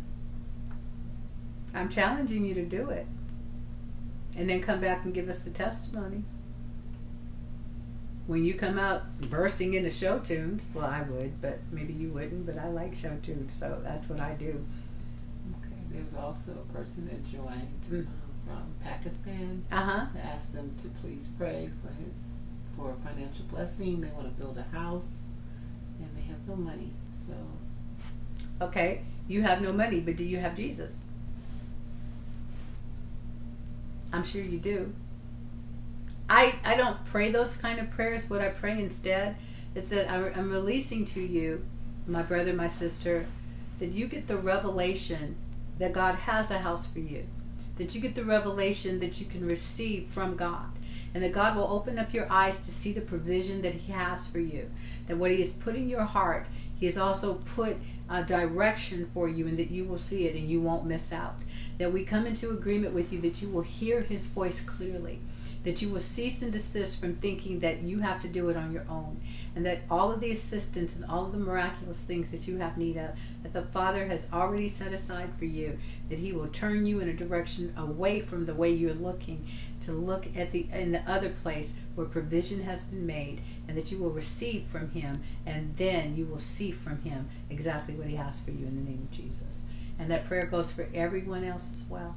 I'm 1.74 1.88
challenging 1.88 2.44
you 2.44 2.54
to 2.54 2.64
do 2.64 2.90
it. 2.90 3.06
And 4.36 4.48
then 4.48 4.60
come 4.60 4.80
back 4.80 5.04
and 5.04 5.12
give 5.12 5.28
us 5.28 5.42
the 5.42 5.50
testimony. 5.50 6.24
When 8.26 8.44
you 8.44 8.54
come 8.54 8.78
out 8.78 9.20
bursting 9.20 9.74
into 9.74 9.90
show 9.90 10.18
tunes, 10.18 10.68
well, 10.72 10.86
I 10.86 11.02
would, 11.02 11.40
but 11.40 11.58
maybe 11.70 11.92
you 11.92 12.08
wouldn't, 12.10 12.46
but 12.46 12.56
I 12.56 12.68
like 12.68 12.94
show 12.94 13.16
tunes, 13.20 13.52
so 13.52 13.80
that's 13.82 14.08
what 14.08 14.20
I 14.20 14.34
do. 14.34 14.64
Okay, 15.58 15.76
there's 15.90 16.14
also 16.22 16.52
a 16.52 16.72
person 16.72 17.06
that 17.08 17.22
joined 17.30 17.82
mm. 17.90 18.06
from 18.46 18.74
Pakistan. 18.82 19.64
Uh 19.72 19.82
huh. 19.82 20.06
Asked 20.22 20.54
them 20.54 20.72
to 20.78 20.88
please 20.88 21.28
pray 21.36 21.68
for 21.82 21.92
his 22.04 22.52
for 22.76 22.92
a 22.92 23.08
financial 23.08 23.44
blessing. 23.46 24.00
They 24.00 24.08
want 24.10 24.24
to 24.24 24.40
build 24.40 24.56
a 24.56 24.76
house, 24.76 25.24
and 25.98 26.08
they 26.16 26.22
have 26.22 26.48
no 26.48 26.56
money. 26.56 26.92
So. 27.10 27.34
Okay, 28.60 29.02
you 29.26 29.42
have 29.42 29.60
no 29.60 29.72
money, 29.72 29.98
but 30.00 30.16
do 30.16 30.24
you 30.24 30.38
have 30.38 30.54
Jesus? 30.54 31.02
I'm 34.12 34.24
sure 34.24 34.42
you 34.42 34.58
do. 34.58 34.92
I, 36.28 36.54
I 36.64 36.76
don't 36.76 37.02
pray 37.06 37.30
those 37.30 37.56
kind 37.56 37.78
of 37.78 37.90
prayers. 37.90 38.28
What 38.28 38.40
I 38.40 38.48
pray 38.48 38.78
instead 38.78 39.36
is 39.74 39.88
that 39.90 40.10
I'm 40.10 40.50
releasing 40.50 41.04
to 41.06 41.20
you, 41.20 41.64
my 42.06 42.22
brother, 42.22 42.52
my 42.52 42.68
sister, 42.68 43.26
that 43.78 43.90
you 43.92 44.06
get 44.06 44.26
the 44.26 44.36
revelation 44.36 45.36
that 45.78 45.92
God 45.92 46.14
has 46.14 46.50
a 46.50 46.58
house 46.58 46.86
for 46.86 47.00
you, 47.00 47.26
that 47.76 47.94
you 47.94 48.00
get 48.00 48.14
the 48.14 48.24
revelation 48.24 49.00
that 49.00 49.18
you 49.20 49.26
can 49.26 49.46
receive 49.46 50.08
from 50.08 50.36
God, 50.36 50.66
and 51.14 51.22
that 51.22 51.32
God 51.32 51.56
will 51.56 51.70
open 51.70 51.98
up 51.98 52.12
your 52.12 52.30
eyes 52.30 52.60
to 52.60 52.70
see 52.70 52.92
the 52.92 53.00
provision 53.00 53.62
that 53.62 53.74
He 53.74 53.92
has 53.92 54.28
for 54.28 54.38
you, 54.38 54.70
that 55.06 55.16
what 55.16 55.30
He 55.30 55.40
has 55.40 55.52
put 55.52 55.74
in 55.74 55.88
your 55.88 56.04
heart, 56.04 56.46
He 56.78 56.86
has 56.86 56.98
also 56.98 57.34
put 57.34 57.76
a 58.10 58.22
direction 58.22 59.06
for 59.06 59.28
you, 59.28 59.46
and 59.46 59.58
that 59.58 59.70
you 59.70 59.84
will 59.84 59.98
see 59.98 60.26
it 60.26 60.36
and 60.36 60.48
you 60.48 60.60
won't 60.60 60.84
miss 60.84 61.12
out 61.12 61.36
that 61.82 61.92
we 61.92 62.04
come 62.04 62.26
into 62.26 62.50
agreement 62.50 62.94
with 62.94 63.12
you 63.12 63.20
that 63.20 63.42
you 63.42 63.48
will 63.48 63.62
hear 63.62 64.02
his 64.02 64.26
voice 64.26 64.60
clearly 64.60 65.18
that 65.64 65.80
you 65.80 65.88
will 65.88 66.00
cease 66.00 66.42
and 66.42 66.52
desist 66.52 67.00
from 67.00 67.14
thinking 67.16 67.60
that 67.60 67.82
you 67.82 68.00
have 68.00 68.18
to 68.20 68.28
do 68.28 68.48
it 68.48 68.56
on 68.56 68.72
your 68.72 68.84
own, 68.88 69.20
and 69.54 69.64
that 69.64 69.82
all 69.90 70.10
of 70.10 70.20
the 70.20 70.32
assistance 70.32 70.96
and 70.96 71.04
all 71.04 71.26
of 71.26 71.32
the 71.32 71.38
miraculous 71.38 72.02
things 72.02 72.30
that 72.30 72.48
you 72.48 72.58
have 72.58 72.76
need 72.76 72.96
of, 72.96 73.10
that 73.42 73.52
the 73.52 73.62
Father 73.62 74.06
has 74.06 74.26
already 74.32 74.66
set 74.66 74.92
aside 74.92 75.30
for 75.38 75.44
you, 75.44 75.78
that 76.08 76.18
He 76.18 76.32
will 76.32 76.48
turn 76.48 76.84
you 76.84 77.00
in 77.00 77.08
a 77.08 77.14
direction 77.14 77.72
away 77.76 78.20
from 78.20 78.44
the 78.44 78.54
way 78.54 78.72
you're 78.72 78.94
looking 78.94 79.46
to 79.82 79.92
look 79.92 80.26
at 80.36 80.52
the 80.52 80.66
in 80.72 80.92
the 80.92 81.10
other 81.10 81.28
place 81.28 81.74
where 81.94 82.06
provision 82.06 82.62
has 82.62 82.84
been 82.84 83.06
made, 83.06 83.40
and 83.68 83.76
that 83.76 83.92
you 83.92 83.98
will 83.98 84.10
receive 84.10 84.64
from 84.64 84.90
Him, 84.90 85.22
and 85.46 85.76
then 85.76 86.16
you 86.16 86.26
will 86.26 86.38
see 86.38 86.72
from 86.72 87.00
Him 87.02 87.28
exactly 87.50 87.94
what 87.94 88.08
He 88.08 88.16
has 88.16 88.40
for 88.40 88.50
you 88.50 88.66
in 88.66 88.84
the 88.84 88.90
name 88.90 89.08
of 89.08 89.10
Jesus. 89.12 89.62
And 90.02 90.10
that 90.10 90.26
prayer 90.26 90.46
goes 90.46 90.72
for 90.72 90.88
everyone 90.92 91.44
else 91.44 91.70
as 91.70 91.84
well. 91.88 92.16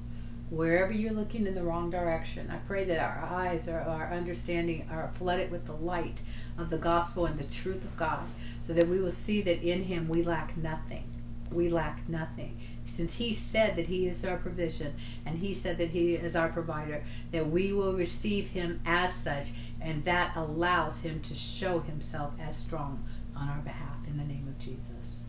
Wherever 0.50 0.92
you're 0.92 1.14
looking 1.14 1.46
in 1.46 1.54
the 1.54 1.62
wrong 1.62 1.92
direction, 1.92 2.50
I 2.50 2.58
pray 2.68 2.84
that 2.86 2.98
our 2.98 3.24
eyes 3.24 3.68
or 3.68 3.80
our 3.80 4.12
understanding 4.12 4.88
are 4.90 5.12
flooded 5.14 5.52
with 5.52 5.68
the 5.68 5.76
light 5.76 6.24
of 6.58 6.72
the 6.72 6.80
gospel 6.80 7.28
and 7.28 7.38
the 7.38 7.44
truth 7.44 7.84
of 7.84 7.96
God, 7.96 8.24
so 8.64 8.74
that 8.74 8.88
we 8.88 9.00
will 9.00 9.12
see 9.12 9.44
that 9.44 9.62
in 9.62 9.84
Him 9.84 10.10
we 10.10 10.24
lack 10.24 10.58
nothing. 10.58 11.04
We 11.52 11.70
lack 11.70 12.10
nothing. 12.10 12.60
Since 12.88 13.14
He 13.18 13.34
said 13.34 13.76
that 13.76 13.86
He 13.86 14.08
is 14.08 14.26
our 14.26 14.38
provision 14.38 14.96
and 15.28 15.38
He 15.38 15.54
said 15.54 15.78
that 15.78 15.92
He 15.92 16.16
is 16.16 16.36
our 16.36 16.50
provider, 16.50 17.04
that 17.32 17.48
we 17.48 17.72
will 17.72 17.94
receive 17.94 18.48
Him 18.48 18.80
as 18.84 19.14
such, 19.14 19.52
and 19.80 20.04
that 20.06 20.36
allows 20.36 21.02
Him 21.02 21.20
to 21.22 21.36
show 21.36 21.82
Himself 21.82 22.34
as 22.40 22.58
strong 22.58 23.06
on 23.36 23.48
our 23.48 23.60
behalf 23.60 23.98
in 24.08 24.18
the 24.18 24.24
name 24.24 24.48
of 24.48 24.58
Jesus. 24.58 25.22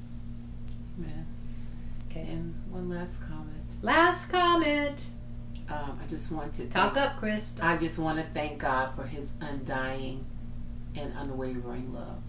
Amen. 0.99 1.26
Okay. 2.17 2.33
And 2.33 2.55
one 2.71 2.89
last 2.89 3.21
comment. 3.21 3.75
Last 3.83 4.27
comment. 4.31 5.07
Um, 5.69 5.99
I 6.03 6.07
just 6.07 6.31
want 6.33 6.55
to 6.55 6.67
talk 6.67 6.95
thank, 6.95 7.07
up, 7.07 7.19
Chris. 7.19 7.55
I 7.61 7.77
just 7.77 7.99
want 7.99 8.19
to 8.19 8.25
thank 8.25 8.59
God 8.59 8.95
for 8.95 9.05
His 9.05 9.33
undying 9.41 10.25
and 10.95 11.13
unwavering 11.19 11.93
love. 11.93 12.23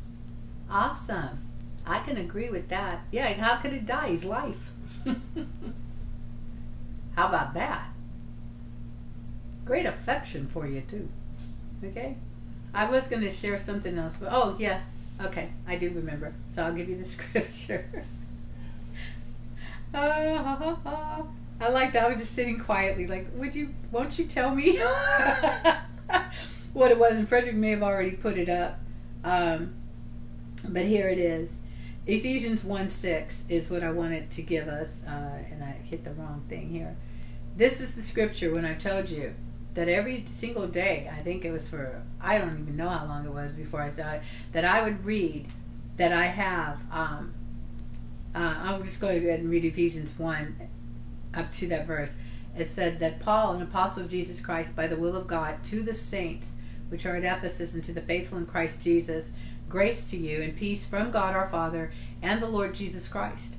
Awesome. 0.70 1.40
I 1.86 2.00
can 2.00 2.18
agree 2.18 2.50
with 2.50 2.68
that. 2.70 3.02
Yeah, 3.12 3.32
how 3.34 3.56
could 3.58 3.74
it 3.74 3.86
die? 3.86 4.10
He's 4.10 4.26
life. 4.26 4.72
how 7.16 7.28
about 7.28 7.54
that? 7.54 7.90
Great 9.64 9.86
affection 9.86 10.48
for 10.48 10.68
you 10.68 10.82
too. 10.82 11.08
Okay. 11.84 12.18
I 12.74 12.90
was 12.90 13.08
going 13.08 13.22
to 13.22 13.32
share 13.32 13.58
something 13.58 13.98
else, 13.98 14.18
but 14.18 14.30
oh 14.32 14.58
yeah, 14.60 14.82
okay, 15.22 15.50
I 15.66 15.78
do 15.78 15.90
remember. 15.92 16.34
So 16.50 16.66
I'll 16.66 16.74
give 16.74 16.90
you 16.90 16.98
the 16.98 17.06
scripture. 17.06 17.86
I 21.60 21.70
like 21.70 21.94
that. 21.94 22.06
I 22.06 22.10
was 22.10 22.20
just 22.20 22.34
sitting 22.34 22.60
quietly, 22.60 23.08
like, 23.08 23.28
would 23.34 23.56
you, 23.56 23.74
won't 23.92 24.20
you 24.20 24.26
tell 24.26 24.54
me 24.54 24.78
what 26.74 26.92
it 26.92 27.00
was? 27.00 27.18
And 27.18 27.28
Frederick 27.28 27.56
may 27.56 27.72
have 27.72 27.84
already 27.84 28.12
put 28.12 28.38
it 28.38 28.50
up. 28.50 28.80
Um, 29.24 29.74
but 30.68 30.86
here 30.86 31.08
it 31.10 31.18
is. 31.18 31.62
Ephesians 32.06 32.64
1 32.64 32.90
6 32.90 33.46
is 33.50 33.70
what 33.70 33.84
I 33.84 33.92
wanted 33.92 34.32
to 34.32 34.42
give 34.42 34.68
us, 34.68 35.04
uh, 35.06 35.44
and 35.52 35.64
I 35.64 35.72
hit 35.72 36.04
the 36.04 36.14
wrong 36.14 36.46
thing 36.48 36.70
here. 36.70 36.96
This 37.58 37.82
is 37.82 37.96
the 37.96 38.02
scripture 38.02 38.54
when 38.54 38.64
I 38.64 38.76
told 38.76 39.10
you 39.10 39.34
that 39.74 39.90
every 39.90 40.24
single 40.32 40.68
day, 40.68 41.12
I 41.14 41.20
think 41.22 41.44
it 41.44 41.52
was 41.52 41.68
for, 41.68 42.02
I 42.22 42.38
don't 42.38 42.60
even 42.60 42.78
know 42.78 42.90
how 42.90 43.06
long 43.06 43.26
it 43.26 43.34
was 43.34 43.56
before 43.56 43.82
I 43.82 43.90
died, 43.90 44.22
that 44.54 44.64
I 44.64 44.84
would 44.84 45.04
read 45.04 45.48
that 45.98 46.14
I 46.14 46.26
have. 46.26 46.82
Um, 46.92 47.34
uh, 48.36 48.56
I'm 48.60 48.84
just 48.84 49.02
going 49.02 49.16
to 49.16 49.22
go 49.22 49.28
ahead 49.28 49.40
and 49.40 49.50
read 49.50 49.66
Ephesians 49.66 50.18
1 50.18 50.70
up 51.34 51.52
to 51.52 51.68
that 51.68 51.88
verse. 51.88 52.16
It 52.58 52.68
said 52.68 53.00
that 53.00 53.20
Paul, 53.20 53.54
an 53.54 53.62
apostle 53.62 54.04
of 54.04 54.10
Jesus 54.10 54.42
Christ, 54.42 54.76
by 54.76 54.88
the 54.88 54.96
will 54.96 55.16
of 55.16 55.28
God, 55.28 55.64
to 55.66 55.84
the 55.84 55.94
saints 55.94 56.56
which 56.90 57.06
are 57.06 57.16
at 57.16 57.24
Ephesus 57.24 57.74
and 57.74 57.84
to 57.84 57.94
the 57.94 58.02
faithful 58.02 58.38
in 58.38 58.46
Christ 58.46 58.82
Jesus, 58.82 59.32
grace 59.70 60.10
to 60.10 60.18
you 60.18 60.42
and 60.42 60.56
peace 60.56 60.86
from 60.86 61.12
God 61.12 61.36
our 61.36 61.50
Father 61.50 61.92
and 62.22 62.42
the 62.42 62.48
Lord 62.48 62.74
Jesus 62.74 63.08
Christ. 63.08 63.56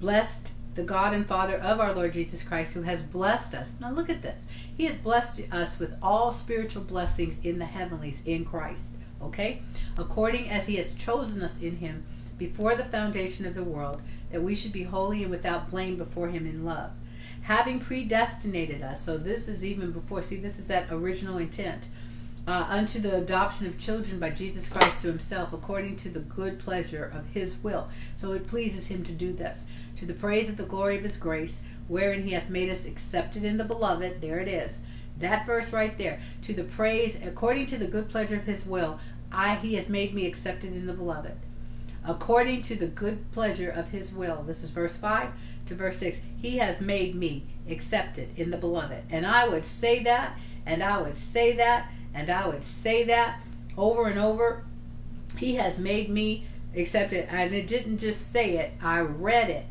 Blessed 0.00 0.52
the 0.74 0.82
God 0.82 1.14
and 1.14 1.26
Father 1.26 1.56
of 1.58 1.78
our 1.78 1.94
Lord 1.94 2.12
Jesus 2.12 2.42
Christ, 2.42 2.74
who 2.74 2.82
has 2.82 3.00
blessed 3.02 3.54
us. 3.54 3.76
Now 3.80 3.92
look 3.92 4.10
at 4.10 4.22
this. 4.22 4.48
He 4.76 4.86
has 4.86 4.96
blessed 4.96 5.42
us 5.52 5.78
with 5.78 5.94
all 6.02 6.32
spiritual 6.32 6.82
blessings 6.82 7.38
in 7.44 7.58
the 7.58 7.64
heavenlies 7.64 8.22
in 8.26 8.44
Christ. 8.44 8.94
Okay? 9.22 9.62
According 9.96 10.50
as 10.50 10.66
he 10.66 10.76
has 10.76 10.94
chosen 10.94 11.42
us 11.42 11.62
in 11.62 11.76
him 11.76 12.04
before 12.38 12.74
the 12.74 12.84
foundation 12.84 13.46
of 13.46 13.54
the 13.54 13.64
world, 13.64 14.02
that 14.30 14.42
we 14.42 14.54
should 14.54 14.72
be 14.72 14.82
holy 14.82 15.22
and 15.22 15.30
without 15.30 15.70
blame 15.70 15.96
before 15.96 16.28
him 16.28 16.46
in 16.46 16.64
love. 16.64 16.90
Having 17.42 17.80
predestinated 17.80 18.82
us, 18.82 19.04
so 19.04 19.18
this 19.18 19.48
is 19.48 19.64
even 19.64 19.92
before, 19.92 20.22
see, 20.22 20.36
this 20.36 20.58
is 20.58 20.66
that 20.68 20.90
original 20.90 21.38
intent. 21.38 21.88
Uh, 22.46 22.66
unto 22.68 22.98
the 22.98 23.16
adoption 23.16 23.66
of 23.66 23.78
children 23.78 24.18
by 24.18 24.28
Jesus 24.28 24.68
Christ 24.68 25.00
to 25.00 25.08
himself, 25.08 25.54
according 25.54 25.96
to 25.96 26.10
the 26.10 26.20
good 26.20 26.58
pleasure 26.58 27.10
of 27.14 27.26
his 27.28 27.56
will. 27.62 27.88
So 28.16 28.32
it 28.32 28.46
pleases 28.46 28.86
him 28.86 29.02
to 29.04 29.12
do 29.12 29.32
this. 29.32 29.66
To 29.96 30.04
the 30.04 30.12
praise 30.12 30.50
of 30.50 30.58
the 30.58 30.64
glory 30.64 30.96
of 30.96 31.02
his 31.02 31.16
grace, 31.16 31.62
wherein 31.88 32.22
he 32.22 32.32
hath 32.32 32.50
made 32.50 32.68
us 32.68 32.84
accepted 32.84 33.44
in 33.44 33.56
the 33.56 33.64
beloved. 33.64 34.20
There 34.20 34.40
it 34.40 34.48
is. 34.48 34.82
That 35.20 35.46
verse 35.46 35.72
right 35.72 35.96
there. 35.96 36.20
To 36.42 36.52
the 36.52 36.64
praise, 36.64 37.18
according 37.24 37.66
to 37.66 37.78
the 37.78 37.86
good 37.86 38.10
pleasure 38.10 38.36
of 38.36 38.44
his 38.44 38.66
will, 38.66 38.98
I 39.32 39.54
he 39.54 39.74
has 39.76 39.88
made 39.88 40.14
me 40.14 40.26
accepted 40.26 40.72
in 40.74 40.86
the 40.86 40.92
beloved. 40.92 41.36
According 42.06 42.62
to 42.62 42.76
the 42.76 42.86
good 42.86 43.30
pleasure 43.32 43.70
of 43.70 43.88
his 43.88 44.12
will. 44.12 44.42
This 44.42 44.62
is 44.62 44.70
verse 44.70 44.96
5 44.96 45.30
to 45.66 45.74
verse 45.74 45.98
6. 45.98 46.20
He 46.36 46.58
has 46.58 46.80
made 46.80 47.14
me 47.14 47.46
accepted 47.68 48.28
in 48.36 48.50
the 48.50 48.58
beloved. 48.58 49.04
And 49.10 49.26
I 49.26 49.48
would 49.48 49.64
say 49.64 50.02
that, 50.02 50.38
and 50.66 50.82
I 50.82 51.00
would 51.00 51.16
say 51.16 51.52
that, 51.56 51.90
and 52.12 52.30
I 52.30 52.46
would 52.46 52.64
say 52.64 53.04
that 53.04 53.40
over 53.76 54.06
and 54.06 54.18
over. 54.18 54.64
He 55.38 55.56
has 55.56 55.78
made 55.78 56.10
me 56.10 56.46
accepted. 56.76 57.26
And 57.30 57.54
it 57.54 57.66
didn't 57.66 57.98
just 57.98 58.30
say 58.30 58.58
it, 58.58 58.72
I 58.82 59.00
read 59.00 59.50
it. 59.50 59.66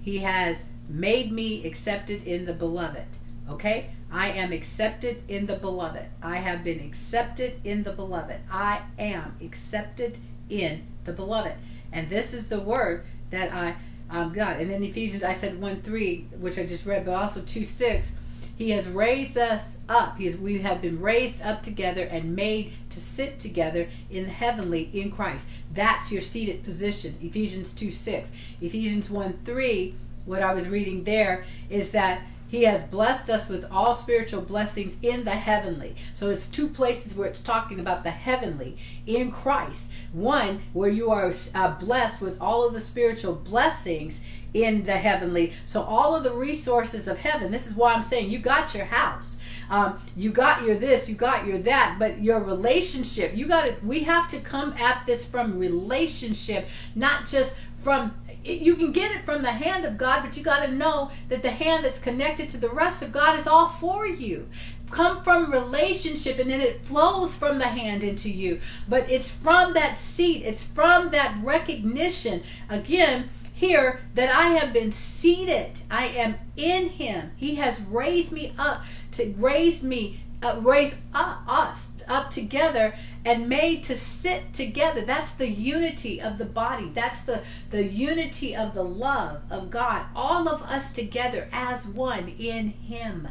He 0.00 0.18
has 0.18 0.66
made 0.88 1.32
me 1.32 1.66
accepted 1.66 2.24
in 2.24 2.44
the 2.44 2.52
beloved. 2.52 3.06
Okay? 3.48 3.90
I 4.10 4.30
am 4.30 4.52
accepted 4.52 5.22
in 5.28 5.46
the 5.46 5.56
beloved. 5.56 6.06
I 6.22 6.36
have 6.36 6.62
been 6.62 6.80
accepted 6.80 7.60
in 7.64 7.82
the 7.82 7.92
beloved. 7.92 8.40
I 8.50 8.82
am 8.98 9.36
accepted 9.40 10.18
in 10.48 10.86
the 11.06 11.12
beloved. 11.12 11.54
And 11.92 12.08
this 12.08 12.34
is 12.34 12.48
the 12.48 12.60
word 12.60 13.06
that 13.30 13.52
I 13.52 13.76
um, 14.10 14.32
got. 14.32 14.58
And 14.58 14.70
then 14.70 14.82
Ephesians, 14.82 15.24
I 15.24 15.32
said 15.32 15.60
1 15.60 15.80
3, 15.82 16.26
which 16.38 16.58
I 16.58 16.66
just 16.66 16.86
read, 16.86 17.04
but 17.04 17.14
also 17.14 17.40
2 17.40 17.64
6. 17.64 18.14
He 18.56 18.70
has 18.70 18.88
raised 18.88 19.36
us 19.36 19.78
up. 19.88 20.16
He 20.16 20.24
has, 20.24 20.36
we 20.36 20.58
have 20.60 20.80
been 20.80 20.98
raised 20.98 21.42
up 21.42 21.62
together 21.62 22.04
and 22.06 22.34
made 22.34 22.72
to 22.90 23.00
sit 23.00 23.38
together 23.38 23.86
in 24.10 24.24
heavenly 24.24 24.88
in 24.98 25.10
Christ. 25.10 25.46
That's 25.74 26.10
your 26.10 26.22
seated 26.22 26.62
position. 26.62 27.16
Ephesians 27.20 27.74
2 27.74 27.90
6. 27.90 28.32
Ephesians 28.62 29.10
1 29.10 29.40
3, 29.44 29.94
what 30.24 30.42
I 30.42 30.54
was 30.54 30.68
reading 30.68 31.04
there 31.04 31.44
is 31.68 31.92
that 31.92 32.22
he 32.48 32.64
has 32.64 32.84
blessed 32.84 33.30
us 33.30 33.48
with 33.48 33.64
all 33.70 33.94
spiritual 33.94 34.40
blessings 34.40 34.96
in 35.02 35.24
the 35.24 35.30
heavenly. 35.30 35.96
So 36.14 36.30
it's 36.30 36.46
two 36.46 36.68
places 36.68 37.14
where 37.14 37.28
it's 37.28 37.40
talking 37.40 37.80
about 37.80 38.04
the 38.04 38.10
heavenly 38.10 38.76
in 39.06 39.30
Christ. 39.30 39.92
One, 40.12 40.62
where 40.72 40.90
you 40.90 41.10
are 41.10 41.32
uh, 41.54 41.72
blessed 41.78 42.20
with 42.20 42.40
all 42.40 42.66
of 42.66 42.72
the 42.72 42.80
spiritual 42.80 43.34
blessings 43.34 44.20
in 44.54 44.84
the 44.84 44.96
heavenly. 44.96 45.52
So 45.66 45.82
all 45.82 46.14
of 46.14 46.24
the 46.24 46.32
resources 46.32 47.08
of 47.08 47.18
heaven. 47.18 47.50
This 47.50 47.66
is 47.66 47.74
why 47.74 47.92
I'm 47.92 48.02
saying 48.02 48.30
you 48.30 48.38
got 48.38 48.74
your 48.74 48.86
house. 48.86 49.38
Um, 49.68 49.98
you 50.16 50.30
got 50.30 50.62
your 50.62 50.76
this, 50.76 51.08
you 51.08 51.16
got 51.16 51.46
your 51.46 51.58
that, 51.58 51.96
but 51.98 52.22
your 52.22 52.40
relationship, 52.40 53.36
you 53.36 53.46
got 53.46 53.66
it. 53.66 53.82
We 53.82 54.04
have 54.04 54.28
to 54.28 54.38
come 54.38 54.72
at 54.74 55.04
this 55.06 55.26
from 55.26 55.58
relationship, 55.58 56.68
not 56.94 57.26
just 57.26 57.56
from 57.82 58.14
you 58.46 58.76
can 58.76 58.92
get 58.92 59.12
it 59.12 59.24
from 59.24 59.42
the 59.42 59.50
hand 59.50 59.84
of 59.84 59.98
God, 59.98 60.22
but 60.22 60.36
you 60.36 60.42
got 60.42 60.64
to 60.64 60.72
know 60.72 61.10
that 61.28 61.42
the 61.42 61.50
hand 61.50 61.84
that's 61.84 61.98
connected 61.98 62.48
to 62.50 62.58
the 62.58 62.68
rest 62.68 63.02
of 63.02 63.12
God 63.12 63.38
is 63.38 63.46
all 63.46 63.68
for 63.68 64.06
you. 64.06 64.48
Come 64.90 65.22
from 65.22 65.50
relationship 65.50 66.38
and 66.38 66.48
then 66.48 66.60
it 66.60 66.80
flows 66.80 67.36
from 67.36 67.58
the 67.58 67.66
hand 67.66 68.04
into 68.04 68.30
you. 68.30 68.60
But 68.88 69.10
it's 69.10 69.30
from 69.30 69.74
that 69.74 69.98
seat, 69.98 70.42
it's 70.44 70.62
from 70.62 71.10
that 71.10 71.36
recognition. 71.42 72.42
Again, 72.68 73.28
here 73.52 74.00
that 74.14 74.34
I 74.34 74.48
have 74.58 74.72
been 74.72 74.92
seated. 74.92 75.80
I 75.90 76.06
am 76.08 76.36
in 76.56 76.90
him. 76.90 77.32
He 77.36 77.56
has 77.56 77.80
raised 77.80 78.30
me 78.30 78.52
up 78.58 78.84
to 79.12 79.34
raise 79.38 79.82
me, 79.82 80.20
uh, 80.42 80.60
raise 80.62 80.98
up, 81.14 81.42
us 81.48 81.88
up 82.08 82.30
together 82.30 82.94
and 83.24 83.48
made 83.48 83.82
to 83.84 83.96
sit 83.96 84.52
together. 84.52 85.02
That's 85.02 85.32
the 85.32 85.48
unity 85.48 86.20
of 86.20 86.38
the 86.38 86.44
body. 86.44 86.90
That's 86.90 87.22
the, 87.22 87.42
the 87.70 87.84
unity 87.84 88.54
of 88.54 88.74
the 88.74 88.84
love 88.84 89.44
of 89.50 89.70
God. 89.70 90.06
All 90.14 90.48
of 90.48 90.62
us 90.62 90.92
together 90.92 91.48
as 91.52 91.86
one 91.86 92.28
in 92.28 92.68
Him. 92.68 93.28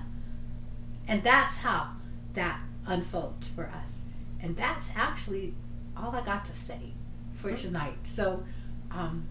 And 1.07 1.23
that's 1.23 1.57
how 1.57 1.91
that 2.33 2.59
unfolds 2.85 3.47
for 3.47 3.67
us. 3.67 4.03
And 4.41 4.55
that's 4.55 4.89
actually 4.95 5.53
all 5.95 6.15
I 6.15 6.21
got 6.23 6.45
to 6.45 6.53
say 6.53 6.93
for 7.33 7.51
mm-hmm. 7.51 7.67
tonight. 7.67 7.97
So, 8.03 8.43
um, 8.91 9.27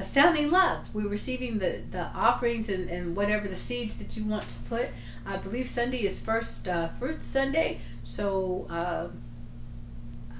astounding 0.00 0.50
love 0.50 0.92
we're 0.94 1.08
receiving 1.08 1.58
the 1.58 1.82
the 1.90 2.06
offerings 2.14 2.68
and, 2.68 2.88
and 2.90 3.14
whatever 3.14 3.46
the 3.48 3.56
seeds 3.56 3.96
that 3.96 4.16
you 4.16 4.24
want 4.24 4.48
to 4.48 4.58
put 4.68 4.88
i 5.26 5.36
believe 5.36 5.66
sunday 5.66 6.02
is 6.02 6.18
first 6.18 6.66
uh, 6.68 6.88
fruit 6.88 7.22
sunday 7.22 7.80
so 8.02 8.66
uh, 8.70 9.08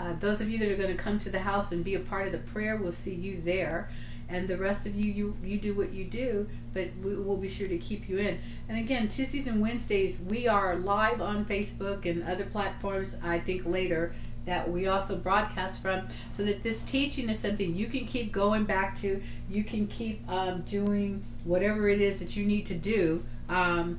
uh, 0.01 0.15
those 0.19 0.41
of 0.41 0.49
you 0.49 0.59
that 0.59 0.71
are 0.71 0.77
going 0.77 0.89
to 0.97 1.03
come 1.03 1.19
to 1.19 1.31
the 1.31 1.39
house 1.39 1.73
and 1.73 1.85
be 1.85 1.95
a 1.95 2.01
part 2.01 2.27
of 2.27 2.33
the 2.33 2.39
prayer, 2.39 2.77
we'll 2.77 2.91
see 2.91 3.15
you 3.15 3.41
there. 3.43 3.91
And 4.31 4.49
the 4.49 4.57
rest 4.57 4.87
of 4.87 4.95
you, 4.95 5.13
you 5.13 5.37
you 5.45 5.59
do 5.59 5.75
what 5.75 5.93
you 5.93 6.05
do, 6.05 6.49
but 6.73 6.89
we 7.03 7.17
will 7.17 7.37
be 7.37 7.49
sure 7.49 7.67
to 7.67 7.77
keep 7.79 8.09
you 8.09 8.17
in. 8.19 8.39
And 8.69 8.79
again, 8.79 9.09
Tuesdays 9.09 9.49
and 9.49 9.61
Wednesdays, 9.61 10.21
we 10.21 10.47
are 10.47 10.77
live 10.77 11.21
on 11.21 11.45
Facebook 11.45 12.09
and 12.09 12.23
other 12.23 12.45
platforms. 12.45 13.17
I 13.25 13.41
think 13.41 13.67
later 13.67 14.15
that 14.47 14.71
we 14.71 14.87
also 14.87 15.17
broadcast 15.17 15.83
from, 15.83 16.09
so 16.37 16.45
that 16.45 16.63
this 16.63 16.83
teaching 16.83 17.29
is 17.29 17.39
something 17.39 17.75
you 17.75 17.87
can 17.87 18.07
keep 18.07 18.33
going 18.33 18.65
back 18.65 18.95
to. 18.97 19.23
You 19.49 19.65
can 19.65 19.87
keep 19.87 20.29
um, 20.29 20.63
doing 20.63 21.25
whatever 21.45 21.89
it 21.89 22.01
is 22.01 22.19
that 22.19 22.37
you 22.37 22.45
need 22.45 22.67
to 22.67 22.75
do 22.75 23.25
um, 23.49 23.99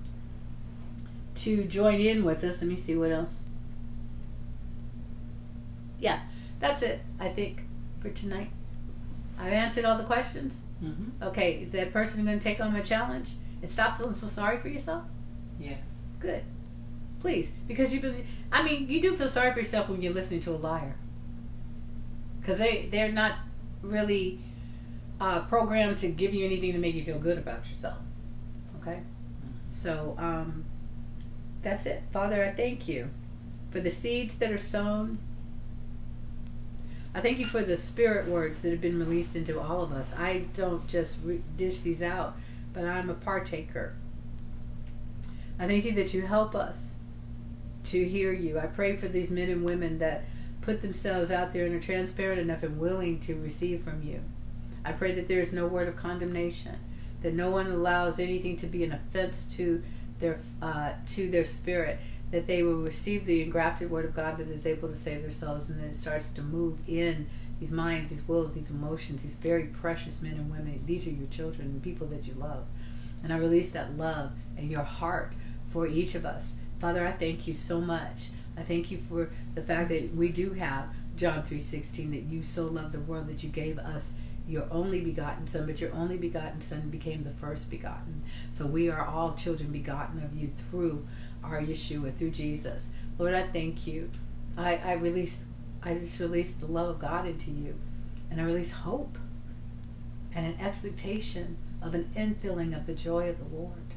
to 1.36 1.64
join 1.66 2.00
in 2.00 2.24
with 2.24 2.44
us. 2.44 2.62
Let 2.62 2.70
me 2.70 2.76
see 2.76 2.96
what 2.96 3.12
else 3.12 3.46
yeah, 6.02 6.20
that's 6.60 6.82
it. 6.82 7.00
I 7.20 7.30
think 7.30 7.62
for 8.02 8.10
tonight. 8.10 8.50
I've 9.40 9.54
answered 9.54 9.86
all 9.86 9.98
the 9.98 10.04
questions. 10.04 10.64
Mm-hmm. 10.84 11.24
Okay, 11.24 11.54
is 11.62 11.70
that 11.72 11.94
person 11.94 12.26
going 12.26 12.38
to 12.38 12.44
take 12.44 12.60
on 12.60 12.74
my 12.74 12.82
challenge 12.82 13.30
and 13.62 13.70
stop 13.70 13.98
feeling 13.98 14.14
so 14.14 14.28
sorry 14.28 14.58
for 14.58 14.68
yourself? 14.68 15.04
Yes. 15.60 16.06
Good. 16.20 16.44
Please, 17.22 17.52
because 17.68 17.94
you 17.94 18.02
believe. 18.02 18.26
I 18.52 18.64
mean, 18.64 18.90
you 18.90 19.02
do 19.02 19.16
feel 19.16 19.30
sorry 19.30 19.54
for 19.54 19.60
yourself 19.60 19.90
when 19.90 20.02
you're 20.02 20.14
listening 20.14 20.40
to 20.42 20.52
a 20.52 20.58
liar, 20.58 20.96
because 22.40 22.58
they 22.58 22.88
they're 22.92 23.12
not 23.12 23.36
really 23.82 24.40
uh, 25.20 25.42
programmed 25.42 25.98
to 26.00 26.10
give 26.10 26.34
you 26.34 26.46
anything 26.46 26.74
to 26.74 26.80
make 26.80 26.96
you 26.96 27.04
feel 27.04 27.20
good 27.20 27.38
about 27.38 27.70
yourself. 27.70 27.98
Okay, 28.82 28.98
mm-hmm. 28.98 29.52
so 29.70 30.16
um, 30.18 30.66
that's 31.62 31.86
it, 31.86 32.02
Father. 32.12 32.44
I 32.44 32.52
thank 32.52 32.88
you 32.88 33.10
for 33.70 33.80
the 33.80 33.92
seeds 33.92 34.38
that 34.40 34.52
are 34.52 34.58
sown 34.58 35.20
I 37.14 37.20
thank 37.20 37.40
you 37.40 37.46
for 37.46 37.62
the 37.62 37.76
spirit 37.76 38.28
words 38.28 38.62
that 38.62 38.70
have 38.72 38.80
been 38.80 38.98
released 38.98 39.36
into 39.36 39.60
all 39.60 39.82
of 39.82 39.92
us. 39.92 40.16
I 40.18 40.46
don't 40.54 40.88
just 40.88 41.20
re- 41.24 41.42
dish 41.58 41.82
these 41.82 42.02
out, 42.02 42.38
but 42.74 42.86
I'm 42.86 43.10
a 43.10 43.14
partaker. 43.14 43.96
I 45.60 45.68
thank 45.68 45.84
you 45.84 45.92
that 45.94 46.14
you 46.14 46.22
help 46.22 46.56
us 46.56 46.96
to 47.86 48.08
hear 48.08 48.34
you. 48.34 48.60
I 48.60 48.68
pray 48.68 48.96
for 48.96 49.08
these 49.08 49.32
men 49.32 49.50
and 49.50 49.64
women 49.64 50.00
that 50.00 50.26
put 50.62 50.82
themselves 50.82 51.32
out 51.32 51.52
there 51.52 51.66
and 51.66 51.76
are 51.76 51.80
transparent 51.80 52.40
enough 52.40 52.64
and 52.64 52.80
willing 52.80 53.20
to 53.22 53.36
receive 53.36 53.84
from 53.84 54.04
you. 54.04 54.22
I 54.86 54.92
pray 54.94 55.14
that 55.16 55.28
there 55.28 55.40
is 55.40 55.54
no 55.54 55.68
word 55.68 55.88
of 55.88 55.96
condemnation, 55.96 56.76
that 57.22 57.34
no 57.34 57.50
one 57.50 57.68
allows 57.68 58.20
anything 58.20 58.56
to 58.58 58.68
be 58.68 58.84
an 58.84 58.92
offense 58.92 59.46
to 59.56 59.82
their 60.20 60.40
uh, 60.62 60.94
to 61.08 61.30
their 61.30 61.46
spirit, 61.46 62.00
that 62.32 62.48
they 62.48 62.64
will 62.64 62.78
receive 62.78 63.26
the 63.26 63.42
engrafted 63.42 63.90
word 63.90 64.06
of 64.06 64.14
God 64.14 64.38
that 64.38 64.48
is 64.48 64.66
able 64.66 64.88
to 64.88 64.96
save 64.96 65.22
themselves, 65.22 65.70
and 65.70 65.80
then 65.80 65.90
it 65.90 65.96
starts 65.96 66.32
to 66.32 66.42
move 66.42 66.78
in 66.88 67.28
these 67.60 67.72
minds, 67.72 68.10
these 68.10 68.28
wills, 68.28 68.56
these 68.56 68.72
emotions, 68.72 69.22
these 69.22 69.36
very 69.36 69.66
precious 69.66 70.22
men 70.22 70.34
and 70.34 70.52
women. 70.52 70.82
These 70.86 71.08
are 71.08 71.12
your 71.12 71.28
children 71.28 71.80
people 71.84 72.08
that 72.08 72.26
you 72.26 72.34
love. 72.34 72.66
And 73.24 73.32
I 73.32 73.38
release 73.38 73.72
that 73.74 73.98
love 73.98 74.32
and 74.58 74.72
your 74.72 74.84
heart 74.84 75.34
for 75.66 75.86
each 75.88 76.16
of 76.16 76.26
us. 76.26 76.56
Father, 76.82 77.06
I 77.06 77.12
thank 77.12 77.46
you 77.46 77.54
so 77.54 77.80
much. 77.80 78.30
I 78.58 78.64
thank 78.64 78.90
you 78.90 78.98
for 78.98 79.30
the 79.54 79.62
fact 79.62 79.90
that 79.90 80.16
we 80.16 80.30
do 80.30 80.54
have 80.54 80.88
John 81.16 81.44
3:16 81.44 82.10
that 82.10 82.24
you 82.24 82.42
so 82.42 82.66
loved 82.66 82.94
the 82.94 83.00
world 83.02 83.28
that 83.28 83.44
you 83.44 83.52
gave 83.52 83.78
us 83.78 84.14
your 84.48 84.66
only 84.72 85.00
begotten 85.02 85.46
son 85.46 85.68
but 85.68 85.80
your 85.80 85.94
only 85.94 86.18
begotten 86.18 86.60
son 86.60 86.90
became 86.90 87.22
the 87.22 87.30
first 87.30 87.70
begotten. 87.70 88.24
So 88.50 88.66
we 88.66 88.90
are 88.90 89.06
all 89.06 89.36
children 89.36 89.72
begotten 89.72 90.24
of 90.24 90.36
you 90.36 90.50
through 90.56 91.08
our 91.44 91.62
yeshua 91.62 92.16
through 92.16 92.32
jesus. 92.32 92.90
Lord 93.20 93.36
i 93.36 93.44
thank 93.44 93.86
you. 93.86 94.10
I, 94.58 94.78
I 94.78 94.94
release 94.94 95.46
i 95.84 95.94
just 95.94 96.20
release 96.20 96.54
the 96.54 96.66
love 96.66 96.90
of 96.90 97.00
god 97.00 97.28
into 97.28 97.52
you 97.52 97.76
and 98.32 98.42
i 98.42 98.44
release 98.44 98.72
hope 98.72 99.20
and 100.34 100.48
an 100.48 100.60
expectation 100.60 101.58
of 101.82 101.94
an 101.94 102.10
infilling 102.16 102.76
of 102.76 102.88
the 102.88 102.96
joy 102.96 103.30
of 103.30 103.38
the 103.38 103.56
lord 103.56 103.91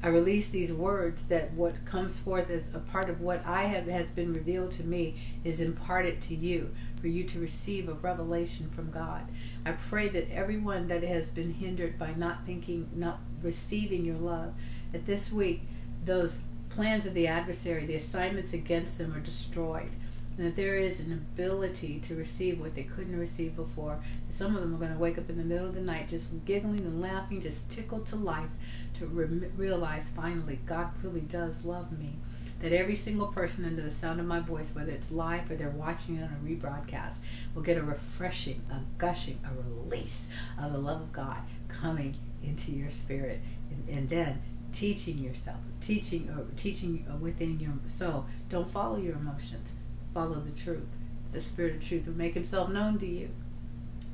I 0.00 0.08
release 0.08 0.48
these 0.48 0.72
words 0.72 1.26
that 1.26 1.52
what 1.54 1.84
comes 1.84 2.20
forth 2.20 2.50
as 2.50 2.72
a 2.72 2.78
part 2.78 3.10
of 3.10 3.20
what 3.20 3.44
I 3.44 3.64
have 3.64 3.86
has 3.86 4.10
been 4.10 4.32
revealed 4.32 4.70
to 4.72 4.84
me 4.84 5.16
is 5.42 5.60
imparted 5.60 6.20
to 6.22 6.36
you 6.36 6.72
for 7.00 7.08
you 7.08 7.24
to 7.24 7.40
receive 7.40 7.88
a 7.88 7.94
revelation 7.94 8.70
from 8.70 8.90
God. 8.90 9.22
I 9.64 9.72
pray 9.72 10.08
that 10.10 10.30
everyone 10.30 10.86
that 10.86 11.02
has 11.02 11.28
been 11.30 11.52
hindered 11.52 11.98
by 11.98 12.14
not 12.14 12.46
thinking, 12.46 12.88
not 12.94 13.18
receiving 13.42 14.04
your 14.04 14.18
love, 14.18 14.54
that 14.92 15.04
this 15.04 15.32
week 15.32 15.62
those 16.04 16.40
plans 16.70 17.04
of 17.04 17.14
the 17.14 17.26
adversary, 17.26 17.84
the 17.84 17.96
assignments 17.96 18.52
against 18.52 18.98
them 18.98 19.12
are 19.14 19.20
destroyed 19.20 19.94
that 20.44 20.54
there 20.54 20.76
is 20.76 21.00
an 21.00 21.12
ability 21.12 21.98
to 21.98 22.14
receive 22.14 22.60
what 22.60 22.74
they 22.74 22.84
couldn't 22.84 23.18
receive 23.18 23.56
before. 23.56 23.98
Some 24.28 24.54
of 24.54 24.62
them 24.62 24.74
are 24.74 24.78
going 24.78 24.92
to 24.92 24.98
wake 24.98 25.18
up 25.18 25.28
in 25.28 25.36
the 25.36 25.44
middle 25.44 25.66
of 25.66 25.74
the 25.74 25.80
night 25.80 26.08
just 26.08 26.44
giggling 26.44 26.80
and 26.80 27.00
laughing, 27.00 27.40
just 27.40 27.68
tickled 27.68 28.06
to 28.06 28.16
life 28.16 28.50
to 28.94 29.06
re- 29.06 29.48
realize 29.56 30.10
finally 30.10 30.60
God 30.64 30.90
really 31.02 31.22
does 31.22 31.64
love 31.64 31.90
me. 31.98 32.14
That 32.60 32.72
every 32.72 32.96
single 32.96 33.28
person 33.28 33.64
under 33.64 33.82
the 33.82 33.90
sound 33.90 34.18
of 34.18 34.26
my 34.26 34.40
voice, 34.40 34.74
whether 34.74 34.90
it's 34.90 35.12
live 35.12 35.50
or 35.50 35.54
they're 35.54 35.70
watching 35.70 36.16
it 36.16 36.24
on 36.24 36.30
a 36.30 36.48
rebroadcast, 36.48 37.18
will 37.54 37.62
get 37.62 37.78
a 37.78 37.82
refreshing, 37.82 38.62
a 38.70 38.80
gushing, 38.96 39.38
a 39.44 39.62
release 39.62 40.28
of 40.60 40.72
the 40.72 40.78
love 40.78 41.00
of 41.00 41.12
God 41.12 41.38
coming 41.68 42.16
into 42.42 42.72
your 42.72 42.90
spirit. 42.90 43.40
And, 43.70 43.96
and 43.96 44.08
then 44.08 44.42
teaching 44.72 45.18
yourself, 45.18 45.58
teaching 45.80 46.28
or 46.30 46.44
teaching 46.56 47.06
uh, 47.10 47.16
within 47.16 47.58
your 47.60 47.72
soul. 47.86 48.26
Don't 48.48 48.68
follow 48.68 48.98
your 48.98 49.14
emotions 49.14 49.72
follow 50.18 50.40
the 50.40 50.60
truth. 50.60 50.96
The 51.30 51.40
Spirit 51.40 51.76
of 51.76 51.86
truth 51.86 52.06
will 52.06 52.14
make 52.14 52.34
himself 52.34 52.68
known 52.70 52.98
to 52.98 53.06
you. 53.06 53.30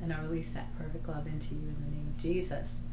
And 0.03 0.13
I 0.13 0.21
release 0.21 0.53
that 0.53 0.67
perfect 0.77 1.07
love 1.07 1.25
into 1.25 1.55
you 1.55 1.61
in 1.61 1.75
the 1.83 1.95
name 1.95 2.07
of 2.15 2.21
Jesus. 2.21 2.87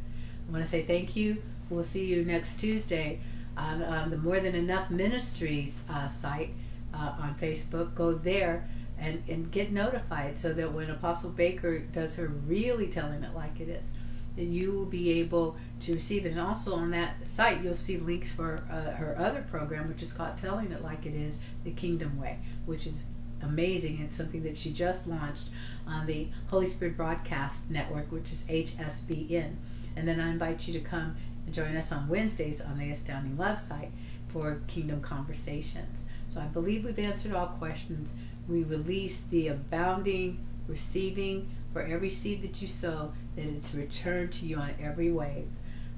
I 0.49 0.53
want 0.53 0.65
to 0.65 0.71
say 0.71 0.83
thank 0.83 1.15
you. 1.15 1.43
We'll 1.69 1.85
see 1.85 2.07
you 2.07 2.25
next 2.25 2.59
Tuesday 2.59 3.21
on, 3.55 3.83
on 3.83 4.09
the 4.09 4.17
More 4.17 4.41
Than 4.41 4.55
Enough 4.55 4.91
Ministries 4.91 5.83
uh, 5.91 6.09
site 6.09 6.55
uh, 6.95 7.17
on 7.21 7.35
Facebook. 7.35 7.95
Go 7.95 8.15
there 8.15 8.67
and, 8.99 9.23
and 9.29 9.51
get 9.51 9.73
notified 9.73 10.39
so 10.39 10.55
that 10.55 10.73
when 10.73 10.89
Apostle 10.89 11.31
Baker 11.31 11.81
does 11.81 12.17
her 12.17 12.29
really 12.29 12.87
telling 12.87 13.23
it 13.23 13.35
like 13.35 13.61
it 13.61 13.69
is, 13.69 13.93
that 14.37 14.45
you 14.45 14.73
will 14.73 14.87
be 14.87 15.21
able 15.21 15.57
to 15.81 15.95
receive 15.95 16.25
it. 16.27 16.31
And 16.31 16.41
also 16.41 16.75
on 16.75 16.91
that 16.93 17.27
site, 17.27 17.63
you'll 17.63 17.75
see 17.75 17.99
links 17.99 18.33
for 18.33 18.65
uh, 18.71 18.93
her 18.93 19.17
other 19.19 19.43
program, 19.43 19.89
which 19.89 20.03
is 20.03 20.13
called 20.13 20.37
Telling 20.37 20.73
It 20.73 20.83
Like 20.83 21.07
It 21.07 21.15
Is 21.15 21.39
The 21.65 21.73
Kingdom 21.73 22.19
Way, 22.21 22.39
which 22.65 22.87
is 22.87 23.03
amazing. 23.43 24.01
It's 24.01 24.17
something 24.17 24.43
that 24.45 24.57
she 24.57 24.73
just 24.73 25.07
launched 25.07 25.51
on 25.87 26.07
the 26.07 26.29
Holy 26.49 26.67
Spirit 26.67 26.97
Broadcast 26.97 27.71
Network, 27.71 28.11
which 28.11 28.33
is 28.33 28.45
HSBN. 28.45 29.55
And 29.97 30.09
then 30.09 30.21
I 30.21 30.31
invite 30.31 30.67
you 30.67 30.73
to 30.75 30.81
come 30.81 31.17
and 31.45 31.55
join 31.55 31.77
us 31.77 31.93
on 31.93 32.09
Wednesdays 32.09 32.61
on 32.61 32.79
the 32.79 32.91
Astounding 32.91 33.37
Love 33.37 33.59
site 33.59 33.91
for 34.29 34.61
Kingdom 34.67 35.01
Conversations. 35.01 36.05
So 36.31 36.41
I 36.41 36.47
believe 36.47 36.85
we've 36.85 36.99
answered 36.99 37.35
all 37.35 37.49
questions. 37.49 38.15
We 38.49 38.63
release 38.63 39.25
the 39.25 39.49
abounding, 39.49 40.39
receiving 40.67 41.51
for 41.73 41.83
every 41.83 42.11
seed 42.11 42.43
that 42.43 42.61
you 42.61 42.69
sow 42.69 43.13
that 43.37 43.45
it's 43.45 43.75
returned 43.75 44.33
to 44.33 44.47
you 44.47 44.57
on 44.57 44.75
every 44.81 45.11
wave. 45.11 45.49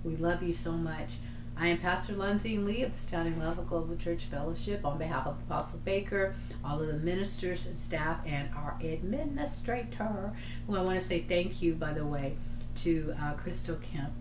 We 0.03 0.17
love 0.17 0.43
you 0.43 0.53
so 0.53 0.73
much. 0.73 1.17
I 1.57 1.69
am 1.69 1.79
Pastor 1.79 2.15
Lindsay 2.15 2.59
Lee 2.59 2.83
of 2.83 2.95
Astounding 2.95 3.39
Love 3.39 3.59
of 3.59 3.69
Global 3.69 3.97
Church 3.97 4.25
Fellowship 4.25 4.85
on 4.85 4.99
behalf 4.99 5.27
of 5.27 5.39
Apostle 5.49 5.79
Baker, 5.85 6.35
all 6.65 6.81
of 6.81 6.89
the 6.89 6.95
ministers 6.95 7.67
and 7.67 7.79
staff, 7.79 8.19
and 8.27 8.49
our 8.57 8.77
administrator, 8.83 10.33
who 10.67 10.77
I 10.77 10.83
want 10.83 10.99
to 10.99 11.05
say 11.05 11.21
thank 11.21 11.63
you, 11.63 11.75
by 11.75 11.93
the 11.93 12.05
way, 12.05 12.37
to 12.77 13.15
uh, 13.23 13.35
Crystal 13.35 13.77
Kemp. 13.77 14.13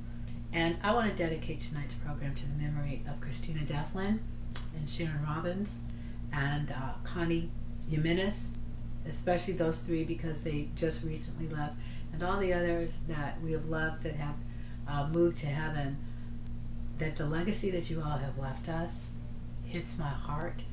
And 0.53 0.77
I 0.83 0.93
want 0.93 1.09
to 1.09 1.15
dedicate 1.15 1.59
tonight's 1.59 1.95
program 1.95 2.35
to 2.35 2.47
the 2.47 2.53
memory 2.53 3.03
of 3.09 3.19
Christina 3.19 3.65
Devlin 3.65 4.19
and 4.77 4.87
Sharon 4.87 5.23
Robbins 5.23 5.83
and 6.31 6.69
uh, 6.71 6.93
Connie 7.03 7.49
Jimenez, 7.89 8.51
especially 9.07 9.53
those 9.53 9.83
three 9.83 10.03
because 10.03 10.43
they 10.43 10.69
just 10.75 11.03
recently 11.03 11.47
left 11.49 11.75
and 12.13 12.23
all 12.23 12.39
the 12.39 12.53
others 12.53 13.01
that 13.07 13.41
we 13.41 13.51
have 13.51 13.65
loved 13.65 14.03
that 14.03 14.15
have 14.15 14.35
uh, 14.87 15.07
moved 15.07 15.37
to 15.37 15.47
heaven, 15.47 15.97
that 16.99 17.15
the 17.15 17.25
legacy 17.25 17.71
that 17.71 17.89
you 17.89 18.01
all 18.01 18.17
have 18.17 18.37
left 18.37 18.69
us 18.69 19.09
hits 19.65 19.97
my 19.97 20.07
heart. 20.07 20.63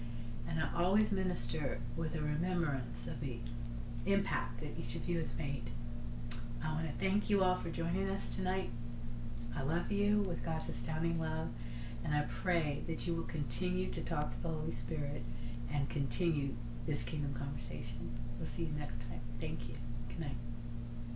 And 0.48 0.61
I 0.61 0.69
always 0.77 1.12
minister 1.12 1.81
with 1.97 2.15
a 2.15 2.20
remembrance 2.20 3.07
of 3.07 3.20
the 3.20 3.39
impact 4.05 4.61
that 4.61 4.78
each 4.78 4.94
of 4.97 5.09
you 5.09 5.19
has 5.19 5.35
made. 5.36 5.70
I 6.62 6.73
want 6.74 6.86
to 6.86 7.05
thank 7.05 7.31
you 7.31 7.43
all 7.43 7.55
for 7.55 7.70
joining 7.70 8.11
us 8.11 8.35
tonight. 8.35 8.70
I 9.57 9.62
love 9.62 9.90
you 9.90 10.19
with 10.19 10.44
God's 10.44 10.69
astounding 10.69 11.19
love, 11.19 11.48
and 12.05 12.15
I 12.15 12.27
pray 12.43 12.82
that 12.86 13.07
you 13.07 13.15
will 13.15 13.24
continue 13.24 13.90
to 13.90 14.02
talk 14.02 14.31
to 14.31 14.43
the 14.43 14.48
Holy 14.48 14.70
Spirit 14.70 15.23
and 15.73 15.89
continue 15.89 16.55
this 16.86 17.02
kingdom 17.02 17.35
conversation. 17.35 18.11
We'll 18.39 18.47
see 18.47 18.65
you 18.65 18.73
next 18.78 19.01
time. 19.01 19.20
Thank 19.40 19.69
you. 19.69 19.74